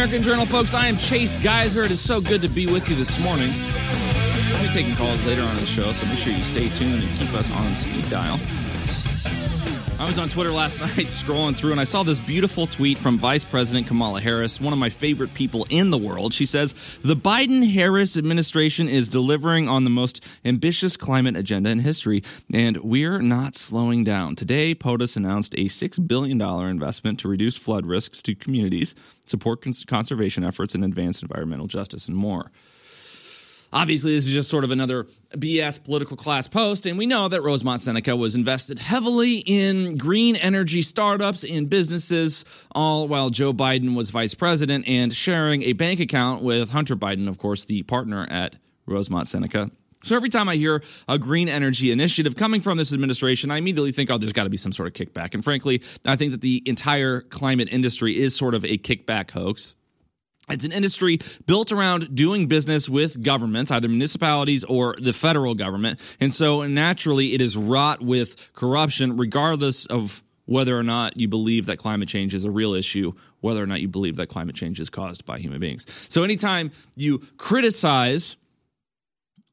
American 0.02 0.24
Journal, 0.24 0.48
folks. 0.48 0.74
I 0.74 0.88
am 0.88 0.98
Chase 0.98 1.36
Geiser. 1.44 1.84
It 1.84 1.92
is 1.92 2.02
so 2.02 2.20
good 2.20 2.42
to 2.42 2.50
be 2.50 2.66
with 2.66 2.90
you 2.90 2.96
this 2.96 3.20
morning. 3.20 3.52
I'll 3.54 4.64
be 4.64 4.74
taking 4.74 4.96
calls 4.96 5.24
later 5.26 5.44
on 5.44 5.56
in 5.56 5.62
the 5.62 5.68
show, 5.68 5.94
so 5.94 6.08
make 6.08 6.18
sure 6.18 6.34
you 6.34 6.44
stay 6.44 6.70
tuned 6.70 7.04
and 7.04 7.20
keep 7.20 7.32
us 7.36 7.52
on 7.52 7.76
speed 7.76 8.10
dial. 8.10 8.40
I 10.02 10.08
was 10.08 10.18
on 10.18 10.30
Twitter 10.30 10.52
last 10.52 10.80
night 10.82 11.10
scrolling 11.10 11.56
through 11.56 11.74
and 11.74 11.80
I 11.80 11.84
saw 11.84 12.02
this 12.02 12.20
beautiful 12.20 12.66
tweet 12.66 12.98
from 12.98 13.20
Vice 13.20 13.46
President 13.46 13.86
Kamala 13.86 14.20
Harris, 14.20 14.60
one 14.60 14.74
of 14.74 14.80
my 14.80 14.90
favorite 14.90 15.36
people 15.36 15.68
in 15.70 15.92
the 15.92 15.98
world. 15.98 16.34
She 16.34 16.48
says, 16.48 16.74
The 17.04 17.16
Biden 17.16 17.72
Harris 17.72 18.18
administration 18.18 18.90
is 18.90 19.08
delivering 19.08 19.70
on 19.70 19.84
the 19.84 19.92
most 19.92 20.24
ambitious 20.44 20.98
climate 20.98 21.36
agenda 21.36 21.70
in 21.70 21.82
history, 21.82 22.24
and 22.52 22.78
we're 22.78 23.22
not 23.22 23.56
slowing 23.56 24.04
down. 24.04 24.36
Today, 24.36 24.74
POTUS 24.74 25.18
announced 25.18 25.54
a 25.54 25.66
$6 25.66 26.08
billion 26.08 26.42
investment 26.42 27.20
to 27.20 27.28
reduce 27.28 27.56
flood 27.56 27.86
risks 27.86 28.24
to 28.24 28.34
communities, 28.34 28.96
support 29.28 29.62
cons- 29.62 29.86
conservation 29.86 30.44
efforts, 30.44 30.74
and 30.74 30.84
advance 30.84 31.22
environmental 31.22 31.68
justice, 31.68 32.08
and 32.08 32.18
more. 32.18 32.50
Obviously, 33.74 34.14
this 34.14 34.28
is 34.28 34.34
just 34.34 34.50
sort 34.50 34.64
of 34.64 34.72
another 34.72 35.08
BS 35.36 35.82
political 35.82 36.18
class 36.18 36.48
post, 36.48 36.86
and 36.86 36.98
we 36.98 37.06
know 37.06 37.30
that 37.30 37.42
Rosemont 37.42 37.80
Seneca 37.80 38.16
was 38.16 38.36
invested 38.36 38.80
heavily 38.80 39.38
in 39.38 39.98
green 39.98 40.36
energy 40.36 40.82
startups 40.82 41.44
and 41.44 41.70
businesses, 41.70 42.44
all 42.72 43.08
while 43.08 43.30
Joe 43.30 43.54
Biden 43.54 43.96
was 43.96 44.10
vice 44.10 44.34
president 44.34 44.88
and 44.88 45.14
sharing 45.14 45.64
a 45.64 45.74
bank 45.74 46.02
account 46.02 46.44
with 46.44 46.70
Hunter 46.70 46.98
Biden, 46.98 47.30
of 47.30 47.38
course, 47.38 47.64
the 47.64 47.84
partner 47.84 48.28
at 48.30 48.58
Rosemont 48.86 49.28
Seneca. 49.28 49.72
So 50.04 50.16
every 50.16 50.30
time 50.30 50.50
I 50.50 50.56
hear 50.56 50.84
a 51.08 51.18
green 51.20 51.48
energy 51.48 51.92
initiative 51.92 52.36
coming 52.36 52.62
from 52.62 52.78
this 52.78 52.92
administration, 52.92 53.52
I 53.52 53.58
immediately 53.58 53.92
think, 53.92 54.10
oh, 54.10 54.18
there's 54.18 54.34
got 54.34 54.46
to 54.46 54.50
be 54.50 54.58
some 54.58 54.72
sort 54.72 54.88
of 54.88 54.94
kickback. 54.94 55.34
And 55.34 55.44
frankly, 55.44 55.82
I 56.06 56.16
think 56.16 56.32
that 56.32 56.42
the 56.42 56.62
entire 56.66 57.22
climate 57.22 57.70
industry 57.72 58.20
is 58.20 58.36
sort 58.36 58.56
of 58.56 58.66
a 58.66 58.78
kickback 58.78 59.32
hoax. 59.32 59.76
It's 60.50 60.66
an 60.66 60.72
industry 60.72 61.20
built 61.46 61.72
around 61.72 62.16
doing 62.16 62.48
business 62.48 62.90
with 62.90 63.22
governments, 63.22 63.72
either 63.72 63.88
municipalities 63.88 64.64
or 64.64 64.96
the 65.00 65.14
federal 65.14 65.56
government. 65.56 66.00
And 66.20 66.34
so 66.34 66.64
naturally, 66.64 67.34
it 67.34 67.42
is 67.42 67.56
wrought 67.56 68.02
with 68.02 68.36
corruption, 68.54 69.18
regardless 69.18 69.86
of 69.86 70.24
whether 70.46 70.78
or 70.78 70.84
not 70.84 71.16
you 71.18 71.28
believe 71.28 71.68
that 71.68 71.78
climate 71.78 72.10
change 72.10 72.34
is 72.34 72.44
a 72.44 72.52
real 72.52 72.74
issue, 72.74 73.14
whether 73.40 73.64
or 73.64 73.68
not 73.68 73.80
you 73.80 73.88
believe 73.88 74.18
that 74.18 74.28
climate 74.28 74.56
change 74.56 74.80
is 74.80 74.90
caused 74.90 75.26
by 75.26 75.40
human 75.40 75.60
beings. 75.60 75.86
So 76.10 76.24
anytime 76.24 76.72
you 76.96 77.20
criticize 77.38 78.36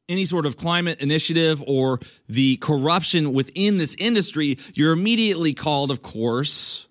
any 0.09 0.25
sort 0.25 0.47
of 0.47 0.57
climate 0.57 1.01
initiative 1.01 1.63
or 1.67 2.01
the 2.29 2.57
corruption 2.57 3.35
within 3.35 3.79
this 3.79 3.95
industry, 3.99 4.59
you're 4.75 4.93
immediately 4.93 5.53
called, 5.55 5.91
of 5.91 6.03
course, 6.03 6.88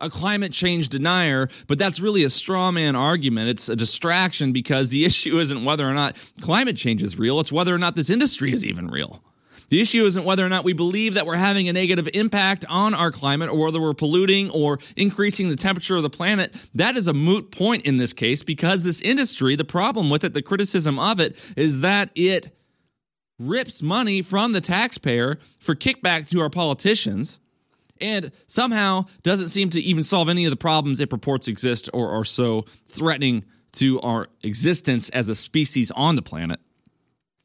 a 0.00 0.08
climate 0.08 0.52
change 0.52 0.88
denier, 0.88 1.48
but 1.66 1.78
that's 1.78 2.00
really 2.00 2.24
a 2.24 2.30
straw 2.30 2.70
man 2.70 2.94
argument. 2.96 3.48
It's 3.48 3.68
a 3.68 3.76
distraction 3.76 4.52
because 4.52 4.90
the 4.90 5.04
issue 5.04 5.38
isn't 5.38 5.64
whether 5.64 5.88
or 5.88 5.94
not 5.94 6.16
climate 6.40 6.76
change 6.76 7.02
is 7.02 7.18
real, 7.18 7.40
it's 7.40 7.52
whether 7.52 7.74
or 7.74 7.78
not 7.78 7.96
this 7.96 8.10
industry 8.10 8.52
is 8.52 8.64
even 8.64 8.88
real. 8.88 9.22
The 9.70 9.82
issue 9.82 10.06
isn't 10.06 10.24
whether 10.24 10.44
or 10.44 10.48
not 10.48 10.64
we 10.64 10.72
believe 10.72 11.14
that 11.14 11.26
we're 11.26 11.36
having 11.36 11.68
a 11.68 11.74
negative 11.74 12.08
impact 12.14 12.64
on 12.70 12.94
our 12.94 13.12
climate 13.12 13.50
or 13.50 13.66
whether 13.66 13.80
we're 13.80 13.92
polluting 13.92 14.50
or 14.50 14.78
increasing 14.96 15.50
the 15.50 15.56
temperature 15.56 15.96
of 15.96 16.02
the 16.02 16.08
planet. 16.08 16.54
That 16.74 16.96
is 16.96 17.06
a 17.06 17.12
moot 17.12 17.50
point 17.50 17.84
in 17.84 17.98
this 17.98 18.14
case 18.14 18.42
because 18.42 18.82
this 18.82 19.02
industry, 19.02 19.56
the 19.56 19.64
problem 19.64 20.08
with 20.08 20.24
it, 20.24 20.32
the 20.32 20.40
criticism 20.40 20.98
of 20.98 21.20
it, 21.20 21.36
is 21.54 21.80
that 21.80 22.10
it 22.14 22.56
rips 23.38 23.82
money 23.82 24.22
from 24.22 24.52
the 24.52 24.60
taxpayer 24.62 25.38
for 25.58 25.74
kickback 25.74 26.28
to 26.30 26.40
our 26.40 26.50
politicians 26.50 27.38
and 28.00 28.32
somehow 28.46 29.06
doesn't 29.22 29.48
seem 29.48 29.70
to 29.70 29.80
even 29.80 30.02
solve 30.02 30.28
any 30.28 30.44
of 30.44 30.50
the 30.50 30.56
problems 30.56 31.00
it 31.00 31.10
purports 31.10 31.48
exist 31.48 31.88
or 31.92 32.10
are 32.10 32.24
so 32.24 32.64
threatening 32.88 33.44
to 33.72 34.00
our 34.00 34.28
existence 34.42 35.08
as 35.10 35.28
a 35.28 35.34
species 35.34 35.90
on 35.90 36.16
the 36.16 36.22
planet. 36.22 36.60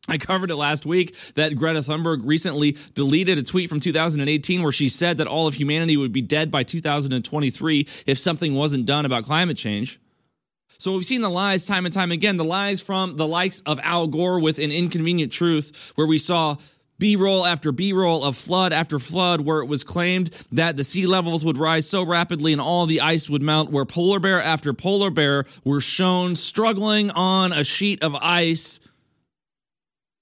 I 0.08 0.18
covered 0.18 0.52
it 0.52 0.58
last 0.58 0.86
week 0.86 1.16
that 1.36 1.56
Greta 1.56 1.80
Thunberg 1.80 2.22
recently 2.24 2.78
deleted 2.94 3.38
a 3.38 3.44
tweet 3.44 3.70
from 3.70 3.80
2018 3.80 4.62
where 4.62 4.74
she 4.74 4.90
said 4.90 5.18
that 5.20 5.28
all 5.28 5.48
of 5.48 5.54
humanity 5.54 5.96
would 5.96 6.12
be 6.12 6.22
dead 6.22 6.52
by 6.52 6.64
2023 6.64 7.88
if 8.06 8.18
something 8.18 8.54
wasn't 8.54 8.86
done 8.86 9.06
about 9.06 9.24
climate 9.24 9.56
change. 9.56 10.02
So 10.78 10.92
we've 10.92 11.06
seen 11.06 11.22
the 11.22 11.30
lies 11.30 11.64
time 11.64 11.86
and 11.86 11.94
time 11.94 12.12
again, 12.12 12.36
the 12.36 12.44
lies 12.44 12.82
from 12.82 13.16
the 13.16 13.28
likes 13.28 13.62
of 13.62 13.80
Al 13.82 14.08
Gore 14.08 14.42
with 14.42 14.60
an 14.60 14.72
inconvenient 14.72 15.32
truth, 15.32 15.94
where 15.96 16.08
we 16.08 16.18
saw 16.18 16.58
B 17.00 17.16
roll 17.16 17.46
after 17.46 17.72
B 17.72 17.92
roll 17.94 18.24
of 18.24 18.38
flood 18.38 18.72
after 18.72 19.00
flood, 19.00 19.42
where 19.42 19.60
it 19.60 19.66
was 19.66 19.84
claimed 19.84 20.32
that 20.52 20.78
the 20.78 20.84
sea 20.84 21.08
levels 21.08 21.44
would 21.44 21.58
rise 21.58 21.90
so 21.90 22.04
rapidly 22.04 22.54
and 22.54 22.62
all 22.62 22.86
the 22.86 23.02
ice 23.02 23.30
would 23.30 23.42
melt, 23.42 23.72
where 23.72 23.86
polar 23.86 24.20
bear 24.20 24.42
after 24.42 24.74
polar 24.74 25.10
bear 25.10 25.46
were 25.64 25.82
shown 25.82 26.36
struggling 26.36 27.12
on 27.12 27.52
a 27.52 27.64
sheet 27.64 28.04
of 28.04 28.16
ice, 28.16 28.80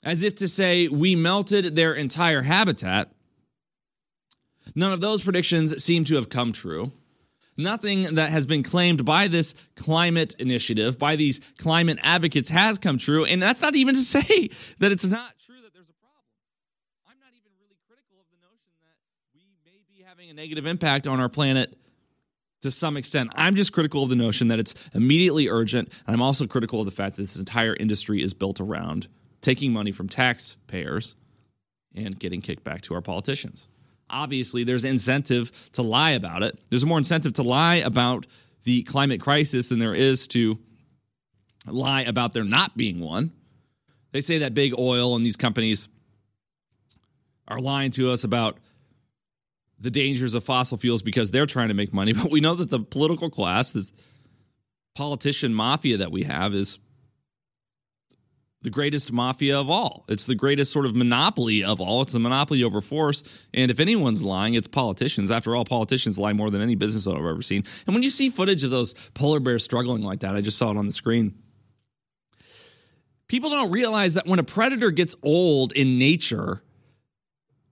as 0.03 0.23
if 0.23 0.35
to 0.35 0.47
say, 0.47 0.87
we 0.87 1.15
melted 1.15 1.75
their 1.75 1.93
entire 1.93 2.41
habitat. 2.41 3.11
None 4.75 4.93
of 4.93 5.01
those 5.01 5.21
predictions 5.21 5.83
seem 5.83 6.05
to 6.05 6.15
have 6.15 6.29
come 6.29 6.53
true. 6.53 6.91
Nothing 7.57 8.15
that 8.15 8.31
has 8.31 8.47
been 8.47 8.63
claimed 8.63 9.03
by 9.03 9.27
this 9.27 9.53
climate 9.75 10.35
initiative, 10.39 10.97
by 10.97 11.15
these 11.15 11.41
climate 11.57 11.99
advocates, 12.01 12.47
has 12.49 12.77
come 12.77 12.97
true. 12.97 13.25
And 13.25 13.43
that's 13.43 13.61
not 13.61 13.75
even 13.75 13.95
to 13.95 14.01
say 14.17 14.49
that 14.79 14.91
it's 14.91 15.05
not 15.05 15.37
true 15.45 15.59
that 15.61 15.73
there's 15.73 15.89
a 15.89 15.99
problem. 15.99 16.25
I'm 17.07 17.19
not 17.19 17.33
even 17.35 17.51
really 17.59 17.77
critical 17.87 18.17
of 18.17 18.27
the 18.31 18.39
notion 18.39 18.71
that 18.81 18.97
we 19.35 19.43
may 19.65 19.83
be 19.91 20.01
having 20.03 20.20
a 20.31 20.33
negative 20.33 20.65
impact 20.65 21.07
on 21.07 21.19
our 21.19 21.27
planet 21.27 21.77
to 22.61 22.71
some 22.71 22.95
extent. 22.95 23.31
I'm 23.35 23.55
just 23.55 23.73
critical 23.73 24.03
of 24.03 24.09
the 24.09 24.15
notion 24.15 24.47
that 24.47 24.59
it's 24.59 24.73
immediately 24.93 25.49
urgent. 25.49 25.89
And 26.07 26.15
I'm 26.15 26.21
also 26.21 26.47
critical 26.47 26.79
of 26.79 26.85
the 26.85 26.91
fact 26.91 27.17
that 27.17 27.23
this 27.23 27.35
entire 27.35 27.75
industry 27.75 28.23
is 28.23 28.33
built 28.33 28.61
around 28.61 29.07
taking 29.41 29.73
money 29.73 29.91
from 29.91 30.07
taxpayers 30.07 31.15
and 31.93 32.17
getting 32.17 32.39
kicked 32.41 32.63
back 32.63 32.81
to 32.83 32.93
our 32.93 33.01
politicians 33.01 33.67
obviously 34.13 34.65
there's 34.65 34.83
incentive 34.83 35.51
to 35.71 35.81
lie 35.81 36.11
about 36.11 36.43
it. 36.43 36.59
There's 36.69 36.85
more 36.85 36.97
incentive 36.97 37.33
to 37.33 37.43
lie 37.43 37.75
about 37.75 38.27
the 38.65 38.83
climate 38.83 39.21
crisis 39.21 39.69
than 39.69 39.79
there 39.79 39.95
is 39.95 40.27
to 40.29 40.59
lie 41.65 42.01
about 42.01 42.33
there 42.33 42.43
not 42.43 42.75
being 42.75 42.99
one. 42.99 43.31
They 44.11 44.21
say 44.21 44.39
that 44.39 44.53
big 44.53 44.73
oil 44.77 45.15
and 45.15 45.25
these 45.25 45.37
companies 45.37 45.87
are 47.47 47.61
lying 47.61 47.91
to 47.91 48.11
us 48.11 48.25
about 48.25 48.57
the 49.81 49.91
dangers 49.91 50.35
of 50.35 50.43
fossil 50.43 50.77
fuels 50.77 51.01
because 51.01 51.31
they're 51.31 51.45
trying 51.45 51.69
to 51.69 51.73
make 51.73 51.93
money. 51.93 52.13
But 52.21 52.31
we 52.31 52.39
know 52.39 52.55
that 52.55 52.69
the 52.69 52.79
political 52.79 53.29
class, 53.29 53.71
this 53.71 53.91
politician 54.95 55.53
mafia 55.53 55.97
that 55.97 56.11
we 56.11 56.23
have, 56.23 56.53
is 56.53 56.79
the 58.61 58.69
greatest 58.69 59.11
mafia 59.11 59.59
of 59.59 59.71
all. 59.71 60.05
It's 60.07 60.27
the 60.27 60.35
greatest 60.35 60.71
sort 60.71 60.85
of 60.85 60.95
monopoly 60.95 61.63
of 61.63 61.81
all. 61.81 62.03
It's 62.03 62.11
the 62.11 62.19
monopoly 62.19 62.63
over 62.63 62.79
force. 62.79 63.23
And 63.55 63.71
if 63.71 63.79
anyone's 63.79 64.21
lying, 64.23 64.53
it's 64.53 64.67
politicians. 64.67 65.31
After 65.31 65.55
all, 65.55 65.65
politicians 65.65 66.19
lie 66.19 66.33
more 66.33 66.51
than 66.51 66.61
any 66.61 66.75
business 66.75 67.07
I've 67.07 67.15
ever 67.15 67.41
seen. 67.41 67.63
And 67.87 67.95
when 67.95 68.03
you 68.03 68.11
see 68.11 68.29
footage 68.29 68.63
of 68.63 68.69
those 68.69 68.93
polar 69.15 69.39
bears 69.39 69.63
struggling 69.63 70.03
like 70.03 70.19
that, 70.19 70.35
I 70.35 70.41
just 70.41 70.59
saw 70.59 70.69
it 70.69 70.77
on 70.77 70.85
the 70.85 70.91
screen. 70.91 71.33
People 73.27 73.49
don't 73.49 73.71
realize 73.71 74.13
that 74.13 74.27
when 74.27 74.39
a 74.39 74.43
predator 74.43 74.91
gets 74.91 75.15
old 75.23 75.71
in 75.71 75.97
nature, 75.97 76.61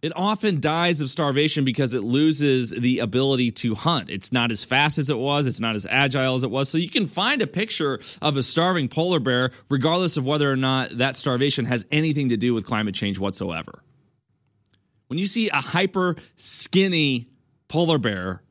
it 0.02 0.14
often 0.16 0.62
dies 0.62 1.02
of 1.02 1.10
starvation 1.10 1.66
because 1.66 1.94
it 1.94 2.04
loses 2.04 2.70
the 2.70 3.00
ability 3.00 3.52
to 3.52 3.76
hunt. 3.76 4.10
It's 4.10 4.32
not 4.32 4.52
as 4.52 4.64
fast 4.64 4.98
as 4.98 5.10
it 5.10 5.18
was, 5.18 5.46
it's 5.46 5.60
not 5.60 5.76
as 5.76 5.86
agile 5.90 6.36
as 6.36 6.44
it 6.44 6.52
was. 6.52 6.70
So 6.70 6.78
you 6.78 6.90
can 6.90 7.08
find 7.08 7.42
a 7.42 7.48
picture 7.48 8.00
of 8.22 8.38
a 8.38 8.44
starving 8.44 8.88
polar 8.88 9.20
bear, 9.20 9.52
regardless 9.70 10.16
of 10.18 10.26
whether 10.26 10.50
or 10.50 10.56
not 10.56 10.98
that 11.00 11.16
starvation 11.16 11.66
has 11.66 11.86
anything 11.92 12.30
to 12.30 12.38
do 12.38 12.54
with 12.54 12.66
climate 12.66 12.96
change 12.96 13.20
whatsoever. 13.20 13.84
When 15.08 15.20
you 15.20 15.26
see 15.26 15.50
a 15.50 15.56
hyper 15.56 16.16
skinny 16.38 17.28
polar 17.68 17.98
bear, 17.98 18.42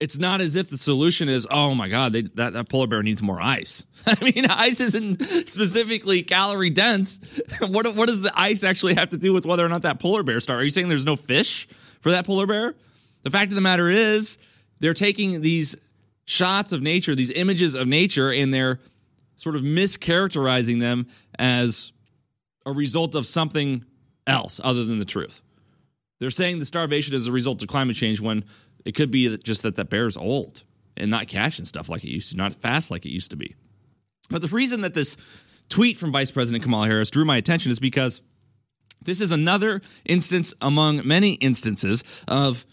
it's 0.00 0.16
not 0.16 0.40
as 0.40 0.56
if 0.56 0.70
the 0.70 0.78
solution 0.78 1.28
is, 1.28 1.46
oh 1.50 1.74
my 1.74 1.88
God, 1.88 2.14
they, 2.14 2.22
that, 2.22 2.54
that 2.54 2.68
polar 2.70 2.86
bear 2.86 3.02
needs 3.02 3.22
more 3.22 3.40
ice. 3.40 3.84
I 4.06 4.16
mean, 4.24 4.46
ice 4.46 4.80
isn't 4.80 5.22
specifically 5.48 6.22
calorie 6.22 6.70
dense. 6.70 7.20
what, 7.60 7.94
what 7.94 8.06
does 8.08 8.22
the 8.22 8.32
ice 8.34 8.64
actually 8.64 8.94
have 8.94 9.10
to 9.10 9.18
do 9.18 9.34
with 9.34 9.44
whether 9.44 9.64
or 9.64 9.68
not 9.68 9.82
that 9.82 10.00
polar 10.00 10.22
bear 10.22 10.40
star? 10.40 10.56
Are 10.56 10.62
you 10.62 10.70
saying 10.70 10.88
there's 10.88 11.06
no 11.06 11.16
fish 11.16 11.68
for 12.00 12.12
that 12.12 12.24
polar 12.24 12.46
bear? 12.46 12.74
The 13.24 13.30
fact 13.30 13.52
of 13.52 13.56
the 13.56 13.60
matter 13.60 13.90
is, 13.90 14.38
they're 14.80 14.94
taking 14.94 15.42
these 15.42 15.76
shots 16.24 16.72
of 16.72 16.80
nature, 16.80 17.14
these 17.14 17.30
images 17.30 17.74
of 17.74 17.86
nature, 17.86 18.32
and 18.32 18.52
they're 18.54 18.80
sort 19.36 19.56
of 19.56 19.62
mischaracterizing 19.62 20.80
them 20.80 21.08
as 21.38 21.92
a 22.64 22.72
result 22.72 23.14
of 23.14 23.26
something 23.26 23.84
else 24.26 24.60
other 24.64 24.84
than 24.84 24.98
the 24.98 25.04
truth. 25.04 25.42
They're 26.18 26.30
saying 26.30 26.58
the 26.58 26.64
starvation 26.64 27.14
is 27.14 27.26
a 27.26 27.32
result 27.32 27.60
of 27.62 27.68
climate 27.68 27.96
change 27.96 28.20
when 28.20 28.44
it 28.84 28.94
could 28.94 29.10
be 29.10 29.36
just 29.38 29.62
that 29.62 29.76
that 29.76 29.90
bear's 29.90 30.16
old 30.16 30.62
and 30.96 31.10
not 31.10 31.28
catching 31.28 31.64
stuff 31.64 31.88
like 31.88 32.04
it 32.04 32.10
used 32.10 32.30
to, 32.30 32.36
not 32.36 32.54
fast 32.54 32.90
like 32.90 33.06
it 33.06 33.10
used 33.10 33.30
to 33.30 33.36
be. 33.36 33.54
But 34.28 34.42
the 34.42 34.48
reason 34.48 34.82
that 34.82 34.94
this 34.94 35.16
tweet 35.68 35.96
from 35.96 36.12
Vice 36.12 36.30
President 36.30 36.62
Kamala 36.62 36.86
Harris 36.86 37.10
drew 37.10 37.24
my 37.24 37.36
attention 37.36 37.70
is 37.70 37.78
because 37.78 38.22
this 39.02 39.20
is 39.20 39.30
another 39.30 39.80
instance 40.04 40.52
among 40.60 41.06
many 41.06 41.34
instances 41.34 42.04
of 42.28 42.64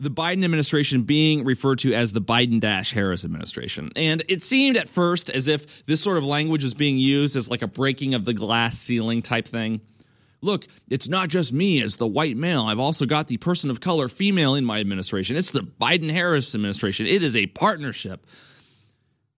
the 0.00 0.10
Biden 0.10 0.44
administration 0.44 1.02
being 1.02 1.44
referred 1.44 1.78
to 1.80 1.92
as 1.92 2.12
the 2.12 2.22
Biden 2.22 2.58
Dash 2.58 2.92
Harris 2.92 3.24
administration. 3.24 3.90
And 3.96 4.24
it 4.28 4.42
seemed 4.42 4.78
at 4.78 4.88
first 4.88 5.28
as 5.28 5.46
if 5.46 5.84
this 5.84 6.00
sort 6.00 6.16
of 6.16 6.24
language 6.24 6.64
was 6.64 6.72
being 6.72 6.96
used 6.96 7.36
as 7.36 7.50
like 7.50 7.60
a 7.62 7.66
breaking 7.66 8.14
of 8.14 8.24
the 8.24 8.32
glass 8.32 8.78
ceiling 8.78 9.20
type 9.20 9.46
thing 9.46 9.82
look, 10.42 10.66
it's 10.88 11.08
not 11.08 11.28
just 11.28 11.52
me 11.52 11.82
as 11.82 11.96
the 11.96 12.06
white 12.06 12.36
male. 12.36 12.62
I've 12.62 12.78
also 12.78 13.06
got 13.06 13.28
the 13.28 13.36
person 13.36 13.70
of 13.70 13.80
color 13.80 14.08
female 14.08 14.54
in 14.54 14.64
my 14.64 14.80
administration. 14.80 15.36
It's 15.36 15.50
the 15.50 15.60
Biden 15.60 16.10
Harris 16.10 16.54
administration. 16.54 17.06
It 17.06 17.22
is 17.22 17.36
a 17.36 17.46
partnership. 17.46 18.26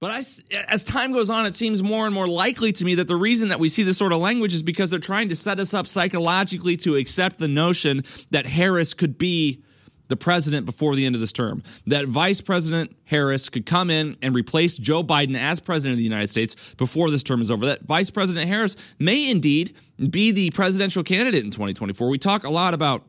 But 0.01 0.11
I, 0.11 0.23
as 0.69 0.83
time 0.83 1.13
goes 1.13 1.31
on, 1.31 1.47
it 1.47 1.55
seems 1.55 1.81
more 1.81 2.07
and 2.07 2.15
more 2.15 2.27
likely 2.27 2.73
to 2.73 2.85
me 2.85 2.97
that 2.97 3.07
the 3.07 3.15
reason 3.15 3.51
that 3.51 3.61
we 3.61 3.69
see 3.69 3.85
this 3.85 3.97
sort 3.97 4.13
of 4.13 4.21
language 4.21 4.53
is 4.53 4.65
because 4.65 4.91
they're 4.91 4.99
trying 4.99 5.29
to 5.29 5.37
set 5.37 5.61
us 5.61 5.75
up 5.75 5.87
psychologically 5.87 6.77
to 6.79 6.97
accept 6.97 7.39
the 7.39 7.47
notion 7.47 8.03
that 8.33 8.45
Harris 8.45 8.95
could 8.95 9.17
be 9.17 9.63
the 10.09 10.17
president 10.17 10.67
before 10.67 10.95
the 10.97 11.07
end 11.07 11.15
of 11.15 11.21
this 11.21 11.33
term. 11.33 11.63
That 11.87 12.07
Vice 12.07 12.41
President 12.41 12.95
Harris 13.05 13.49
could 13.49 13.65
come 13.65 13.91
in 13.91 14.17
and 14.21 14.35
replace 14.35 14.77
Joe 14.77 15.03
Biden 15.03 15.39
as 15.39 15.61
president 15.61 15.93
of 15.93 15.99
the 15.99 16.05
United 16.05 16.29
States 16.29 16.57
before 16.77 17.11
this 17.11 17.23
term 17.23 17.41
is 17.41 17.51
over. 17.51 17.67
That 17.67 17.83
Vice 17.85 18.11
President 18.11 18.49
Harris 18.49 18.77
may 18.99 19.31
indeed 19.31 19.75
be 20.11 20.33
the 20.33 20.51
presidential 20.51 21.03
candidate 21.03 21.45
in 21.45 21.51
2024. 21.51 22.09
We 22.09 22.19
talk 22.19 22.45
a 22.45 22.51
lot 22.51 22.75
about 22.75 23.05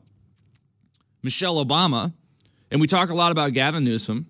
Michelle 1.22 1.64
Obama, 1.64 2.14
and 2.70 2.82
we 2.82 2.88
talk 2.88 3.10
a 3.10 3.16
lot 3.16 3.32
about 3.32 3.54
Gavin 3.54 3.84
Newsom. 3.84 4.28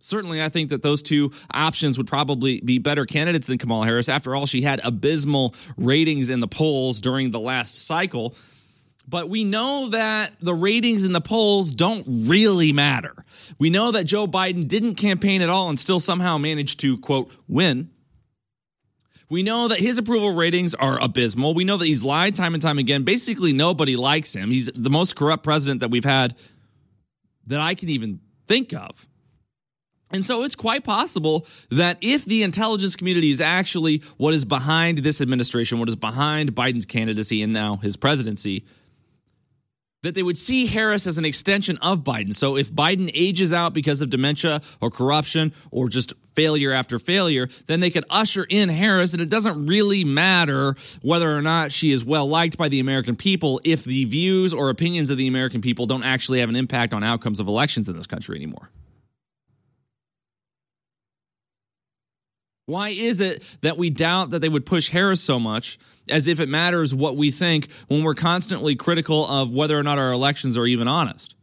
Certainly, 0.00 0.42
I 0.42 0.50
think 0.50 0.70
that 0.70 0.82
those 0.82 1.00
two 1.00 1.32
options 1.52 1.96
would 1.96 2.06
probably 2.06 2.60
be 2.60 2.78
better 2.78 3.06
candidates 3.06 3.46
than 3.46 3.56
Kamala 3.56 3.86
Harris. 3.86 4.08
After 4.08 4.34
all, 4.34 4.44
she 4.44 4.60
had 4.60 4.80
abysmal 4.84 5.54
ratings 5.78 6.28
in 6.28 6.40
the 6.40 6.48
polls 6.48 7.00
during 7.00 7.30
the 7.30 7.40
last 7.40 7.86
cycle. 7.86 8.34
But 9.06 9.28
we 9.28 9.44
know 9.44 9.90
that 9.90 10.32
the 10.40 10.54
ratings 10.54 11.04
in 11.04 11.12
the 11.12 11.20
polls 11.20 11.72
don't 11.72 12.04
really 12.06 12.72
matter. 12.72 13.24
We 13.58 13.70
know 13.70 13.92
that 13.92 14.04
Joe 14.04 14.26
Biden 14.26 14.66
didn't 14.66 14.96
campaign 14.96 15.42
at 15.42 15.50
all 15.50 15.68
and 15.68 15.78
still 15.78 16.00
somehow 16.00 16.38
managed 16.38 16.80
to, 16.80 16.98
quote, 16.98 17.30
win. 17.48 17.90
We 19.34 19.42
know 19.42 19.66
that 19.66 19.80
his 19.80 19.98
approval 19.98 20.32
ratings 20.32 20.74
are 20.74 20.96
abysmal. 21.02 21.54
We 21.54 21.64
know 21.64 21.76
that 21.76 21.86
he's 21.86 22.04
lied 22.04 22.36
time 22.36 22.54
and 22.54 22.62
time 22.62 22.78
again. 22.78 23.02
Basically, 23.02 23.52
nobody 23.52 23.96
likes 23.96 24.32
him. 24.32 24.48
He's 24.48 24.70
the 24.72 24.90
most 24.90 25.16
corrupt 25.16 25.42
president 25.42 25.80
that 25.80 25.90
we've 25.90 26.04
had 26.04 26.36
that 27.48 27.58
I 27.58 27.74
can 27.74 27.88
even 27.88 28.20
think 28.46 28.72
of. 28.72 29.08
And 30.12 30.24
so 30.24 30.44
it's 30.44 30.54
quite 30.54 30.84
possible 30.84 31.48
that 31.70 31.98
if 32.00 32.24
the 32.24 32.44
intelligence 32.44 32.94
community 32.94 33.32
is 33.32 33.40
actually 33.40 34.02
what 34.18 34.34
is 34.34 34.44
behind 34.44 34.98
this 34.98 35.20
administration, 35.20 35.80
what 35.80 35.88
is 35.88 35.96
behind 35.96 36.54
Biden's 36.54 36.84
candidacy 36.84 37.42
and 37.42 37.52
now 37.52 37.78
his 37.78 37.96
presidency, 37.96 38.64
that 40.04 40.14
they 40.14 40.22
would 40.22 40.38
see 40.38 40.66
Harris 40.66 41.06
as 41.06 41.18
an 41.18 41.24
extension 41.24 41.78
of 41.78 42.04
Biden. 42.04 42.34
So 42.34 42.56
if 42.56 42.70
Biden 42.70 43.10
ages 43.14 43.52
out 43.52 43.72
because 43.72 44.00
of 44.00 44.10
dementia 44.10 44.60
or 44.80 44.90
corruption 44.90 45.52
or 45.70 45.88
just 45.88 46.12
failure 46.34 46.72
after 46.72 46.98
failure, 46.98 47.48
then 47.66 47.80
they 47.80 47.90
could 47.90 48.04
usher 48.10 48.44
in 48.44 48.68
Harris, 48.68 49.12
and 49.12 49.22
it 49.22 49.28
doesn't 49.28 49.66
really 49.66 50.04
matter 50.04 50.76
whether 51.02 51.34
or 51.34 51.40
not 51.40 51.72
she 51.72 51.90
is 51.90 52.04
well 52.04 52.28
liked 52.28 52.58
by 52.58 52.68
the 52.68 52.80
American 52.80 53.16
people 53.16 53.60
if 53.64 53.84
the 53.84 54.04
views 54.04 54.52
or 54.52 54.68
opinions 54.68 55.10
of 55.10 55.16
the 55.16 55.26
American 55.26 55.60
people 55.60 55.86
don't 55.86 56.04
actually 56.04 56.40
have 56.40 56.48
an 56.48 56.56
impact 56.56 56.92
on 56.92 57.02
outcomes 57.02 57.40
of 57.40 57.48
elections 57.48 57.88
in 57.88 57.96
this 57.96 58.06
country 58.06 58.36
anymore. 58.36 58.68
Why 62.66 62.90
is 62.90 63.20
it 63.20 63.42
that 63.60 63.76
we 63.76 63.90
doubt 63.90 64.30
that 64.30 64.40
they 64.40 64.48
would 64.48 64.64
push 64.64 64.88
Harris 64.88 65.20
so 65.20 65.38
much 65.38 65.78
as 66.08 66.26
if 66.26 66.40
it 66.40 66.48
matters 66.48 66.94
what 66.94 67.16
we 67.16 67.30
think 67.30 67.68
when 67.88 68.02
we're 68.02 68.14
constantly 68.14 68.74
critical 68.74 69.26
of 69.26 69.50
whether 69.50 69.78
or 69.78 69.82
not 69.82 69.98
our 69.98 70.12
elections 70.12 70.56
are 70.56 70.66
even 70.66 70.88
honest? 70.88 71.34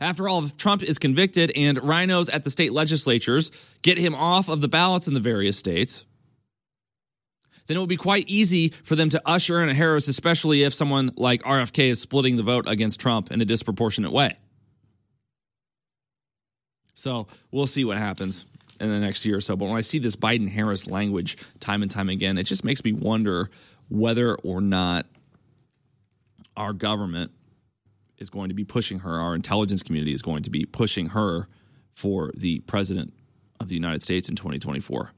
After 0.00 0.28
all, 0.28 0.44
if 0.44 0.56
Trump 0.56 0.82
is 0.82 0.98
convicted 0.98 1.52
and 1.54 1.78
RINOs 1.78 2.28
at 2.32 2.42
the 2.42 2.50
state 2.50 2.72
legislatures 2.72 3.52
get 3.82 3.96
him 3.96 4.14
off 4.14 4.48
of 4.48 4.60
the 4.60 4.68
ballots 4.68 5.06
in 5.06 5.14
the 5.14 5.20
various 5.20 5.56
states, 5.56 6.04
then 7.66 7.76
it 7.76 7.80
would 7.80 7.88
be 7.88 7.96
quite 7.96 8.28
easy 8.28 8.70
for 8.82 8.96
them 8.96 9.08
to 9.10 9.22
usher 9.24 9.62
in 9.62 9.68
a 9.68 9.74
Harris, 9.74 10.08
especially 10.08 10.64
if 10.64 10.74
someone 10.74 11.12
like 11.16 11.42
RFK 11.44 11.90
is 11.90 12.00
splitting 12.00 12.36
the 12.36 12.42
vote 12.42 12.68
against 12.68 13.00
Trump 13.00 13.30
in 13.30 13.40
a 13.40 13.44
disproportionate 13.44 14.12
way. 14.12 14.36
So 16.94 17.28
we'll 17.50 17.66
see 17.66 17.84
what 17.84 17.96
happens 17.96 18.44
in 18.80 18.88
the 18.88 18.98
next 18.98 19.24
year 19.24 19.36
or 19.36 19.40
so. 19.40 19.56
But 19.56 19.66
when 19.66 19.76
I 19.76 19.82
see 19.82 19.98
this 19.98 20.16
Biden 20.16 20.48
Harris 20.48 20.86
language 20.86 21.36
time 21.60 21.82
and 21.82 21.90
time 21.90 22.08
again, 22.08 22.38
it 22.38 22.44
just 22.44 22.64
makes 22.64 22.84
me 22.84 22.92
wonder 22.92 23.50
whether 23.88 24.34
or 24.36 24.60
not 24.60 25.06
our 26.56 26.72
government 26.72 27.30
is 28.18 28.30
going 28.30 28.48
to 28.48 28.54
be 28.54 28.64
pushing 28.64 29.00
her, 29.00 29.20
our 29.20 29.34
intelligence 29.34 29.82
community 29.82 30.14
is 30.14 30.22
going 30.22 30.42
to 30.44 30.50
be 30.50 30.64
pushing 30.64 31.06
her 31.06 31.48
for 31.94 32.32
the 32.36 32.60
president 32.60 33.12
of 33.60 33.68
the 33.68 33.74
United 33.74 34.02
States 34.02 34.28
in 34.28 34.36
2024. 34.36 35.10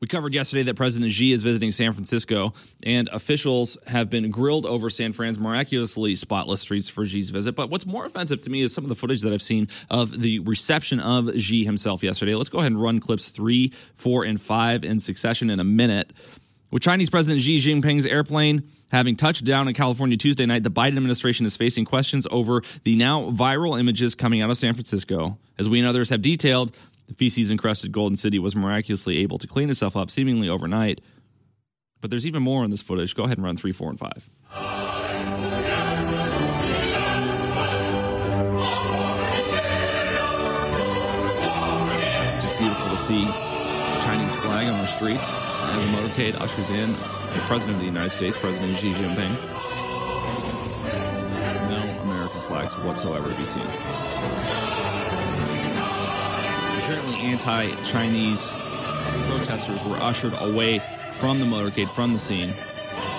We 0.00 0.06
covered 0.06 0.32
yesterday 0.32 0.62
that 0.64 0.74
President 0.74 1.10
Xi 1.10 1.32
is 1.32 1.42
visiting 1.42 1.72
San 1.72 1.92
Francisco, 1.92 2.54
and 2.84 3.08
officials 3.08 3.76
have 3.88 4.08
been 4.08 4.30
grilled 4.30 4.64
over 4.64 4.90
San 4.90 5.12
Fran's 5.12 5.40
miraculously 5.40 6.14
spotless 6.14 6.60
streets 6.60 6.88
for 6.88 7.04
Xi's 7.04 7.30
visit. 7.30 7.56
But 7.56 7.68
what's 7.68 7.84
more 7.84 8.06
offensive 8.06 8.42
to 8.42 8.50
me 8.50 8.62
is 8.62 8.72
some 8.72 8.84
of 8.84 8.90
the 8.90 8.94
footage 8.94 9.22
that 9.22 9.32
I've 9.32 9.42
seen 9.42 9.66
of 9.90 10.20
the 10.20 10.38
reception 10.38 11.00
of 11.00 11.36
Xi 11.40 11.64
himself 11.64 12.04
yesterday. 12.04 12.36
Let's 12.36 12.48
go 12.48 12.58
ahead 12.58 12.70
and 12.70 12.80
run 12.80 13.00
clips 13.00 13.30
three, 13.30 13.72
four, 13.96 14.22
and 14.22 14.40
five 14.40 14.84
in 14.84 15.00
succession 15.00 15.50
in 15.50 15.58
a 15.58 15.64
minute. 15.64 16.12
With 16.70 16.82
Chinese 16.82 17.10
President 17.10 17.42
Xi 17.42 17.58
Jinping's 17.58 18.06
airplane 18.06 18.70
having 18.92 19.16
touched 19.16 19.44
down 19.44 19.66
in 19.66 19.74
California 19.74 20.16
Tuesday 20.16 20.46
night, 20.46 20.62
the 20.62 20.70
Biden 20.70 20.96
administration 20.96 21.44
is 21.44 21.56
facing 21.56 21.84
questions 21.84 22.24
over 22.30 22.62
the 22.84 22.94
now 22.94 23.30
viral 23.30 23.78
images 23.80 24.14
coming 24.14 24.42
out 24.42 24.50
of 24.50 24.58
San 24.58 24.74
Francisco. 24.74 25.38
As 25.58 25.68
we 25.68 25.80
and 25.80 25.88
others 25.88 26.10
have 26.10 26.22
detailed, 26.22 26.72
the 27.08 27.14
feces 27.14 27.50
encrusted 27.50 27.90
Golden 27.90 28.16
City 28.16 28.38
was 28.38 28.54
miraculously 28.54 29.18
able 29.18 29.38
to 29.38 29.46
clean 29.46 29.70
itself 29.70 29.96
up 29.96 30.10
seemingly 30.10 30.48
overnight. 30.48 31.00
But 32.00 32.10
there's 32.10 32.26
even 32.26 32.42
more 32.42 32.64
in 32.64 32.70
this 32.70 32.82
footage. 32.82 33.14
Go 33.16 33.24
ahead 33.24 33.38
and 33.38 33.44
run 33.44 33.56
three, 33.56 33.72
four, 33.72 33.90
and 33.90 33.98
five. 33.98 34.28
Just 42.40 42.56
beautiful 42.58 42.90
to 42.90 42.98
see 42.98 43.24
the 43.24 44.00
Chinese 44.04 44.34
flag 44.36 44.68
on 44.68 44.78
our 44.78 44.86
streets 44.86 45.24
as 45.28 45.84
the 45.84 45.90
motorcade 45.90 46.40
ushers 46.40 46.70
in 46.70 46.92
the 46.92 47.40
President 47.46 47.76
of 47.76 47.80
the 47.80 47.86
United 47.86 48.10
States, 48.10 48.36
President 48.36 48.76
Xi 48.76 48.92
Jinping. 48.92 49.34
No 51.70 52.00
American 52.02 52.42
flags 52.42 52.76
whatsoever 52.78 53.30
to 53.30 53.36
be 53.36 53.44
seen 53.44 53.66
anti 57.28 57.70
Chinese 57.84 58.48
protesters 59.28 59.84
were 59.84 59.96
ushered 59.96 60.34
away 60.38 60.82
from 61.12 61.40
the 61.40 61.46
motorcade, 61.46 61.90
from 61.90 62.14
the 62.14 62.18
scene. 62.18 62.54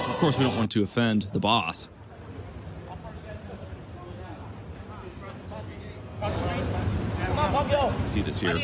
So, 0.03 0.11
of 0.11 0.17
course, 0.17 0.37
we 0.37 0.43
don't 0.45 0.55
want 0.55 0.71
to 0.71 0.83
offend 0.83 1.27
the 1.31 1.39
boss. 1.39 1.87
See 8.07 8.21
this 8.21 8.39
here. 8.39 8.57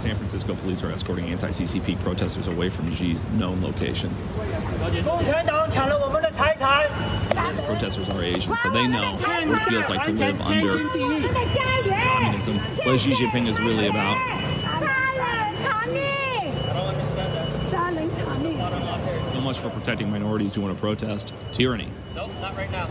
San 0.00 0.16
Francisco 0.16 0.54
police 0.56 0.82
are 0.82 0.90
escorting 0.90 1.26
anti 1.26 1.48
CCP 1.48 2.00
protesters 2.00 2.46
away 2.46 2.70
from 2.70 2.94
Xi's 2.94 3.22
known 3.32 3.60
location. 3.62 4.14
Protesters 7.66 8.08
are 8.10 8.22
Asian, 8.22 8.54
so 8.56 8.70
they 8.70 8.86
know 8.86 9.12
what 9.16 9.62
it 9.62 9.68
feels 9.68 9.88
like 9.88 10.02
to 10.04 10.12
live 10.12 10.40
under 10.42 10.88
communism. 12.46 12.58
What 12.86 13.00
Xi 13.00 13.12
Jinping 13.12 13.48
is 13.48 13.60
really 13.60 13.88
about. 13.88 14.16
So 19.32 19.40
much 19.54 19.62
for 19.62 19.70
protecting 19.70 20.10
minorities 20.10 20.54
who 20.54 20.60
want 20.60 20.74
to 20.74 20.80
protest 20.80 21.32
tyranny. 21.52 21.88
Nope, 22.14 22.30
not 22.40 22.56
right 22.56 22.70
now. 22.70 22.88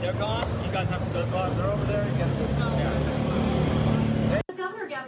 They're 0.00 0.12
gone. 0.14 0.46
You 0.64 0.72
guys 0.72 0.88
have 0.88 1.06
to 1.06 1.12
go. 1.12 1.54
They're 1.54 1.66
over 1.66 1.84
there. 1.84 2.04
You 2.04 2.18
guys 2.18 2.42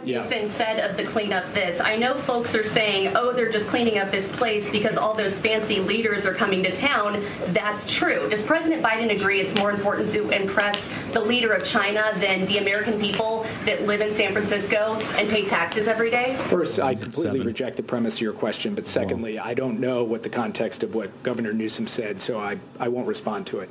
yeah. 0.05 0.23
Newsom 0.23 0.49
said 0.49 0.79
of 0.79 0.97
the 0.97 1.03
cleanup 1.03 1.51
this. 1.53 1.79
I 1.79 1.95
know 1.95 2.15
folks 2.15 2.53
are 2.53 2.63
saying, 2.63 3.15
oh, 3.15 3.33
they're 3.33 3.51
just 3.51 3.67
cleaning 3.67 3.97
up 3.97 4.11
this 4.11 4.27
place 4.27 4.69
because 4.69 4.97
all 4.97 5.13
those 5.13 5.37
fancy 5.37 5.79
leaders 5.79 6.25
are 6.25 6.33
coming 6.33 6.61
to 6.63 6.75
town. 6.75 7.25
That's 7.47 7.91
true. 7.91 8.29
Does 8.29 8.43
President 8.43 8.83
Biden 8.83 9.15
agree 9.15 9.41
it's 9.41 9.57
more 9.57 9.71
important 9.71 10.11
to 10.11 10.29
impress 10.29 10.87
the 11.13 11.19
leader 11.19 11.53
of 11.53 11.65
China 11.65 12.13
than 12.17 12.45
the 12.45 12.59
American 12.59 12.99
people 12.99 13.44
that 13.65 13.81
live 13.83 14.01
in 14.01 14.13
San 14.13 14.31
Francisco 14.33 14.95
and 15.15 15.29
pay 15.29 15.45
taxes 15.45 15.87
every 15.87 16.09
day? 16.09 16.37
First, 16.49 16.79
I 16.79 16.95
completely 16.95 17.39
Seven. 17.39 17.47
reject 17.47 17.77
the 17.77 17.83
premise 17.83 18.15
of 18.15 18.21
your 18.21 18.33
question. 18.33 18.75
But 18.75 18.87
secondly, 18.87 19.39
I 19.39 19.53
don't 19.53 19.79
know 19.79 20.03
what 20.03 20.23
the 20.23 20.29
context 20.29 20.83
of 20.83 20.95
what 20.95 21.23
Governor 21.23 21.53
Newsom 21.53 21.87
said, 21.87 22.21
so 22.21 22.39
I, 22.39 22.57
I 22.79 22.87
won't 22.87 23.07
respond 23.07 23.47
to 23.47 23.59
it. 23.59 23.69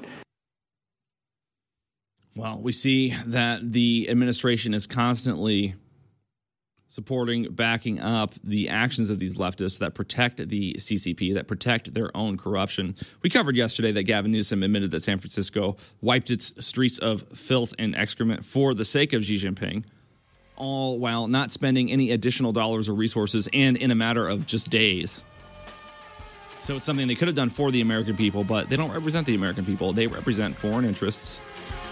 Well, 2.37 2.61
we 2.61 2.73
see 2.73 3.15
that 3.27 3.73
the 3.73 4.09
administration 4.11 4.75
is 4.75 4.87
constantly 4.87 5.77
supporting, 6.89 7.51
backing 7.51 8.01
up 8.01 8.35
the 8.45 8.69
actions 8.69 9.11
of 9.11 9.19
these 9.19 9.37
leftists 9.37 9.79
that 9.79 9.95
protect 9.95 10.49
the 10.49 10.75
CCP, 10.75 11.35
that 11.35 11.49
protect 11.49 11.93
their 11.93 12.15
own 12.17 12.37
corruption. 12.37 12.95
We 13.23 13.31
covered 13.31 13.57
yesterday 13.57 13.93
that 13.93 14.05
Gavin 14.05 14.31
Newsom 14.31 14.63
admitted 14.63 14.91
that 14.93 15.03
San 15.03 15.19
Francisco 15.19 15.77
wiped 16.01 16.31
its 16.31 16.53
streets 16.61 16.99
of 16.99 17.25
filth 17.35 17.75
and 17.79 17.97
excrement 17.97 18.45
for 18.45 18.75
the 18.75 18.85
sake 18.85 19.13
of 19.13 19.25
Xi 19.25 19.37
Jinping, 19.37 19.85
all 20.57 20.99
while 20.99 21.27
not 21.27 21.51
spending 21.51 21.91
any 21.91 22.13
additional 22.13 22.53
dollars 22.53 22.89
or 22.89 22.95
resources 22.95 23.49
and 23.53 23.77
in 23.77 23.91
a 23.91 23.95
matter 23.95 24.29
of 24.29 24.47
just 24.47 24.71
days. 24.71 25.23
So 26.63 26.77
it's 26.77 26.87
something 26.87 27.09
they 27.09 27.15
could 27.15 27.29
have 27.29 27.35
done 27.35 27.51
for 27.51 27.71
the 27.71 27.83
American 27.83 28.17
people, 28.17 28.43
but 28.43 28.71
they 28.71 28.77
don't 28.77 28.91
represent 28.91 29.27
the 29.27 29.35
American 29.35 29.67
people. 29.67 29.93
They 29.93 30.07
represent 30.07 30.57
foreign 30.57 30.87
interests, 30.87 31.39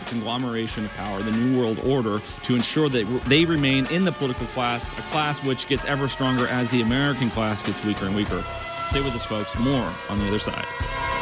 conglomeration 0.07 0.85
of 0.85 0.95
power, 0.95 1.23
the 1.23 1.33
New 1.33 1.59
World 1.59 1.79
Order, 1.85 2.20
to 2.45 2.55
ensure 2.55 2.89
that 2.89 3.25
they 3.25 3.45
remain 3.45 3.87
in 3.87 4.05
the 4.05 4.12
political 4.12 4.47
class, 4.49 4.93
a 4.93 5.03
class 5.11 5.43
which 5.43 5.66
gets 5.68 5.85
ever 5.85 6.09
stronger 6.09 6.47
as 6.49 6.68
the 6.70 6.83
American 6.83 7.31
class 7.31 7.62
gets 7.62 7.85
weaker 7.85 8.07
and 8.07 8.14
weaker. 8.14 8.45
Stay 8.89 9.01
with 9.01 9.14
us, 9.14 9.25
folks. 9.25 9.57
More 9.59 9.93
on 10.11 10.18
the 10.18 10.29
other 10.29 10.39
side. 10.39 11.22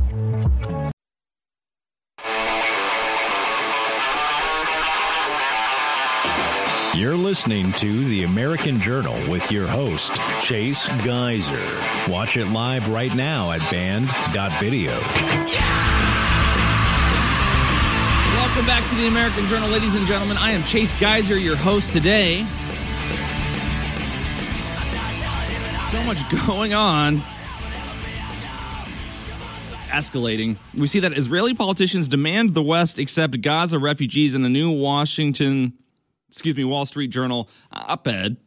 Listening 7.31 7.71
to 7.71 8.03
The 8.09 8.23
American 8.23 8.77
Journal 8.77 9.15
with 9.29 9.53
your 9.53 9.65
host, 9.65 10.11
Chase 10.41 10.85
Geiser. 11.05 12.11
Watch 12.11 12.35
it 12.35 12.47
live 12.47 12.89
right 12.89 13.15
now 13.15 13.51
at 13.51 13.61
band.video. 13.71 14.91
Welcome 18.35 18.65
back 18.65 18.85
to 18.89 18.95
the 18.95 19.07
American 19.07 19.47
Journal, 19.47 19.69
ladies 19.69 19.95
and 19.95 20.05
gentlemen. 20.05 20.35
I 20.35 20.51
am 20.51 20.61
Chase 20.63 20.93
Geiser, 20.99 21.37
your 21.37 21.55
host 21.55 21.93
today. 21.93 22.43
So 25.89 26.03
much 26.03 26.45
going 26.45 26.73
on. 26.73 27.21
Escalating. 29.87 30.57
We 30.77 30.87
see 30.87 30.99
that 30.99 31.17
Israeli 31.17 31.53
politicians 31.53 32.09
demand 32.09 32.55
the 32.55 32.61
West 32.61 32.99
accept 32.99 33.39
Gaza 33.39 33.79
refugees 33.79 34.35
in 34.35 34.43
a 34.43 34.49
new 34.49 34.69
Washington 34.69 35.77
excuse 36.31 36.55
me, 36.55 36.63
Wall 36.63 36.85
Street 36.85 37.09
Journal 37.09 37.49
uh, 37.71 37.83
op 37.89 38.07
ed. 38.07 38.37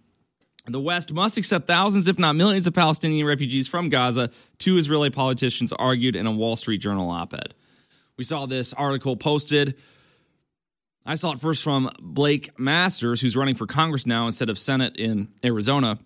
The 0.67 0.81
West 0.81 1.13
must 1.13 1.37
accept 1.37 1.67
thousands, 1.67 2.09
if 2.09 2.19
not 2.19 2.37
millions, 2.37 2.67
of 2.67 2.73
Palestinian 2.73 3.27
refugees 3.27 3.69
from 3.69 3.91
Gaza, 3.91 4.31
two 4.59 4.79
Israeli 4.79 5.11
politicians 5.11 5.73
argued 5.73 6.17
in 6.17 6.27
a 6.27 6.33
Wall 6.33 6.57
Street 6.57 6.79
Journal 6.79 7.11
op 7.11 7.35
ed. 7.35 7.55
We 8.17 8.25
saw 8.25 8.47
this 8.47 8.73
article 8.73 9.17
posted. 9.17 9.77
I 11.05 11.17
saw 11.17 11.33
it 11.33 11.41
first 11.41 11.63
from 11.63 11.91
Blake 12.01 12.59
Masters, 12.59 13.21
who's 13.21 13.37
running 13.37 13.57
for 13.57 13.67
Congress 13.67 14.07
now 14.07 14.25
instead 14.25 14.49
of 14.49 14.59
Senate 14.59 14.97
in 14.97 15.29
Arizona. 15.45 15.99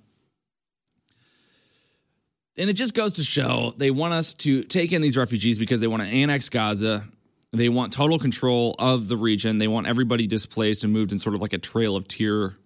And 2.57 2.69
it 2.69 2.73
just 2.73 2.95
goes 2.95 3.13
to 3.15 3.23
show 3.23 3.75
they 3.77 3.93
want 3.93 4.15
us 4.15 4.35
to 4.35 4.65
take 4.65 4.91
in 4.91 5.01
these 5.01 5.17
refugees 5.17 5.59
because 5.61 5.79
they 5.79 5.87
want 5.87 6.03
to 6.03 6.09
annex 6.09 6.49
Gaza 6.49 7.07
they 7.53 7.69
want 7.69 7.93
total 7.93 8.19
control 8.19 8.75
of 8.79 9.09
the 9.09 9.17
region. 9.17 9.59
They 9.59 9.69
want 9.69 9.87
everybody 9.87 10.27
displaced 10.27 10.85
and 10.85 10.93
moved 10.93 11.13
in 11.13 11.19
sort 11.19 11.35
of 11.35 11.41
like 11.41 11.53
a 11.53 11.59
trail 11.59 11.97
of 11.97 12.07
tear, 12.07 12.57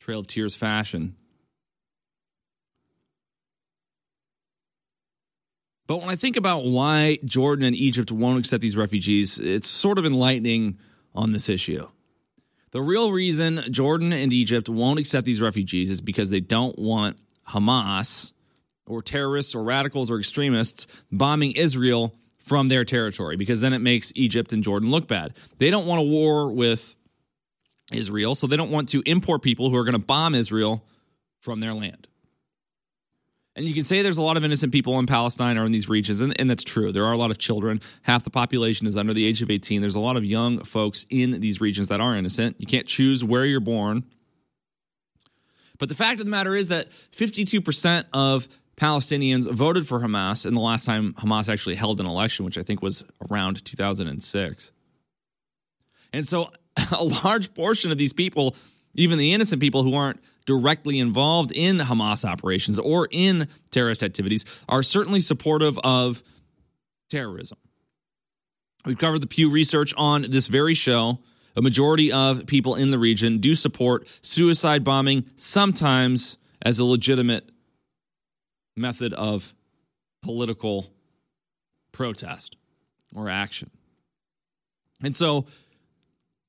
trail 0.00 0.20
of 0.20 0.26
tears 0.26 0.56
fashion. 0.56 1.16
But 5.86 5.98
when 5.98 6.08
I 6.08 6.16
think 6.16 6.36
about 6.36 6.64
why 6.64 7.18
Jordan 7.24 7.64
and 7.64 7.76
Egypt 7.76 8.10
won't 8.10 8.38
accept 8.38 8.62
these 8.62 8.76
refugees, 8.76 9.38
it's 9.38 9.68
sort 9.68 9.98
of 9.98 10.06
enlightening 10.06 10.78
on 11.14 11.32
this 11.32 11.48
issue. 11.48 11.86
The 12.70 12.80
real 12.80 13.12
reason 13.12 13.62
Jordan 13.70 14.12
and 14.12 14.32
Egypt 14.32 14.68
won't 14.68 14.98
accept 14.98 15.26
these 15.26 15.40
refugees 15.40 15.90
is 15.90 16.00
because 16.00 16.30
they 16.30 16.40
don't 16.40 16.78
want 16.78 17.18
Hamas 17.46 18.32
or 18.86 19.02
terrorists 19.02 19.54
or 19.54 19.62
radicals 19.62 20.10
or 20.10 20.18
extremists 20.18 20.86
bombing 21.10 21.52
Israel 21.52 22.14
from 22.42 22.68
their 22.68 22.84
territory 22.84 23.36
because 23.36 23.60
then 23.60 23.72
it 23.72 23.78
makes 23.78 24.12
Egypt 24.14 24.52
and 24.52 24.62
Jordan 24.62 24.90
look 24.90 25.08
bad. 25.08 25.34
They 25.58 25.70
don't 25.70 25.86
want 25.86 26.00
a 26.00 26.04
war 26.04 26.52
with 26.52 26.94
Israel, 27.92 28.34
so 28.34 28.46
they 28.46 28.56
don't 28.56 28.70
want 28.70 28.90
to 28.90 29.02
import 29.06 29.42
people 29.42 29.70
who 29.70 29.76
are 29.76 29.84
going 29.84 29.92
to 29.94 29.98
bomb 29.98 30.34
Israel 30.34 30.84
from 31.40 31.60
their 31.60 31.72
land. 31.72 32.08
And 33.54 33.66
you 33.66 33.74
can 33.74 33.84
say 33.84 34.00
there's 34.00 34.18
a 34.18 34.22
lot 34.22 34.38
of 34.38 34.44
innocent 34.44 34.72
people 34.72 34.98
in 34.98 35.06
Palestine 35.06 35.58
or 35.58 35.66
in 35.66 35.72
these 35.72 35.88
regions, 35.88 36.20
and, 36.22 36.38
and, 36.40 36.48
that's 36.48 36.64
true. 36.64 36.90
There 36.90 37.04
are 37.04 37.12
a 37.12 37.18
lot 37.18 37.30
of 37.30 37.36
children. 37.36 37.82
Half 38.00 38.24
the 38.24 38.30
population 38.30 38.86
is 38.86 38.96
under 38.96 39.12
the 39.12 39.26
age 39.26 39.42
of 39.42 39.50
18. 39.50 39.82
There's 39.82 39.94
a 39.94 40.00
lot 40.00 40.16
of 40.16 40.24
young 40.24 40.64
folks 40.64 41.04
in 41.10 41.38
these 41.40 41.60
regions 41.60 41.88
that 41.88 42.00
are 42.00 42.16
innocent. 42.16 42.56
You 42.58 42.66
can't 42.66 42.86
choose 42.86 43.22
where 43.22 43.44
you're 43.44 43.60
born. 43.60 44.04
But 45.78 45.90
the 45.90 45.94
fact 45.94 46.18
of 46.20 46.26
the 46.26 46.30
matter 46.30 46.54
is 46.54 46.68
that 46.68 46.88
52% 47.14 48.04
of 48.14 48.48
Palestinians 48.82 49.48
voted 49.48 49.86
for 49.86 50.00
Hamas 50.00 50.44
in 50.44 50.54
the 50.54 50.60
last 50.60 50.84
time 50.84 51.14
Hamas 51.14 51.48
actually 51.48 51.76
held 51.76 52.00
an 52.00 52.06
election, 52.06 52.44
which 52.44 52.58
I 52.58 52.64
think 52.64 52.82
was 52.82 53.04
around 53.30 53.64
2006. 53.64 54.72
And 56.12 56.26
so 56.26 56.50
a 56.90 57.04
large 57.04 57.54
portion 57.54 57.92
of 57.92 57.98
these 57.98 58.12
people, 58.12 58.56
even 58.94 59.18
the 59.18 59.34
innocent 59.34 59.60
people 59.60 59.84
who 59.84 59.94
aren't 59.94 60.18
directly 60.46 60.98
involved 60.98 61.52
in 61.52 61.78
Hamas 61.78 62.28
operations 62.28 62.80
or 62.80 63.06
in 63.12 63.46
terrorist 63.70 64.02
activities, 64.02 64.44
are 64.68 64.82
certainly 64.82 65.20
supportive 65.20 65.78
of 65.84 66.20
terrorism. 67.08 67.58
We've 68.84 68.98
covered 68.98 69.20
the 69.20 69.28
Pew 69.28 69.48
research 69.48 69.94
on 69.96 70.26
this 70.28 70.48
very 70.48 70.74
show. 70.74 71.20
A 71.54 71.62
majority 71.62 72.10
of 72.10 72.46
people 72.46 72.74
in 72.74 72.90
the 72.90 72.98
region 72.98 73.38
do 73.38 73.54
support 73.54 74.08
suicide 74.22 74.82
bombing, 74.82 75.26
sometimes 75.36 76.36
as 76.60 76.80
a 76.80 76.84
legitimate 76.84 77.51
method 78.76 79.12
of 79.12 79.54
political 80.22 80.86
protest 81.92 82.56
or 83.14 83.28
action. 83.28 83.70
And 85.02 85.14
so, 85.14 85.46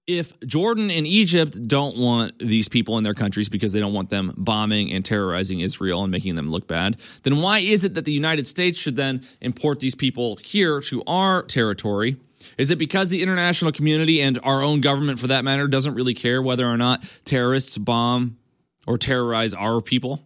if 0.05 0.38
Jordan 0.41 0.91
and 0.91 1.07
Egypt 1.07 1.65
don't 1.65 1.97
want 1.97 2.38
these 2.38 2.67
people 2.67 2.97
in 2.97 3.05
their 3.05 3.13
countries 3.13 3.47
because 3.47 3.71
they 3.71 3.80
don't 3.80 3.93
want 3.93 4.09
them 4.09 4.34
bombing 4.38 4.91
and 4.91 5.03
terrorizing 5.05 5.61
Israel 5.61 6.03
and 6.03 6.11
making 6.11 6.36
them 6.36 6.51
look 6.51 6.67
bad, 6.67 6.97
then 7.24 7.38
why 7.38 7.59
is 7.59 7.86
it 7.86 7.93
that 7.93 8.03
the 8.03 8.11
United 8.11 8.45
States 8.45 8.78
should 8.78 8.97
then 8.97 9.26
import 9.39 9.80
these 9.80 9.95
people 9.95 10.38
here 10.43 10.82
to 10.82 11.03
our 11.07 11.43
territory? 11.43 12.17
Is 12.57 12.69
it 12.69 12.78
because 12.78 13.07
the 13.07 13.21
international 13.21 13.71
community 13.71 14.21
and 14.21 14.39
our 14.43 14.61
own 14.61 14.82
government, 14.82 15.19
for 15.19 15.28
that 15.28 15.45
matter, 15.45 15.69
doesn't 15.69 15.93
really 15.93 16.13
care 16.13 16.41
whether 16.41 16.67
or 16.67 16.76
not 16.76 17.03
terrorists 17.24 17.78
bomb 17.78 18.38
or 18.86 18.97
terrorize 18.97 19.53
our 19.53 19.80
people? 19.80 20.21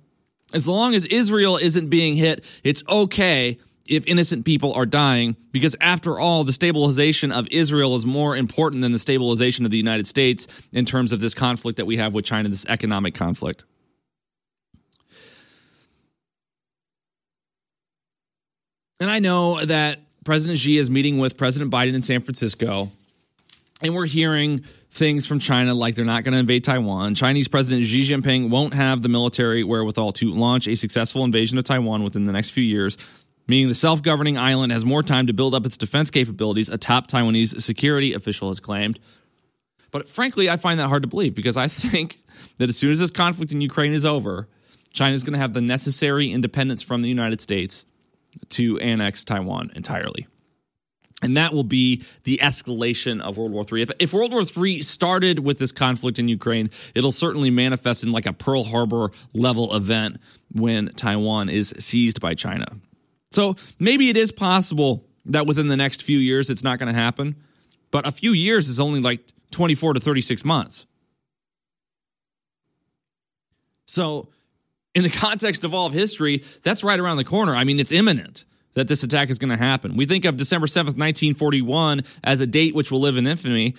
As 0.53 0.67
long 0.67 0.95
as 0.95 1.05
Israel 1.05 1.57
isn't 1.57 1.89
being 1.89 2.15
hit, 2.15 2.45
it's 2.63 2.83
okay 2.87 3.59
if 3.85 4.05
innocent 4.05 4.45
people 4.45 4.73
are 4.73 4.85
dying, 4.85 5.35
because 5.51 5.75
after 5.79 6.19
all, 6.19 6.43
the 6.43 6.51
stabilization 6.51 7.31
of 7.31 7.47
Israel 7.51 7.95
is 7.95 8.05
more 8.05 8.35
important 8.35 8.81
than 8.81 8.91
the 8.91 8.99
stabilization 8.99 9.65
of 9.65 9.71
the 9.71 9.77
United 9.77 10.07
States 10.07 10.45
in 10.73 10.85
terms 10.85 11.11
of 11.11 11.19
this 11.19 11.33
conflict 11.33 11.77
that 11.77 11.85
we 11.85 11.97
have 11.97 12.13
with 12.13 12.25
China, 12.25 12.49
this 12.49 12.65
economic 12.67 13.15
conflict. 13.15 13.63
And 18.99 19.09
I 19.09 19.19
know 19.19 19.63
that 19.63 19.99
President 20.25 20.59
Xi 20.59 20.77
is 20.77 20.89
meeting 20.89 21.17
with 21.17 21.37
President 21.37 21.71
Biden 21.71 21.93
in 21.93 22.01
San 22.01 22.21
Francisco, 22.21 22.91
and 23.81 23.93
we're 23.93 24.07
hearing 24.07 24.65
things 24.97 25.25
from 25.25 25.39
China 25.39 25.73
like 25.73 25.95
they're 25.95 26.05
not 26.05 26.23
going 26.23 26.33
to 26.33 26.39
invade 26.39 26.63
Taiwan. 26.63 27.15
Chinese 27.15 27.47
President 27.47 27.85
Xi 27.85 28.09
Jinping 28.09 28.49
won't 28.49 28.73
have 28.73 29.01
the 29.01 29.09
military 29.09 29.63
wherewithal 29.63 30.11
to 30.13 30.31
launch 30.31 30.67
a 30.67 30.75
successful 30.75 31.23
invasion 31.23 31.57
of 31.57 31.63
Taiwan 31.63 32.03
within 32.03 32.25
the 32.25 32.31
next 32.31 32.49
few 32.49 32.63
years, 32.63 32.97
meaning 33.47 33.67
the 33.67 33.75
self 33.75 34.01
governing 34.01 34.37
island 34.37 34.71
has 34.71 34.83
more 34.83 35.03
time 35.03 35.27
to 35.27 35.33
build 35.33 35.55
up 35.55 35.65
its 35.65 35.77
defense 35.77 36.09
capabilities, 36.09 36.67
a 36.67 36.77
top 36.77 37.07
Taiwanese 37.07 37.61
security 37.61 38.13
official 38.13 38.49
has 38.49 38.59
claimed. 38.59 38.99
But 39.91 40.09
frankly, 40.09 40.49
I 40.49 40.57
find 40.57 40.79
that 40.79 40.87
hard 40.87 41.03
to 41.03 41.07
believe 41.07 41.35
because 41.35 41.57
I 41.57 41.67
think 41.67 42.19
that 42.57 42.69
as 42.69 42.77
soon 42.77 42.91
as 42.91 42.99
this 42.99 43.11
conflict 43.11 43.51
in 43.51 43.61
Ukraine 43.61 43.93
is 43.93 44.05
over, 44.05 44.47
China's 44.91 45.23
going 45.23 45.33
to 45.33 45.39
have 45.39 45.53
the 45.53 45.61
necessary 45.61 46.31
independence 46.31 46.81
from 46.81 47.01
the 47.01 47.09
United 47.09 47.39
States 47.39 47.85
to 48.49 48.79
annex 48.79 49.23
Taiwan 49.23 49.71
entirely. 49.75 50.27
And 51.23 51.35
that 51.35 51.51
will 51.51 51.63
be 51.63 52.03
the 52.25 52.39
escalation 52.43 53.21
of 53.21 53.37
World 53.37 53.51
War 53.51 53.65
III. 53.71 53.81
If, 53.81 53.91
if, 53.99 54.13
World 54.13 54.31
War 54.33 54.43
III 54.43 54.83
started 54.83 55.39
with 55.39 55.57
this 55.57 55.71
conflict 55.71 56.19
in 56.19 56.27
Ukraine, 56.27 56.69
it'll 56.93 57.11
certainly 57.11 57.49
manifest 57.49 58.03
in 58.03 58.11
like 58.11 58.27
a 58.27 58.33
Pearl 58.33 58.63
Harbor 58.63 59.11
level 59.33 59.75
event 59.75 60.17
when 60.51 60.89
Taiwan 60.93 61.49
is 61.49 61.73
seized 61.79 62.21
by 62.21 62.35
China. 62.35 62.67
So 63.31 63.55
maybe 63.79 64.09
it 64.09 64.17
is 64.17 64.31
possible 64.31 65.05
that 65.25 65.47
within 65.47 65.67
the 65.67 65.77
next 65.77 66.03
few 66.03 66.19
years 66.19 66.51
it's 66.51 66.63
not 66.63 66.77
going 66.77 66.93
to 66.93 66.99
happen, 66.99 67.35
but 67.89 68.05
a 68.05 68.11
few 68.11 68.31
years 68.31 68.69
is 68.69 68.79
only 68.79 69.01
like 69.01 69.21
24 69.51 69.93
to 69.93 69.99
36 69.99 70.45
months. 70.45 70.85
So, 73.87 74.29
in 74.93 75.03
the 75.03 75.09
context 75.25 75.63
of 75.63 75.73
all 75.73 75.87
of 75.87 75.93
history, 75.93 76.43
that's 76.61 76.83
right 76.83 76.99
around 76.99 77.17
the 77.17 77.23
corner. 77.23 77.55
I 77.55 77.63
mean, 77.63 77.79
it's 77.79 77.91
imminent 77.91 78.45
that 78.77 78.87
this 78.87 79.01
attack 79.01 79.31
is 79.31 79.39
going 79.39 79.49
to 79.49 79.57
happen. 79.57 79.97
We 79.97 80.05
think 80.05 80.23
of 80.25 80.37
December 80.37 80.67
7th, 80.67 80.95
1941 80.95 82.01
as 82.23 82.41
a 82.41 82.45
date 82.45 82.75
which 82.75 82.91
will 82.91 82.99
live 82.99 83.17
in 83.17 83.25
infamy. 83.25 83.73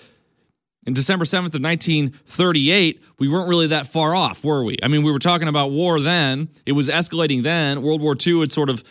In 0.85 0.93
December 0.93 1.23
7th 1.23 1.55
of 1.55 1.63
1938, 1.63 3.01
we 3.17 3.29
weren't 3.29 3.47
really 3.47 3.67
that 3.67 3.87
far 3.87 4.13
off, 4.13 4.43
were 4.43 4.61
we? 4.61 4.75
I 4.83 4.89
mean, 4.89 5.03
we 5.03 5.13
were 5.13 5.19
talking 5.19 5.47
about 5.47 5.71
war 5.71 6.01
then. 6.01 6.49
It 6.65 6.73
was 6.73 6.89
escalating 6.89 7.43
then. 7.43 7.81
World 7.81 8.01
War 8.01 8.13
II 8.13 8.41
had 8.41 8.51
sort 8.51 8.69
of 8.69 8.83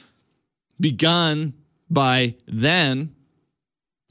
begun 0.80 1.52
by 1.90 2.36
then. 2.46 3.14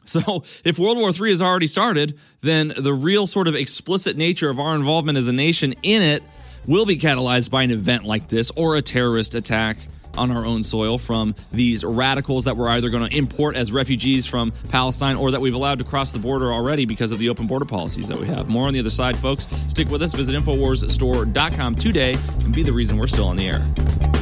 So, 0.06 0.43
if 0.64 0.78
World 0.78 1.00
War 1.00 1.10
III 1.10 1.32
has 1.32 1.41
already 1.41 1.68
started, 1.68 2.20
then 2.41 2.74
the 2.78 2.93
real 2.93 3.26
sort 3.26 3.48
of 3.48 3.56
explicit 3.56 4.16
nature 4.16 4.52
of 4.52 4.60
our 4.60 4.76
involvement 4.76 5.18
as 5.18 5.28
a 5.28 5.34
nation 5.34 5.74
in 5.82 6.04
it 6.04 6.24
will 6.68 6.86
be 6.86 6.98
catalyzed 6.98 7.50
by 7.50 7.64
an 7.64 7.72
event 7.72 8.04
like 8.04 8.28
this 8.28 8.52
or 8.56 8.76
a 8.76 8.84
terrorist 8.84 9.34
attack 9.34 9.80
on 10.18 10.32
our 10.32 10.45
own 10.45 10.63
soil 10.63 10.97
from 10.97 11.36
these 11.51 11.84
radicals 11.84 12.45
that 12.45 12.57
we're 12.57 12.70
either 12.70 12.89
going 12.89 13.09
to 13.09 13.15
import 13.15 13.55
as 13.55 13.72
refugees 13.72 14.26
from 14.26 14.51
Palestine 14.70 15.15
or 15.15 15.32
that 15.32 15.41
we've 15.41 15.53
allowed 15.53 15.80
to 15.80 15.86
cross 15.86 16.11
the 16.11 16.20
border 16.20 16.51
already 16.51 16.86
because 16.86 17.11
of 17.11 17.20
the 17.20 17.30
open 17.30 17.47
border 17.47 17.65
policies 17.65 18.07
that 18.07 18.18
we 18.18 18.28
have. 18.28 18.49
More 18.49 18.68
on 18.68 18.74
the 18.74 18.80
other 18.80 18.89
side, 18.89 19.18
folks. 19.18 19.45
Stick 19.70 19.89
with 19.89 20.01
us. 20.01 20.13
Visit 20.13 20.36
InfoWarsStore.com 20.36 21.76
today 21.76 22.15
and 22.43 22.53
be 22.53 22.63
the 22.63 22.74
reason 22.74 22.97
we're 22.97 23.07
still 23.07 23.28
on 23.28 23.38
the 23.38 23.47
air. 23.47 24.16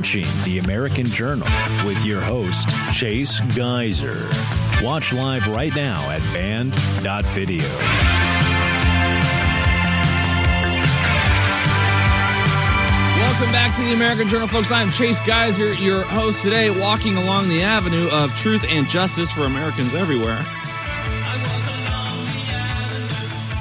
Watching 0.00 0.24
The 0.44 0.60
American 0.60 1.04
Journal 1.04 1.46
with 1.84 2.02
your 2.06 2.22
host, 2.22 2.66
Chase 2.94 3.38
Geiser. 3.54 4.30
Watch 4.82 5.12
live 5.12 5.46
right 5.46 5.74
now 5.74 6.08
at 6.08 6.22
band.video. 6.32 7.68
Welcome 13.18 13.52
back 13.52 13.76
to 13.76 13.82
the 13.84 13.92
American 13.92 14.26
Journal, 14.30 14.48
folks. 14.48 14.70
I'm 14.70 14.88
Chase 14.88 15.20
Geiser, 15.20 15.74
your 15.74 16.04
host 16.04 16.42
today, 16.42 16.70
walking 16.70 17.18
along 17.18 17.50
the 17.50 17.62
avenue 17.62 18.08
of 18.08 18.34
truth 18.36 18.64
and 18.66 18.88
justice 18.88 19.30
for 19.30 19.42
Americans 19.42 19.92
everywhere. 19.92 20.46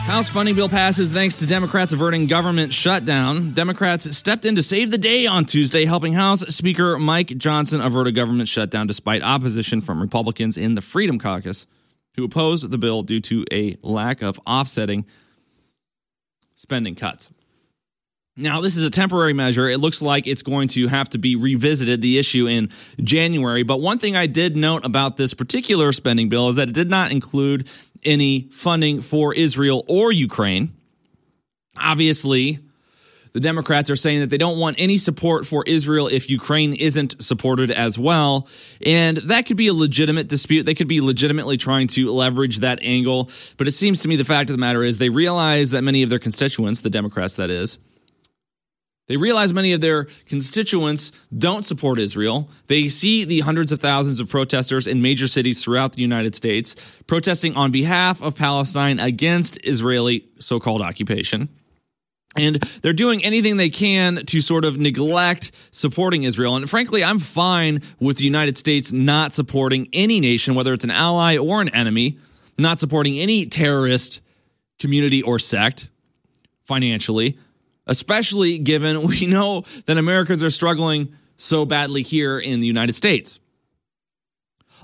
House 0.09 0.27
funding 0.27 0.55
bill 0.55 0.69
passes 0.69 1.11
thanks 1.11 1.35
to 1.35 1.45
Democrats 1.45 1.93
averting 1.93 2.25
government 2.25 2.73
shutdown. 2.73 3.51
Democrats 3.51 4.17
stepped 4.17 4.43
in 4.43 4.55
to 4.55 4.63
save 4.63 4.89
the 4.89 4.97
day 4.97 5.27
on 5.27 5.45
Tuesday, 5.45 5.85
helping 5.85 6.13
House 6.13 6.41
Speaker 6.47 6.97
Mike 6.97 7.37
Johnson 7.37 7.79
avert 7.79 8.07
a 8.07 8.11
government 8.11 8.49
shutdown 8.49 8.87
despite 8.87 9.21
opposition 9.21 9.81
from 9.81 10.01
Republicans 10.01 10.57
in 10.57 10.73
the 10.73 10.81
Freedom 10.81 11.19
Caucus, 11.19 11.67
who 12.15 12.23
opposed 12.23 12.71
the 12.71 12.77
bill 12.79 13.03
due 13.03 13.21
to 13.21 13.45
a 13.51 13.77
lack 13.83 14.23
of 14.23 14.39
offsetting 14.47 15.05
spending 16.55 16.95
cuts. 16.95 17.29
Now, 18.35 18.61
this 18.61 18.77
is 18.77 18.85
a 18.85 18.89
temporary 18.89 19.33
measure. 19.33 19.67
It 19.67 19.81
looks 19.81 20.01
like 20.01 20.25
it's 20.25 20.43
going 20.43 20.69
to 20.69 20.87
have 20.87 21.09
to 21.09 21.17
be 21.17 21.35
revisited, 21.35 22.01
the 22.01 22.17
issue 22.17 22.47
in 22.47 22.69
January. 23.01 23.63
But 23.63 23.81
one 23.81 23.97
thing 23.97 24.15
I 24.15 24.27
did 24.27 24.55
note 24.55 24.85
about 24.85 25.17
this 25.17 25.33
particular 25.33 25.91
spending 25.91 26.29
bill 26.29 26.47
is 26.47 26.55
that 26.55 26.69
it 26.69 26.73
did 26.73 26.89
not 26.89 27.11
include 27.11 27.67
any 28.03 28.49
funding 28.51 29.01
for 29.01 29.33
Israel 29.33 29.83
or 29.87 30.11
Ukraine. 30.11 30.73
Obviously, 31.77 32.59
the 33.33 33.39
Democrats 33.39 33.89
are 33.89 33.95
saying 33.95 34.21
that 34.21 34.29
they 34.29 34.37
don't 34.37 34.57
want 34.57 34.77
any 34.79 34.97
support 34.97 35.45
for 35.45 35.63
Israel 35.65 36.07
if 36.07 36.29
Ukraine 36.29 36.73
isn't 36.73 37.21
supported 37.23 37.71
as 37.71 37.97
well. 37.97 38.47
And 38.85 39.17
that 39.17 39.45
could 39.45 39.57
be 39.57 39.67
a 39.67 39.73
legitimate 39.73 40.27
dispute. 40.27 40.65
They 40.65 40.73
could 40.73 40.87
be 40.87 41.01
legitimately 41.01 41.57
trying 41.57 41.87
to 41.89 42.11
leverage 42.11 42.59
that 42.59 42.79
angle. 42.81 43.29
But 43.57 43.67
it 43.67 43.71
seems 43.71 44.01
to 44.01 44.07
me 44.07 44.15
the 44.15 44.23
fact 44.23 44.49
of 44.49 44.55
the 44.55 44.59
matter 44.59 44.83
is 44.83 44.97
they 44.97 45.09
realize 45.09 45.71
that 45.71 45.83
many 45.83 46.03
of 46.03 46.09
their 46.09 46.19
constituents, 46.19 46.81
the 46.81 46.89
Democrats 46.89 47.35
that 47.35 47.49
is, 47.49 47.77
they 49.09 49.17
realize 49.17 49.51
many 49.51 49.73
of 49.73 49.81
their 49.81 50.05
constituents 50.27 51.11
don't 51.35 51.65
support 51.65 51.99
Israel. 51.99 52.47
They 52.67 52.89
see 52.89 53.25
the 53.25 53.39
hundreds 53.39 53.71
of 53.71 53.79
thousands 53.79 54.19
of 54.19 54.29
protesters 54.29 54.85
in 54.85 55.01
major 55.01 55.27
cities 55.27 55.63
throughout 55.63 55.93
the 55.93 56.03
United 56.03 56.35
States 56.35 56.75
protesting 57.07 57.55
on 57.55 57.71
behalf 57.71 58.21
of 58.21 58.35
Palestine 58.35 58.99
against 58.99 59.57
Israeli 59.63 60.27
so 60.39 60.59
called 60.59 60.83
occupation. 60.83 61.49
And 62.35 62.63
they're 62.83 62.93
doing 62.93 63.23
anything 63.23 63.57
they 63.57 63.71
can 63.71 64.27
to 64.27 64.41
sort 64.41 64.63
of 64.63 64.77
neglect 64.77 65.51
supporting 65.71 66.21
Israel. 66.21 66.55
And 66.55 66.69
frankly, 66.69 67.03
I'm 67.03 67.17
fine 67.17 67.81
with 67.99 68.17
the 68.17 68.25
United 68.25 68.59
States 68.59 68.91
not 68.91 69.33
supporting 69.33 69.89
any 69.91 70.19
nation, 70.19 70.53
whether 70.53 70.71
it's 70.71 70.83
an 70.83 70.91
ally 70.91 71.35
or 71.37 71.61
an 71.61 71.69
enemy, 71.69 72.19
not 72.59 72.77
supporting 72.77 73.17
any 73.17 73.47
terrorist 73.47 74.21
community 74.77 75.23
or 75.23 75.39
sect 75.39 75.89
financially 76.65 77.39
especially 77.89 78.57
given 78.59 79.01
we 79.07 79.25
know 79.25 79.65
that 79.85 79.97
Americans 79.97 80.43
are 80.43 80.49
struggling 80.49 81.13
so 81.35 81.65
badly 81.65 82.03
here 82.03 82.39
in 82.39 82.61
the 82.61 82.67
United 82.67 82.93
States. 82.93 83.39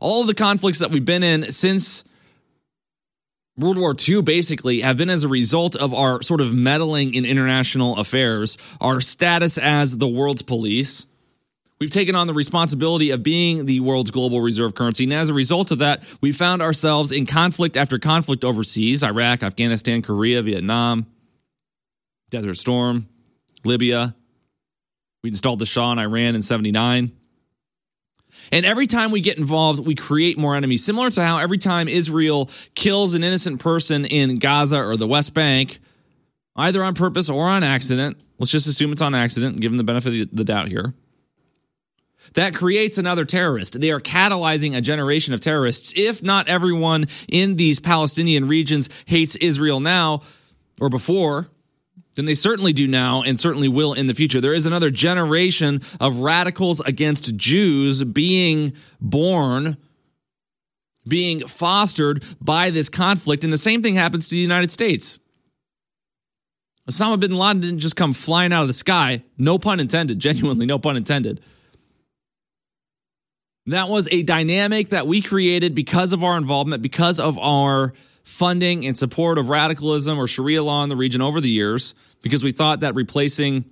All 0.02 0.22
of 0.22 0.28
the 0.28 0.34
conflicts 0.34 0.80
that 0.80 0.92
we've 0.92 1.06
been 1.06 1.24
in 1.24 1.52
since 1.54 2.04
World 3.58 3.78
War 3.78 3.96
II 3.98 4.22
basically 4.22 4.82
have 4.82 4.98
been 4.98 5.10
as 5.10 5.24
a 5.24 5.30
result 5.30 5.78
of 5.78 5.94
our 5.94 6.22
sort 6.22 6.42
of 6.42 6.54
meddling 6.54 7.14
in 7.14 7.26
international 7.26 7.98
affairs, 7.98 8.58
our 8.82 9.00
status 9.00 9.58
as 9.58 9.98
the 9.98 10.08
world's 10.08 10.42
police. 10.42 11.06
We've 11.80 11.90
taken 11.90 12.16
on 12.16 12.28
the 12.28 12.34
responsibility 12.34 13.12
of 13.12 13.24
being 13.24 13.66
the 13.66 13.82
world's 13.82 14.12
global 14.12 14.42
reserve 14.42 14.76
currency. 14.76 15.06
And 15.06 15.14
as 15.14 15.30
a 15.30 15.34
result 15.34 15.72
of 15.72 15.80
that, 15.80 16.04
we 16.22 16.32
found 16.32 16.62
ourselves 16.62 17.12
in 17.12 17.26
conflict 17.26 17.78
after 17.78 18.00
conflict 18.00 18.44
overseas 18.44 19.04
Iraq, 19.04 19.44
Afghanistan, 19.44 20.02
Korea, 20.02 20.42
Vietnam. 20.42 21.06
Desert 22.36 22.56
Storm, 22.56 23.08
Libya. 23.64 24.14
We 25.24 25.30
installed 25.30 25.60
the 25.60 25.66
Shah 25.66 25.94
in 25.94 26.00
Iran 26.00 26.36
in 26.36 26.42
79. 26.42 27.14
And 28.52 28.66
every 28.66 28.88
time 28.88 29.12
we 29.12 29.22
get 29.22 29.38
involved, 29.38 29.80
we 29.80 29.96
create 29.96 30.38
more 30.38 30.54
enemies. 30.54 30.84
Similar 30.84 31.12
to 31.12 31.24
how 31.24 31.38
every 31.38 31.58
time 31.58 31.88
Israel 31.88 32.50
kills 32.74 33.14
an 33.14 33.24
innocent 33.24 33.62
person 33.62 34.04
in 34.04 34.38
Gaza 34.40 34.78
or 34.78 34.98
the 34.98 35.08
West 35.08 35.34
Bank, 35.34 35.80
either 36.58 36.84
on 36.84 36.94
purpose 36.94 37.30
or 37.30 37.48
on 37.48 37.64
accident, 37.64 38.18
let's 38.38 38.52
just 38.52 38.68
assume 38.68 38.92
it's 38.92 39.02
on 39.02 39.16
accident, 39.16 39.62
given 39.62 39.78
the 39.78 39.86
benefit 39.86 40.22
of 40.22 40.36
the 40.36 40.44
doubt 40.44 40.68
here. 40.68 40.94
That 42.34 42.54
creates 42.54 42.98
another 42.98 43.24
terrorist. 43.24 43.80
They 43.80 43.92
are 43.92 44.02
catalyzing 44.02 44.76
a 44.76 44.82
generation 44.82 45.34
of 45.34 45.40
terrorists. 45.40 45.94
If 45.96 46.22
not 46.22 46.50
everyone 46.50 47.08
in 47.30 47.56
these 47.56 47.80
Palestinian 47.80 48.50
regions 48.50 48.90
hates 49.06 49.38
Israel 49.38 49.80
now 49.80 50.24
or 50.82 50.90
before, 50.90 51.48
than 52.16 52.26
they 52.26 52.36
certainly 52.36 52.74
do 52.74 52.88
now 52.88 53.22
and 53.22 53.40
certainly 53.40 53.68
will 53.68 53.94
in 53.94 54.08
the 54.08 54.14
future. 54.14 54.42
There 54.42 54.54
is 54.54 54.66
another 54.66 54.90
generation 54.90 55.82
of 56.00 56.20
radicals 56.20 56.80
against 56.80 57.36
Jews 57.36 58.04
being 58.04 58.74
born, 59.00 59.78
being 61.08 61.48
fostered 61.48 62.24
by 62.42 62.70
this 62.70 62.90
conflict. 62.90 63.44
And 63.44 63.54
the 63.54 63.58
same 63.58 63.84
thing 63.84 63.96
happens 63.96 64.26
to 64.26 64.32
the 64.32 64.38
United 64.38 64.72
States. 64.72 65.20
Osama 66.90 67.20
bin 67.20 67.36
Laden 67.36 67.62
didn't 67.62 67.80
just 67.80 67.96
come 67.96 68.14
flying 68.14 68.54
out 68.54 68.62
of 68.62 68.68
the 68.68 68.74
sky, 68.74 69.24
no 69.38 69.58
pun 69.58 69.80
intended, 69.80 70.20
genuinely, 70.20 70.66
no 70.66 70.78
pun 70.78 70.96
intended. 70.96 71.42
That 73.68 73.90
was 73.90 74.08
a 74.12 74.22
dynamic 74.22 74.90
that 74.90 75.08
we 75.08 75.24
created 75.24 75.74
because 75.74 76.14
of 76.14 76.24
our 76.24 76.38
involvement, 76.38 76.84
because 76.84 77.20
of 77.20 77.40
our 77.40 77.94
funding 78.26 78.86
and 78.86 78.98
support 78.98 79.38
of 79.38 79.50
radicalism 79.50 80.18
or 80.18 80.28
Sharia 80.28 80.64
law 80.64 80.84
in 80.84 80.90
the 80.90 80.96
region 80.96 81.22
over 81.22 81.40
the 81.40 81.50
years 81.50 81.94
because 82.22 82.44
we 82.44 82.52
thought 82.52 82.82
that 82.82 82.96
replacing 82.96 83.64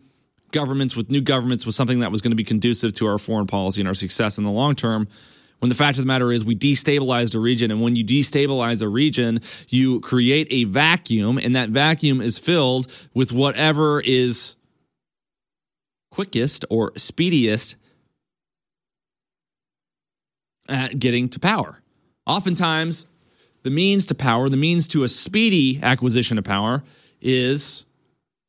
governments 0.52 0.96
with 0.96 1.10
new 1.10 1.22
governments 1.22 1.66
was 1.66 1.76
something 1.76 2.00
that 2.00 2.12
was 2.12 2.22
going 2.22 2.32
to 2.32 2.38
be 2.38 2.44
conducive 2.44 2.94
to 2.94 3.08
our 3.08 3.18
foreign 3.18 3.48
policy 3.48 3.82
and 3.82 3.88
our 3.88 3.96
success 3.96 4.38
in 4.38 4.44
the 4.44 4.52
long 4.52 4.76
term. 4.76 5.08
When 5.58 5.70
the 5.70 5.76
fact 5.76 5.98
of 5.98 6.04
the 6.04 6.08
matter 6.08 6.32
is, 6.32 6.46
we 6.46 6.56
destabilized 6.56 7.34
a 7.36 7.40
region. 7.40 7.72
And 7.72 7.82
when 7.82 7.96
you 7.96 8.06
destabilize 8.06 8.82
a 8.82 8.88
region, 8.88 9.42
you 9.70 10.02
create 10.02 10.48
a 10.52 10.66
vacuum, 10.66 11.38
and 11.38 11.56
that 11.56 11.70
vacuum 11.70 12.22
is 12.22 12.38
filled 12.38 12.92
with 13.14 13.32
whatever 13.32 14.02
is 14.02 14.56
quickest 16.12 16.66
or 16.70 16.92
speediest 16.96 17.76
at 20.70 21.00
getting 21.00 21.30
to 21.30 21.40
power. 21.40 21.80
Oftentimes, 22.28 23.08
the 23.64 23.70
means 23.70 24.06
to 24.08 24.16
power, 24.16 24.50
the 24.50 24.58
means 24.58 24.88
to 24.90 25.04
a 25.04 25.08
speedy 25.08 25.80
acquisition 25.82 26.38
of 26.38 26.44
power, 26.44 26.84
is 27.22 27.86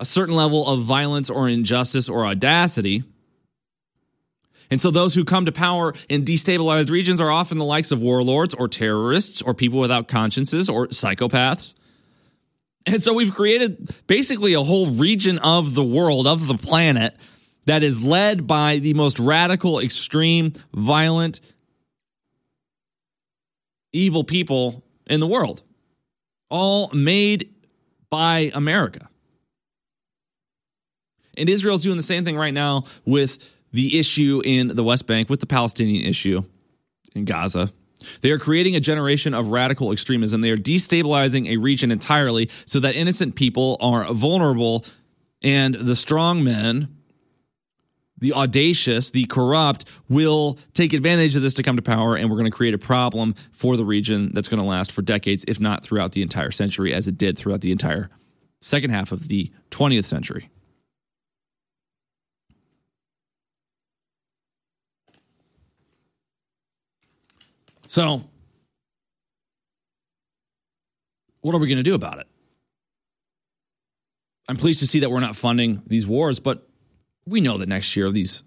a 0.00 0.04
certain 0.04 0.34
level 0.34 0.66
of 0.66 0.82
violence 0.82 1.30
or 1.30 1.48
injustice 1.48 2.08
or 2.08 2.26
audacity. 2.26 3.04
And 4.70 4.80
so, 4.80 4.90
those 4.90 5.14
who 5.14 5.24
come 5.24 5.46
to 5.46 5.52
power 5.52 5.94
in 6.08 6.24
destabilized 6.24 6.90
regions 6.90 7.20
are 7.20 7.30
often 7.30 7.58
the 7.58 7.64
likes 7.64 7.92
of 7.92 8.00
warlords 8.00 8.54
or 8.54 8.66
terrorists 8.66 9.40
or 9.40 9.54
people 9.54 9.78
without 9.78 10.08
consciences 10.08 10.68
or 10.68 10.88
psychopaths. 10.88 11.74
And 12.86 13.00
so, 13.00 13.12
we've 13.12 13.34
created 13.34 13.94
basically 14.06 14.54
a 14.54 14.62
whole 14.62 14.90
region 14.90 15.38
of 15.38 15.74
the 15.74 15.84
world, 15.84 16.26
of 16.26 16.46
the 16.48 16.56
planet, 16.56 17.16
that 17.66 17.82
is 17.82 18.02
led 18.02 18.46
by 18.46 18.78
the 18.78 18.94
most 18.94 19.18
radical, 19.18 19.78
extreme, 19.78 20.54
violent, 20.72 21.40
evil 23.92 24.24
people 24.24 24.83
in 25.06 25.20
the 25.20 25.26
world, 25.26 25.62
all 26.50 26.90
made 26.92 27.50
by 28.10 28.50
America. 28.54 29.08
And 31.36 31.48
Israel's 31.48 31.82
doing 31.82 31.96
the 31.96 32.02
same 32.02 32.24
thing 32.24 32.36
right 32.36 32.54
now 32.54 32.84
with 33.04 33.50
the 33.72 33.98
issue 33.98 34.40
in 34.44 34.68
the 34.68 34.84
West 34.84 35.06
Bank, 35.06 35.28
with 35.28 35.40
the 35.40 35.46
Palestinian 35.46 36.04
issue 36.04 36.42
in 37.14 37.24
Gaza. 37.24 37.72
They 38.20 38.30
are 38.30 38.38
creating 38.38 38.76
a 38.76 38.80
generation 38.80 39.34
of 39.34 39.48
radical 39.48 39.90
extremism. 39.92 40.40
They 40.40 40.50
are 40.50 40.56
destabilizing 40.56 41.48
a 41.48 41.56
region 41.56 41.90
entirely 41.90 42.50
so 42.66 42.78
that 42.80 42.94
innocent 42.94 43.34
people 43.34 43.76
are 43.80 44.12
vulnerable 44.12 44.84
and 45.42 45.74
the 45.74 45.96
strong 45.96 46.44
men 46.44 46.96
the 48.18 48.32
audacious, 48.32 49.10
the 49.10 49.24
corrupt 49.26 49.84
will 50.08 50.58
take 50.72 50.92
advantage 50.92 51.36
of 51.36 51.42
this 51.42 51.54
to 51.54 51.62
come 51.62 51.76
to 51.76 51.82
power, 51.82 52.16
and 52.16 52.30
we're 52.30 52.36
going 52.36 52.50
to 52.50 52.56
create 52.56 52.74
a 52.74 52.78
problem 52.78 53.34
for 53.52 53.76
the 53.76 53.84
region 53.84 54.30
that's 54.34 54.48
going 54.48 54.60
to 54.60 54.66
last 54.66 54.92
for 54.92 55.02
decades, 55.02 55.44
if 55.48 55.60
not 55.60 55.82
throughout 55.82 56.12
the 56.12 56.22
entire 56.22 56.50
century, 56.50 56.94
as 56.94 57.08
it 57.08 57.18
did 57.18 57.36
throughout 57.36 57.60
the 57.60 57.72
entire 57.72 58.10
second 58.60 58.90
half 58.90 59.12
of 59.12 59.28
the 59.28 59.50
20th 59.70 60.04
century. 60.04 60.50
So, 67.88 68.24
what 71.42 71.54
are 71.54 71.58
we 71.58 71.68
going 71.68 71.76
to 71.76 71.84
do 71.84 71.94
about 71.94 72.18
it? 72.18 72.26
I'm 74.48 74.56
pleased 74.56 74.80
to 74.80 74.86
see 74.86 75.00
that 75.00 75.10
we're 75.10 75.20
not 75.20 75.36
funding 75.36 75.82
these 75.86 76.06
wars, 76.06 76.40
but 76.40 76.68
we 77.26 77.40
know 77.40 77.58
that 77.58 77.68
next 77.68 77.96
year 77.96 78.10
these 78.10 78.42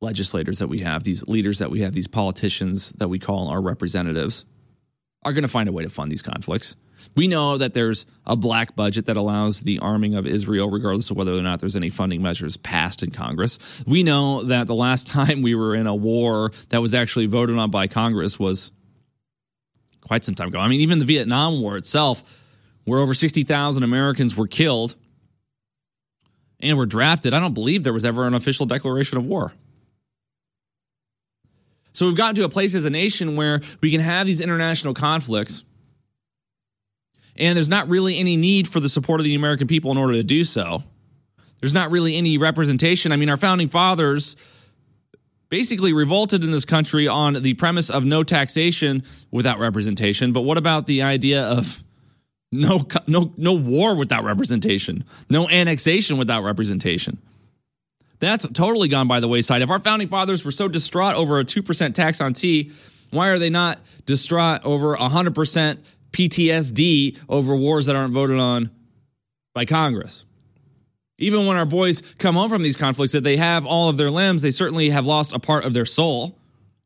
legislators 0.00 0.58
that 0.58 0.68
we 0.68 0.80
have, 0.80 1.04
these 1.04 1.22
leaders 1.24 1.58
that 1.58 1.70
we 1.70 1.80
have, 1.82 1.92
these 1.92 2.08
politicians 2.08 2.92
that 2.96 3.08
we 3.08 3.18
call 3.18 3.48
our 3.48 3.60
representatives 3.60 4.44
are 5.22 5.32
going 5.32 5.42
to 5.42 5.48
find 5.48 5.68
a 5.68 5.72
way 5.72 5.82
to 5.82 5.90
fund 5.90 6.10
these 6.10 6.22
conflicts. 6.22 6.76
We 7.14 7.28
know 7.28 7.58
that 7.58 7.74
there's 7.74 8.06
a 8.26 8.36
black 8.36 8.74
budget 8.74 9.06
that 9.06 9.16
allows 9.16 9.60
the 9.60 9.78
arming 9.80 10.14
of 10.14 10.26
Israel, 10.26 10.70
regardless 10.70 11.10
of 11.10 11.16
whether 11.16 11.34
or 11.34 11.42
not 11.42 11.60
there's 11.60 11.76
any 11.76 11.90
funding 11.90 12.22
measures 12.22 12.56
passed 12.56 13.02
in 13.02 13.10
Congress. 13.10 13.58
We 13.86 14.02
know 14.02 14.44
that 14.44 14.66
the 14.66 14.74
last 14.74 15.06
time 15.06 15.42
we 15.42 15.54
were 15.54 15.74
in 15.74 15.86
a 15.86 15.94
war 15.94 16.52
that 16.70 16.80
was 16.80 16.94
actually 16.94 17.26
voted 17.26 17.58
on 17.58 17.70
by 17.70 17.86
Congress 17.86 18.38
was 18.38 18.70
quite 20.00 20.24
some 20.24 20.34
time 20.34 20.48
ago. 20.48 20.58
I 20.58 20.68
mean, 20.68 20.80
even 20.80 20.98
the 20.98 21.04
Vietnam 21.04 21.60
War 21.60 21.76
itself, 21.76 22.22
where 22.84 23.00
over 23.00 23.14
60,000 23.14 23.82
Americans 23.82 24.36
were 24.36 24.46
killed 24.46 24.96
and 26.60 26.76
were 26.76 26.86
drafted, 26.86 27.34
I 27.34 27.40
don't 27.40 27.54
believe 27.54 27.84
there 27.84 27.92
was 27.92 28.04
ever 28.04 28.26
an 28.26 28.34
official 28.34 28.66
declaration 28.66 29.18
of 29.18 29.24
war. 29.24 29.52
So 31.92 32.06
we've 32.06 32.16
gotten 32.16 32.36
to 32.36 32.44
a 32.44 32.48
place 32.48 32.74
as 32.74 32.84
a 32.84 32.90
nation 32.90 33.36
where 33.36 33.60
we 33.80 33.90
can 33.90 34.00
have 34.00 34.26
these 34.26 34.40
international 34.40 34.94
conflicts, 34.94 35.64
and 37.36 37.56
there's 37.56 37.68
not 37.68 37.88
really 37.88 38.18
any 38.18 38.36
need 38.36 38.68
for 38.68 38.80
the 38.80 38.88
support 38.88 39.20
of 39.20 39.24
the 39.24 39.34
American 39.34 39.66
people 39.66 39.90
in 39.90 39.96
order 39.96 40.14
to 40.14 40.22
do 40.22 40.44
so. 40.44 40.82
There's 41.60 41.74
not 41.74 41.90
really 41.90 42.16
any 42.16 42.38
representation. 42.38 43.12
I 43.12 43.16
mean, 43.16 43.28
our 43.28 43.36
founding 43.36 43.68
fathers 43.68 44.36
basically 45.48 45.92
revolted 45.92 46.44
in 46.44 46.52
this 46.52 46.64
country 46.64 47.08
on 47.08 47.42
the 47.42 47.54
premise 47.54 47.90
of 47.90 48.04
no 48.04 48.22
taxation 48.22 49.02
without 49.30 49.58
representation. 49.58 50.32
But 50.32 50.42
what 50.42 50.58
about 50.58 50.86
the 50.86 51.02
idea 51.02 51.42
of 51.42 51.82
no, 52.52 52.86
no, 53.06 53.32
no 53.36 53.52
war 53.52 53.94
without 53.94 54.24
representation. 54.24 55.04
No 55.28 55.48
annexation 55.48 56.18
without 56.18 56.42
representation. 56.42 57.18
That's 58.18 58.46
totally 58.52 58.88
gone 58.88 59.08
by 59.08 59.20
the 59.20 59.28
wayside. 59.28 59.62
If 59.62 59.70
our 59.70 59.80
founding 59.80 60.08
fathers 60.08 60.44
were 60.44 60.50
so 60.50 60.68
distraught 60.68 61.16
over 61.16 61.38
a 61.38 61.44
2% 61.44 61.94
tax 61.94 62.20
on 62.20 62.34
tea, 62.34 62.72
why 63.10 63.28
are 63.28 63.38
they 63.38 63.50
not 63.50 63.78
distraught 64.04 64.60
over 64.64 64.96
100% 64.96 65.78
PTSD 66.12 67.18
over 67.28 67.56
wars 67.56 67.86
that 67.86 67.96
aren't 67.96 68.12
voted 68.12 68.38
on 68.38 68.70
by 69.54 69.64
Congress? 69.64 70.24
Even 71.18 71.46
when 71.46 71.56
our 71.56 71.66
boys 71.66 72.02
come 72.18 72.34
home 72.34 72.48
from 72.48 72.62
these 72.62 72.76
conflicts, 72.76 73.12
that 73.12 73.24
they 73.24 73.36
have 73.36 73.66
all 73.66 73.88
of 73.88 73.96
their 73.96 74.10
limbs, 74.10 74.42
they 74.42 74.50
certainly 74.50 74.90
have 74.90 75.06
lost 75.06 75.32
a 75.32 75.38
part 75.38 75.64
of 75.64 75.72
their 75.72 75.84
soul. 75.86 76.36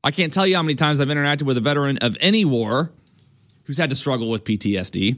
I 0.02 0.10
can't 0.10 0.32
tell 0.32 0.46
you 0.46 0.56
how 0.56 0.62
many 0.62 0.74
times 0.74 1.00
I've 1.00 1.08
interacted 1.08 1.42
with 1.42 1.56
a 1.56 1.60
veteran 1.60 1.98
of 1.98 2.16
any 2.20 2.44
war 2.44 2.90
who's 3.64 3.78
had 3.78 3.90
to 3.90 3.96
struggle 3.96 4.28
with 4.28 4.44
PTSD. 4.44 5.16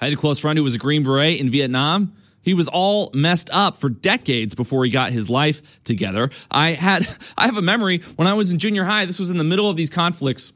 I 0.00 0.06
had 0.06 0.14
a 0.14 0.16
close 0.16 0.38
friend 0.38 0.56
who 0.56 0.64
was 0.64 0.74
a 0.74 0.78
Green 0.78 1.02
Beret 1.02 1.40
in 1.40 1.50
Vietnam. 1.50 2.14
He 2.42 2.54
was 2.54 2.68
all 2.68 3.10
messed 3.12 3.50
up 3.52 3.78
for 3.78 3.90
decades 3.90 4.54
before 4.54 4.84
he 4.84 4.90
got 4.90 5.12
his 5.12 5.28
life 5.28 5.60
together. 5.84 6.30
I 6.50 6.72
had 6.72 7.06
I 7.38 7.46
have 7.46 7.56
a 7.56 7.62
memory 7.62 7.98
when 8.16 8.26
I 8.26 8.34
was 8.34 8.50
in 8.50 8.58
junior 8.58 8.84
high, 8.84 9.04
this 9.04 9.18
was 9.18 9.30
in 9.30 9.36
the 9.36 9.44
middle 9.44 9.68
of 9.68 9.76
these 9.76 9.90
conflicts 9.90 10.52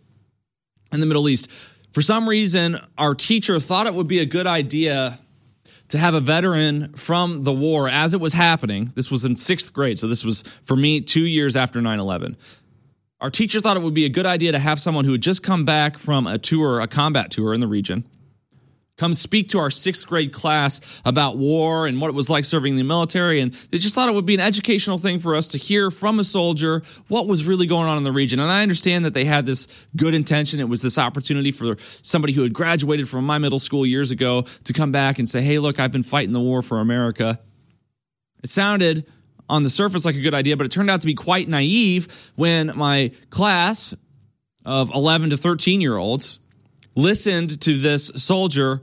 in 0.93 1.01
the 1.01 1.07
Middle 1.07 1.29
East. 1.29 1.49
For 1.93 2.03
some 2.03 2.29
reason, 2.29 2.81
our 2.99 3.15
teacher 3.15 3.61
thought 3.61 3.87
it 3.87 3.95
would 3.95 4.09
be 4.09 4.19
a 4.19 4.27
good 4.27 4.47
idea 4.47 5.19
to 5.89 5.99
have 5.99 6.15
a 6.15 6.21
veteran 6.21 6.95
from 6.95 7.45
the 7.45 7.53
war 7.53 7.89
as 7.89 8.15
it 8.15 8.21
was 8.21 8.33
happening. 8.33 8.93
This 8.95 9.11
was 9.11 9.25
in 9.25 9.35
6th 9.35 9.73
grade, 9.73 9.99
so 9.99 10.09
this 10.09 10.25
was 10.25 10.43
for 10.65 10.77
me 10.77 11.01
2 11.03 11.21
years 11.21 11.55
after 11.55 11.81
9/11. 11.81 12.37
Our 13.21 13.31
teacher 13.31 13.61
thought 13.61 13.77
it 13.77 13.83
would 13.83 13.95
be 13.95 14.07
a 14.07 14.11
good 14.11 14.27
idea 14.27 14.53
to 14.53 14.59
have 14.59 14.81
someone 14.81 15.05
who 15.05 15.13
had 15.13 15.21
just 15.21 15.43
come 15.43 15.65
back 15.65 15.99
from 15.99 16.27
a 16.27 16.39
tour, 16.39 16.81
a 16.81 16.89
combat 16.89 17.31
tour 17.31 17.55
in 17.55 17.61
the 17.61 17.69
region 17.69 18.05
come 18.97 19.13
speak 19.15 19.49
to 19.49 19.59
our 19.59 19.71
sixth 19.71 20.07
grade 20.07 20.33
class 20.33 20.81
about 21.05 21.37
war 21.37 21.87
and 21.87 22.01
what 22.01 22.09
it 22.09 22.15
was 22.15 22.31
like 22.31 22.45
serving 22.45 22.75
in 22.75 22.77
the 22.77 22.85
military. 22.85 23.41
And 23.41 23.53
they 23.71 23.79
just 23.79 23.95
thought 23.95 24.09
it 24.09 24.15
would 24.15 24.27
be 24.27 24.35
an 24.35 24.41
educational 24.41 24.99
thing 24.99 25.19
for 25.19 25.35
us 25.35 25.49
to 25.49 25.59
hear 25.59 25.91
from 25.91 26.21
a 26.21 26.25
soldier 26.25 26.83
what 27.09 27.27
was 27.27 27.45
really 27.45 27.67
going 27.67 27.89
on 27.89 27.97
in 27.97 28.05
the 28.05 28.13
region. 28.13 28.39
And 28.39 28.51
I 28.51 28.63
understand 28.63 29.05
that 29.05 29.15
they 29.15 29.25
had 29.25 29.47
this 29.47 29.67
good 29.97 30.15
intention. 30.15 30.61
It 30.61 30.69
was 30.69 30.81
this 30.83 30.97
opportunity 30.97 31.51
for 31.51 31.77
somebody 32.03 32.33
who 32.33 32.43
had 32.43 32.53
graduated 32.53 33.09
from 33.09 33.25
my 33.25 33.39
middle 33.39 33.59
school 33.59 33.85
years 33.85 34.11
ago 34.11 34.43
to 34.65 34.73
come 34.73 34.93
back 34.93 35.19
and 35.19 35.29
say, 35.29 35.43
hey, 35.43 35.59
look, 35.59 35.81
I've 35.81 35.93
been 35.93 36.05
fighting 36.05 36.33
the 36.33 36.41
war 36.41 36.63
for 36.63 36.81
America. 36.81 37.41
It 38.43 38.51
sounded 38.51 39.07
on 39.49 39.63
the 39.63 39.71
surface 39.71 40.05
like 40.05 40.15
a 40.15 40.21
good 40.21 40.35
idea, 40.35 40.57
but 40.57 40.67
it 40.67 40.73
turned 40.73 40.91
out 40.91 41.01
to 41.01 41.07
be 41.07 41.15
quite 41.15 41.49
naive 41.49 42.31
when 42.37 42.73
my 42.77 43.11
class 43.31 43.95
of 44.65 44.91
11 44.95 45.31
to 45.31 45.37
13 45.37 45.81
year 45.81 45.97
olds 45.97 46.39
listened 46.95 47.61
to 47.63 47.79
this 47.79 48.11
soldier 48.17 48.83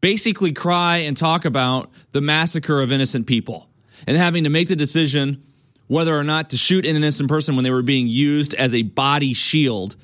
basically 0.00 0.52
cry 0.52 0.98
and 0.98 1.16
talk 1.16 1.44
about 1.44 1.90
the 2.10 2.20
massacre 2.20 2.80
of 2.80 2.92
innocent 2.92 3.26
people 3.26 3.68
and 4.06 4.16
having 4.16 4.44
to 4.44 4.50
make 4.50 4.68
the 4.68 4.76
decision 4.76 5.42
whether 5.86 6.16
or 6.16 6.24
not 6.24 6.50
to 6.50 6.56
shoot 6.56 6.86
an 6.86 6.96
innocent 6.96 7.28
person 7.28 7.54
when 7.54 7.64
they 7.64 7.70
were 7.70 7.82
being 7.82 8.08
used 8.08 8.54
as 8.54 8.74
a 8.74 8.82
body 8.82 9.34
shield. 9.34 9.94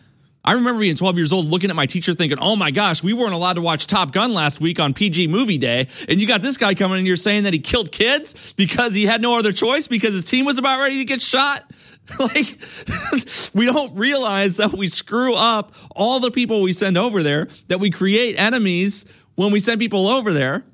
I 0.45 0.53
remember 0.53 0.81
being 0.81 0.95
12 0.95 1.17
years 1.17 1.33
old 1.33 1.47
looking 1.47 1.69
at 1.69 1.77
my 1.77 1.87
teacher 1.87 2.15
thinking, 2.15 2.39
oh 2.39 2.57
my 2.57 2.71
gosh, 2.71 3.03
we 3.03 3.13
weren't 3.13 3.35
allowed 3.35 3.55
to 3.55 3.61
watch 3.61 3.87
Top 3.87 4.13
Gun 4.13 4.33
last 4.33 4.61
week 4.61 4.81
on 4.81 4.95
PG 4.95 5.27
movie 5.27 5.59
day. 5.59 5.89
And 6.09 6.21
you 6.21 6.27
got 6.27 6.43
this 6.43 6.57
guy 6.57 6.75
coming 6.75 7.01
in 7.01 7.05
here 7.05 7.17
saying 7.17 7.43
that 7.43 7.53
he 7.53 7.59
killed 7.59 7.93
kids 7.93 8.55
because 8.55 8.95
he 8.95 9.05
had 9.05 9.21
no 9.21 9.37
other 9.39 9.53
choice 9.53 9.89
because 9.89 10.15
his 10.15 10.25
team 10.25 10.45
was 10.47 10.57
about 10.57 10.79
ready 10.79 10.99
to 10.99 11.05
get 11.05 11.21
shot. 11.21 11.71
like 12.19 12.59
we 13.55 13.67
don't 13.67 13.95
realize 13.97 14.57
that 14.57 14.73
we 14.73 14.89
screw 14.89 15.35
up 15.35 15.75
all 15.95 16.21
the 16.21 16.31
people 16.31 16.63
we 16.63 16.73
send 16.73 16.97
over 16.97 17.23
there, 17.23 17.49
that 17.67 17.81
we 17.81 17.91
create 17.91 18.39
enemies 18.39 19.05
when 19.35 19.53
we 19.53 19.61
send 19.61 19.81
people 19.81 20.07
over 20.07 20.33
there. 20.33 20.65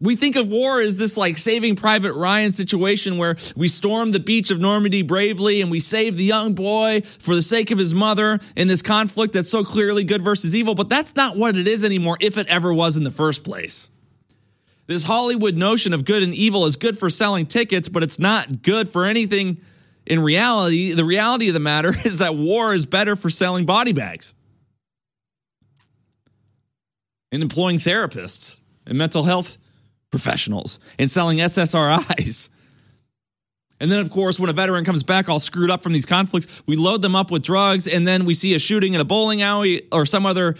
We 0.00 0.14
think 0.14 0.36
of 0.36 0.48
war 0.48 0.80
as 0.80 0.96
this 0.96 1.16
like 1.16 1.36
saving 1.36 1.74
Private 1.74 2.12
Ryan 2.12 2.52
situation 2.52 3.18
where 3.18 3.36
we 3.56 3.66
storm 3.66 4.12
the 4.12 4.20
beach 4.20 4.52
of 4.52 4.60
Normandy 4.60 5.02
bravely 5.02 5.60
and 5.60 5.72
we 5.72 5.80
save 5.80 6.16
the 6.16 6.24
young 6.24 6.54
boy 6.54 7.02
for 7.18 7.34
the 7.34 7.42
sake 7.42 7.72
of 7.72 7.78
his 7.78 7.92
mother 7.92 8.38
in 8.54 8.68
this 8.68 8.80
conflict 8.80 9.32
that's 9.32 9.50
so 9.50 9.64
clearly 9.64 10.04
good 10.04 10.22
versus 10.22 10.54
evil. 10.54 10.76
But 10.76 10.88
that's 10.88 11.16
not 11.16 11.36
what 11.36 11.56
it 11.56 11.66
is 11.66 11.84
anymore, 11.84 12.16
if 12.20 12.38
it 12.38 12.46
ever 12.46 12.72
was 12.72 12.96
in 12.96 13.02
the 13.02 13.10
first 13.10 13.42
place. 13.42 13.88
This 14.86 15.02
Hollywood 15.02 15.56
notion 15.56 15.92
of 15.92 16.04
good 16.04 16.22
and 16.22 16.32
evil 16.32 16.64
is 16.64 16.76
good 16.76 16.96
for 16.96 17.10
selling 17.10 17.46
tickets, 17.46 17.88
but 17.88 18.04
it's 18.04 18.20
not 18.20 18.62
good 18.62 18.88
for 18.88 19.04
anything 19.04 19.60
in 20.06 20.20
reality, 20.20 20.92
the 20.92 21.04
reality 21.04 21.48
of 21.48 21.54
the 21.54 21.60
matter 21.60 21.94
is 22.04 22.18
that 22.18 22.34
war 22.36 22.72
is 22.72 22.86
better 22.86 23.16
for 23.16 23.30
selling 23.30 23.66
body 23.66 23.92
bags 23.92 24.32
and 27.30 27.42
employing 27.42 27.78
therapists 27.78 28.56
and 28.86 28.96
mental 28.96 29.24
health 29.24 29.58
professionals 30.10 30.78
and 30.98 31.10
selling 31.10 31.38
SSRIs 31.38 32.48
And 33.80 33.92
then, 33.92 34.00
of 34.00 34.10
course, 34.10 34.40
when 34.40 34.50
a 34.50 34.52
veteran 34.52 34.84
comes 34.84 35.02
back 35.02 35.28
all 35.28 35.38
screwed 35.38 35.70
up 35.70 35.82
from 35.82 35.92
these 35.92 36.06
conflicts, 36.06 36.48
we 36.66 36.76
load 36.76 37.02
them 37.02 37.14
up 37.14 37.30
with 37.30 37.42
drugs, 37.42 37.86
and 37.86 38.06
then 38.06 38.24
we 38.24 38.34
see 38.34 38.54
a 38.54 38.58
shooting 38.58 38.94
in 38.94 39.00
a 39.00 39.04
bowling 39.04 39.42
alley 39.42 39.86
or 39.92 40.04
some 40.04 40.26
other 40.26 40.56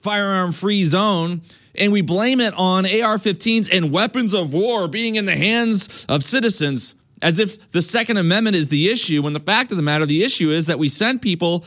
firearm 0.00 0.52
free 0.52 0.84
zone, 0.84 1.42
and 1.74 1.92
we 1.92 2.00
blame 2.00 2.40
it 2.40 2.54
on 2.54 2.86
AR 2.86 3.18
15s 3.18 3.68
and 3.70 3.90
weapons 3.90 4.34
of 4.34 4.52
war 4.52 4.88
being 4.88 5.16
in 5.16 5.26
the 5.26 5.36
hands 5.36 6.06
of 6.08 6.24
citizens 6.24 6.94
as 7.22 7.38
if 7.38 7.70
the 7.70 7.80
Second 7.80 8.18
Amendment 8.18 8.54
is 8.54 8.68
the 8.68 8.90
issue, 8.90 9.22
when 9.22 9.32
the 9.32 9.40
fact 9.40 9.70
of 9.70 9.78
the 9.78 9.82
matter, 9.82 10.04
the 10.04 10.22
issue 10.22 10.50
is 10.50 10.66
that 10.66 10.78
we 10.78 10.90
send 10.90 11.22
people 11.22 11.64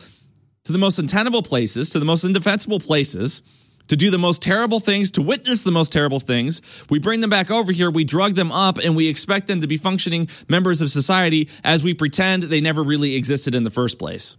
to 0.64 0.72
the 0.72 0.78
most 0.78 0.98
untenable 0.98 1.42
places, 1.42 1.90
to 1.90 1.98
the 1.98 2.04
most 2.04 2.22
indefensible 2.22 2.78
places 2.78 3.42
to 3.88 3.96
do 3.96 4.10
the 4.10 4.18
most 4.18 4.40
terrible 4.40 4.80
things, 4.80 5.10
to 5.12 5.22
witness 5.22 5.62
the 5.62 5.70
most 5.70 5.92
terrible 5.92 6.20
things. 6.20 6.62
We 6.88 6.98
bring 6.98 7.20
them 7.20 7.30
back 7.30 7.50
over 7.50 7.72
here, 7.72 7.90
we 7.90 8.04
drug 8.04 8.34
them 8.34 8.52
up, 8.52 8.78
and 8.78 8.94
we 8.94 9.08
expect 9.08 9.46
them 9.46 9.60
to 9.60 9.66
be 9.66 9.76
functioning 9.76 10.28
members 10.48 10.80
of 10.80 10.90
society 10.90 11.48
as 11.64 11.82
we 11.82 11.94
pretend 11.94 12.44
they 12.44 12.60
never 12.60 12.82
really 12.82 13.14
existed 13.16 13.54
in 13.54 13.64
the 13.64 13.70
first 13.70 13.98
place. 13.98 14.36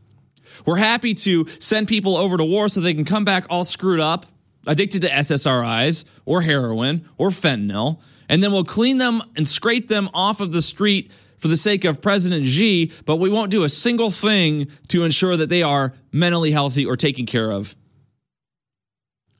We're 0.65 0.77
happy 0.77 1.13
to 1.15 1.47
send 1.59 1.87
people 1.87 2.17
over 2.17 2.37
to 2.37 2.43
war 2.43 2.69
so 2.69 2.81
they 2.81 2.93
can 2.93 3.05
come 3.05 3.25
back 3.25 3.45
all 3.49 3.63
screwed 3.63 3.99
up, 3.99 4.25
addicted 4.67 5.01
to 5.01 5.09
SSRIs 5.09 6.03
or 6.25 6.41
heroin 6.41 7.07
or 7.17 7.29
fentanyl, 7.29 7.99
and 8.27 8.43
then 8.43 8.51
we'll 8.51 8.63
clean 8.63 8.97
them 8.97 9.23
and 9.35 9.47
scrape 9.47 9.87
them 9.87 10.09
off 10.13 10.41
of 10.41 10.51
the 10.51 10.61
street 10.61 11.11
for 11.39 11.47
the 11.47 11.57
sake 11.57 11.85
of 11.85 12.01
President 12.01 12.45
Xi, 12.45 12.91
but 13.05 13.15
we 13.15 13.29
won't 13.29 13.49
do 13.49 13.63
a 13.63 13.69
single 13.69 14.11
thing 14.11 14.67
to 14.89 15.05
ensure 15.05 15.37
that 15.37 15.47
they 15.47 15.63
are 15.63 15.93
mentally 16.11 16.51
healthy 16.51 16.85
or 16.85 16.97
taken 16.97 17.25
care 17.25 17.49
of 17.49 17.75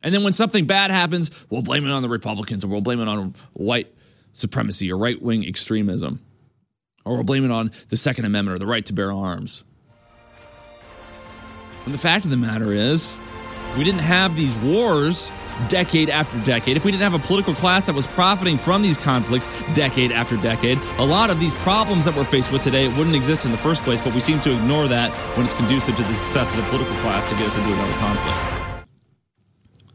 and 0.04 0.14
then 0.14 0.24
when 0.24 0.34
something 0.34 0.66
bad 0.66 0.92
happens, 0.92 1.32
we'll 1.50 1.62
blame 1.62 1.86
it 1.86 1.92
on 1.92 2.02
the 2.02 2.10
Republicans 2.10 2.64
or 2.64 2.68
we'll 2.68 2.82
blame 2.82 3.02
it 3.02 3.08
on 3.08 3.36
white 3.54 3.94
supremacy 4.34 4.92
or 4.92 4.98
right 4.98 5.22
wing 5.22 5.46
extremism. 5.46 6.20
Or 7.06 7.16
we'll 7.16 7.24
blame 7.24 7.46
it 7.46 7.52
on 7.52 7.72
the 7.90 7.98
Second 7.98 8.26
Amendment 8.26 8.56
or 8.56 8.60
the 8.60 8.68
right 8.68 8.86
to 8.86 8.94
bear 8.94 9.12
arms. 9.12 9.64
And 11.86 11.94
the 11.94 11.98
fact 11.98 12.26
of 12.26 12.32
the 12.32 12.38
matter 12.38 12.72
is, 12.72 13.16
we 13.78 13.84
didn't 13.84 14.02
have 14.02 14.36
these 14.36 14.54
wars 14.58 15.30
decade 15.68 16.10
after 16.10 16.40
decade, 16.46 16.78
if 16.78 16.86
we 16.86 16.92
didn't 16.92 17.04
have 17.04 17.14
a 17.14 17.26
political 17.26 17.54
class 17.54 17.86
that 17.88 17.96
was 17.96 18.08
profiting 18.08 18.58
from 18.58 18.82
these 18.82 18.96
conflicts 18.96 19.48
decade 19.74 20.12
after 20.12 20.38
decade, 20.38 20.78
a 20.98 21.04
lot 21.04 21.30
of 21.30 21.40
these 21.40 21.54
problems 21.56 22.06
that 22.06 22.16
we're 22.16 22.24
faced 22.24 22.52
with 22.52 22.64
today 22.64 22.88
wouldn't 22.90 23.16
exist 23.16 23.44
in 23.44 23.52
the 23.52 23.58
first 23.58 23.82
place, 23.84 24.00
but 24.00 24.14
we 24.14 24.22
seem 24.22 24.40
to 24.42 24.54
ignore 24.56 24.88
that 24.88 25.12
when 25.36 25.46
it's 25.46 25.56
conducive 25.56 25.96
to 25.96 26.04
the 26.04 26.14
success 26.14 26.50
of 26.52 26.58
the 26.58 26.70
political 26.70 26.96
class 26.98 27.28
to 27.28 27.36
get 27.36 27.48
us 27.48 27.58
into 27.58 27.74
another 27.74 27.94
conflict. 27.94 28.59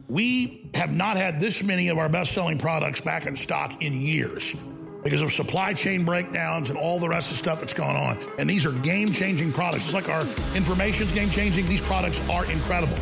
We 0.07 0.69
have 0.75 0.93
not 0.93 1.17
had 1.17 1.39
this 1.39 1.63
many 1.63 1.87
of 1.87 1.97
our 1.97 2.09
best 2.09 2.33
selling 2.33 2.57
products 2.57 3.01
back 3.01 3.25
in 3.25 3.35
stock 3.35 3.81
in 3.81 3.93
years 3.93 4.55
because 5.03 5.21
of 5.21 5.31
supply 5.31 5.73
chain 5.73 6.05
breakdowns 6.05 6.69
and 6.69 6.77
all 6.77 6.99
the 6.99 7.09
rest 7.09 7.31
of 7.31 7.37
the 7.37 7.43
stuff 7.43 7.59
that's 7.59 7.73
going 7.73 7.95
on. 7.95 8.17
And 8.37 8.49
these 8.49 8.65
are 8.65 8.71
game 8.71 9.07
changing 9.07 9.51
products. 9.51 9.93
Like 9.93 10.09
our 10.09 10.21
information's 10.55 11.11
game 11.11 11.29
changing, 11.29 11.65
these 11.67 11.81
products 11.81 12.21
are 12.29 12.49
incredible. 12.51 12.97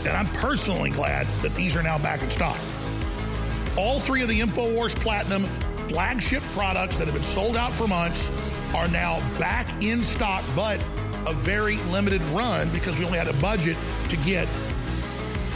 And 0.00 0.10
I'm 0.10 0.26
personally 0.26 0.90
glad 0.90 1.26
that 1.42 1.54
these 1.54 1.76
are 1.76 1.82
now 1.82 1.98
back 1.98 2.22
in 2.22 2.30
stock. 2.30 2.58
All 3.76 3.98
three 3.98 4.22
of 4.22 4.28
the 4.28 4.40
InfoWars 4.40 4.96
Platinum 4.96 5.44
flagship 5.88 6.42
products 6.54 6.98
that 6.98 7.06
have 7.06 7.14
been 7.14 7.22
sold 7.22 7.56
out 7.56 7.72
for 7.72 7.86
months 7.88 8.30
are 8.74 8.88
now 8.88 9.18
back 9.38 9.70
in 9.82 10.00
stock, 10.00 10.44
but 10.54 10.82
a 11.26 11.32
very 11.32 11.76
limited 11.84 12.22
run 12.28 12.68
because 12.70 12.98
we 12.98 13.04
only 13.04 13.18
had 13.18 13.28
a 13.28 13.32
budget 13.34 13.76
to 14.08 14.16
get 14.18 14.48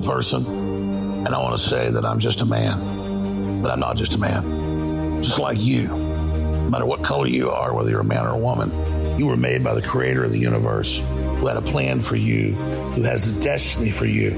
Person, 0.00 0.44
and 1.26 1.34
I 1.34 1.40
want 1.40 1.58
to 1.58 1.66
say 1.66 1.90
that 1.90 2.04
I'm 2.04 2.18
just 2.18 2.40
a 2.40 2.44
man, 2.44 3.62
but 3.62 3.70
I'm 3.70 3.80
not 3.80 3.96
just 3.96 4.14
a 4.14 4.18
man. 4.18 5.22
Just 5.22 5.38
like 5.38 5.60
you, 5.60 5.88
no 5.88 6.68
matter 6.70 6.86
what 6.86 7.02
color 7.02 7.26
you 7.26 7.50
are, 7.50 7.74
whether 7.74 7.90
you're 7.90 8.00
a 8.00 8.04
man 8.04 8.26
or 8.26 8.30
a 8.30 8.38
woman, 8.38 8.70
you 9.18 9.26
were 9.26 9.36
made 9.36 9.62
by 9.62 9.74
the 9.74 9.82
creator 9.82 10.24
of 10.24 10.32
the 10.32 10.38
universe 10.38 10.98
who 10.98 11.46
had 11.46 11.56
a 11.56 11.62
plan 11.62 12.00
for 12.00 12.16
you, 12.16 12.52
who 12.94 13.02
has 13.02 13.26
a 13.26 13.40
destiny 13.40 13.90
for 13.90 14.06
you. 14.06 14.30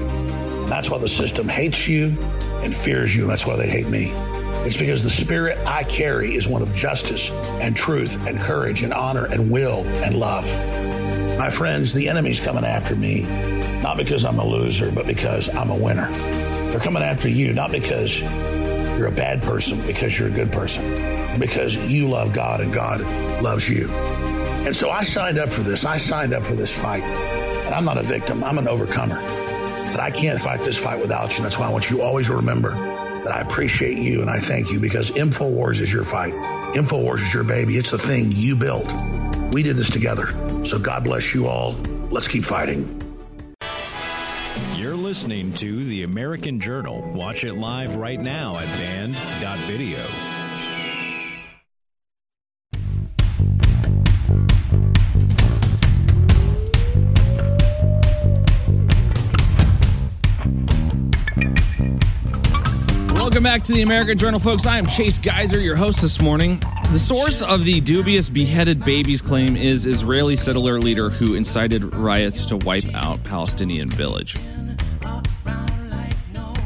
That's 0.67 0.89
why 0.89 0.97
the 0.99 1.09
system 1.09 1.47
hates 1.47 1.87
you 1.87 2.15
and 2.61 2.73
fears 2.73 3.15
you, 3.15 3.23
and 3.23 3.31
that's 3.31 3.45
why 3.45 3.55
they 3.55 3.69
hate 3.69 3.87
me. 3.87 4.11
It's 4.65 4.77
because 4.77 5.03
the 5.03 5.09
spirit 5.09 5.57
I 5.65 5.83
carry 5.83 6.35
is 6.35 6.47
one 6.47 6.61
of 6.61 6.73
justice 6.75 7.31
and 7.61 7.75
truth 7.75 8.25
and 8.27 8.39
courage 8.39 8.83
and 8.83 8.93
honor 8.93 9.25
and 9.25 9.49
will 9.49 9.85
and 10.03 10.19
love. 10.19 10.45
My 11.37 11.49
friends, 11.49 11.93
the 11.93 12.09
enemy's 12.09 12.39
coming 12.39 12.65
after 12.65 12.95
me 12.95 13.25
not 13.81 13.97
because 13.97 14.25
I'm 14.25 14.39
a 14.39 14.45
loser, 14.45 14.91
but 14.91 15.05
because 15.05 15.53
I'm 15.53 15.69
a 15.69 15.75
winner. 15.75 16.09
They're 16.69 16.79
coming 16.79 17.03
after 17.03 17.29
you, 17.29 17.53
not 17.53 17.71
because 17.71 18.19
you're 18.19 19.07
a 19.07 19.11
bad 19.11 19.41
person, 19.43 19.79
because 19.85 20.17
you're 20.17 20.27
a 20.27 20.31
good 20.31 20.51
person, 20.51 21.39
because 21.39 21.75
you 21.75 22.09
love 22.09 22.33
God 22.33 22.61
and 22.61 22.73
God 22.73 23.01
loves 23.41 23.69
you. 23.69 23.89
And 23.89 24.75
so 24.75 24.89
I 24.89 25.03
signed 25.03 25.37
up 25.37 25.53
for 25.53 25.61
this. 25.61 25.85
I 25.85 25.97
signed 25.97 26.33
up 26.33 26.43
for 26.43 26.55
this 26.55 26.75
fight. 26.75 27.03
And 27.03 27.73
I'm 27.73 27.85
not 27.85 27.97
a 27.97 28.03
victim, 28.03 28.43
I'm 28.43 28.57
an 28.57 28.67
overcomer. 28.67 29.21
But 29.91 29.99
I 29.99 30.11
can't 30.11 30.39
fight 30.39 30.61
this 30.61 30.77
fight 30.77 30.99
without 30.99 31.31
you. 31.31 31.37
And 31.37 31.45
That's 31.45 31.57
why 31.57 31.67
I 31.67 31.71
want 31.71 31.89
you 31.89 32.01
always 32.01 32.27
to 32.27 32.35
remember 32.35 32.71
that 32.71 33.31
I 33.31 33.41
appreciate 33.41 33.97
you 33.97 34.21
and 34.21 34.29
I 34.29 34.37
thank 34.37 34.71
you 34.71 34.79
because 34.79 35.11
InfoWars 35.11 35.81
is 35.81 35.91
your 35.91 36.03
fight. 36.03 36.33
InfoWars 36.73 37.21
is 37.21 37.33
your 37.33 37.43
baby. 37.43 37.77
It's 37.77 37.91
the 37.91 37.97
thing 37.97 38.27
you 38.31 38.55
built. 38.55 38.91
We 39.53 39.63
did 39.63 39.75
this 39.75 39.89
together. 39.89 40.27
So 40.65 40.79
God 40.79 41.03
bless 41.03 41.33
you 41.33 41.47
all. 41.47 41.73
Let's 42.11 42.27
keep 42.27 42.43
fighting 42.43 43.06
listening 45.17 45.51
to 45.51 45.83
The 45.83 46.03
American 46.03 46.59
Journal. 46.59 47.01
Watch 47.11 47.43
it 47.43 47.53
live 47.53 47.95
right 47.95 48.19
now 48.19 48.55
at 48.59 48.67
band.video. 48.77 49.97
Welcome 63.15 63.41
back 63.41 63.63
to 63.63 63.73
the 63.73 63.81
American 63.81 64.19
Journal, 64.19 64.39
folks. 64.39 64.67
I 64.67 64.77
am 64.77 64.85
Chase 64.85 65.17
Geiser, 65.17 65.59
your 65.59 65.75
host 65.75 65.99
this 65.99 66.21
morning. 66.21 66.61
The 66.91 66.99
source 66.99 67.41
of 67.41 67.65
the 67.65 67.81
dubious 67.81 68.29
beheaded 68.29 68.85
babies 68.85 69.23
claim 69.23 69.57
is 69.57 69.87
Israeli 69.87 70.35
settler 70.35 70.79
leader 70.79 71.09
who 71.09 71.33
incited 71.33 71.95
riots 71.95 72.45
to 72.45 72.57
wipe 72.57 72.93
out 72.93 73.23
Palestinian 73.23 73.89
village. 73.89 74.37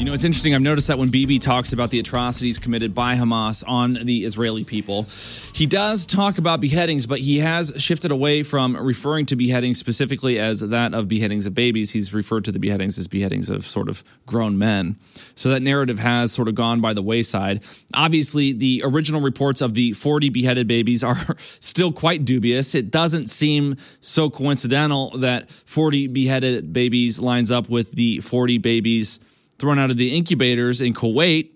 You 0.01 0.05
know, 0.05 0.13
it's 0.13 0.23
interesting. 0.23 0.55
I've 0.55 0.61
noticed 0.61 0.87
that 0.87 0.97
when 0.97 1.09
Bibi 1.09 1.37
talks 1.37 1.73
about 1.73 1.91
the 1.91 1.99
atrocities 1.99 2.57
committed 2.57 2.95
by 2.95 3.15
Hamas 3.17 3.63
on 3.67 3.93
the 3.93 4.25
Israeli 4.25 4.63
people, 4.63 5.05
he 5.53 5.67
does 5.67 6.07
talk 6.07 6.39
about 6.39 6.59
beheadings, 6.59 7.05
but 7.05 7.19
he 7.19 7.37
has 7.37 7.71
shifted 7.77 8.09
away 8.09 8.41
from 8.41 8.75
referring 8.75 9.27
to 9.27 9.35
beheadings 9.35 9.77
specifically 9.77 10.39
as 10.39 10.61
that 10.61 10.95
of 10.95 11.07
beheadings 11.07 11.45
of 11.45 11.53
babies. 11.53 11.91
He's 11.91 12.15
referred 12.15 12.45
to 12.45 12.51
the 12.51 12.57
beheadings 12.57 12.97
as 12.97 13.07
beheadings 13.07 13.47
of 13.47 13.67
sort 13.67 13.89
of 13.89 14.03
grown 14.25 14.57
men. 14.57 14.97
So 15.35 15.49
that 15.49 15.61
narrative 15.61 15.99
has 15.99 16.31
sort 16.31 16.47
of 16.47 16.55
gone 16.55 16.81
by 16.81 16.95
the 16.95 17.03
wayside. 17.03 17.61
Obviously, 17.93 18.53
the 18.53 18.81
original 18.83 19.21
reports 19.21 19.61
of 19.61 19.75
the 19.75 19.93
40 19.93 20.29
beheaded 20.29 20.67
babies 20.67 21.03
are 21.03 21.37
still 21.59 21.91
quite 21.91 22.25
dubious. 22.25 22.73
It 22.73 22.89
doesn't 22.89 23.27
seem 23.27 23.77
so 24.01 24.31
coincidental 24.31 25.15
that 25.19 25.51
40 25.51 26.07
beheaded 26.07 26.73
babies 26.73 27.19
lines 27.19 27.51
up 27.51 27.69
with 27.69 27.91
the 27.91 28.19
40 28.21 28.57
babies 28.57 29.19
thrown 29.61 29.79
out 29.79 29.91
of 29.91 29.97
the 29.97 30.17
incubators 30.17 30.81
in 30.81 30.93
Kuwait, 30.93 31.51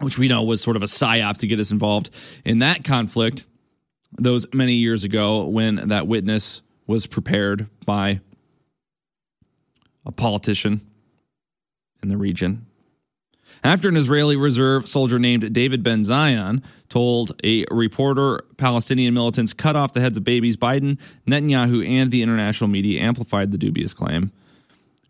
which 0.00 0.18
we 0.18 0.28
know 0.28 0.42
was 0.42 0.60
sort 0.60 0.76
of 0.76 0.82
a 0.82 0.86
psyop 0.86 1.38
to 1.38 1.46
get 1.46 1.60
us 1.60 1.70
involved 1.70 2.10
in 2.44 2.58
that 2.58 2.84
conflict 2.84 3.46
those 4.18 4.46
many 4.52 4.74
years 4.74 5.04
ago 5.04 5.44
when 5.44 5.88
that 5.88 6.06
witness 6.08 6.60
was 6.86 7.06
prepared 7.06 7.68
by 7.86 8.20
a 10.04 10.12
politician 10.12 10.80
in 12.02 12.08
the 12.08 12.16
region. 12.16 12.66
After 13.62 13.88
an 13.88 13.96
Israeli 13.96 14.36
reserve 14.36 14.88
soldier 14.88 15.18
named 15.18 15.54
David 15.54 15.82
Ben 15.82 16.04
Zion 16.04 16.62
told 16.88 17.40
a 17.42 17.64
reporter 17.70 18.40
Palestinian 18.56 19.14
militants 19.14 19.52
cut 19.52 19.76
off 19.76 19.92
the 19.92 20.00
heads 20.00 20.18
of 20.18 20.24
babies, 20.24 20.56
Biden, 20.56 20.98
Netanyahu, 21.26 21.88
and 21.88 22.10
the 22.10 22.22
international 22.22 22.68
media 22.68 23.00
amplified 23.00 23.52
the 23.52 23.58
dubious 23.58 23.94
claim. 23.94 24.32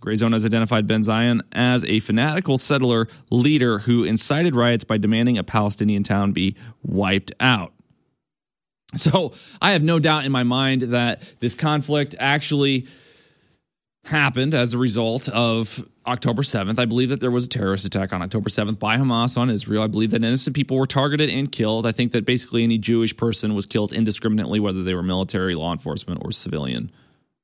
Grayzone 0.04 0.34
has 0.34 0.44
identified 0.44 0.86
Ben 0.86 1.02
Zion 1.02 1.42
as 1.52 1.82
a 1.84 2.00
fanatical 2.00 2.58
settler 2.58 3.08
leader 3.30 3.78
who 3.78 4.04
incited 4.04 4.54
riots 4.54 4.84
by 4.84 4.98
demanding 4.98 5.38
a 5.38 5.44
Palestinian 5.44 6.02
town 6.02 6.32
be 6.32 6.56
wiped 6.82 7.32
out. 7.40 7.72
So 8.96 9.32
I 9.60 9.72
have 9.72 9.82
no 9.82 9.98
doubt 9.98 10.24
in 10.24 10.32
my 10.32 10.42
mind 10.42 10.82
that 10.82 11.22
this 11.40 11.54
conflict 11.54 12.14
actually 12.18 12.86
happened 14.04 14.52
as 14.52 14.74
a 14.74 14.78
result 14.78 15.28
of 15.30 15.82
October 16.06 16.42
7th. 16.42 16.78
I 16.78 16.84
believe 16.84 17.08
that 17.08 17.20
there 17.20 17.30
was 17.30 17.46
a 17.46 17.48
terrorist 17.48 17.86
attack 17.86 18.12
on 18.12 18.20
October 18.20 18.50
7th 18.50 18.78
by 18.78 18.98
Hamas 18.98 19.38
on 19.38 19.48
Israel. 19.48 19.82
I 19.82 19.86
believe 19.86 20.10
that 20.10 20.22
innocent 20.22 20.54
people 20.54 20.76
were 20.76 20.86
targeted 20.86 21.30
and 21.30 21.50
killed. 21.50 21.86
I 21.86 21.92
think 21.92 22.12
that 22.12 22.26
basically 22.26 22.62
any 22.62 22.76
Jewish 22.76 23.16
person 23.16 23.54
was 23.54 23.64
killed 23.64 23.92
indiscriminately, 23.92 24.60
whether 24.60 24.82
they 24.82 24.94
were 24.94 25.02
military, 25.02 25.54
law 25.54 25.72
enforcement, 25.72 26.20
or 26.22 26.30
civilian 26.30 26.92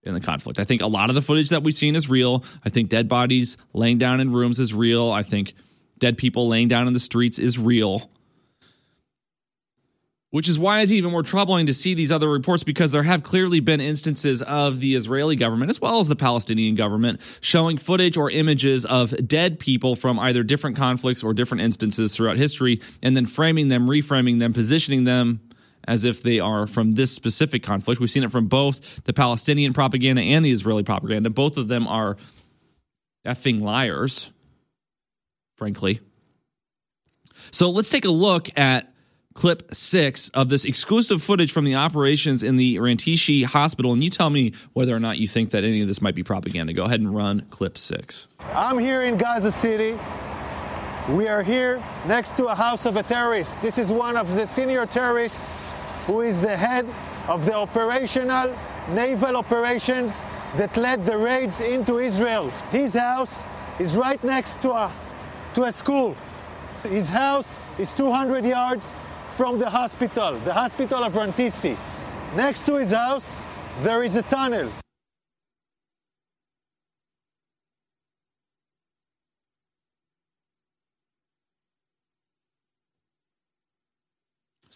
in 0.02 0.14
the 0.14 0.20
conflict. 0.20 0.58
I 0.58 0.64
think 0.64 0.82
a 0.82 0.86
lot 0.86 1.10
of 1.10 1.14
the 1.14 1.22
footage 1.22 1.50
that 1.50 1.62
we've 1.62 1.74
seen 1.74 1.94
is 1.94 2.08
real. 2.08 2.44
I 2.64 2.70
think 2.70 2.88
dead 2.88 3.08
bodies 3.08 3.56
laying 3.74 3.98
down 3.98 4.20
in 4.20 4.32
rooms 4.32 4.58
is 4.58 4.72
real. 4.72 5.10
I 5.10 5.22
think 5.22 5.54
dead 5.98 6.16
people 6.16 6.48
laying 6.48 6.68
down 6.68 6.86
in 6.86 6.92
the 6.92 7.00
streets 7.00 7.38
is 7.38 7.58
real 7.58 8.10
which 10.30 10.48
is 10.48 10.58
why 10.58 10.80
it's 10.80 10.92
even 10.92 11.10
more 11.10 11.22
troubling 11.22 11.66
to 11.66 11.74
see 11.74 11.94
these 11.94 12.12
other 12.12 12.28
reports 12.28 12.62
because 12.62 12.92
there 12.92 13.02
have 13.02 13.22
clearly 13.22 13.60
been 13.60 13.80
instances 13.80 14.42
of 14.42 14.80
the 14.80 14.94
Israeli 14.94 15.36
government 15.36 15.70
as 15.70 15.80
well 15.80 15.98
as 15.98 16.08
the 16.08 16.16
Palestinian 16.16 16.74
government 16.74 17.20
showing 17.40 17.78
footage 17.78 18.16
or 18.16 18.30
images 18.30 18.84
of 18.84 19.14
dead 19.26 19.58
people 19.58 19.96
from 19.96 20.18
either 20.18 20.42
different 20.42 20.76
conflicts 20.76 21.22
or 21.22 21.34
different 21.34 21.62
instances 21.62 22.12
throughout 22.12 22.36
history 22.36 22.80
and 23.02 23.16
then 23.16 23.26
framing 23.26 23.68
them, 23.68 23.86
reframing 23.86 24.38
them, 24.38 24.52
positioning 24.52 25.04
them 25.04 25.40
as 25.86 26.04
if 26.04 26.22
they 26.22 26.40
are 26.40 26.66
from 26.66 26.94
this 26.94 27.10
specific 27.12 27.62
conflict. 27.62 28.00
We've 28.00 28.10
seen 28.10 28.24
it 28.24 28.30
from 28.30 28.46
both 28.46 29.04
the 29.04 29.12
Palestinian 29.12 29.72
propaganda 29.72 30.22
and 30.22 30.44
the 30.44 30.52
Israeli 30.52 30.82
propaganda. 30.82 31.30
Both 31.30 31.56
of 31.56 31.68
them 31.68 31.86
are 31.86 32.16
effing 33.26 33.60
liars, 33.60 34.30
frankly. 35.56 36.00
So 37.50 37.70
let's 37.70 37.88
take 37.88 38.04
a 38.04 38.10
look 38.10 38.56
at 38.58 38.92
clip 39.32 39.74
six 39.74 40.28
of 40.30 40.48
this 40.48 40.64
exclusive 40.64 41.22
footage 41.22 41.52
from 41.52 41.64
the 41.64 41.76
operations 41.76 42.42
in 42.42 42.56
the 42.56 42.76
Rantisi 42.76 43.44
hospital. 43.44 43.92
And 43.92 44.02
you 44.04 44.10
tell 44.10 44.28
me 44.28 44.52
whether 44.72 44.94
or 44.94 45.00
not 45.00 45.18
you 45.18 45.26
think 45.26 45.50
that 45.50 45.64
any 45.64 45.80
of 45.80 45.88
this 45.88 46.02
might 46.02 46.14
be 46.14 46.22
propaganda. 46.22 46.72
Go 46.72 46.84
ahead 46.84 47.00
and 47.00 47.14
run 47.14 47.46
clip 47.50 47.78
six. 47.78 48.26
I'm 48.52 48.78
here 48.78 49.02
in 49.02 49.16
Gaza 49.16 49.52
City. 49.52 49.98
We 51.08 51.28
are 51.28 51.42
here 51.42 51.82
next 52.06 52.36
to 52.36 52.46
a 52.46 52.54
house 52.54 52.86
of 52.86 52.96
a 52.96 53.02
terrorist. 53.02 53.60
This 53.62 53.78
is 53.78 53.90
one 53.90 54.16
of 54.16 54.34
the 54.34 54.46
senior 54.46 54.84
terrorists 54.84 55.40
who 56.06 56.20
is 56.22 56.40
the 56.40 56.56
head 56.56 56.86
of 57.28 57.44
the 57.46 57.54
operational 57.54 58.56
naval 58.90 59.36
operations 59.36 60.12
that 60.56 60.76
led 60.76 61.06
the 61.06 61.16
raids 61.16 61.60
into 61.60 61.98
Israel. 61.98 62.50
His 62.70 62.94
house 62.94 63.42
is 63.78 63.96
right 63.96 64.22
next 64.24 64.60
to 64.62 64.72
a, 64.72 64.92
to 65.54 65.64
a 65.64 65.72
school. 65.72 66.16
His 66.82 67.08
house 67.08 67.60
is 67.78 67.92
200 67.92 68.44
yards 68.44 68.94
from 69.36 69.58
the 69.58 69.70
hospital, 69.70 70.38
the 70.40 70.52
hospital 70.52 71.04
of 71.04 71.14
Rantisi. 71.14 71.76
Next 72.34 72.66
to 72.66 72.76
his 72.76 72.92
house, 72.92 73.36
there 73.82 74.02
is 74.02 74.16
a 74.16 74.22
tunnel. 74.22 74.70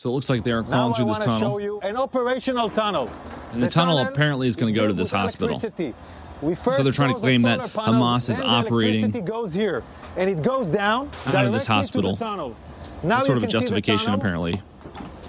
So 0.04 0.10
it 0.10 0.12
looks 0.12 0.28
like 0.28 0.44
they 0.44 0.52
are 0.52 0.62
crawling 0.62 0.90
now 0.90 0.92
through 0.92 1.06
this 1.06 1.16
to 1.16 1.24
show 1.24 1.28
tunnel. 1.30 1.60
you 1.62 1.80
an 1.80 1.96
operational 1.96 2.68
tunnel. 2.68 3.10
And 3.52 3.62
the, 3.62 3.70
tunnel, 3.70 4.00
apparently 4.00 4.46
is 4.46 4.54
going 4.54 4.70
to 4.70 4.78
go 4.78 4.86
to 4.86 4.92
this 4.92 5.10
hospital. 5.10 5.58
So 5.58 5.70
they're 5.70 6.92
trying 6.92 7.14
to 7.14 7.18
claim 7.18 7.40
that 7.40 7.72
panels, 7.72 8.26
Hamas 8.26 8.28
is 8.28 8.36
the 8.36 8.44
operating 8.44 9.00
electricity 9.00 9.24
goes 9.24 9.54
here, 9.54 9.82
and 10.18 10.28
it 10.28 10.42
goes 10.42 10.70
down 10.70 11.10
out 11.24 11.46
of 11.46 11.54
this 11.54 11.64
hospital. 11.64 12.16
The 12.16 12.24
tunnel. 12.26 12.54
Now 13.02 13.20
sort 13.20 13.38
of 13.38 13.44
a 13.44 13.46
the 13.46 13.52
justification, 13.52 14.12
apparently, 14.12 14.60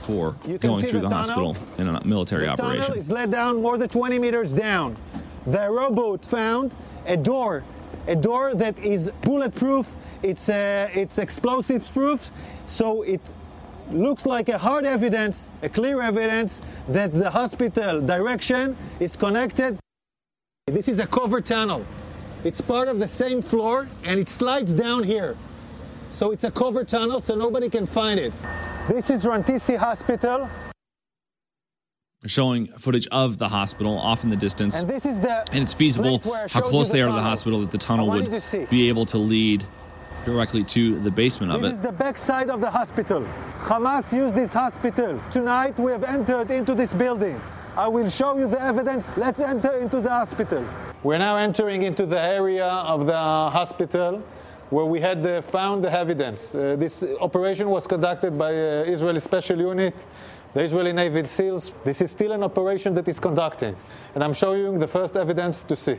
for 0.02 0.34
going 0.60 0.84
through 0.84 1.00
the 1.00 1.08
the, 1.08 1.16
hospital 1.16 1.56
in 1.78 1.88
a 1.88 2.06
military 2.06 2.44
the 2.44 2.52
operation. 2.52 2.82
tunnel 2.82 3.00
is 3.00 3.10
let 3.10 3.32
down 3.32 3.62
more 3.62 3.78
than 3.78 3.88
20 3.88 4.20
meters 4.20 4.54
down. 4.54 4.98
The 5.48 5.70
rowboat 5.70 6.26
found 6.26 6.76
a 7.06 7.16
door, 7.16 7.64
a 8.08 8.16
door 8.18 8.54
that 8.56 8.78
is 8.80 9.10
bulletproof. 9.22 9.96
It's 10.22 10.50
uh, 10.50 10.90
it's 10.94 11.18
explosives 11.18 11.90
proof, 11.90 12.30
so 12.66 13.04
it 13.04 13.22
looks 13.92 14.26
like 14.26 14.50
a 14.50 14.58
hard 14.58 14.86
evidence, 14.86 15.50
a 15.62 15.70
clear 15.70 16.02
evidence 16.02 16.62
that 16.90 17.14
the 17.14 17.30
hospital 17.30 18.02
direction 18.02 18.76
is 19.00 19.16
connected. 19.16 19.78
This 20.68 20.88
is 20.88 21.00
a 21.00 21.08
cover 21.08 21.42
tunnel. 21.42 21.86
It's 22.44 22.62
part 22.62 22.88
of 22.88 23.00
the 23.00 23.08
same 23.08 23.42
floor 23.42 23.88
and 24.04 24.20
it 24.20 24.30
slides 24.30 24.74
down 24.74 25.04
here. 25.04 25.38
So 26.12 26.32
it's 26.32 26.44
a 26.44 26.52
cover 26.52 26.84
tunnel 26.84 27.20
so 27.20 27.36
nobody 27.36 27.70
can 27.70 27.86
find 27.86 28.20
it. 28.20 28.34
This 28.88 29.10
is 29.10 29.26
Rantisi 29.26 29.78
Hospital. 29.78 30.50
Showing 32.26 32.68
footage 32.80 33.08
of 33.12 33.38
the 33.38 33.48
hospital 33.48 33.98
off 34.00 34.24
in 34.24 34.32
the 34.32 34.36
distance. 34.36 34.76
And 34.76 34.90
this 34.90 35.06
is 35.06 35.22
the 35.22 35.44
and 35.52 35.62
it's 35.62 35.74
feasible 35.74 36.18
place 36.18 36.32
where 36.32 36.46
I 36.46 36.48
how 36.48 36.62
close 36.62 36.88
you 36.88 36.94
they 36.94 37.02
the 37.02 37.08
are 37.08 37.10
to 37.10 37.16
the 37.16 37.22
hospital 37.22 37.62
that 37.62 37.72
the 37.72 37.78
tunnel 37.78 38.08
would 38.10 38.44
be 38.70 38.90
able 38.90 39.06
to 39.08 39.20
lead 39.20 39.66
directly 40.26 40.64
to 40.64 41.00
the 41.00 41.12
basement 41.12 41.52
of 41.52 41.60
it. 41.60 41.62
This 41.62 41.72
it. 41.72 41.76
is 41.76 41.82
the 41.82 41.92
back 41.92 42.18
side 42.18 42.50
of 42.50 42.60
the 42.60 42.70
hospital. 42.70 43.26
Hamas 43.62 44.12
used 44.12 44.36
this 44.36 44.52
hospital. 44.52 45.22
Tonight 45.32 45.80
we 45.80 45.92
have 45.92 46.04
entered 46.04 46.52
into 46.52 46.76
this 46.76 46.94
building. 46.94 47.40
I 47.78 47.88
will 47.88 48.10
show 48.10 48.38
you 48.38 48.48
the 48.48 48.62
evidence. 48.62 49.06
Let's 49.18 49.40
enter 49.40 49.78
into 49.78 50.02
the 50.02 50.10
hospital. 50.10 50.66
We're 51.04 51.20
now 51.20 51.38
entering 51.38 51.84
into 51.84 52.06
the 52.06 52.20
area 52.20 52.66
of 52.66 53.06
the 53.06 53.14
hospital 53.14 54.24
where 54.70 54.86
we 54.86 55.00
had 55.00 55.26
uh, 55.26 55.42
found 55.42 55.84
the 55.84 55.92
evidence. 55.92 56.56
Uh, 56.56 56.76
this 56.78 57.04
operation 57.22 57.70
was 57.70 57.86
conducted 57.86 58.38
by 58.38 58.52
uh, 58.52 58.84
Israeli 58.88 59.20
Special 59.20 59.60
Unit, 59.60 59.94
the 60.54 60.62
Israeli 60.62 60.94
Navy 60.94 61.28
SEALs. 61.28 61.74
This 61.84 62.02
is 62.02 62.10
still 62.12 62.32
an 62.32 62.44
operation 62.44 62.96
that 62.96 63.08
is 63.08 63.20
conducting, 63.20 63.76
and 64.16 64.24
I'm 64.24 64.34
showing 64.34 64.62
you 64.64 64.80
the 64.80 64.88
first 64.88 65.16
evidence 65.16 65.64
to 65.66 65.76
see. 65.76 65.98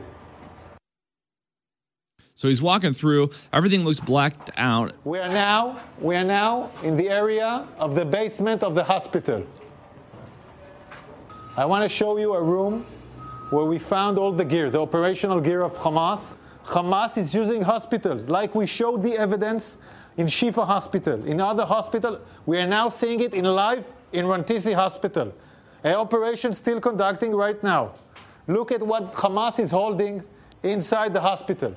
So 2.37 2.47
he's 2.47 2.61
walking 2.61 2.93
through. 2.93 3.31
Everything 3.51 3.83
looks 3.83 3.99
blacked 3.99 4.51
out. 4.57 4.93
We 5.05 5.17
are 5.17 5.27
now 5.27 5.81
we 5.99 6.15
are 6.15 6.23
now 6.23 6.69
in 6.83 6.95
the 6.95 7.09
area 7.09 7.67
of 7.79 7.95
the 7.95 8.05
basement 8.05 8.61
of 8.61 8.75
the 8.75 8.83
hospital. 8.83 9.43
I 11.57 11.65
want 11.65 11.81
to 11.81 11.89
show 11.89 12.15
you 12.17 12.35
a 12.35 12.41
room 12.41 12.85
where 13.49 13.65
we 13.65 13.79
found 13.79 14.19
all 14.19 14.31
the 14.31 14.45
gear, 14.45 14.69
the 14.69 14.79
operational 14.79 15.41
gear 15.41 15.63
of 15.63 15.73
Hamas. 15.77 16.35
Hamas 16.63 17.17
is 17.17 17.33
using 17.33 17.63
hospitals, 17.63 18.27
like 18.27 18.53
we 18.53 18.67
showed 18.67 19.01
the 19.01 19.17
evidence 19.17 19.79
in 20.17 20.27
Shifa 20.27 20.63
Hospital. 20.63 21.25
In 21.25 21.41
other 21.41 21.65
hospital, 21.65 22.21
we 22.45 22.59
are 22.59 22.67
now 22.67 22.87
seeing 22.87 23.19
it 23.21 23.33
in 23.33 23.45
live 23.45 23.83
in 24.13 24.25
Rantisi 24.25 24.75
Hospital. 24.75 25.33
An 25.83 25.95
operation 25.95 26.53
still 26.53 26.79
conducting 26.79 27.33
right 27.33 27.61
now. 27.63 27.95
Look 28.47 28.71
at 28.71 28.83
what 28.83 29.15
Hamas 29.15 29.59
is 29.59 29.71
holding 29.71 30.21
inside 30.61 31.13
the 31.13 31.21
hospital. 31.21 31.75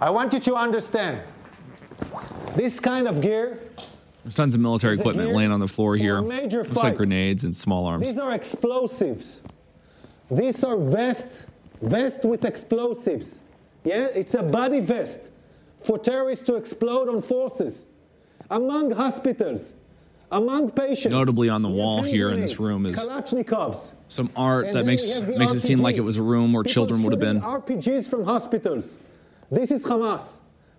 I 0.00 0.10
want 0.10 0.32
you 0.32 0.40
to 0.40 0.54
understand 0.56 1.20
this 2.54 2.80
kind 2.80 3.06
of 3.08 3.20
gear 3.20 3.60
There's 4.22 4.34
tons 4.34 4.54
of 4.54 4.60
military 4.60 4.98
equipment 4.98 5.32
laying 5.34 5.52
on 5.52 5.60
the 5.60 5.68
floor 5.68 5.96
here. 5.96 6.20
major 6.20 6.64
Looks 6.64 6.76
like 6.76 6.96
grenades 6.96 7.44
and 7.44 7.54
small 7.54 7.86
arms. 7.86 8.06
These 8.06 8.18
are 8.18 8.32
explosives. 8.32 9.40
These 10.30 10.64
are 10.64 10.76
vests, 10.76 11.46
vests 11.82 12.24
with 12.24 12.44
explosives. 12.44 13.40
Yeah, 13.84 14.06
it's 14.14 14.34
a 14.34 14.42
body 14.42 14.80
vest 14.80 15.20
for 15.82 15.98
terrorists 15.98 16.46
to 16.46 16.56
explode 16.56 17.08
on 17.08 17.20
forces, 17.20 17.84
among 18.50 18.90
hospitals, 18.92 19.74
among 20.32 20.70
patients. 20.70 21.12
Notably 21.12 21.50
on 21.50 21.60
the 21.60 21.68
wall 21.68 22.02
here 22.02 22.30
in 22.30 22.40
this 22.40 22.58
room 22.58 22.86
is 22.86 22.98
Kalashnikovs. 22.98 23.92
some 24.08 24.30
art 24.34 24.66
And 24.66 24.74
that 24.74 24.86
makes 24.86 25.20
makes 25.20 25.52
it 25.52 25.60
seem 25.60 25.80
like 25.80 25.96
it 25.96 26.00
was 26.00 26.16
a 26.16 26.22
room 26.22 26.52
where 26.54 26.62
People 26.64 26.72
children 26.72 27.02
would 27.02 27.12
have 27.12 27.20
been. 27.20 27.42
RPGs 27.42 28.06
from 28.08 28.24
hospitals. 28.24 28.88
This 29.50 29.70
is 29.70 29.82
Hamas 29.82 30.22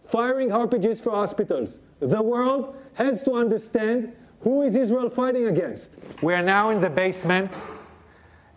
firing 0.07 0.49
RPGs 0.49 1.01
for 1.01 1.11
hospitals. 1.11 1.79
The 1.99 2.21
world 2.21 2.75
has 2.93 3.23
to 3.23 3.33
understand 3.33 4.13
who 4.41 4.61
is 4.61 4.75
Israel 4.75 5.09
fighting 5.09 5.47
against. 5.47 5.91
We 6.21 6.33
are 6.33 6.43
now 6.43 6.69
in 6.69 6.79
the 6.79 6.89
basement, 6.89 7.51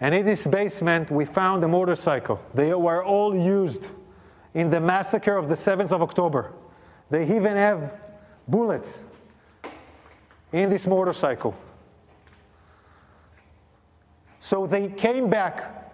and 0.00 0.14
in 0.14 0.26
this 0.26 0.46
basement 0.46 1.10
we 1.10 1.24
found 1.24 1.64
a 1.64 1.68
motorcycle. 1.68 2.40
They 2.54 2.74
were 2.74 3.04
all 3.04 3.34
used 3.34 3.86
in 4.54 4.70
the 4.70 4.80
massacre 4.80 5.36
of 5.36 5.48
the 5.48 5.54
7th 5.54 5.92
of 5.92 6.02
October. 6.02 6.52
They 7.10 7.24
even 7.24 7.56
have 7.56 7.92
bullets 8.46 8.98
in 10.52 10.70
this 10.70 10.86
motorcycle. 10.86 11.56
So 14.40 14.66
they 14.66 14.88
came 14.88 15.28
back 15.28 15.92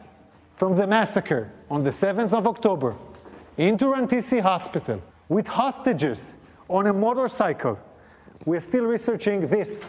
from 0.56 0.76
the 0.76 0.86
massacre 0.86 1.50
on 1.70 1.82
the 1.82 1.90
7th 1.90 2.32
of 2.32 2.46
October 2.46 2.94
into 3.56 3.86
Rantisi 3.86 4.40
Hospital 4.40 5.00
with 5.28 5.46
hostages 5.46 6.20
on 6.68 6.86
a 6.86 6.92
motorcycle. 6.92 7.78
We're 8.44 8.60
still 8.60 8.84
researching 8.84 9.46
this. 9.48 9.84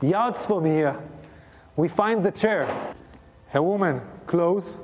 Yards 0.00 0.44
from 0.46 0.64
here, 0.64 0.98
we 1.76 1.88
find 1.88 2.24
the 2.24 2.30
chair. 2.30 2.94
A 3.54 3.62
woman, 3.62 4.00
clothes, 4.26 4.76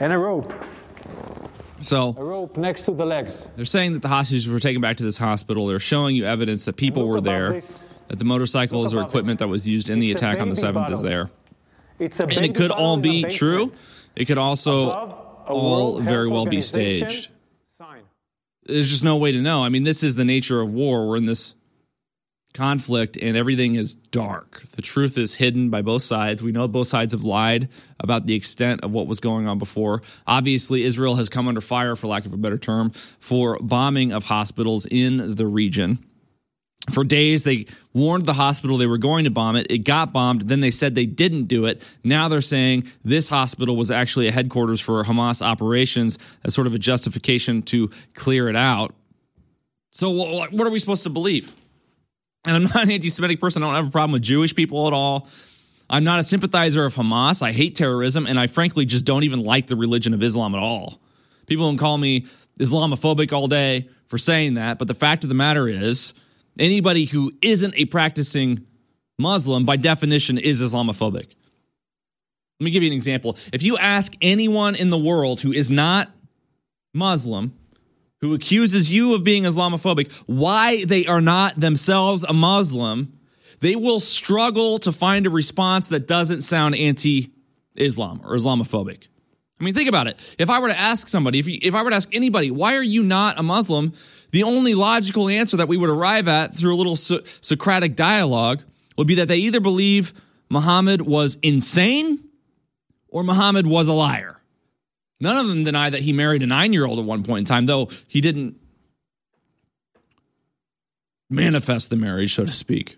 and 0.00 0.12
a 0.12 0.18
rope. 0.18 0.52
So 1.80 2.14
a 2.18 2.24
rope 2.24 2.56
next 2.56 2.82
to 2.82 2.92
the 2.92 3.06
legs. 3.06 3.46
They're 3.54 3.64
saying 3.64 3.92
that 3.92 4.02
the 4.02 4.08
hostages 4.08 4.48
were 4.48 4.58
taken 4.58 4.80
back 4.80 4.96
to 4.96 5.04
this 5.04 5.16
hospital. 5.16 5.66
They're 5.66 5.78
showing 5.78 6.16
you 6.16 6.26
evidence 6.26 6.64
that 6.64 6.76
people 6.76 7.06
were 7.06 7.20
there, 7.20 7.60
that 8.08 8.18
the 8.18 8.24
motorcycles 8.24 8.92
or 8.92 9.02
equipment 9.02 9.38
that 9.38 9.48
was 9.48 9.68
used 9.68 9.88
in 9.88 10.00
the 10.00 10.10
It's 10.10 10.20
a 10.20 10.26
attack 10.26 10.40
on 10.40 10.48
the 10.48 10.56
baby 10.56 10.78
7th 10.78 10.92
is 10.92 11.02
there. 11.02 11.30
It's 11.98 12.18
a 12.18 12.24
And 12.24 12.44
it 12.44 12.54
could 12.56 12.72
all 12.72 12.96
be 12.96 13.22
true. 13.24 13.72
It 14.16 14.26
could 14.26 14.38
also 14.38 14.90
all 15.46 16.00
very 16.00 16.28
well 16.28 16.46
be 16.46 16.60
staged. 16.60 17.28
There's 18.66 18.88
just 18.88 19.04
no 19.04 19.16
way 19.16 19.32
to 19.32 19.42
know. 19.42 19.62
I 19.62 19.68
mean, 19.68 19.82
this 19.82 20.02
is 20.02 20.14
the 20.14 20.24
nature 20.24 20.60
of 20.60 20.70
war. 20.70 21.06
We're 21.06 21.18
in 21.18 21.26
this 21.26 21.54
conflict 22.54 23.18
and 23.20 23.36
everything 23.36 23.74
is 23.74 23.94
dark. 23.94 24.62
The 24.76 24.82
truth 24.82 25.18
is 25.18 25.34
hidden 25.34 25.68
by 25.70 25.82
both 25.82 26.02
sides. 26.02 26.42
We 26.42 26.52
know 26.52 26.66
both 26.68 26.86
sides 26.86 27.12
have 27.12 27.24
lied 27.24 27.68
about 28.00 28.26
the 28.26 28.34
extent 28.34 28.82
of 28.82 28.92
what 28.92 29.06
was 29.06 29.20
going 29.20 29.48
on 29.48 29.58
before. 29.58 30.02
Obviously, 30.26 30.84
Israel 30.84 31.16
has 31.16 31.28
come 31.28 31.48
under 31.48 31.60
fire, 31.60 31.96
for 31.96 32.06
lack 32.06 32.24
of 32.24 32.32
a 32.32 32.36
better 32.38 32.56
term, 32.56 32.92
for 33.18 33.58
bombing 33.60 34.12
of 34.12 34.24
hospitals 34.24 34.86
in 34.86 35.34
the 35.34 35.46
region. 35.46 35.98
For 36.90 37.02
days, 37.02 37.44
they 37.44 37.66
warned 37.94 38.26
the 38.26 38.34
hospital 38.34 38.76
they 38.76 38.86
were 38.86 38.98
going 38.98 39.24
to 39.24 39.30
bomb 39.30 39.56
it. 39.56 39.66
It 39.70 39.78
got 39.78 40.12
bombed. 40.12 40.42
Then 40.42 40.60
they 40.60 40.70
said 40.70 40.94
they 40.94 41.06
didn't 41.06 41.46
do 41.46 41.64
it. 41.64 41.80
Now 42.02 42.28
they're 42.28 42.42
saying 42.42 42.90
this 43.04 43.28
hospital 43.28 43.74
was 43.76 43.90
actually 43.90 44.28
a 44.28 44.32
headquarters 44.32 44.80
for 44.80 45.02
Hamas 45.02 45.40
operations 45.40 46.18
as 46.44 46.54
sort 46.54 46.66
of 46.66 46.74
a 46.74 46.78
justification 46.78 47.62
to 47.62 47.90
clear 48.12 48.50
it 48.50 48.56
out. 48.56 48.94
So, 49.92 50.10
what 50.10 50.60
are 50.60 50.70
we 50.70 50.78
supposed 50.78 51.04
to 51.04 51.10
believe? 51.10 51.52
And 52.46 52.56
I'm 52.56 52.62
not 52.74 52.82
an 52.82 52.90
anti 52.90 53.08
Semitic 53.08 53.40
person. 53.40 53.62
I 53.62 53.66
don't 53.66 53.76
have 53.76 53.86
a 53.86 53.90
problem 53.90 54.12
with 54.12 54.22
Jewish 54.22 54.54
people 54.54 54.86
at 54.86 54.92
all. 54.92 55.28
I'm 55.88 56.04
not 56.04 56.18
a 56.18 56.22
sympathizer 56.22 56.84
of 56.84 56.94
Hamas. 56.94 57.42
I 57.42 57.52
hate 57.52 57.76
terrorism. 57.76 58.26
And 58.26 58.38
I 58.38 58.46
frankly 58.46 58.84
just 58.84 59.04
don't 59.04 59.24
even 59.24 59.42
like 59.42 59.68
the 59.68 59.76
religion 59.76 60.14
of 60.14 60.22
Islam 60.22 60.54
at 60.54 60.60
all. 60.60 61.00
People 61.46 61.68
can 61.68 61.78
call 61.78 61.98
me 61.98 62.26
Islamophobic 62.58 63.32
all 63.32 63.46
day 63.46 63.88
for 64.08 64.18
saying 64.18 64.54
that. 64.54 64.78
But 64.78 64.88
the 64.88 64.94
fact 64.94 65.24
of 65.24 65.28
the 65.28 65.34
matter 65.34 65.68
is, 65.68 66.14
anybody 66.58 67.04
who 67.06 67.32
isn't 67.42 67.74
a 67.76 67.84
practicing 67.86 68.66
Muslim, 69.18 69.64
by 69.64 69.76
definition, 69.76 70.38
is 70.38 70.60
Islamophobic. 70.60 71.28
Let 72.60 72.64
me 72.64 72.70
give 72.70 72.82
you 72.82 72.90
an 72.90 72.94
example. 72.94 73.36
If 73.52 73.62
you 73.62 73.76
ask 73.78 74.12
anyone 74.20 74.74
in 74.74 74.90
the 74.90 74.98
world 74.98 75.40
who 75.40 75.52
is 75.52 75.70
not 75.70 76.10
Muslim, 76.92 77.52
who 78.20 78.34
accuses 78.34 78.90
you 78.90 79.14
of 79.14 79.24
being 79.24 79.42
Islamophobic, 79.42 80.10
why 80.26 80.84
they 80.84 81.06
are 81.06 81.20
not 81.20 81.58
themselves 81.58 82.24
a 82.24 82.32
Muslim, 82.32 83.18
they 83.60 83.76
will 83.76 84.00
struggle 84.00 84.78
to 84.80 84.92
find 84.92 85.26
a 85.26 85.30
response 85.30 85.88
that 85.88 86.06
doesn't 86.06 86.42
sound 86.42 86.74
anti 86.74 87.32
Islam 87.76 88.20
or 88.24 88.36
Islamophobic. 88.36 89.08
I 89.60 89.64
mean, 89.64 89.74
think 89.74 89.88
about 89.88 90.06
it. 90.06 90.18
If 90.38 90.50
I 90.50 90.58
were 90.58 90.68
to 90.68 90.78
ask 90.78 91.08
somebody, 91.08 91.38
if, 91.38 91.46
you, 91.46 91.58
if 91.62 91.74
I 91.74 91.82
were 91.82 91.90
to 91.90 91.96
ask 91.96 92.14
anybody, 92.14 92.50
why 92.50 92.74
are 92.74 92.82
you 92.82 93.02
not 93.02 93.38
a 93.38 93.42
Muslim? 93.42 93.92
The 94.34 94.42
only 94.42 94.74
logical 94.74 95.28
answer 95.28 95.56
that 95.58 95.68
we 95.68 95.76
would 95.76 95.88
arrive 95.88 96.26
at 96.26 96.56
through 96.56 96.74
a 96.74 96.76
little 96.76 96.96
So- 96.96 97.22
Socratic 97.40 97.94
dialogue 97.94 98.64
would 98.98 99.06
be 99.06 99.14
that 99.14 99.28
they 99.28 99.36
either 99.36 99.60
believe 99.60 100.12
Muhammad 100.50 101.02
was 101.02 101.38
insane 101.40 102.18
or 103.06 103.22
Muhammad 103.22 103.64
was 103.64 103.86
a 103.86 103.92
liar. 103.92 104.40
None 105.20 105.36
of 105.36 105.46
them 105.46 105.62
deny 105.62 105.88
that 105.88 106.02
he 106.02 106.12
married 106.12 106.42
a 106.42 106.48
nine 106.48 106.72
year 106.72 106.84
old 106.84 106.98
at 106.98 107.04
one 107.04 107.22
point 107.22 107.38
in 107.38 107.44
time, 107.44 107.66
though 107.66 107.88
he 108.08 108.20
didn't 108.20 108.56
manifest 111.30 111.88
the 111.88 111.96
marriage, 111.96 112.34
so 112.34 112.44
to 112.44 112.50
speak, 112.52 112.96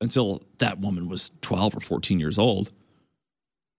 until 0.00 0.40
that 0.58 0.78
woman 0.78 1.08
was 1.08 1.32
12 1.40 1.76
or 1.76 1.80
14 1.80 2.20
years 2.20 2.38
old. 2.38 2.70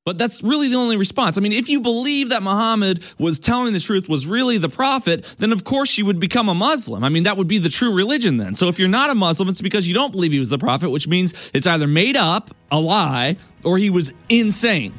But 0.05 0.17
that's 0.17 0.41
really 0.41 0.69
the 0.69 0.75
only 0.75 0.97
response. 0.97 1.37
I 1.37 1.41
mean, 1.41 1.53
if 1.53 1.69
you 1.69 1.81
believe 1.81 2.29
that 2.29 2.41
Muhammad 2.41 3.03
was 3.19 3.39
telling 3.39 3.73
the 3.73 3.79
truth, 3.79 4.09
was 4.09 4.25
really 4.25 4.57
the 4.57 4.69
prophet, 4.69 5.25
then 5.39 5.51
of 5.51 5.63
course 5.65 5.97
you 5.97 6.05
would 6.05 6.19
become 6.19 6.49
a 6.49 6.55
Muslim. 6.55 7.03
I 7.03 7.09
mean, 7.09 7.23
that 7.23 7.37
would 7.37 7.47
be 7.47 7.57
the 7.57 7.69
true 7.69 7.93
religion 7.93 8.37
then. 8.37 8.55
So 8.55 8.69
if 8.69 8.79
you're 8.79 8.87
not 8.87 9.09
a 9.09 9.15
Muslim, 9.15 9.49
it's 9.49 9.61
because 9.61 9.87
you 9.87 9.93
don't 9.93 10.11
believe 10.11 10.31
he 10.31 10.39
was 10.39 10.49
the 10.49 10.57
prophet, 10.57 10.89
which 10.89 11.07
means 11.07 11.51
it's 11.53 11.67
either 11.67 11.85
made 11.85 12.15
up, 12.15 12.55
a 12.71 12.79
lie, 12.79 13.37
or 13.63 13.77
he 13.77 13.89
was 13.89 14.13
insane. 14.29 14.97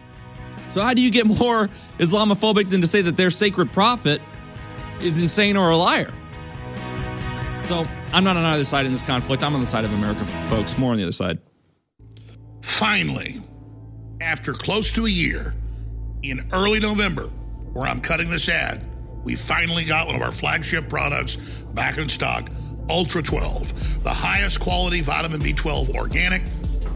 So 0.72 0.82
how 0.82 0.94
do 0.94 1.02
you 1.02 1.10
get 1.10 1.26
more 1.26 1.68
Islamophobic 1.98 2.70
than 2.70 2.82
to 2.82 2.86
say 2.86 3.02
that 3.02 3.16
their 3.16 3.30
sacred 3.30 3.72
prophet 3.72 4.20
is 5.02 5.18
insane 5.18 5.56
or 5.56 5.70
a 5.70 5.76
liar? 5.76 6.12
So 7.64 7.86
I'm 8.12 8.22
not 8.22 8.36
on 8.36 8.44
either 8.44 8.64
side 8.64 8.86
in 8.86 8.92
this 8.92 9.02
conflict. 9.02 9.42
I'm 9.42 9.54
on 9.54 9.60
the 9.60 9.66
side 9.66 9.84
of 9.84 9.92
America, 9.94 10.24
folks. 10.48 10.76
More 10.78 10.92
on 10.92 10.98
the 10.98 11.02
other 11.02 11.12
side. 11.12 11.38
Finally, 12.62 13.40
after 14.20 14.52
close 14.52 14.92
to 14.92 15.06
a 15.06 15.10
year, 15.10 15.54
in 16.22 16.46
early 16.52 16.78
November, 16.78 17.24
where 17.72 17.86
I'm 17.86 18.00
cutting 18.00 18.30
this 18.30 18.48
ad, 18.48 18.84
we 19.24 19.34
finally 19.34 19.84
got 19.84 20.06
one 20.06 20.16
of 20.16 20.22
our 20.22 20.32
flagship 20.32 20.88
products 20.88 21.36
back 21.74 21.98
in 21.98 22.08
stock 22.08 22.50
Ultra 22.88 23.22
12, 23.22 24.02
the 24.02 24.10
highest 24.10 24.60
quality 24.60 25.00
vitamin 25.00 25.40
B12 25.40 25.94
organic. 25.94 26.42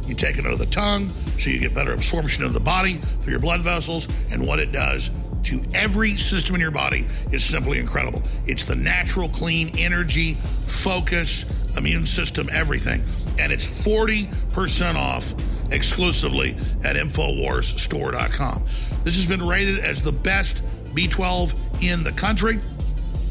You 0.06 0.14
take 0.14 0.38
it 0.38 0.44
under 0.44 0.56
the 0.56 0.66
tongue 0.66 1.12
so 1.38 1.50
you 1.50 1.58
get 1.58 1.72
better 1.72 1.92
absorption 1.92 2.42
into 2.42 2.52
the 2.52 2.64
body 2.64 3.00
through 3.20 3.30
your 3.30 3.40
blood 3.40 3.60
vessels, 3.60 4.08
and 4.30 4.46
what 4.46 4.58
it 4.58 4.72
does 4.72 5.10
to 5.44 5.62
every 5.72 6.16
system 6.16 6.56
in 6.56 6.60
your 6.60 6.70
body 6.70 7.06
is 7.30 7.44
simply 7.44 7.78
incredible. 7.78 8.22
It's 8.46 8.64
the 8.64 8.74
natural, 8.74 9.28
clean 9.28 9.78
energy, 9.78 10.34
focus, 10.66 11.44
immune 11.76 12.06
system, 12.06 12.48
everything. 12.50 13.04
And 13.38 13.52
it's 13.52 13.66
40% 13.66 14.96
off 14.96 15.34
exclusively 15.70 16.56
at 16.84 16.96
InfoWarsStore.com. 16.96 18.64
This 19.04 19.16
has 19.16 19.26
been 19.26 19.46
rated 19.46 19.80
as 19.80 20.02
the 20.02 20.12
best 20.12 20.62
B12 20.94 21.54
in 21.82 22.02
the 22.02 22.12
country. 22.12 22.58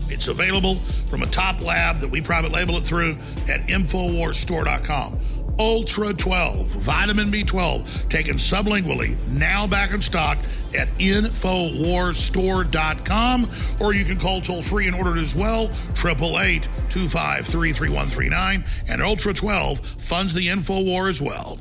It's 0.10 0.28
available 0.28 0.76
from 1.08 1.24
a 1.24 1.28
top 1.28 1.62
lab 1.62 2.00
that 2.00 2.10
we 2.10 2.20
private 2.22 2.52
label 2.52 2.78
it 2.78 2.84
through 2.84 3.18
at 3.50 3.66
InfoWarsStore.com. 3.68 5.18
Ultra 5.60 6.14
12, 6.14 6.68
vitamin 6.68 7.32
B12, 7.32 8.10
taken 8.10 8.38
sublingually, 8.38 9.16
now 9.28 9.68
back 9.68 9.92
in 9.92 10.02
stock 10.02 10.40
at 10.76 10.88
InfoWarsStore.com. 10.98 13.50
Or 13.80 13.94
you 13.94 14.04
can 14.04 14.20
call 14.20 14.42
toll 14.42 14.64
free 14.64 14.88
and 14.88 14.96
order 14.96 15.16
it 15.16 15.22
as 15.22 15.36
well, 15.36 15.66
888 15.92 16.64
253 16.90 17.72
3139. 17.72 18.66
And 18.88 19.00
Ultra 19.02 19.34
12 19.34 19.80
funds 19.80 20.34
the 20.34 20.48
InfoWar 20.48 21.10
as 21.10 21.22
well. 21.22 21.60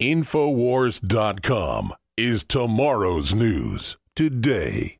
Infowars.com 0.00 1.94
is 2.18 2.44
tomorrow's 2.44 3.34
news 3.34 3.96
today. 4.14 4.98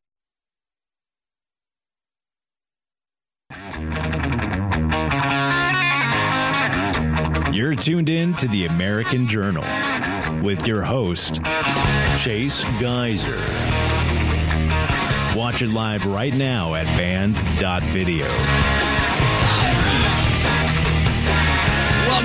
You're 7.53 7.75
tuned 7.75 8.09
in 8.09 8.33
to 8.37 8.47
the 8.47 8.65
American 8.65 9.27
Journal 9.27 9.63
with 10.43 10.65
your 10.65 10.81
host, 10.81 11.35
Chase 12.23 12.63
Geiser. 12.79 13.37
Watch 15.37 15.61
it 15.61 15.69
live 15.69 16.07
right 16.07 16.35
now 16.35 16.73
at 16.73 16.85
band.video. 16.97 18.86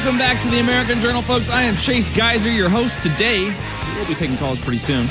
Welcome 0.03 0.19
back 0.19 0.43
to 0.43 0.51
the 0.51 0.59
American 0.59 1.01
Journal, 1.01 1.23
folks. 1.23 1.49
I 1.49 1.63
am 1.63 1.77
Chase 1.77 2.09
Geiser, 2.09 2.51
your 2.51 2.69
host 2.69 3.01
today. 3.03 3.55
We'll 3.95 4.09
be 4.09 4.17
taking 4.17 4.37
calls 4.37 4.59
pretty 4.59 4.79
soon. 4.79 5.07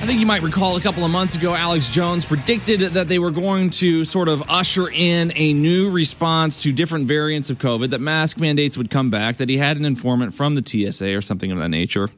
I 0.00 0.04
think 0.06 0.20
you 0.20 0.26
might 0.26 0.42
recall 0.42 0.76
a 0.76 0.80
couple 0.80 1.04
of 1.04 1.10
months 1.10 1.34
ago, 1.34 1.56
Alex 1.56 1.88
Jones 1.88 2.24
predicted 2.24 2.82
that 2.92 3.08
they 3.08 3.18
were 3.18 3.32
going 3.32 3.70
to 3.70 4.04
sort 4.04 4.28
of 4.28 4.44
usher 4.48 4.88
in 4.88 5.32
a 5.34 5.52
new 5.54 5.90
response 5.90 6.56
to 6.58 6.70
different 6.70 7.08
variants 7.08 7.50
of 7.50 7.58
COVID, 7.58 7.90
that 7.90 8.00
mask 8.00 8.38
mandates 8.38 8.78
would 8.78 8.90
come 8.90 9.10
back, 9.10 9.38
that 9.38 9.48
he 9.48 9.58
had 9.58 9.76
an 9.76 9.84
informant 9.84 10.34
from 10.34 10.54
the 10.54 10.62
TSA 10.64 11.16
or 11.16 11.20
something 11.20 11.50
of 11.50 11.58
that 11.58 11.68
nature. 11.68 12.10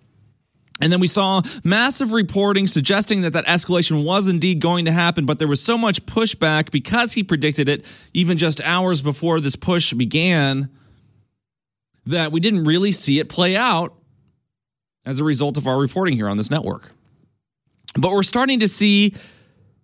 And 0.81 0.93
then 0.93 1.01
we 1.01 1.07
saw 1.07 1.43
massive 1.63 2.13
reporting 2.13 2.67
suggesting 2.67 3.23
that 3.23 3.35
that 3.35 3.47
escalation 3.47 4.05
was 4.05 4.27
indeed 4.27 4.61
going 4.61 4.87
to 4.87 4.93
happen, 4.93 5.27
but 5.27 5.39
there 5.39 5.49
was 5.49 5.63
so 5.63 5.77
much 5.77 6.05
pushback 6.07 6.71
because 6.71 7.13
he 7.13 7.23
predicted 7.23 7.69
it 7.69 7.85
even 8.15 8.39
just 8.39 8.61
hours 8.63 9.03
before 9.03 9.41
this 9.41 9.57
push 9.57 9.93
began 9.93 10.71
that 12.07 12.33
we 12.33 12.41
didn't 12.41 12.65
really 12.65 12.93
see 12.93 13.19
it 13.19 13.29
play 13.29 13.57
out 13.57 13.95
as 15.05 15.21
a 15.21 15.25
result 15.25 15.57
of 15.57 15.67
our 15.67 15.79
reporting 15.79 16.17
here 16.17 16.29
on 16.29 16.37
this 16.37 16.51
network. 16.51 16.89
But 17.95 18.13
we're 18.13 18.23
starting 18.23 18.61
to 18.61 18.69
see 18.69 19.15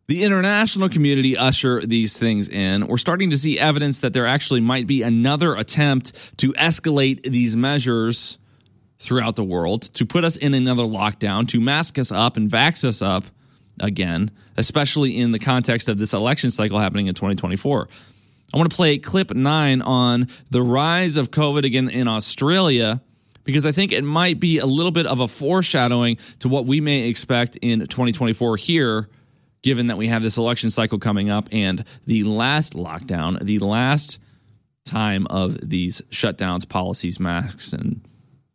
the 0.08 0.22
international 0.22 0.88
community 0.88 1.36
usher 1.36 1.84
these 1.84 2.16
things 2.16 2.48
in. 2.48 2.86
We're 2.86 2.96
starting 2.96 3.30
to 3.30 3.36
see 3.36 3.58
evidence 3.58 4.00
that 4.00 4.12
there 4.12 4.26
actually 4.26 4.60
might 4.60 4.86
be 4.86 5.02
another 5.02 5.56
attempt 5.56 6.12
to 6.38 6.52
escalate 6.52 7.30
these 7.30 7.56
measures 7.56 8.38
throughout 8.98 9.36
the 9.36 9.44
world, 9.44 9.82
to 9.94 10.06
put 10.06 10.24
us 10.24 10.36
in 10.36 10.54
another 10.54 10.82
lockdown, 10.82 11.46
to 11.48 11.60
mask 11.60 11.98
us 11.98 12.10
up 12.10 12.36
and 12.36 12.50
vax 12.50 12.84
us 12.84 13.02
up 13.02 13.24
again, 13.80 14.30
especially 14.56 15.18
in 15.18 15.32
the 15.32 15.38
context 15.38 15.88
of 15.88 15.98
this 15.98 16.12
election 16.12 16.50
cycle 16.50 16.78
happening 16.78 17.06
in 17.06 17.14
2024. 17.14 17.88
I 18.54 18.56
want 18.56 18.70
to 18.70 18.76
play 18.76 18.98
clip 18.98 19.34
nine 19.34 19.82
on 19.82 20.28
the 20.50 20.62
rise 20.62 21.16
of 21.16 21.30
COVID 21.30 21.64
again 21.64 21.88
in 21.88 22.08
Australia 22.08 23.02
because 23.44 23.66
I 23.66 23.72
think 23.72 23.92
it 23.92 24.02
might 24.02 24.40
be 24.40 24.58
a 24.58 24.66
little 24.66 24.92
bit 24.92 25.06
of 25.06 25.20
a 25.20 25.28
foreshadowing 25.28 26.18
to 26.40 26.48
what 26.48 26.66
we 26.66 26.80
may 26.80 27.08
expect 27.08 27.56
in 27.56 27.80
2024 27.80 28.56
here, 28.56 29.08
given 29.62 29.88
that 29.88 29.98
we 29.98 30.08
have 30.08 30.22
this 30.22 30.36
election 30.36 30.70
cycle 30.70 30.98
coming 30.98 31.30
up 31.30 31.48
and 31.52 31.84
the 32.06 32.24
last 32.24 32.74
lockdown, 32.74 33.44
the 33.44 33.58
last 33.58 34.18
time 34.84 35.26
of 35.28 35.58
these 35.68 36.00
shutdowns, 36.10 36.68
policies, 36.68 37.18
masks, 37.20 37.72
and 37.72 38.00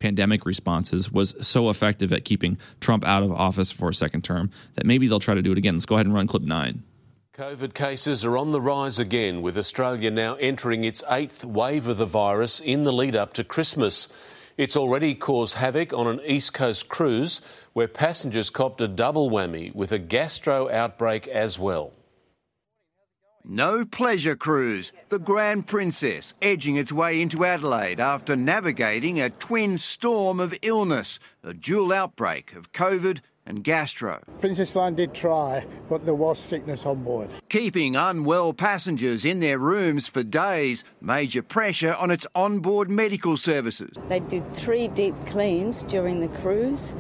pandemic 0.02 0.46
responses 0.46 1.12
was 1.12 1.36
so 1.40 1.70
effective 1.70 2.12
at 2.12 2.26
keeping 2.26 2.58
Trump 2.82 3.06
out 3.06 3.24
of 3.24 3.32
office 3.32 3.72
for 3.72 3.88
a 3.88 3.94
second 3.94 4.24
term 4.24 4.52
that 4.76 4.86
maybe 4.86 5.08
they'll 5.08 5.20
try 5.20 5.36
to 5.36 5.42
do 5.42 5.52
it 5.52 5.58
again. 5.58 5.76
Let's 5.76 5.86
go 5.86 5.96
ahead 5.96 6.08
and 6.08 6.16
run 6.16 6.28
clip 6.28 6.44
nine. 6.44 6.84
COVID 7.34 7.74
cases 7.74 8.26
are 8.26 8.38
on 8.38 8.52
the 8.52 8.60
rise 8.60 9.00
again, 9.00 9.42
with 9.42 9.58
Australia 9.58 10.12
now 10.12 10.36
entering 10.36 10.84
its 10.84 11.02
eighth 11.10 11.46
wave 11.46 11.88
of 11.88 11.98
the 11.98 12.06
virus 12.06 12.60
in 12.60 12.84
the 12.84 12.92
lead 12.92 13.16
up 13.16 13.34
to 13.34 13.44
Christmas. 13.44 14.10
It's 14.58 14.76
already 14.76 15.16
caused 15.16 15.56
havoc 15.56 15.94
on 15.94 16.08
an 16.08 16.20
East 16.26 16.54
Coast 16.54 16.90
cruise 16.90 17.40
where 17.72 17.88
passengers 17.88 18.50
copped 18.50 18.82
a 18.82 18.88
double 18.88 19.30
whammy 19.30 19.74
with 19.74 19.94
a 19.94 19.98
gastro 19.98 20.70
outbreak 20.70 21.28
as 21.30 21.58
well. 21.58 21.94
No 23.44 23.86
pleasure 23.86 24.36
cruise. 24.36 24.92
The 25.10 25.20
Grand 25.20 25.68
Princess 25.68 26.34
edging 26.42 26.76
its 26.76 26.92
way 26.92 27.22
into 27.22 27.44
Adelaide 27.44 28.00
after 28.00 28.36
navigating 28.36 29.20
a 29.20 29.30
twin 29.30 29.78
storm 29.78 30.40
of 30.40 30.58
illness, 30.62 31.20
a 31.44 31.54
dual 31.54 31.92
outbreak 31.92 32.54
of 32.54 32.72
COVID 32.72 33.20
and 33.46 33.64
gastro. 33.64 34.22
Princess 34.40 34.76
Line 34.76 34.94
did 34.94 35.14
try, 35.14 35.66
but 35.90 36.06
there 36.06 36.14
was 36.14 36.38
sickness 36.38 36.86
on 36.86 37.04
board. 37.04 37.30
Keeping 37.50 37.96
unwell 37.96 38.54
passengers 38.54 39.26
in 39.26 39.40
their 39.40 39.58
rooms 39.58 40.08
for 40.08 40.22
days, 40.22 40.84
major 41.02 41.42
pressure 41.42 41.96
on 41.96 42.12
its 42.12 42.28
onboard 42.36 42.92
medical 42.92 43.38
services. 43.38 43.98
They 44.08 44.20
did 44.20 44.50
three 44.52 44.88
deep 44.88 45.16
cleans 45.26 45.82
during 45.84 46.20
the 46.20 46.28
cruise. 46.40 46.94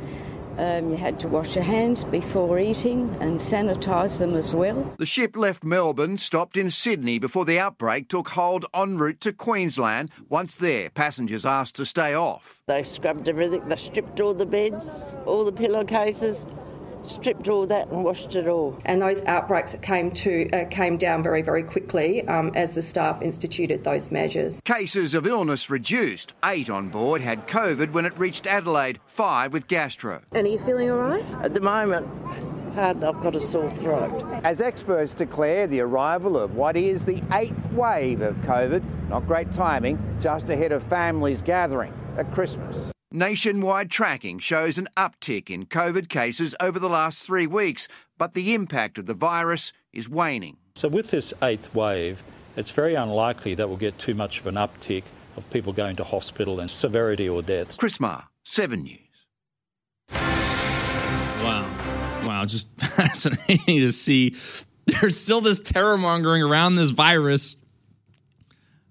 Um, 0.61 0.91
you 0.91 0.95
had 0.95 1.19
to 1.21 1.27
wash 1.27 1.55
your 1.55 1.63
hands 1.63 2.03
before 2.03 2.59
eating 2.59 3.17
and 3.19 3.39
sanitise 3.39 4.19
them 4.19 4.35
as 4.35 4.53
well. 4.53 4.93
The 4.99 5.07
ship 5.07 5.35
left 5.35 5.63
Melbourne, 5.63 6.19
stopped 6.19 6.55
in 6.55 6.69
Sydney 6.69 7.17
before 7.17 7.45
the 7.45 7.57
outbreak 7.57 8.09
took 8.09 8.29
hold 8.29 8.67
en 8.71 8.99
route 8.99 9.19
to 9.21 9.33
Queensland. 9.33 10.11
Once 10.29 10.55
there, 10.55 10.91
passengers 10.91 11.47
asked 11.47 11.77
to 11.77 11.85
stay 11.85 12.13
off. 12.13 12.61
They 12.67 12.83
scrubbed 12.83 13.27
everything, 13.27 13.67
they 13.67 13.75
stripped 13.75 14.21
all 14.21 14.35
the 14.35 14.45
beds, 14.45 15.15
all 15.25 15.45
the 15.45 15.51
pillowcases, 15.51 16.45
stripped 17.03 17.47
all 17.47 17.67
that 17.67 17.87
and 17.89 18.03
washed 18.03 18.35
it 18.35 18.47
all. 18.47 18.79
And 18.85 19.01
those 19.01 19.21
outbreaks 19.23 19.75
came 19.81 20.11
to 20.11 20.49
uh, 20.51 20.65
came 20.69 20.97
down 20.97 21.23
very 21.23 21.41
very 21.41 21.63
quickly 21.63 22.27
um, 22.27 22.51
as 22.55 22.73
the 22.73 22.81
staff 22.81 23.21
instituted 23.21 23.83
those 23.83 24.11
measures. 24.11 24.61
Cases 24.65 25.13
of 25.13 25.25
illness 25.25 25.69
reduced. 25.69 26.33
Eight 26.45 26.69
on 26.69 26.89
board 26.89 27.21
had 27.21 27.47
COVID 27.47 27.91
when 27.91 28.05
it 28.05 28.17
reached 28.17 28.47
Adelaide. 28.47 28.99
Five 29.05 29.53
with 29.53 29.67
gastro. 29.67 30.21
And 30.31 30.47
are 30.47 30.49
you 30.49 30.59
feeling 30.59 30.91
all 30.91 30.97
right? 30.97 31.25
At 31.43 31.53
the 31.53 31.59
moment, 31.59 32.07
hard. 32.73 33.03
I've 33.03 33.21
got 33.21 33.35
a 33.35 33.41
sore 33.41 33.69
throat. 33.75 34.23
As 34.43 34.61
experts 34.61 35.13
declare 35.13 35.67
the 35.67 35.81
arrival 35.81 36.37
of 36.37 36.55
what 36.55 36.77
is 36.77 37.05
the 37.05 37.21
eighth 37.33 37.71
wave 37.71 38.21
of 38.21 38.35
COVID, 38.37 39.09
not 39.09 39.27
great 39.27 39.51
timing, 39.53 39.99
just 40.21 40.49
ahead 40.49 40.71
of 40.71 40.83
families 40.83 41.41
gathering 41.41 41.93
at 42.17 42.31
Christmas. 42.33 42.91
Nationwide 43.13 43.91
tracking 43.91 44.39
shows 44.39 44.77
an 44.77 44.87
uptick 44.95 45.49
in 45.49 45.65
COVID 45.65 46.07
cases 46.07 46.55
over 46.61 46.79
the 46.79 46.87
last 46.87 47.23
three 47.23 47.45
weeks, 47.45 47.89
but 48.17 48.33
the 48.33 48.53
impact 48.53 48.97
of 48.97 49.05
the 49.05 49.13
virus 49.13 49.73
is 49.91 50.07
waning. 50.07 50.55
So, 50.75 50.87
with 50.87 51.11
this 51.11 51.33
eighth 51.43 51.75
wave, 51.75 52.23
it's 52.55 52.71
very 52.71 52.95
unlikely 52.95 53.55
that 53.55 53.67
we'll 53.67 53.77
get 53.77 53.99
too 53.99 54.13
much 54.13 54.39
of 54.39 54.47
an 54.47 54.55
uptick 54.55 55.03
of 55.35 55.49
people 55.49 55.73
going 55.73 55.97
to 55.97 56.05
hospital 56.05 56.61
and 56.61 56.71
severity 56.71 57.27
or 57.27 57.41
deaths. 57.41 57.75
Chris 57.75 57.99
Marr, 57.99 58.29
7 58.43 58.81
News. 58.81 58.99
Wow. 60.09 62.23
Wow. 62.25 62.45
Just 62.45 62.69
fascinating 62.77 63.81
to 63.81 63.91
see. 63.91 64.37
There's 64.85 65.19
still 65.19 65.41
this 65.41 65.59
terror 65.59 65.97
mongering 65.97 66.43
around 66.43 66.77
this 66.77 66.91
virus, 66.91 67.57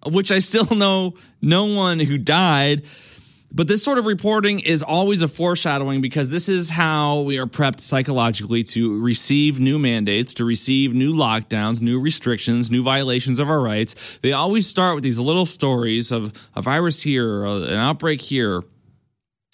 of 0.03 0.13
which 0.13 0.31
I 0.31 0.41
still 0.41 0.77
know 0.77 1.15
no 1.41 1.65
one 1.65 2.01
who 2.01 2.19
died. 2.19 2.85
But 3.53 3.67
this 3.67 3.83
sort 3.83 3.99
of 3.99 4.05
reporting 4.05 4.61
is 4.61 4.83
always 4.83 5.23
a 5.23 5.29
foreshadowing 5.29 6.01
because 6.01 6.31
this 6.31 6.49
is 6.49 6.69
how 6.69 7.23
we 7.23 7.39
are 7.39 7.47
prepped 7.47 7.81
psychologically 7.81 8.63
to 8.65 9.01
receive 9.01 9.59
new 9.59 9.77
mandates, 9.77 10.35
to 10.35 10.45
receive 10.45 10.95
new 10.95 11.13
lockdowns, 11.15 11.81
new 11.81 11.99
restrictions, 11.99 12.71
new 12.71 12.85
violations 12.85 13.41
of 13.41 13.51
our 13.51 13.61
rights. 13.61 14.19
They 14.23 14.33
always 14.33 14.69
start 14.69 14.95
with 14.95 15.03
these 15.03 15.19
little 15.19 15.47
stories 15.47 16.13
of 16.13 16.33
a 16.55 16.63
virus 16.63 17.03
here, 17.03 17.45
an 17.45 17.75
outbreak 17.75 18.21
here. 18.21 18.63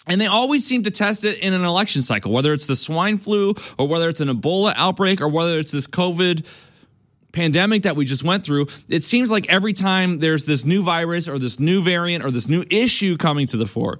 And 0.05 0.21
they 0.21 0.27
always 0.27 0.65
seem 0.65 0.83
to 0.83 0.91
test 0.91 1.25
it 1.25 1.39
in 1.39 1.53
an 1.53 1.65
election 1.65 2.01
cycle, 2.01 2.31
whether 2.31 2.53
it's 2.53 2.67
the 2.67 2.75
swine 2.75 3.17
flu 3.17 3.55
or 3.77 3.87
whether 3.87 4.07
it's 4.09 4.21
an 4.21 4.29
Ebola 4.29 4.73
outbreak 4.75 5.21
or 5.21 5.27
whether 5.27 5.57
it's 5.59 5.71
this 5.71 5.87
COVID 5.87 6.45
pandemic 7.37 7.83
that 7.83 7.95
we 7.95 8.03
just 8.03 8.23
went 8.23 8.43
through, 8.43 8.65
it 8.89 9.03
seems 9.03 9.29
like 9.29 9.47
every 9.47 9.73
time 9.73 10.17
there's 10.17 10.45
this 10.45 10.65
new 10.65 10.81
virus 10.81 11.27
or 11.27 11.37
this 11.37 11.59
new 11.59 11.83
variant 11.83 12.25
or 12.25 12.31
this 12.31 12.47
new 12.47 12.63
issue 12.71 13.15
coming 13.15 13.45
to 13.45 13.57
the 13.57 13.67
fore, 13.67 13.99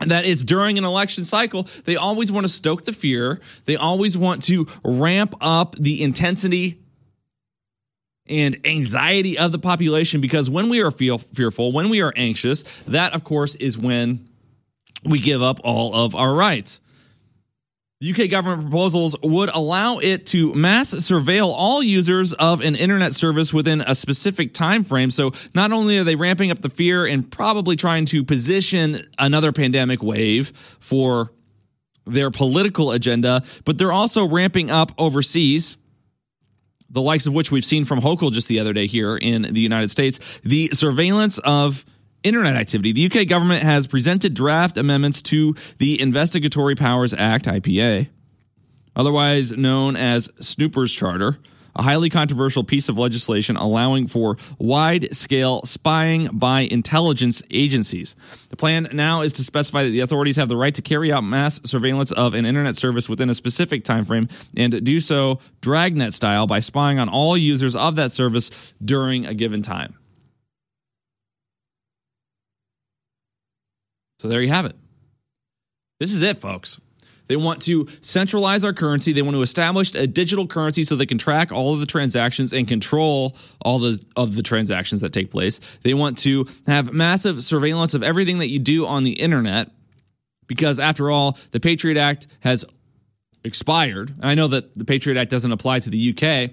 that 0.00 0.24
it's 0.24 0.42
during 0.42 0.78
an 0.78 0.84
election 0.84 1.24
cycle, 1.24 1.68
they 1.84 1.96
always 1.96 2.32
want 2.32 2.44
to 2.44 2.52
stoke 2.52 2.84
the 2.84 2.92
fear. 2.92 3.38
They 3.66 3.76
always 3.76 4.16
want 4.16 4.42
to 4.44 4.66
ramp 4.82 5.34
up 5.42 5.76
the 5.76 6.02
intensity 6.02 6.80
and 8.26 8.58
anxiety 8.64 9.36
of 9.36 9.52
the 9.52 9.58
population 9.58 10.22
because 10.22 10.48
when 10.48 10.70
we 10.70 10.80
are 10.80 10.90
feel 10.90 11.18
fearful, 11.18 11.70
when 11.70 11.90
we 11.90 12.00
are 12.00 12.14
anxious, 12.16 12.64
that 12.86 13.12
of 13.12 13.24
course 13.24 13.56
is 13.56 13.76
when 13.76 14.26
we 15.04 15.18
give 15.18 15.42
up 15.42 15.60
all 15.64 15.94
of 15.94 16.14
our 16.14 16.32
rights. 16.32 16.80
UK 18.02 18.28
government 18.28 18.62
proposals 18.62 19.14
would 19.22 19.48
allow 19.50 19.98
it 19.98 20.26
to 20.26 20.52
mass 20.54 20.92
surveil 20.92 21.52
all 21.54 21.82
users 21.82 22.32
of 22.32 22.60
an 22.60 22.74
internet 22.74 23.14
service 23.14 23.52
within 23.52 23.80
a 23.80 23.94
specific 23.94 24.52
time 24.52 24.82
frame. 24.82 25.10
So 25.10 25.32
not 25.54 25.72
only 25.72 25.98
are 25.98 26.04
they 26.04 26.16
ramping 26.16 26.50
up 26.50 26.60
the 26.60 26.68
fear 26.68 27.06
and 27.06 27.30
probably 27.30 27.76
trying 27.76 28.06
to 28.06 28.24
position 28.24 29.00
another 29.18 29.52
pandemic 29.52 30.02
wave 30.02 30.52
for 30.80 31.32
their 32.04 32.30
political 32.30 32.90
agenda, 32.90 33.44
but 33.64 33.78
they're 33.78 33.92
also 33.92 34.26
ramping 34.26 34.70
up 34.70 34.92
overseas 34.98 35.76
the 36.92 37.00
likes 37.00 37.26
of 37.26 37.32
which 37.32 37.50
we've 37.50 37.64
seen 37.64 37.84
from 37.86 38.00
Hochul 38.00 38.32
just 38.32 38.48
the 38.48 38.60
other 38.60 38.74
day 38.74 38.86
here 38.86 39.16
in 39.16 39.42
the 39.42 39.60
United 39.60 39.90
States, 39.90 40.20
the 40.42 40.70
surveillance 40.74 41.38
of 41.38 41.84
internet 42.22 42.56
activity. 42.56 42.92
The 42.92 43.06
UK 43.06 43.28
government 43.28 43.62
has 43.62 43.86
presented 43.86 44.34
draft 44.34 44.78
amendments 44.78 45.22
to 45.22 45.54
the 45.78 46.00
Investigatory 46.00 46.74
Powers 46.74 47.14
Act, 47.14 47.46
IPA, 47.46 48.08
otherwise 48.96 49.52
known 49.52 49.96
as 49.96 50.28
Snoopers 50.40 50.92
Charter, 50.92 51.38
a 51.74 51.82
highly 51.82 52.10
controversial 52.10 52.64
piece 52.64 52.88
of 52.88 52.98
legislation 52.98 53.56
allowing 53.56 54.06
for 54.06 54.36
wide 54.58 55.14
scale 55.16 55.62
spying 55.64 56.28
by 56.32 56.60
intelligence 56.60 57.42
agencies. 57.50 58.14
The 58.50 58.56
plan 58.56 58.88
now 58.92 59.22
is 59.22 59.32
to 59.34 59.44
specify 59.44 59.84
that 59.84 59.90
the 59.90 60.00
authorities 60.00 60.36
have 60.36 60.48
the 60.48 60.56
right 60.56 60.74
to 60.74 60.82
carry 60.82 61.12
out 61.12 61.24
mass 61.24 61.60
surveillance 61.64 62.12
of 62.12 62.34
an 62.34 62.44
internet 62.44 62.76
service 62.76 63.08
within 63.08 63.30
a 63.30 63.34
specific 63.34 63.84
time 63.84 64.04
frame 64.04 64.28
and 64.56 64.84
do 64.84 65.00
so 65.00 65.40
dragnet 65.60 66.14
style 66.14 66.46
by 66.46 66.60
spying 66.60 66.98
on 66.98 67.08
all 67.08 67.36
users 67.36 67.74
of 67.74 67.96
that 67.96 68.12
service 68.12 68.50
during 68.84 69.26
a 69.26 69.34
given 69.34 69.62
time. 69.62 69.94
So 74.22 74.28
there 74.28 74.40
you 74.40 74.50
have 74.50 74.66
it. 74.66 74.76
This 75.98 76.12
is 76.12 76.22
it, 76.22 76.40
folks. 76.40 76.80
They 77.26 77.34
want 77.34 77.60
to 77.62 77.88
centralize 78.02 78.62
our 78.62 78.72
currency. 78.72 79.12
They 79.12 79.20
want 79.20 79.34
to 79.34 79.42
establish 79.42 79.92
a 79.96 80.06
digital 80.06 80.46
currency 80.46 80.84
so 80.84 80.94
they 80.94 81.06
can 81.06 81.18
track 81.18 81.50
all 81.50 81.74
of 81.74 81.80
the 81.80 81.86
transactions 81.86 82.52
and 82.52 82.68
control 82.68 83.36
all 83.62 83.80
the 83.80 84.00
of 84.14 84.36
the 84.36 84.44
transactions 84.44 85.00
that 85.00 85.12
take 85.12 85.32
place. 85.32 85.58
They 85.82 85.92
want 85.92 86.18
to 86.18 86.46
have 86.68 86.92
massive 86.92 87.42
surveillance 87.42 87.94
of 87.94 88.04
everything 88.04 88.38
that 88.38 88.48
you 88.48 88.60
do 88.60 88.86
on 88.86 89.02
the 89.02 89.10
internet 89.10 89.72
because 90.46 90.78
after 90.78 91.10
all, 91.10 91.36
the 91.50 91.58
Patriot 91.58 91.98
Act 91.98 92.28
has 92.40 92.64
expired. 93.42 94.14
I 94.22 94.36
know 94.36 94.46
that 94.46 94.72
the 94.74 94.84
Patriot 94.84 95.20
Act 95.20 95.32
doesn't 95.32 95.50
apply 95.50 95.80
to 95.80 95.90
the 95.90 96.10
UK, 96.10 96.52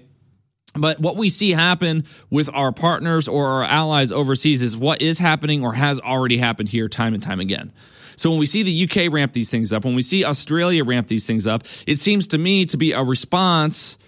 but 0.74 1.00
what 1.00 1.16
we 1.16 1.28
see 1.28 1.50
happen 1.50 2.04
with 2.30 2.48
our 2.52 2.72
partners 2.72 3.28
or 3.28 3.46
our 3.46 3.64
allies 3.64 4.12
overseas 4.12 4.62
is 4.62 4.76
what 4.76 5.02
is 5.02 5.18
happening 5.18 5.64
or 5.64 5.74
has 5.74 5.98
already 5.98 6.38
happened 6.38 6.68
here 6.68 6.88
time 6.88 7.14
and 7.14 7.22
time 7.22 7.40
again. 7.40 7.72
So 8.16 8.30
when 8.30 8.38
we 8.38 8.46
see 8.46 8.62
the 8.62 8.84
UK 8.84 9.12
ramp 9.12 9.32
these 9.32 9.50
things 9.50 9.72
up, 9.72 9.84
when 9.84 9.94
we 9.94 10.02
see 10.02 10.24
Australia 10.24 10.84
ramp 10.84 11.08
these 11.08 11.26
things 11.26 11.46
up, 11.46 11.64
it 11.86 11.98
seems 11.98 12.26
to 12.28 12.38
me 12.38 12.66
to 12.66 12.76
be 12.76 12.92
a 12.92 13.02
response 13.02 13.98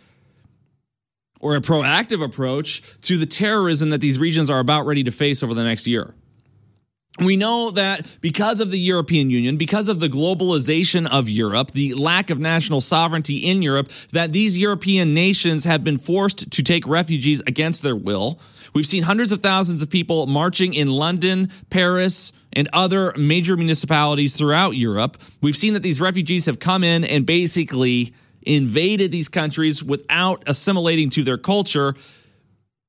or 1.40 1.56
a 1.56 1.60
proactive 1.60 2.22
approach 2.22 2.82
to 3.02 3.18
the 3.18 3.26
terrorism 3.26 3.90
that 3.90 4.00
these 4.00 4.18
regions 4.18 4.50
are 4.50 4.60
about 4.60 4.86
ready 4.86 5.02
to 5.02 5.10
face 5.10 5.42
over 5.42 5.54
the 5.54 5.64
next 5.64 5.86
year. 5.86 6.14
We 7.18 7.36
know 7.36 7.70
that 7.72 8.06
because 8.22 8.60
of 8.60 8.70
the 8.70 8.78
European 8.78 9.28
Union, 9.28 9.58
because 9.58 9.88
of 9.88 10.00
the 10.00 10.08
globalization 10.08 11.06
of 11.06 11.28
Europe, 11.28 11.72
the 11.72 11.92
lack 11.94 12.30
of 12.30 12.40
national 12.40 12.80
sovereignty 12.80 13.36
in 13.36 13.60
Europe, 13.60 13.90
that 14.12 14.32
these 14.32 14.56
European 14.56 15.12
nations 15.12 15.64
have 15.64 15.84
been 15.84 15.98
forced 15.98 16.50
to 16.50 16.62
take 16.62 16.86
refugees 16.86 17.42
against 17.46 17.82
their 17.82 17.96
will. 17.96 18.40
We've 18.72 18.86
seen 18.86 19.02
hundreds 19.02 19.30
of 19.30 19.42
thousands 19.42 19.82
of 19.82 19.90
people 19.90 20.26
marching 20.26 20.72
in 20.72 20.88
London, 20.88 21.50
Paris, 21.68 22.32
and 22.54 22.68
other 22.72 23.12
major 23.18 23.56
municipalities 23.58 24.34
throughout 24.34 24.76
Europe. 24.76 25.20
We've 25.42 25.56
seen 25.56 25.74
that 25.74 25.82
these 25.82 26.00
refugees 26.00 26.46
have 26.46 26.58
come 26.58 26.82
in 26.82 27.04
and 27.04 27.26
basically 27.26 28.14
invaded 28.42 29.12
these 29.12 29.28
countries 29.28 29.82
without 29.82 30.42
assimilating 30.46 31.10
to 31.10 31.24
their 31.24 31.38
culture, 31.38 31.94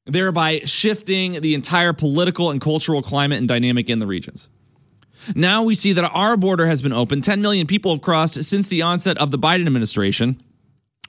thereby 0.05 0.61
shifting 0.65 1.41
the 1.41 1.53
entire 1.53 1.93
political 1.93 2.51
and 2.51 2.59
cultural 2.59 3.01
climate 3.01 3.37
and 3.37 3.47
dynamic 3.47 3.89
in 3.89 3.99
the 3.99 4.07
regions. 4.07 4.49
Now 5.35 5.63
we 5.63 5.75
see 5.75 5.93
that 5.93 6.03
our 6.03 6.35
border 6.35 6.67
has 6.67 6.81
been 6.81 6.93
open. 6.93 7.21
10 7.21 7.41
million 7.41 7.67
people 7.67 7.93
have 7.93 8.01
crossed 8.01 8.41
since 8.43 8.67
the 8.67 8.81
onset 8.81 9.17
of 9.17 9.31
the 9.31 9.39
Biden 9.39 9.65
administration. 9.65 10.41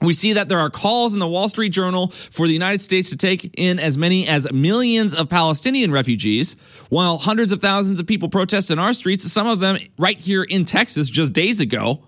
We 0.01 0.13
see 0.13 0.33
that 0.33 0.49
there 0.49 0.59
are 0.59 0.69
calls 0.69 1.13
in 1.13 1.19
the 1.19 1.27
Wall 1.27 1.47
Street 1.47 1.69
Journal 1.69 2.09
for 2.09 2.47
the 2.47 2.53
United 2.53 2.81
States 2.81 3.09
to 3.11 3.15
take 3.15 3.51
in 3.57 3.79
as 3.79 3.97
many 3.97 4.27
as 4.27 4.49
millions 4.51 5.15
of 5.15 5.29
Palestinian 5.29 5.91
refugees, 5.91 6.55
while 6.89 7.17
hundreds 7.17 7.53
of 7.53 7.59
thousands 7.59 7.99
of 7.99 8.05
people 8.05 8.27
protest 8.27 8.71
in 8.71 8.77
our 8.77 8.91
streets, 8.91 9.29
some 9.31 9.47
of 9.47 9.61
them 9.61 9.77
right 9.97 10.17
here 10.17 10.43
in 10.43 10.65
Texas 10.65 11.09
just 11.09 11.31
days 11.31 11.61
ago, 11.61 12.03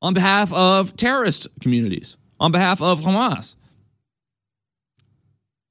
on 0.00 0.14
behalf 0.14 0.50
of 0.54 0.96
terrorist 0.96 1.48
communities, 1.60 2.16
on 2.38 2.50
behalf 2.50 2.80
of 2.80 3.00
Hamas. 3.00 3.56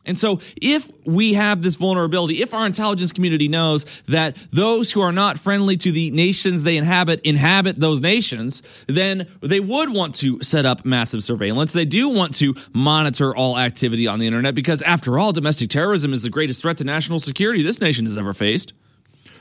And 0.05 0.17
so, 0.17 0.39
if 0.61 0.89
we 1.05 1.33
have 1.33 1.61
this 1.61 1.75
vulnerability, 1.75 2.41
if 2.41 2.53
our 2.53 2.65
intelligence 2.65 3.11
community 3.11 3.49
knows 3.49 3.85
that 4.07 4.37
those 4.49 4.91
who 4.91 5.01
are 5.01 5.11
not 5.11 5.37
friendly 5.37 5.75
to 5.77 5.91
the 5.91 6.09
nations 6.11 6.63
they 6.63 6.77
inhabit 6.77 7.19
inhabit 7.25 7.79
those 7.79 7.99
nations, 7.99 8.63
then 8.87 9.27
they 9.41 9.59
would 9.59 9.93
want 9.93 10.15
to 10.15 10.41
set 10.41 10.65
up 10.65 10.85
massive 10.85 11.21
surveillance. 11.21 11.73
They 11.73 11.85
do 11.85 12.09
want 12.09 12.33
to 12.35 12.55
monitor 12.73 13.35
all 13.35 13.59
activity 13.59 14.07
on 14.07 14.19
the 14.19 14.27
internet 14.27 14.55
because, 14.55 14.81
after 14.83 15.19
all, 15.19 15.33
domestic 15.33 15.69
terrorism 15.69 16.13
is 16.13 16.21
the 16.21 16.29
greatest 16.29 16.61
threat 16.61 16.77
to 16.77 16.85
national 16.85 17.19
security 17.19 17.61
this 17.61 17.81
nation 17.81 18.05
has 18.05 18.17
ever 18.17 18.33
faced. 18.33 18.73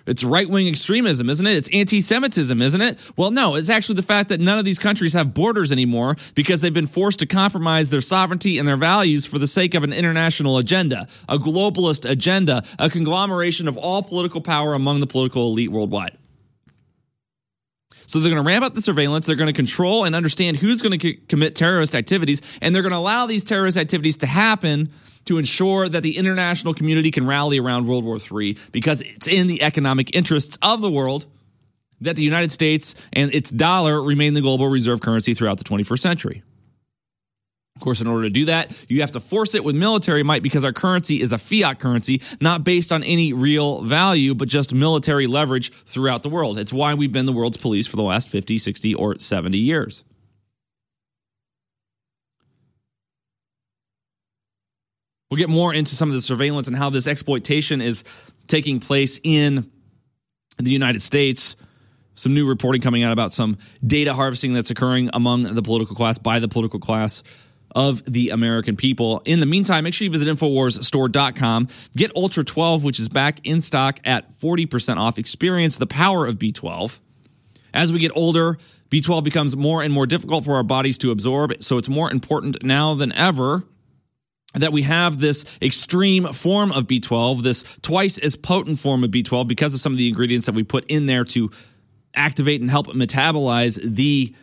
It's 0.09 0.25
right 0.25 0.49
wing 0.49 0.67
extremism, 0.69 1.29
isn't 1.29 1.47
it? 1.47 1.57
It's 1.57 1.69
anti 1.73 2.01
Semitism, 2.01 2.61
isn't 2.61 2.81
it? 2.81 2.99
Well, 3.17 3.31
no, 3.31 3.55
it's 3.55 3.69
actually 3.69 3.97
the 3.97 4.03
fact 4.03 4.31
that 4.31 4.41
none 4.41 4.59
of 4.59 4.65
these 4.65 4.79
countries 4.79 5.13
have 5.13 5.35
borders 5.35 5.71
anymore 5.71 6.17
because 6.35 6.61
they've 6.61 6.73
been 6.73 6.87
forced 6.87 7.19
to 7.21 7.27
compromise 7.27 7.91
their 7.91 8.01
sovereignty 8.01 8.59
and 8.59 8.67
their 8.67 8.77
values 8.77 9.27
for 9.27 9.39
the 9.39 9.47
sake 9.47 9.75
of 9.75 9.85
an 9.85 9.93
international 9.93 10.59
agenda, 10.59 11.07
a 11.29 11.39
globalist 11.39 12.09
agenda, 12.09 12.63
a 12.79 12.89
conglomeration 12.89 13.69
of 13.69 13.77
all 13.77 14.03
political 14.03 14.41
power 14.41 14.75
among 14.75 15.01
the 15.01 15.07
political 15.07 15.49
elite 15.49 15.71
worldwide. 15.71 16.17
So 18.09 18.19
they're 18.19 18.31
going 18.31 18.43
to 18.43 18.47
ramp 18.47 18.65
up 18.65 18.75
the 18.75 18.83
surveillance. 18.83 19.27
They're 19.27 19.37
going 19.37 19.49
to 19.49 19.53
control 19.53 20.05
and 20.05 20.17
understand 20.17 20.57
who's 20.57 20.81
going 20.81 20.99
to 20.99 21.09
c- 21.09 21.21
commit 21.29 21.55
terrorist 21.55 21.95
activities, 21.95 22.41
and 22.63 22.75
they're 22.75 22.83
going 22.83 22.93
to 22.93 22.99
allow 22.99 23.27
these 23.27 23.45
terrorist 23.45 23.77
activities 23.77 24.17
to 24.19 24.27
happen 24.27 24.91
to 25.27 25.37
ensure 25.37 25.89
that 25.91 26.03
the 26.03 26.17
international 26.17 26.73
community 26.73 27.11
can 27.11 27.27
rally 27.27 27.59
around 27.59 27.87
World 27.87 28.05
War 28.05 28.17
III 28.19 28.57
because 28.73 29.03
it's 29.03 29.27
in 29.27 29.47
the 29.47 29.63
economic 29.63 30.17
interests 30.17 30.57
of 30.63 30.81
the 30.81 30.91
world 30.91 31.27
that 32.01 32.17
the 32.17 32.23
United 32.23 32.51
States 32.51 32.95
and 33.13 33.33
its 33.35 33.51
dollar 33.51 34.03
remain 34.03 34.33
the 34.33 34.41
global 34.41 34.69
reserve 34.69 35.03
currency 35.03 35.35
throughout 35.35 35.59
the 35.59 35.65
21st 35.65 35.99
century. 35.99 36.43
Of 37.79 37.85
course, 37.85 38.01
in 38.01 38.09
order 38.09 38.25
to 38.25 38.31
do 38.31 38.47
that, 38.47 38.77
you 38.89 39.03
have 39.03 39.13
to 39.13 39.21
force 39.21 39.55
it 39.55 39.63
with 39.63 39.77
military 39.77 40.25
might 40.25 40.43
because 40.43 40.65
our 40.65 40.73
currency 40.73 41.23
is 41.23 41.33
a 41.33 41.39
fiat 41.39 41.79
currency, 41.79 42.23
not 42.41 42.65
based 42.65 42.91
on 42.93 43.05
any 43.05 43.33
real 43.33 43.83
value, 43.83 44.35
but 44.35 44.49
just 44.49 44.75
military 44.75 45.29
leverage 45.29 45.71
throughout 45.87 46.25
the 46.25 46.29
world. 46.29 46.59
It's 46.59 46.73
why 46.73 46.95
we've 46.95 47.13
been 47.13 47.25
the 47.25 47.33
world's 47.33 47.57
police 47.57 47.87
for 47.87 47.95
the 47.95 48.03
last 48.03 48.31
50, 48.31 48.59
60, 48.59 48.95
or 48.95 49.17
70 49.21 49.59
years. 49.59 50.03
We'll 55.31 55.39
get 55.39 55.49
more 55.49 55.73
into 55.73 55.95
some 55.95 56.09
of 56.09 56.17
the 56.17 56.21
surveillance 56.21 56.67
and 56.67 56.77
how 56.77 56.91
this 56.91 57.07
exploitation 57.07 57.81
is 57.81 58.03
taking 58.49 58.81
place 58.81 59.21
in 59.23 59.71
the 60.57 60.73
United 60.73 61.01
States. 61.01 61.55
Some 62.17 62.35
new 62.35 62.49
reporting 62.49 62.83
coming 62.83 63.05
out 63.05 63.13
about 63.13 63.33
some 63.33 63.59
data 63.87 64.15
harvesting 64.15 64.53
that's 64.53 64.73
occurring 64.73 65.11
among 65.13 65.55
the 65.55 65.63
political 65.63 65.95
class 65.95 66.19
by 66.19 66.41
the 66.41 66.49
political 66.49 66.81
class 66.81 67.23
of 67.73 68.03
the 68.11 68.31
American 68.31 68.77
people. 68.77 69.23
In 69.25 69.41
the 69.41 69.47
meantime, 69.47 69.85
make 69.85 69.95
sure 69.95 70.05
you 70.05 70.11
visit 70.11 70.29
InfoWarsStore.com. 70.29 71.69
Get 71.97 72.15
Ultra 72.17 72.45
12, 72.45 72.85
which 72.85 72.99
is 72.99 73.09
back 73.09 73.41
in 73.45 73.61
stock 73.61 74.01
at 74.05 74.33
40% 74.39 74.97
off. 74.97 75.19
Experience 75.19 75.77
the 75.77 75.87
power 75.87 76.27
of 76.27 76.37
B12. 76.37 76.99
As 77.75 77.93
we 77.93 77.99
get 77.99 78.13
older, 78.15 78.59
B12 78.91 79.23
becomes 79.23 79.57
more 79.57 79.83
and 79.83 79.93
more 79.93 80.07
difficult 80.07 80.45
for 80.45 80.57
our 80.57 80.63
bodies 80.63 80.99
to 80.99 81.11
absorb, 81.11 81.63
so 81.63 81.77
it's 81.79 81.89
more 81.89 82.11
important 82.11 82.63
now 82.63 82.95
than 82.95 83.13
ever 83.13 83.65
that 84.55 84.73
we 84.73 84.83
have 84.83 85.21
this 85.21 85.45
extreme 85.61 86.33
form 86.33 86.73
of 86.73 86.87
B12, 86.87 87.43
this 87.43 87.65
twice 87.83 88.17
as 88.17 88.35
potent 88.35 88.79
form 88.79 89.05
of 89.05 89.11
B12 89.11 89.47
because 89.47 89.75
of 89.75 89.81
some 89.81 89.93
of 89.93 89.99
the 89.99 90.09
ingredients 90.09 90.47
that 90.47 90.55
we 90.55 90.63
put 90.63 90.87
in 90.87 91.07
there 91.07 91.25
to 91.25 91.51
activate 92.15 92.61
and 92.63 92.71
help 92.71 92.87
metabolize 92.89 93.79
the 93.83 94.35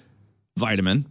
vitamin. 0.58 1.08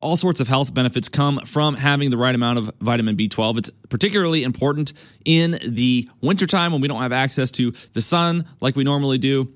All 0.00 0.16
sorts 0.16 0.40
of 0.40 0.48
health 0.48 0.74
benefits 0.74 1.08
come 1.08 1.40
from 1.46 1.74
having 1.74 2.10
the 2.10 2.18
right 2.18 2.34
amount 2.34 2.58
of 2.58 2.70
vitamin 2.80 3.16
B12. 3.16 3.58
It's 3.58 3.70
particularly 3.88 4.44
important 4.44 4.92
in 5.24 5.58
the 5.66 6.10
wintertime 6.20 6.72
when 6.72 6.82
we 6.82 6.88
don't 6.88 7.00
have 7.00 7.12
access 7.12 7.50
to 7.52 7.72
the 7.94 8.02
sun 8.02 8.46
like 8.60 8.76
we 8.76 8.84
normally 8.84 9.16
do. 9.16 9.52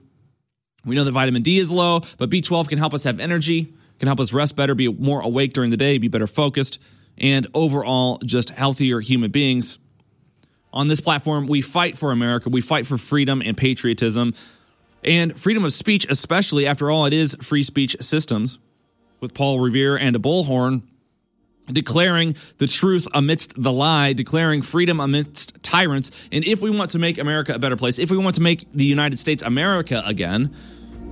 We 0.85 0.95
know 0.95 1.05
that 1.05 1.13
vitamin 1.13 1.43
D 1.43 1.59
is 1.59 1.71
low, 1.71 2.01
but 2.17 2.31
B12 2.31 2.69
can 2.69 2.79
help 2.79 2.95
us 2.95 3.05
have 3.05 3.21
energy, 3.21 3.75
can 3.99 4.07
help 4.07 4.19
us 4.19 4.33
rest 4.33 4.57
better, 4.57 4.75
be 4.75 4.89
more 4.89 5.21
awake 5.21 5.53
during 5.53 5.71
the 5.71 5.77
day, 5.77 5.99
be 5.99 6.09
better 6.09 6.27
focused 6.27 6.79
and 7.19 7.47
overall 7.53 8.19
just 8.25 8.49
healthier 8.49 9.01
human 9.01 9.31
beings. 9.31 9.79
On 10.73 10.89
this 10.89 11.01
platform, 11.01 11.49
we 11.49 11.61
fight 11.61 11.99
for 11.99 12.13
America. 12.13 12.49
We 12.49 12.63
fight 12.63 12.87
for 12.87 12.97
freedom 12.97 13.43
and 13.45 13.59
patriotism 13.59 14.35
and 15.05 15.39
freedom 15.39 15.65
of 15.65 15.73
speech, 15.75 16.07
especially 16.09 16.67
after 16.67 16.91
all, 16.91 17.05
it 17.05 17.13
is 17.13 17.37
free 17.43 17.63
speech 17.63 17.97
systems 18.01 18.59
with 19.21 19.35
Paul 19.35 19.61
Revere 19.61 19.97
and 19.97 20.17
a 20.17 20.19
bullhorn 20.19 20.83
declaring 21.73 22.37
the 22.59 22.67
truth 22.67 23.07
amidst 23.15 23.61
the 23.61 23.73
lie, 23.73 24.13
declaring 24.13 24.63
freedom 24.63 25.01
amidst 25.01 25.63
tyrants. 25.63 26.11
And 26.33 26.45
if 26.45 26.61
we 26.61 26.71
want 26.71 26.91
to 26.91 26.99
make 26.99 27.19
America 27.19 27.55
a 27.55 27.59
better 27.59 27.77
place, 27.77 27.99
if 27.99 28.11
we 28.11 28.17
want 28.17 28.35
to 28.37 28.43
make 28.43 28.67
the 28.73 28.85
United 28.85 29.19
States 29.19 29.43
America 29.43 30.03
again, 30.05 30.55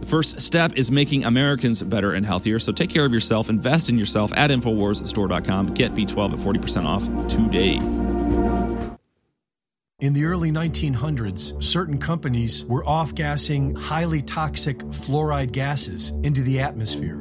the 0.00 0.06
first 0.06 0.40
step 0.40 0.72
is 0.76 0.90
making 0.90 1.24
Americans 1.24 1.82
better 1.82 2.12
and 2.12 2.24
healthier. 2.24 2.58
So 2.58 2.72
take 2.72 2.90
care 2.90 3.04
of 3.04 3.12
yourself, 3.12 3.48
invest 3.48 3.88
in 3.88 3.98
yourself 3.98 4.32
at 4.34 4.50
InfoWarsStore.com. 4.50 5.74
Get 5.74 5.94
B12 5.94 6.32
at 6.32 6.38
40% 6.38 6.84
off 6.84 7.26
today. 7.26 7.78
In 10.00 10.12
the 10.12 10.26
early 10.26 10.52
1900s, 10.52 11.60
certain 11.60 11.98
companies 11.98 12.64
were 12.64 12.86
off 12.86 13.16
gassing 13.16 13.74
highly 13.74 14.22
toxic 14.22 14.78
fluoride 14.78 15.50
gases 15.50 16.10
into 16.22 16.42
the 16.42 16.60
atmosphere. 16.60 17.20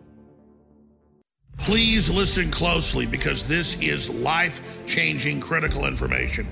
Please 1.63 2.09
listen 2.09 2.49
closely 2.49 3.05
because 3.05 3.43
this 3.43 3.79
is 3.81 4.09
life 4.09 4.61
changing 4.87 5.39
critical 5.39 5.85
information. 5.85 6.47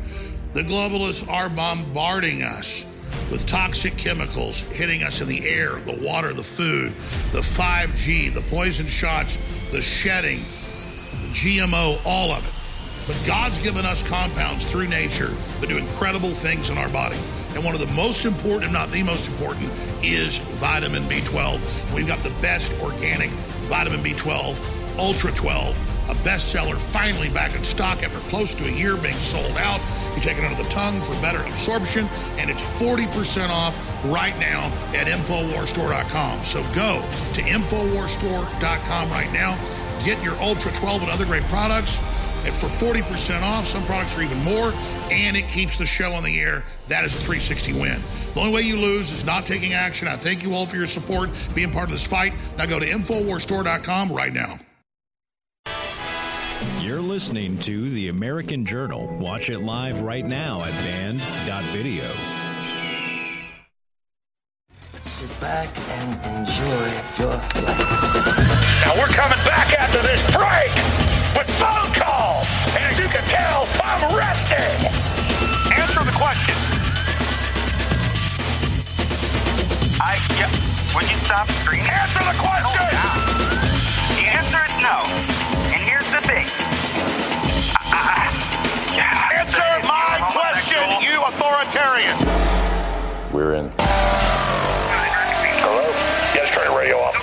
The 0.53 0.61
globalists 0.61 1.27
are 1.27 1.49
bombarding 1.49 2.43
us 2.43 2.85
with 3.31 3.47
toxic 3.47 3.97
chemicals 3.97 4.59
hitting 4.59 5.01
us 5.01 5.19
in 5.19 5.27
the 5.27 5.49
air, 5.49 5.77
the 5.77 5.99
water, 5.99 6.31
the 6.31 6.43
food, 6.43 6.91
the 7.31 7.41
5G, 7.41 8.31
the 8.31 8.41
poison 8.41 8.85
shots, 8.85 9.35
the 9.71 9.81
shedding, 9.81 10.37
the 10.37 11.33
GMO, 11.33 11.99
all 12.05 12.31
of 12.31 12.45
it. 12.45 13.11
But 13.11 13.27
God's 13.27 13.57
given 13.63 13.85
us 13.85 14.07
compounds 14.07 14.63
through 14.63 14.89
nature 14.89 15.33
that 15.59 15.69
do 15.69 15.79
incredible 15.79 16.35
things 16.35 16.69
in 16.69 16.77
our 16.77 16.89
body. 16.89 17.17
And 17.55 17.65
one 17.65 17.73
of 17.73 17.81
the 17.81 17.91
most 17.95 18.25
important, 18.25 18.65
if 18.65 18.71
not 18.71 18.91
the 18.91 19.01
most 19.01 19.27
important, 19.27 19.71
is 20.03 20.37
vitamin 20.37 21.01
B12. 21.05 21.95
We've 21.95 22.07
got 22.07 22.19
the 22.19 22.33
best 22.41 22.71
organic 22.79 23.31
vitamin 23.69 24.01
B12 24.01 24.78
Ultra 24.99 25.31
12, 25.31 26.09
a 26.09 26.13
bestseller 26.27 26.77
finally 26.77 27.29
back 27.29 27.55
in 27.55 27.63
stock 27.63 28.03
after 28.03 28.19
close 28.29 28.53
to 28.55 28.67
a 28.67 28.71
year 28.71 28.97
being 28.97 29.13
sold 29.13 29.55
out. 29.55 29.79
You 30.13 30.21
take 30.21 30.37
it 30.37 30.43
under 30.43 30.61
the 30.61 30.69
tongue 30.69 30.99
for 30.99 31.13
better 31.21 31.39
absorption, 31.43 32.05
and 32.37 32.49
it's 32.49 32.61
40% 32.61 33.49
off 33.49 33.73
right 34.05 34.37
now 34.39 34.65
at 34.93 35.07
InfoWarsStore.com. 35.07 36.39
So 36.39 36.61
go 36.75 36.99
to 36.99 37.41
InfoWarsStore.com 37.41 39.09
right 39.09 39.31
now. 39.31 39.57
Get 40.03 40.21
your 40.21 40.35
Ultra 40.41 40.73
12 40.73 41.03
and 41.03 41.11
other 41.11 41.25
great 41.25 41.43
products 41.43 41.97
and 42.45 42.53
for 42.53 42.67
40% 42.67 43.41
off. 43.41 43.65
Some 43.65 43.83
products 43.83 44.17
are 44.17 44.21
even 44.21 44.43
more, 44.43 44.73
and 45.11 45.37
it 45.37 45.47
keeps 45.47 45.77
the 45.77 45.85
show 45.85 46.11
on 46.11 46.23
the 46.23 46.41
air. 46.41 46.65
That 46.89 47.05
is 47.05 47.13
a 47.13 47.19
360 47.19 47.79
win. 47.79 48.01
The 48.33 48.41
only 48.41 48.53
way 48.53 48.61
you 48.63 48.75
lose 48.75 49.11
is 49.11 49.25
not 49.25 49.45
taking 49.45 49.73
action. 49.73 50.09
I 50.09 50.17
thank 50.17 50.43
you 50.43 50.53
all 50.53 50.65
for 50.65 50.75
your 50.75 50.87
support, 50.87 51.29
being 51.55 51.71
part 51.71 51.85
of 51.85 51.93
this 51.93 52.05
fight. 52.05 52.33
Now 52.57 52.65
go 52.65 52.79
to 52.79 52.85
InfoWarsStore.com 52.85 54.11
right 54.11 54.33
now. 54.33 54.59
You're 57.19 57.25
listening 57.25 57.59
to 57.59 57.89
The 57.89 58.07
American 58.07 58.63
Journal. 58.63 59.05
Watch 59.17 59.49
it 59.49 59.59
live 59.59 59.99
right 59.99 60.25
now 60.25 60.63
at 60.63 60.71
band.video. 60.71 62.09
Sit 65.03 65.41
back 65.41 65.67
and 65.67 66.39
enjoy 66.39 66.63
your 67.19 67.35
flight. 67.51 67.75
Now 68.85 68.95
we're 68.95 69.11
coming 69.11 69.37
back 69.43 69.67
after 69.77 70.01
this 70.01 70.23
break 70.31 70.71
with 71.35 71.49
phone 71.59 71.91
calls. 71.91 72.47
And 72.71 72.85
as 72.87 72.97
you 72.97 73.09
can 73.09 73.23
tell, 73.27 73.67
I'm 73.83 74.15
rested. 74.15 74.87
Answer 75.75 76.05
the 76.05 76.15
question. 76.15 76.55
I, 79.99 80.15
yeah, 80.39 80.47
would 80.95 81.11
you 81.11 81.17
stop 81.17 81.49
screaming? 81.49 81.85
Answer 81.85 82.19
the 82.19 82.39
question! 82.39 82.87
Oh, 82.95 84.15
the 84.15 84.23
answer 84.23 84.71
is 84.71 85.27
no. 85.27 85.28
Authoritarian. 91.29 92.17
We're 93.31 93.53
in. 93.53 93.71
Hello? 95.61 95.85
Yeah, 96.33 96.41
just 96.41 96.53
turn 96.53 96.65
the 96.65 96.75
radio 96.75 96.97
off. 96.97 97.15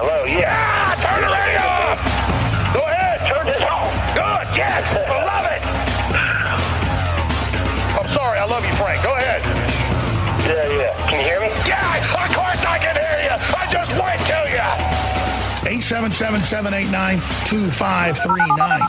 Hello, 0.00 0.24
yeah, 0.24 0.96
turn 1.04 1.20
the 1.20 1.28
radio 1.28 1.60
off. 1.60 2.00
Go 2.72 2.88
ahead, 2.88 3.20
turn 3.28 3.44
this 3.44 3.60
off. 3.60 3.92
Good, 4.16 4.56
yes, 4.56 4.88
I 4.96 5.20
love 5.28 5.44
it. 5.44 5.60
I'm 8.00 8.08
sorry, 8.08 8.38
I 8.38 8.44
love 8.46 8.64
you, 8.64 8.72
Frank. 8.72 9.02
Go 9.04 9.14
ahead. 9.14 9.42
Yeah, 10.48 10.66
yeah. 10.72 10.96
Can 11.06 11.20
you 11.20 11.26
hear 11.26 11.40
me? 11.40 11.48
Yeah, 11.68 11.84
I 11.84 12.00
877 15.92 16.42
789 16.42 17.18
2539. 17.46 18.80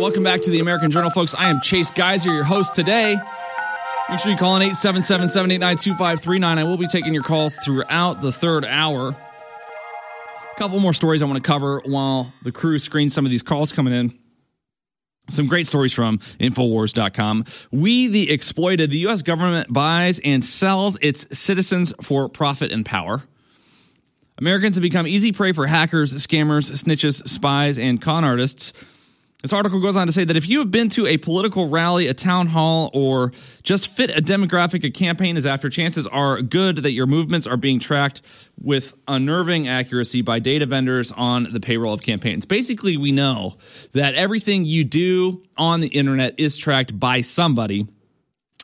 Welcome 0.00 0.24
back 0.24 0.42
to 0.42 0.50
the 0.50 0.58
American 0.58 0.90
Journal, 0.90 1.10
folks. 1.10 1.32
I 1.36 1.48
am 1.48 1.60
Chase 1.60 1.92
Geiser, 1.92 2.34
your 2.34 2.42
host 2.42 2.74
today. 2.74 3.16
Make 4.10 4.18
sure 4.18 4.32
you 4.32 4.36
call 4.36 4.56
in 4.56 4.62
877 4.62 5.28
789 5.28 5.76
2539. 5.76 6.58
I 6.58 6.64
will 6.64 6.76
be 6.76 6.88
taking 6.88 7.14
your 7.14 7.22
calls 7.22 7.54
throughout 7.54 8.20
the 8.20 8.32
third 8.32 8.64
hour. 8.64 9.10
A 9.10 10.58
couple 10.58 10.80
more 10.80 10.92
stories 10.92 11.22
I 11.22 11.26
want 11.26 11.40
to 11.40 11.46
cover 11.46 11.82
while 11.84 12.32
the 12.42 12.50
crew 12.50 12.80
screens 12.80 13.14
some 13.14 13.24
of 13.24 13.30
these 13.30 13.42
calls 13.42 13.70
coming 13.70 13.94
in. 13.94 14.18
Some 15.30 15.46
great 15.46 15.66
stories 15.66 15.92
from 15.92 16.18
Infowars.com. 16.40 17.44
We, 17.70 18.08
the 18.08 18.30
exploited, 18.30 18.90
the 18.90 18.98
U.S. 18.98 19.22
government 19.22 19.72
buys 19.72 20.18
and 20.18 20.44
sells 20.44 20.98
its 21.00 21.26
citizens 21.36 21.92
for 22.02 22.28
profit 22.28 22.72
and 22.72 22.84
power. 22.84 23.22
Americans 24.38 24.76
have 24.76 24.82
become 24.82 25.06
easy 25.06 25.30
prey 25.32 25.52
for 25.52 25.66
hackers, 25.66 26.12
scammers, 26.14 26.70
snitches, 26.72 27.26
spies, 27.28 27.78
and 27.78 28.02
con 28.02 28.24
artists. 28.24 28.72
This 29.42 29.52
article 29.52 29.80
goes 29.80 29.96
on 29.96 30.06
to 30.06 30.12
say 30.12 30.24
that 30.24 30.36
if 30.36 30.48
you 30.48 30.60
have 30.60 30.70
been 30.70 30.88
to 30.90 31.06
a 31.06 31.16
political 31.18 31.68
rally, 31.68 32.06
a 32.06 32.14
town 32.14 32.46
hall, 32.46 32.90
or 32.94 33.32
just 33.64 33.88
fit 33.88 34.16
a 34.16 34.22
demographic 34.22 34.84
a 34.84 34.90
campaign 34.90 35.36
is 35.36 35.44
after, 35.44 35.68
chances 35.68 36.06
are 36.06 36.40
good 36.40 36.76
that 36.78 36.92
your 36.92 37.06
movements 37.06 37.44
are 37.44 37.56
being 37.56 37.80
tracked 37.80 38.22
with 38.60 38.94
unnerving 39.08 39.66
accuracy 39.66 40.22
by 40.22 40.38
data 40.38 40.64
vendors 40.64 41.10
on 41.10 41.48
the 41.52 41.58
payroll 41.58 41.92
of 41.92 42.02
campaigns. 42.02 42.46
Basically, 42.46 42.96
we 42.96 43.10
know 43.10 43.56
that 43.92 44.14
everything 44.14 44.64
you 44.64 44.84
do 44.84 45.42
on 45.56 45.80
the 45.80 45.88
internet 45.88 46.38
is 46.38 46.56
tracked 46.56 46.98
by 46.98 47.20
somebody. 47.20 47.88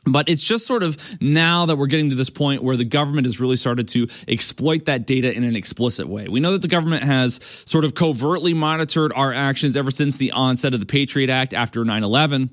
But 0.05 0.29
it's 0.29 0.41
just 0.41 0.65
sort 0.65 0.83
of 0.83 0.97
now 1.21 1.65
that 1.65 1.77
we're 1.77 1.87
getting 1.87 2.09
to 2.09 2.15
this 2.15 2.29
point 2.29 2.63
where 2.63 2.77
the 2.77 2.85
government 2.85 3.27
has 3.27 3.39
really 3.39 3.57
started 3.57 3.87
to 3.89 4.07
exploit 4.27 4.85
that 4.85 5.05
data 5.05 5.31
in 5.31 5.43
an 5.43 5.55
explicit 5.55 6.07
way. 6.07 6.27
We 6.27 6.39
know 6.39 6.53
that 6.53 6.61
the 6.61 6.69
government 6.69 7.03
has 7.03 7.39
sort 7.65 7.83
of 7.85 7.95
covertly 7.95 8.53
monitored 8.53 9.11
our 9.13 9.33
actions 9.33 9.75
ever 9.75 9.91
since 9.91 10.17
the 10.17 10.31
onset 10.31 10.73
of 10.73 10.79
the 10.79 10.85
Patriot 10.85 11.29
Act 11.29 11.53
after 11.53 11.83
9 11.83 12.03
11. 12.03 12.49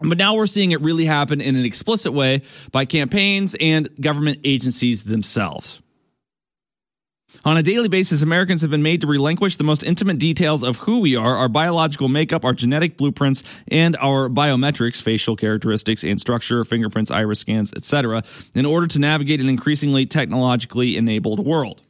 But 0.00 0.18
now 0.18 0.34
we're 0.34 0.46
seeing 0.46 0.70
it 0.70 0.80
really 0.80 1.06
happen 1.06 1.40
in 1.40 1.56
an 1.56 1.64
explicit 1.64 2.12
way 2.12 2.42
by 2.70 2.84
campaigns 2.84 3.56
and 3.60 3.88
government 4.00 4.40
agencies 4.44 5.02
themselves. 5.02 5.80
On 7.44 7.56
a 7.56 7.62
daily 7.62 7.88
basis, 7.88 8.22
Americans 8.22 8.62
have 8.62 8.70
been 8.70 8.82
made 8.82 9.00
to 9.02 9.06
relinquish 9.06 9.56
the 9.56 9.64
most 9.64 9.82
intimate 9.82 10.18
details 10.18 10.62
of 10.62 10.76
who 10.78 11.00
we 11.00 11.14
are, 11.14 11.36
our 11.36 11.48
biological 11.48 12.08
makeup, 12.08 12.44
our 12.44 12.52
genetic 12.52 12.96
blueprints, 12.96 13.42
and 13.68 13.96
our 13.98 14.28
biometrics, 14.28 15.00
facial 15.00 15.36
characteristics 15.36 16.02
and 16.02 16.20
structure, 16.20 16.64
fingerprints, 16.64 17.10
iris 17.10 17.40
scans, 17.40 17.72
etc., 17.74 18.24
in 18.54 18.66
order 18.66 18.86
to 18.86 18.98
navigate 18.98 19.40
an 19.40 19.48
increasingly 19.48 20.04
technologically 20.04 20.96
enabled 20.96 21.44
world. 21.44 21.82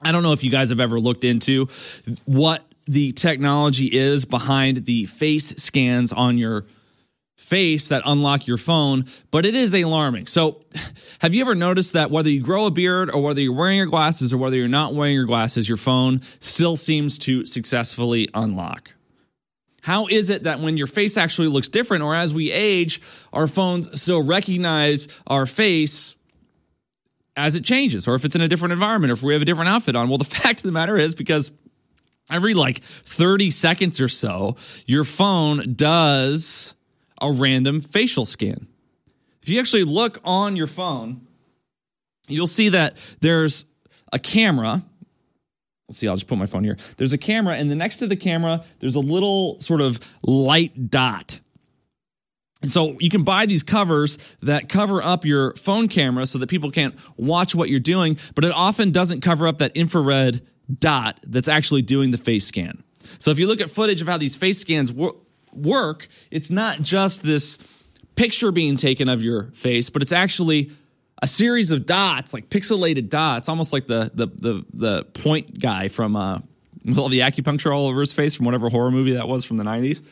I 0.00 0.12
don't 0.12 0.22
know 0.22 0.32
if 0.32 0.44
you 0.44 0.50
guys 0.50 0.68
have 0.68 0.80
ever 0.80 1.00
looked 1.00 1.24
into 1.24 1.68
what 2.26 2.64
the 2.86 3.12
technology 3.12 3.86
is 3.86 4.24
behind 4.24 4.84
the 4.84 5.06
face 5.06 5.54
scans 5.56 6.12
on 6.12 6.38
your 6.38 6.66
face 7.36 7.88
that 7.88 8.02
unlock 8.06 8.46
your 8.46 8.58
phone, 8.58 9.06
but 9.30 9.44
it 9.44 9.54
is 9.54 9.74
alarming. 9.74 10.26
So, 10.26 10.64
have 11.18 11.34
you 11.34 11.42
ever 11.42 11.54
noticed 11.54 11.92
that 11.92 12.10
whether 12.10 12.30
you 12.30 12.40
grow 12.40 12.66
a 12.66 12.70
beard 12.70 13.10
or 13.10 13.22
whether 13.22 13.40
you're 13.40 13.54
wearing 13.54 13.76
your 13.76 13.86
glasses 13.86 14.32
or 14.32 14.38
whether 14.38 14.56
you're 14.56 14.68
not 14.68 14.94
wearing 14.94 15.14
your 15.14 15.26
glasses, 15.26 15.68
your 15.68 15.78
phone 15.78 16.22
still 16.40 16.76
seems 16.76 17.18
to 17.18 17.44
successfully 17.46 18.28
unlock? 18.34 18.90
How 19.82 20.06
is 20.06 20.30
it 20.30 20.44
that 20.44 20.60
when 20.60 20.78
your 20.78 20.86
face 20.86 21.18
actually 21.18 21.48
looks 21.48 21.68
different 21.68 22.02
or 22.02 22.14
as 22.14 22.32
we 22.32 22.50
age, 22.50 23.02
our 23.34 23.46
phones 23.46 24.00
still 24.00 24.22
recognize 24.22 25.08
our 25.26 25.44
face 25.44 26.14
as 27.36 27.54
it 27.54 27.64
changes 27.64 28.08
or 28.08 28.14
if 28.14 28.24
it's 28.24 28.34
in 28.34 28.40
a 28.40 28.48
different 28.48 28.72
environment 28.72 29.10
or 29.10 29.14
if 29.14 29.22
we 29.22 29.34
have 29.34 29.42
a 29.42 29.44
different 29.44 29.68
outfit 29.68 29.96
on? 29.96 30.08
Well, 30.08 30.18
the 30.18 30.24
fact 30.24 30.60
of 30.60 30.64
the 30.64 30.72
matter 30.72 30.96
is 30.96 31.14
because 31.14 31.50
every 32.30 32.54
like 32.54 32.82
30 33.04 33.50
seconds 33.50 34.00
or 34.00 34.08
so, 34.08 34.56
your 34.86 35.04
phone 35.04 35.74
does 35.74 36.73
a 37.24 37.32
random 37.32 37.80
facial 37.80 38.24
scan. 38.24 38.66
If 39.42 39.48
you 39.48 39.60
actually 39.60 39.84
look 39.84 40.20
on 40.24 40.56
your 40.56 40.66
phone, 40.66 41.26
you'll 42.28 42.46
see 42.46 42.70
that 42.70 42.96
there's 43.20 43.64
a 44.12 44.18
camera. 44.18 44.84
Let's 45.88 45.98
see, 45.98 46.08
I'll 46.08 46.16
just 46.16 46.26
put 46.26 46.38
my 46.38 46.46
phone 46.46 46.64
here. 46.64 46.78
There's 46.96 47.12
a 47.12 47.18
camera, 47.18 47.56
and 47.56 47.70
the 47.70 47.74
next 47.74 47.98
to 47.98 48.06
the 48.06 48.16
camera, 48.16 48.64
there's 48.80 48.94
a 48.94 49.00
little 49.00 49.60
sort 49.60 49.80
of 49.80 50.00
light 50.22 50.90
dot. 50.90 51.40
And 52.62 52.70
so 52.70 52.96
you 52.98 53.10
can 53.10 53.24
buy 53.24 53.44
these 53.44 53.62
covers 53.62 54.16
that 54.42 54.70
cover 54.70 55.02
up 55.02 55.26
your 55.26 55.54
phone 55.56 55.88
camera 55.88 56.26
so 56.26 56.38
that 56.38 56.46
people 56.46 56.70
can't 56.70 56.94
watch 57.18 57.54
what 57.54 57.68
you're 57.68 57.80
doing, 57.80 58.16
but 58.34 58.44
it 58.44 58.52
often 58.52 58.90
doesn't 58.90 59.20
cover 59.20 59.46
up 59.46 59.58
that 59.58 59.76
infrared 59.76 60.40
dot 60.72 61.20
that's 61.24 61.48
actually 61.48 61.82
doing 61.82 62.10
the 62.10 62.16
face 62.16 62.46
scan. 62.46 62.82
So 63.18 63.30
if 63.30 63.38
you 63.38 63.46
look 63.46 63.60
at 63.60 63.70
footage 63.70 64.00
of 64.00 64.08
how 64.08 64.16
these 64.16 64.36
face 64.36 64.58
scans 64.58 64.90
work, 64.90 65.16
work, 65.56 66.08
it's 66.30 66.50
not 66.50 66.80
just 66.82 67.22
this 67.22 67.58
picture 68.16 68.52
being 68.52 68.76
taken 68.76 69.08
of 69.08 69.22
your 69.22 69.50
face, 69.52 69.90
but 69.90 70.02
it's 70.02 70.12
actually 70.12 70.70
a 71.22 71.26
series 71.26 71.70
of 71.70 71.86
dots, 71.86 72.34
like 72.34 72.50
pixelated 72.50 73.08
dots, 73.08 73.48
almost 73.48 73.72
like 73.72 73.86
the 73.86 74.10
the 74.14 74.26
the, 74.26 74.64
the 74.74 75.04
point 75.04 75.58
guy 75.58 75.88
from 75.88 76.16
uh, 76.16 76.40
with 76.84 76.98
all 76.98 77.08
the 77.08 77.20
acupuncture 77.20 77.74
all 77.74 77.86
over 77.86 78.00
his 78.00 78.12
face 78.12 78.34
from 78.34 78.44
whatever 78.44 78.68
horror 78.68 78.90
movie 78.90 79.12
that 79.12 79.28
was 79.28 79.44
from 79.44 79.56
the 79.56 79.64
nineties. 79.64 80.02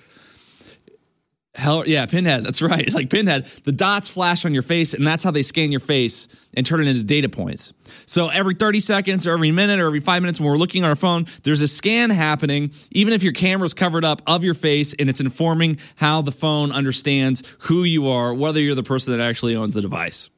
Hell 1.55 1.87
yeah, 1.87 2.07
Pinhead. 2.07 2.45
That's 2.45 2.63
right. 2.63 2.91
Like 3.03 3.11
Pinhead, 3.11 3.47
the 3.65 3.73
dots 3.73 4.09
flash 4.09 4.45
on 4.45 4.53
your 4.53 4.63
face, 4.63 4.95
and 4.95 5.07
that's 5.07 5.25
how 5.25 5.31
they 5.31 5.43
scan 5.43 5.71
your 5.71 5.81
face 5.81 6.29
and 6.55 6.65
turn 6.67 6.81
it 6.81 6.89
into 6.89 7.03
data 7.03 7.29
points. 7.29 7.73
So 8.07 8.29
every 8.29 8.55
30 8.55 8.81
seconds 8.81 9.27
or 9.27 9.33
every 9.33 9.51
minute 9.51 9.81
or 9.81 9.87
every 9.87 10.01
five 10.01 10.23
minutes 10.23 10.39
when 10.39 10.49
we're 10.51 10.59
looking 10.59 10.85
on 10.85 10.91
our 10.91 10.97
phone, 10.97 11.27
there's 11.43 11.63
a 11.63 11.69
scan 11.69 12.11
happening, 12.11 12.73
even 12.91 13.13
if 13.15 13.23
your 13.23 13.33
camera's 13.33 13.75
covered 13.75 14.05
up 14.05 14.21
of 14.27 14.45
your 14.45 14.55
face 14.55 14.95
and 14.99 15.09
it's 15.09 15.21
informing 15.21 15.79
how 15.97 16.23
the 16.23 16.33
phone 16.33 16.73
understands 16.73 17.43
who 17.61 17.85
you 17.85 18.09
are, 18.09 18.35
whether 18.35 18.61
you're 18.61 18.75
the 18.75 18.83
person 18.83 19.17
that 19.17 19.23
actually 19.23 19.57
owns 19.57 19.75
the 19.75 19.81
device. 19.81 20.31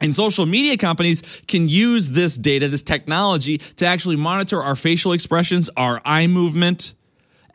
And 0.00 0.14
social 0.14 0.46
media 0.46 0.76
companies 0.76 1.22
can 1.46 1.68
use 1.68 2.08
this 2.10 2.36
data, 2.36 2.68
this 2.68 2.82
technology, 2.82 3.58
to 3.76 3.86
actually 3.86 4.16
monitor 4.16 4.62
our 4.62 4.74
facial 4.74 5.12
expressions, 5.12 5.70
our 5.76 6.02
eye 6.04 6.26
movement, 6.26 6.94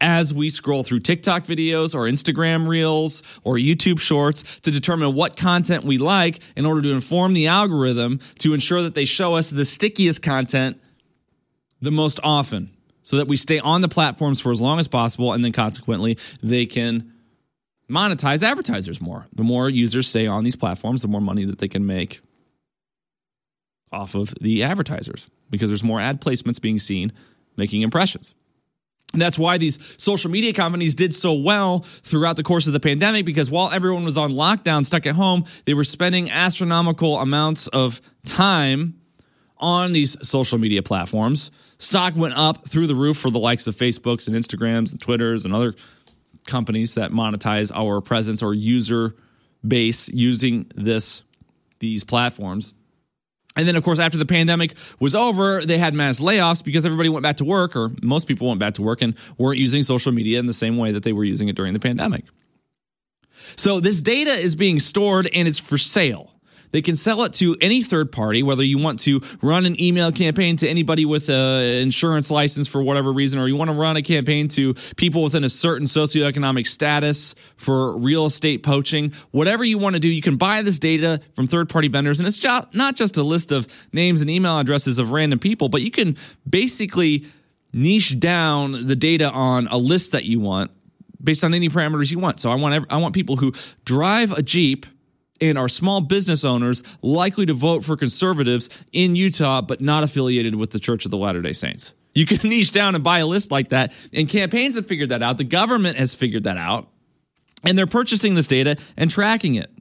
as 0.01 0.33
we 0.33 0.49
scroll 0.49 0.83
through 0.83 0.99
TikTok 0.99 1.45
videos 1.45 1.95
or 1.95 2.03
Instagram 2.03 2.67
reels 2.67 3.23
or 3.43 3.55
YouTube 3.55 3.99
shorts 3.99 4.43
to 4.61 4.71
determine 4.71 5.13
what 5.13 5.37
content 5.37 5.83
we 5.83 5.97
like 5.97 6.39
in 6.55 6.65
order 6.65 6.81
to 6.81 6.91
inform 6.91 7.33
the 7.33 7.47
algorithm 7.47 8.19
to 8.39 8.53
ensure 8.53 8.83
that 8.83 8.93
they 8.93 9.05
show 9.05 9.35
us 9.35 9.49
the 9.49 9.65
stickiest 9.65 10.21
content 10.21 10.79
the 11.81 11.91
most 11.91 12.19
often 12.23 12.71
so 13.03 13.17
that 13.17 13.27
we 13.27 13.37
stay 13.37 13.59
on 13.59 13.81
the 13.81 13.87
platforms 13.87 14.39
for 14.39 14.51
as 14.51 14.59
long 14.59 14.79
as 14.79 14.87
possible 14.87 15.33
and 15.33 15.43
then 15.43 15.51
consequently 15.51 16.17
they 16.43 16.65
can 16.65 17.13
monetize 17.89 18.43
advertisers 18.43 18.99
more. 18.99 19.27
The 19.33 19.43
more 19.43 19.69
users 19.69 20.07
stay 20.07 20.27
on 20.27 20.43
these 20.43 20.55
platforms, 20.55 21.01
the 21.01 21.07
more 21.07 21.21
money 21.21 21.45
that 21.45 21.59
they 21.59 21.67
can 21.67 21.85
make 21.85 22.21
off 23.91 24.15
of 24.15 24.33
the 24.41 24.63
advertisers 24.63 25.29
because 25.49 25.69
there's 25.69 25.83
more 25.83 26.01
ad 26.01 26.19
placements 26.19 26.61
being 26.61 26.79
seen 26.79 27.13
making 27.55 27.81
impressions. 27.81 28.35
That's 29.13 29.39
why 29.39 29.57
these 29.57 29.79
social 29.97 30.29
media 30.29 30.53
companies 30.53 30.93
did 30.93 31.13
so 31.13 31.33
well 31.33 31.79
throughout 32.03 32.35
the 32.35 32.43
course 32.43 32.67
of 32.67 32.73
the 32.73 32.79
pandemic 32.79 33.25
because 33.25 33.49
while 33.49 33.71
everyone 33.71 34.03
was 34.03 34.17
on 34.17 34.33
lockdown, 34.33 34.85
stuck 34.85 35.05
at 35.05 35.15
home, 35.15 35.45
they 35.65 35.73
were 35.73 35.85
spending 35.85 36.29
astronomical 36.29 37.19
amounts 37.19 37.67
of 37.67 38.01
time 38.25 38.99
on 39.57 39.93
these 39.93 40.17
social 40.27 40.57
media 40.57 40.83
platforms. 40.83 41.51
Stock 41.79 42.15
went 42.15 42.35
up 42.35 42.67
through 42.67 42.87
the 42.87 42.95
roof 42.95 43.17
for 43.17 43.29
the 43.31 43.39
likes 43.39 43.65
of 43.67 43.75
Facebooks 43.75 44.27
and 44.27 44.35
Instagrams 44.35 44.91
and 44.91 45.01
Twitters 45.01 45.45
and 45.45 45.55
other 45.55 45.75
companies 46.45 46.95
that 46.95 47.11
monetize 47.11 47.71
our 47.73 48.01
presence 48.01 48.41
or 48.41 48.53
user 48.53 49.15
base 49.65 50.09
using 50.09 50.71
this 50.75 51.23
these 51.79 52.03
platforms. 52.03 52.73
And 53.57 53.67
then, 53.67 53.75
of 53.75 53.83
course, 53.83 53.99
after 53.99 54.17
the 54.17 54.25
pandemic 54.25 54.75
was 54.99 55.15
over, 55.15 55.65
they 55.65 55.79
had 55.79 55.93
mass 55.95 56.19
layoffs 56.19 56.63
because 56.63 56.85
everybody 56.85 57.09
went 57.09 57.23
back 57.23 57.37
to 57.37 57.45
work, 57.45 57.75
or 57.75 57.91
most 58.03 58.27
people 58.27 58.47
went 58.47 58.59
back 58.59 58.75
to 58.75 58.83
work 58.83 59.01
and 59.01 59.15
weren't 59.37 59.59
using 59.59 59.81
social 59.81 60.11
media 60.11 60.39
in 60.39 60.45
the 60.45 60.53
same 60.53 60.77
way 60.77 60.91
that 60.91 61.03
they 61.03 61.11
were 61.11 61.23
using 61.23 61.49
it 61.49 61.55
during 61.55 61.73
the 61.73 61.79
pandemic. 61.79 62.23
So, 63.55 63.79
this 63.79 63.99
data 63.99 64.31
is 64.31 64.55
being 64.55 64.79
stored 64.79 65.27
and 65.33 65.47
it's 65.47 65.59
for 65.59 65.77
sale. 65.77 66.36
They 66.71 66.81
can 66.81 66.95
sell 66.95 67.23
it 67.23 67.33
to 67.33 67.55
any 67.61 67.81
third 67.81 68.11
party, 68.11 68.43
whether 68.43 68.63
you 68.63 68.77
want 68.77 68.99
to 69.01 69.21
run 69.41 69.65
an 69.65 69.79
email 69.81 70.11
campaign 70.11 70.57
to 70.57 70.69
anybody 70.69 71.05
with 71.05 71.29
an 71.29 71.63
insurance 71.63 72.29
license 72.29 72.67
for 72.67 72.81
whatever 72.81 73.11
reason, 73.11 73.39
or 73.39 73.47
you 73.47 73.55
want 73.55 73.69
to 73.69 73.75
run 73.75 73.97
a 73.97 74.01
campaign 74.01 74.47
to 74.49 74.73
people 74.95 75.23
within 75.23 75.43
a 75.43 75.49
certain 75.49 75.87
socioeconomic 75.87 76.67
status 76.67 77.35
for 77.57 77.97
real 77.97 78.25
estate 78.25 78.63
poaching. 78.63 79.13
Whatever 79.31 79.63
you 79.63 79.77
want 79.77 79.95
to 79.95 79.99
do, 79.99 80.09
you 80.09 80.21
can 80.21 80.37
buy 80.37 80.61
this 80.61 80.79
data 80.79 81.21
from 81.35 81.47
third 81.47 81.69
party 81.69 81.87
vendors. 81.87 82.19
And 82.19 82.27
it's 82.27 82.43
not 82.43 82.95
just 82.95 83.17
a 83.17 83.23
list 83.23 83.51
of 83.51 83.67
names 83.93 84.21
and 84.21 84.29
email 84.29 84.59
addresses 84.59 84.99
of 84.99 85.11
random 85.11 85.39
people, 85.39 85.69
but 85.69 85.81
you 85.81 85.91
can 85.91 86.17
basically 86.49 87.25
niche 87.73 88.19
down 88.19 88.87
the 88.87 88.95
data 88.95 89.29
on 89.29 89.67
a 89.67 89.77
list 89.77 90.11
that 90.13 90.25
you 90.25 90.39
want 90.39 90.71
based 91.23 91.43
on 91.43 91.53
any 91.53 91.69
parameters 91.69 92.11
you 92.11 92.19
want. 92.19 92.39
So 92.39 92.51
I 92.51 92.55
want 92.55 92.85
I 92.89 92.97
want 92.97 93.13
people 93.13 93.37
who 93.37 93.53
drive 93.85 94.31
a 94.31 94.41
Jeep 94.41 94.85
and 95.41 95.57
are 95.57 95.69
small 95.69 96.01
business 96.01 96.43
owners 96.43 96.83
likely 97.01 97.45
to 97.45 97.53
vote 97.53 97.83
for 97.83 97.97
conservatives 97.97 98.69
in 98.91 99.15
Utah, 99.15 99.61
but 99.61 99.81
not 99.81 100.03
affiliated 100.03 100.55
with 100.55 100.71
the 100.71 100.79
Church 100.79 101.05
of 101.05 101.11
the 101.11 101.17
Latter 101.17 101.41
day 101.41 101.53
Saints. 101.53 101.93
You 102.13 102.25
can 102.25 102.37
niche 102.49 102.71
down 102.71 102.95
and 102.95 103.03
buy 103.03 103.19
a 103.19 103.27
list 103.27 103.51
like 103.51 103.69
that. 103.69 103.93
And 104.11 104.27
campaigns 104.27 104.75
have 104.75 104.85
figured 104.85 105.09
that 105.09 105.21
out. 105.21 105.37
The 105.37 105.43
government 105.43 105.97
has 105.97 106.15
figured 106.15 106.43
that 106.43 106.57
out. 106.57 106.89
And 107.63 107.77
they're 107.77 107.87
purchasing 107.87 108.35
this 108.35 108.47
data 108.47 108.77
and 108.95 109.09
tracking 109.09 109.55
it. 109.55 109.71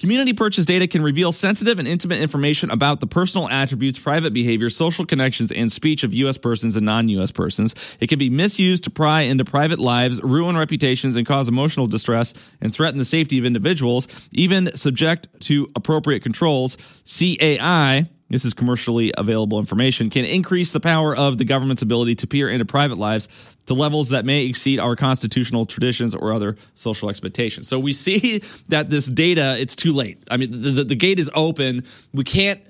Community 0.00 0.32
purchase 0.32 0.64
data 0.64 0.86
can 0.86 1.02
reveal 1.02 1.30
sensitive 1.30 1.78
and 1.78 1.86
intimate 1.86 2.20
information 2.20 2.70
about 2.70 3.00
the 3.00 3.06
personal 3.06 3.50
attributes, 3.50 3.98
private 3.98 4.32
behavior, 4.32 4.70
social 4.70 5.04
connections, 5.04 5.52
and 5.52 5.70
speech 5.70 6.04
of 6.04 6.14
U.S. 6.14 6.38
persons 6.38 6.74
and 6.74 6.86
non 6.86 7.10
U.S. 7.10 7.30
persons. 7.30 7.74
It 8.00 8.06
can 8.06 8.18
be 8.18 8.30
misused 8.30 8.84
to 8.84 8.90
pry 8.90 9.20
into 9.20 9.44
private 9.44 9.78
lives, 9.78 10.18
ruin 10.22 10.56
reputations, 10.56 11.16
and 11.16 11.26
cause 11.26 11.48
emotional 11.48 11.86
distress 11.86 12.32
and 12.62 12.72
threaten 12.72 12.98
the 12.98 13.04
safety 13.04 13.38
of 13.38 13.44
individuals, 13.44 14.08
even 14.32 14.74
subject 14.74 15.28
to 15.42 15.70
appropriate 15.76 16.22
controls. 16.22 16.78
CAI 17.04 18.08
this 18.30 18.44
is 18.44 18.54
commercially 18.54 19.12
available 19.18 19.58
information, 19.58 20.08
can 20.08 20.24
increase 20.24 20.70
the 20.70 20.78
power 20.78 21.16
of 21.16 21.36
the 21.36 21.44
government's 21.44 21.82
ability 21.82 22.14
to 22.14 22.28
peer 22.28 22.48
into 22.48 22.64
private 22.64 22.96
lives 22.96 23.26
to 23.66 23.74
levels 23.74 24.08
that 24.08 24.24
may 24.24 24.46
exceed 24.46 24.80
our 24.80 24.96
constitutional 24.96 25.66
traditions 25.66 26.14
or 26.14 26.32
other 26.32 26.56
social 26.74 27.10
expectations. 27.10 27.68
So 27.68 27.78
we 27.78 27.92
see 27.92 28.42
that 28.68 28.90
this 28.90 29.06
data, 29.06 29.56
it's 29.58 29.76
too 29.76 29.92
late. 29.92 30.22
I 30.30 30.36
mean, 30.36 30.62
the, 30.62 30.70
the, 30.70 30.84
the 30.84 30.96
gate 30.96 31.18
is 31.18 31.30
open. 31.34 31.84
We 32.12 32.24
can't 32.24 32.60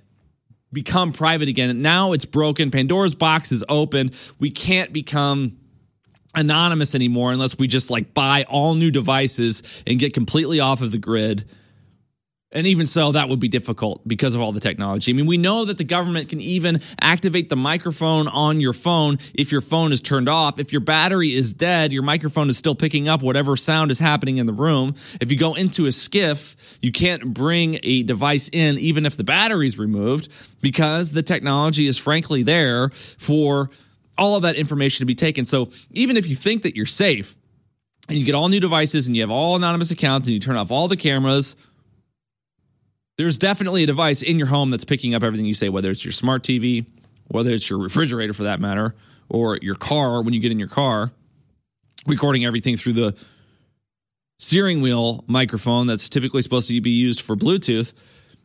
become 0.72 1.12
private 1.12 1.48
again. 1.48 1.82
Now 1.82 2.12
it's 2.12 2.24
broken. 2.24 2.70
Pandora's 2.70 3.14
box 3.14 3.52
is 3.52 3.64
open. 3.68 4.12
We 4.38 4.50
can't 4.50 4.92
become 4.92 5.56
anonymous 6.34 6.94
anymore 6.94 7.32
unless 7.32 7.58
we 7.58 7.66
just 7.66 7.90
like 7.90 8.14
buy 8.14 8.44
all 8.44 8.74
new 8.74 8.90
devices 8.90 9.62
and 9.86 9.98
get 9.98 10.14
completely 10.14 10.60
off 10.60 10.80
of 10.80 10.92
the 10.92 10.98
grid 10.98 11.48
and 12.52 12.66
even 12.66 12.84
so, 12.86 13.12
that 13.12 13.28
would 13.28 13.38
be 13.38 13.48
difficult 13.48 14.06
because 14.08 14.34
of 14.34 14.40
all 14.40 14.50
the 14.50 14.58
technology. 14.58 15.12
I 15.12 15.14
mean, 15.14 15.26
we 15.26 15.38
know 15.38 15.66
that 15.66 15.78
the 15.78 15.84
government 15.84 16.28
can 16.30 16.40
even 16.40 16.80
activate 17.00 17.48
the 17.48 17.56
microphone 17.56 18.26
on 18.26 18.60
your 18.60 18.72
phone 18.72 19.18
if 19.34 19.52
your 19.52 19.60
phone 19.60 19.92
is 19.92 20.00
turned 20.00 20.28
off. 20.28 20.58
If 20.58 20.72
your 20.72 20.80
battery 20.80 21.32
is 21.32 21.54
dead, 21.54 21.92
your 21.92 22.02
microphone 22.02 22.50
is 22.50 22.58
still 22.58 22.74
picking 22.74 23.08
up 23.08 23.22
whatever 23.22 23.56
sound 23.56 23.92
is 23.92 24.00
happening 24.00 24.38
in 24.38 24.46
the 24.46 24.52
room. 24.52 24.96
If 25.20 25.30
you 25.30 25.38
go 25.38 25.54
into 25.54 25.86
a 25.86 25.90
SCIF, 25.90 26.56
you 26.82 26.90
can't 26.90 27.32
bring 27.32 27.78
a 27.84 28.02
device 28.02 28.50
in 28.52 28.78
even 28.78 29.06
if 29.06 29.16
the 29.16 29.24
battery 29.24 29.68
is 29.68 29.78
removed 29.78 30.28
because 30.60 31.12
the 31.12 31.22
technology 31.22 31.86
is 31.86 31.98
frankly 31.98 32.42
there 32.42 32.90
for 32.90 33.70
all 34.18 34.34
of 34.34 34.42
that 34.42 34.56
information 34.56 34.98
to 35.02 35.06
be 35.06 35.14
taken. 35.14 35.44
So 35.44 35.70
even 35.92 36.16
if 36.16 36.26
you 36.26 36.34
think 36.34 36.64
that 36.64 36.74
you're 36.74 36.84
safe 36.84 37.36
and 38.08 38.18
you 38.18 38.24
get 38.24 38.34
all 38.34 38.48
new 38.48 38.58
devices 38.58 39.06
and 39.06 39.14
you 39.14 39.22
have 39.22 39.30
all 39.30 39.54
anonymous 39.54 39.92
accounts 39.92 40.26
and 40.26 40.34
you 40.34 40.40
turn 40.40 40.56
off 40.56 40.72
all 40.72 40.88
the 40.88 40.96
cameras, 40.96 41.54
there's 43.20 43.36
definitely 43.36 43.82
a 43.82 43.86
device 43.86 44.22
in 44.22 44.38
your 44.38 44.48
home 44.48 44.70
that's 44.70 44.84
picking 44.84 45.14
up 45.14 45.22
everything 45.22 45.44
you 45.44 45.52
say, 45.52 45.68
whether 45.68 45.90
it's 45.90 46.02
your 46.02 46.12
smart 46.12 46.42
TV, 46.42 46.86
whether 47.28 47.50
it's 47.50 47.68
your 47.68 47.78
refrigerator 47.78 48.32
for 48.32 48.44
that 48.44 48.60
matter, 48.60 48.94
or 49.28 49.58
your 49.60 49.74
car 49.74 50.22
when 50.22 50.32
you 50.32 50.40
get 50.40 50.50
in 50.50 50.58
your 50.58 50.68
car, 50.68 51.12
recording 52.06 52.46
everything 52.46 52.78
through 52.78 52.94
the 52.94 53.14
steering 54.38 54.80
wheel 54.80 55.22
microphone 55.26 55.86
that's 55.86 56.08
typically 56.08 56.40
supposed 56.40 56.66
to 56.68 56.80
be 56.80 56.88
used 56.88 57.20
for 57.20 57.36
Bluetooth. 57.36 57.92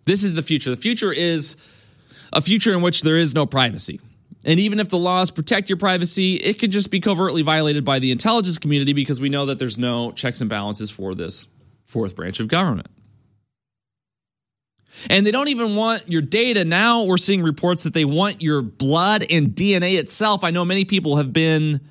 This 0.04 0.24
is 0.24 0.34
the 0.34 0.42
future. 0.42 0.72
The 0.72 0.82
future 0.82 1.14
is 1.14 1.56
a 2.34 2.42
future 2.42 2.74
in 2.74 2.82
which 2.82 3.02
there 3.02 3.18
is 3.18 3.34
no 3.34 3.46
privacy. 3.46 4.02
And 4.44 4.60
even 4.60 4.82
if 4.82 4.90
the 4.90 4.98
laws 4.98 5.32
protect 5.32 5.70
your 5.70 5.78
privacy, 5.78 6.36
it 6.36 6.60
could 6.60 6.72
just 6.72 6.92
be 6.92 7.00
covertly 7.00 7.44
violated 7.44 7.86
by 7.86 8.00
the 8.00 8.12
intelligence 8.12 8.58
community 8.58 8.92
because 8.92 9.22
we 9.22 9.30
know 9.30 9.46
that 9.46 9.58
there's 9.58 9.78
no 9.78 10.12
checks 10.12 10.42
and 10.42 10.50
balances 10.50 10.92
for 10.92 11.16
this 11.16 11.48
fourth 11.86 12.14
branch 12.14 12.42
of 12.42 12.50
government. 12.50 12.90
And 15.10 15.26
they 15.26 15.32
don't 15.32 15.50
even 15.50 15.76
want 15.76 16.10
your 16.10 16.22
data. 16.22 16.66
Now 16.66 17.04
we're 17.04 17.18
seeing 17.18 17.44
reports 17.44 17.84
that 17.84 17.94
they 17.94 18.06
want 18.06 18.42
your 18.42 18.62
blood 18.62 19.26
and 19.30 19.50
DNA 19.50 19.98
itself. 19.98 20.44
I 20.44 20.52
know 20.52 20.66
many 20.66 20.86
people 20.86 21.18
have 21.18 21.34
been 21.34 21.82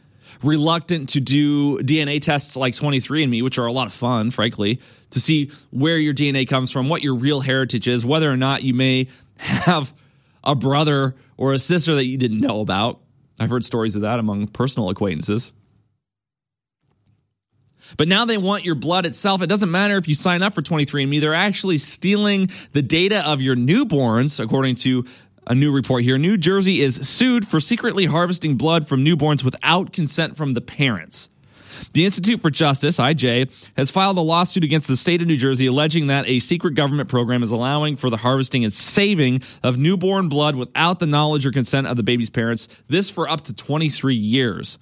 reluctant 0.42 1.10
to 1.10 1.20
do 1.20 1.78
DNA 1.78 2.20
tests 2.20 2.56
like 2.56 2.74
23andMe, 2.74 3.42
which 3.42 3.58
are 3.58 3.66
a 3.66 3.72
lot 3.72 3.86
of 3.86 3.92
fun, 3.92 4.30
frankly, 4.30 4.80
to 5.10 5.20
see 5.20 5.50
where 5.70 5.98
your 5.98 6.14
DNA 6.14 6.48
comes 6.48 6.70
from, 6.70 6.88
what 6.88 7.02
your 7.02 7.14
real 7.14 7.40
heritage 7.40 7.88
is, 7.88 8.04
whether 8.04 8.30
or 8.30 8.36
not 8.36 8.62
you 8.62 8.74
may 8.74 9.08
have 9.36 9.94
a 10.42 10.54
brother 10.54 11.14
or 11.36 11.52
a 11.52 11.58
sister 11.58 11.94
that 11.94 12.04
you 12.04 12.16
didn't 12.16 12.40
know 12.40 12.60
about. 12.60 13.00
I've 13.38 13.50
heard 13.50 13.64
stories 13.64 13.96
of 13.96 14.02
that 14.02 14.18
among 14.18 14.48
personal 14.48 14.90
acquaintances. 14.90 15.52
But 17.96 18.08
now 18.08 18.24
they 18.24 18.38
want 18.38 18.64
your 18.64 18.74
blood 18.74 19.06
itself. 19.06 19.42
It 19.42 19.46
doesn't 19.46 19.70
matter 19.70 19.96
if 19.96 20.08
you 20.08 20.14
sign 20.14 20.42
up 20.42 20.54
for 20.54 20.62
23andMe, 20.62 21.20
they're 21.20 21.34
actually 21.34 21.78
stealing 21.78 22.50
the 22.72 22.82
data 22.82 23.26
of 23.26 23.40
your 23.40 23.56
newborns, 23.56 24.42
according 24.42 24.76
to 24.76 25.04
a 25.46 25.54
new 25.54 25.72
report 25.72 26.02
here. 26.02 26.18
New 26.18 26.36
Jersey 26.36 26.80
is 26.80 26.96
sued 27.08 27.46
for 27.46 27.60
secretly 27.60 28.06
harvesting 28.06 28.56
blood 28.56 28.88
from 28.88 29.04
newborns 29.04 29.44
without 29.44 29.92
consent 29.92 30.36
from 30.36 30.52
the 30.52 30.60
parents. 30.60 31.28
The 31.92 32.04
Institute 32.04 32.40
for 32.40 32.50
Justice, 32.50 32.98
IJ, 32.98 33.50
has 33.76 33.90
filed 33.90 34.16
a 34.16 34.20
lawsuit 34.20 34.64
against 34.64 34.88
the 34.88 34.96
state 34.96 35.20
of 35.20 35.28
New 35.28 35.36
Jersey 35.36 35.66
alleging 35.66 36.06
that 36.06 36.28
a 36.28 36.38
secret 36.38 36.74
government 36.74 37.08
program 37.08 37.42
is 37.42 37.50
allowing 37.50 37.96
for 37.96 38.10
the 38.10 38.16
harvesting 38.16 38.64
and 38.64 38.72
saving 38.72 39.42
of 39.62 39.76
newborn 39.76 40.28
blood 40.28 40.56
without 40.56 40.98
the 40.98 41.06
knowledge 41.06 41.44
or 41.44 41.52
consent 41.52 41.86
of 41.86 41.96
the 41.96 42.02
baby's 42.02 42.30
parents, 42.30 42.68
this 42.88 43.10
for 43.10 43.28
up 43.28 43.42
to 43.44 43.52
23 43.52 44.14
years. 44.14 44.78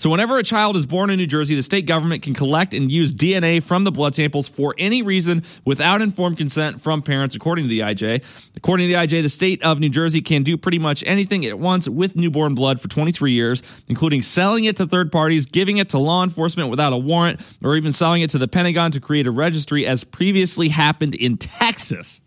So, 0.00 0.08
whenever 0.08 0.38
a 0.38 0.42
child 0.42 0.76
is 0.76 0.86
born 0.86 1.10
in 1.10 1.18
New 1.18 1.26
Jersey, 1.26 1.54
the 1.56 1.62
state 1.62 1.84
government 1.84 2.22
can 2.22 2.32
collect 2.32 2.72
and 2.72 2.90
use 2.90 3.12
DNA 3.12 3.62
from 3.62 3.84
the 3.84 3.90
blood 3.90 4.14
samples 4.14 4.48
for 4.48 4.74
any 4.78 5.02
reason 5.02 5.42
without 5.66 6.00
informed 6.00 6.38
consent 6.38 6.80
from 6.80 7.02
parents, 7.02 7.34
according 7.34 7.66
to 7.66 7.68
the 7.68 7.80
IJ. 7.80 8.24
According 8.56 8.88
to 8.88 8.94
the 8.94 8.98
IJ, 8.98 9.20
the 9.20 9.28
state 9.28 9.62
of 9.62 9.78
New 9.78 9.90
Jersey 9.90 10.22
can 10.22 10.42
do 10.42 10.56
pretty 10.56 10.78
much 10.78 11.04
anything 11.06 11.42
it 11.42 11.58
wants 11.58 11.86
with 11.86 12.16
newborn 12.16 12.54
blood 12.54 12.80
for 12.80 12.88
23 12.88 13.32
years, 13.32 13.62
including 13.88 14.22
selling 14.22 14.64
it 14.64 14.78
to 14.78 14.86
third 14.86 15.12
parties, 15.12 15.44
giving 15.44 15.76
it 15.76 15.90
to 15.90 15.98
law 15.98 16.24
enforcement 16.24 16.70
without 16.70 16.94
a 16.94 16.96
warrant, 16.96 17.38
or 17.62 17.76
even 17.76 17.92
selling 17.92 18.22
it 18.22 18.30
to 18.30 18.38
the 18.38 18.48
Pentagon 18.48 18.92
to 18.92 19.00
create 19.00 19.26
a 19.26 19.30
registry, 19.30 19.86
as 19.86 20.02
previously 20.02 20.70
happened 20.70 21.14
in 21.14 21.36
Texas. 21.36 22.22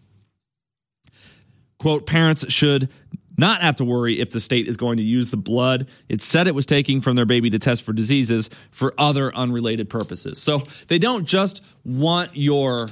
Quote, 1.80 2.06
parents 2.06 2.46
should 2.54 2.90
not 3.38 3.62
have 3.62 3.76
to 3.78 3.86
worry 3.86 4.20
if 4.20 4.32
the 4.32 4.40
state 4.40 4.68
is 4.68 4.78
going 4.78 4.98
to 4.98 5.04
use 5.04 5.32
the 5.32 5.38
blood 5.38 5.88
it 6.10 6.22
said 6.22 6.48
it 6.48 6.56
was 6.56 6.66
taking 6.66 7.02
from 7.02 7.16
their 7.16 7.26
baby 7.26 7.50
to 7.50 7.60
test 7.60 7.84
for 7.84 7.94
diseases 7.94 8.50
for 8.72 8.94
other 8.98 9.34
unrelated 9.36 9.90
purposes. 9.90 10.42
So 10.42 10.60
they 10.88 11.00
don't 11.00 11.26
just 11.26 11.62
want 11.84 12.36
your 12.36 12.90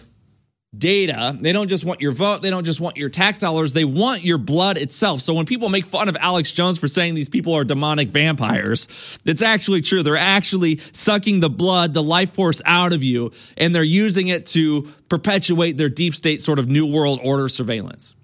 data. 0.77 1.37
They 1.39 1.51
don't 1.51 1.67
just 1.67 1.83
want 1.83 1.99
your 1.99 2.13
vote. 2.13 2.41
They 2.41 2.49
don't 2.49 2.63
just 2.63 2.79
want 2.79 2.95
your 2.95 3.09
tax 3.09 3.37
dollars. 3.37 3.73
They 3.73 3.83
want 3.83 4.23
your 4.23 4.37
blood 4.37 4.77
itself. 4.77 5.21
So 5.21 5.33
when 5.33 5.45
people 5.45 5.67
make 5.67 5.85
fun 5.85 6.07
of 6.07 6.15
Alex 6.15 6.51
Jones 6.51 6.77
for 6.77 6.87
saying 6.87 7.15
these 7.15 7.27
people 7.27 7.53
are 7.53 7.65
demonic 7.65 8.07
vampires, 8.07 8.87
it's 9.25 9.41
actually 9.41 9.81
true. 9.81 10.01
They're 10.01 10.15
actually 10.15 10.79
sucking 10.93 11.41
the 11.41 11.49
blood, 11.49 11.93
the 11.93 12.03
life 12.03 12.31
force 12.31 12.61
out 12.63 12.93
of 12.93 13.03
you, 13.03 13.33
and 13.57 13.75
they're 13.75 13.83
using 13.83 14.29
it 14.29 14.45
to 14.47 14.83
perpetuate 15.09 15.75
their 15.75 15.89
deep 15.89 16.15
state 16.15 16.41
sort 16.41 16.57
of 16.57 16.69
new 16.69 16.89
world 16.89 17.19
order 17.21 17.49
surveillance. 17.49 18.15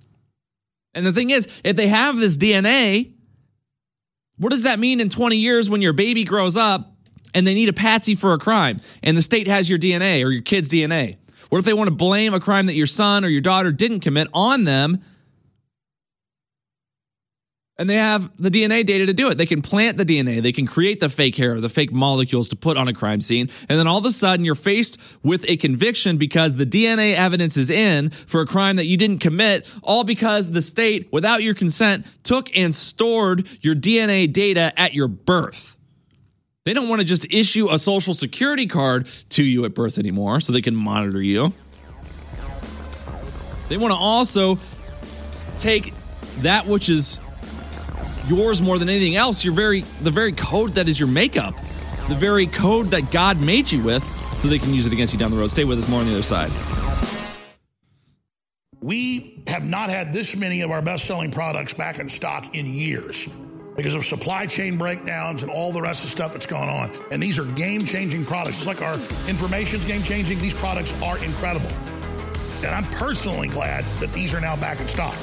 And 0.98 1.06
the 1.06 1.14
thing 1.14 1.30
is, 1.30 1.48
if 1.64 1.76
they 1.76 1.88
have 1.90 2.18
this 2.18 2.38
DNA, 2.38 3.14
what 4.38 4.50
does 4.50 4.64
that 4.64 4.80
mean 4.80 5.00
in 5.00 5.10
20 5.10 5.38
years 5.38 5.70
when 5.70 5.84
your 5.84 5.94
baby 5.94 6.24
grows 6.24 6.56
up 6.56 6.92
and 7.36 7.46
they 7.46 7.54
need 7.54 7.70
a 7.70 7.74
patsy 7.74 8.16
for 8.16 8.34
a 8.34 8.40
crime 8.40 8.78
and 9.04 9.16
the 9.16 9.22
state 9.22 9.46
has 9.46 9.70
your 9.70 9.78
DNA 9.78 10.26
or 10.26 10.32
your 10.32 10.42
kid's 10.42 10.70
DNA? 10.70 11.18
What 11.50 11.60
if 11.60 11.66
they 11.66 11.74
want 11.74 11.88
to 11.88 11.96
blame 11.96 12.34
a 12.34 12.40
crime 12.40 12.66
that 12.66 12.74
your 12.74 12.88
son 12.88 13.24
or 13.24 13.28
your 13.28 13.42
daughter 13.42 13.72
didn't 13.72 14.00
commit 14.00 14.28
on 14.34 14.64
them? 14.64 15.04
And 17.80 17.88
they 17.88 17.96
have 17.96 18.32
the 18.40 18.50
DNA 18.50 18.84
data 18.84 19.06
to 19.06 19.14
do 19.14 19.30
it. 19.30 19.38
They 19.38 19.46
can 19.46 19.62
plant 19.62 19.98
the 19.98 20.06
DNA. 20.06 20.42
They 20.42 20.52
can 20.52 20.66
create 20.66 21.00
the 21.00 21.10
fake 21.10 21.36
hair, 21.36 21.62
the 21.62 21.70
fake 21.70 21.92
molecules 21.92 22.50
to 22.50 22.56
put 22.56 22.76
on 22.76 22.88
a 22.88 22.94
crime 22.94 23.22
scene. 23.22 23.52
And 23.70 23.78
then 23.78 23.86
all 23.86 24.00
of 24.00 24.06
a 24.06 24.12
sudden 24.12 24.44
you're 24.44 24.56
faced 24.56 24.98
with 25.22 25.48
a 25.48 25.58
conviction 25.58 26.18
because 26.18 26.56
the 26.56 26.66
DNA 26.66 27.14
evidence 27.14 27.56
is 27.56 27.70
in 27.70 28.10
for 28.10 28.42
a 28.42 28.48
crime 28.48 28.78
that 28.78 28.86
you 28.86 28.98
didn't 28.98 29.20
commit, 29.20 29.72
all 29.84 30.04
because 30.04 30.50
the 30.50 30.62
state, 30.64 31.10
without 31.12 31.44
your 31.44 31.54
consent, 31.54 32.08
took 32.24 32.50
and 32.58 32.74
stored 32.74 33.48
your 33.62 33.76
DNA 33.76 34.32
data 34.32 34.74
at 34.76 34.96
your 34.96 35.08
birth. 35.08 35.76
They 36.66 36.74
don't 36.74 36.90
want 36.90 37.00
to 37.00 37.06
just 37.06 37.32
issue 37.32 37.70
a 37.70 37.78
social 37.78 38.16
security 38.16 38.66
card 38.66 39.08
to 39.30 39.44
you 39.44 39.66
at 39.66 39.76
birth 39.76 40.00
anymore 40.00 40.42
so 40.42 40.52
they 40.52 40.62
can 40.62 40.76
monitor 40.76 41.22
you. 41.22 41.54
They 43.70 43.78
want 43.78 43.92
to 43.92 43.98
also 43.98 44.58
take 45.60 45.94
that 46.40 46.66
which 46.66 46.90
is 46.90 47.20
yours 48.28 48.62
more 48.62 48.78
than 48.78 48.90
anything 48.90 49.16
else, 49.16 49.44
your 49.44 49.54
very 49.54 49.82
the 50.02 50.12
very 50.12 50.32
code 50.32 50.74
that 50.74 50.88
is 50.88 51.00
your 51.00 51.10
makeup, 51.10 51.56
the 52.10 52.16
very 52.16 52.48
code 52.48 52.88
that 52.88 53.12
God 53.12 53.42
made 53.42 53.72
you 53.72 53.84
with, 53.84 54.04
so 54.38 54.48
they 54.48 54.60
can 54.60 54.74
use 54.74 54.86
it 54.86 54.94
against 54.94 55.14
you 55.14 55.20
down 55.20 55.32
the 55.32 55.38
road. 55.38 55.52
Stay 55.52 55.64
with 55.64 55.80
us 55.80 55.90
more 55.90 56.02
on 56.02 56.06
the 56.06 56.14
other 56.14 56.24
side. 56.24 56.52
We 58.80 59.44
have 59.48 59.66
not 59.66 59.90
had 59.90 60.14
this 60.14 60.36
many 60.36 60.62
of 60.62 60.72
our 60.72 60.82
best 60.82 61.06
selling 61.06 61.32
products 61.32 61.74
back 61.74 62.00
in 62.00 62.08
stock 62.10 62.56
in 62.56 62.66
years 62.66 63.28
because 63.76 63.94
of 63.96 64.06
supply 64.06 64.46
chain 64.46 64.78
breakdowns 64.78 65.44
and 65.44 65.52
all 65.52 65.72
the 65.72 65.82
rest 65.82 66.04
of 66.04 66.10
the 66.10 66.16
stuff 66.16 66.34
that's 66.34 66.46
going 66.46 66.70
on. 66.70 66.92
And 67.12 67.22
these 67.22 67.38
are 67.40 67.46
game 67.46 67.82
changing 67.82 68.26
products. 68.26 68.58
Just 68.58 68.68
like 68.68 68.82
our 68.82 68.96
information's 69.30 69.86
game 69.86 70.04
changing, 70.04 70.40
these 70.40 70.54
products 70.54 70.94
are 71.02 71.24
incredible. 71.24 71.70
And 72.58 72.68
I'm 72.68 72.86
personally 72.86 73.48
glad 73.48 73.84
that 74.00 74.12
these 74.14 74.34
are 74.34 74.42
now 74.42 74.56
back 74.56 74.80
in 74.80 74.88
stock. 74.88 75.16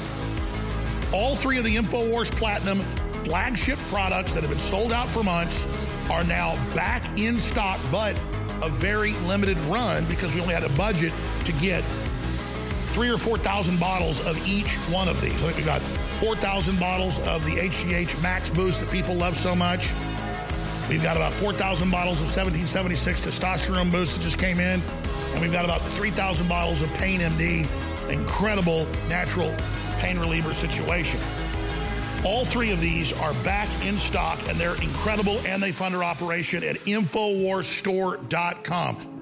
All 1.15 1.33
three 1.33 1.57
of 1.57 1.63
the 1.63 1.73
InfoWars 1.77 2.29
Platinum 2.29 2.81
flagship 3.23 3.79
products 3.87 4.33
that 4.33 4.41
have 4.41 4.49
been 4.49 4.59
sold 4.59 4.91
out 4.91 5.07
for 5.07 5.23
months 5.23 5.65
are 6.09 6.25
now 6.25 6.55
back 6.75 7.05
in 7.17 7.37
stock, 7.37 7.79
but 7.89 8.19
a 8.61 8.67
very 8.67 9.13
limited 9.21 9.55
run 9.59 10.03
because 10.09 10.35
we 10.35 10.41
only 10.41 10.53
had 10.53 10.65
a 10.65 10.69
budget 10.75 11.13
to 11.45 11.53
get 11.53 11.83
three 12.91 13.09
or 13.09 13.17
4,000 13.17 13.79
bottles 13.79 14.27
of 14.27 14.45
each 14.45 14.67
one 14.91 15.07
of 15.07 15.19
these. 15.21 15.31
I 15.35 15.51
think 15.51 15.57
we 15.59 15.63
got 15.63 15.79
4,000 16.19 16.77
bottles 16.81 17.19
of 17.19 17.45
the 17.45 17.61
HGH 17.61 18.21
Max 18.21 18.49
Boost 18.49 18.81
that 18.81 18.91
people 18.91 19.15
love 19.15 19.37
so 19.37 19.55
much. 19.55 19.87
We've 20.89 21.01
got 21.01 21.15
about 21.15 21.31
4,000 21.31 21.89
bottles 21.91 22.19
of 22.19 22.27
1776 22.27 23.21
testosterone 23.21 23.89
boost 23.89 24.17
that 24.17 24.21
just 24.21 24.37
came 24.37 24.59
in. 24.59 24.81
And 25.31 25.41
we've 25.41 25.53
got 25.53 25.63
about 25.63 25.79
3,000 25.79 26.49
bottles 26.49 26.81
of 26.81 26.93
Pain 26.95 27.21
MD, 27.21 27.65
incredible 28.11 28.85
natural 29.07 29.55
pain 30.05 30.19
reliever 30.19 30.53
situation. 30.53 31.19
All 32.23 32.45
three 32.45 32.71
of 32.71 32.79
these 32.79 33.11
are 33.21 33.33
back 33.43 33.67
in 33.83 33.97
stock 33.97 34.37
and 34.47 34.55
they're 34.55 34.79
incredible 34.83 35.39
and 35.47 35.63
they 35.63 35.71
fund 35.71 35.95
our 35.95 36.03
operation 36.03 36.63
at 36.63 36.75
InfoWarsStore.com. 36.75 39.14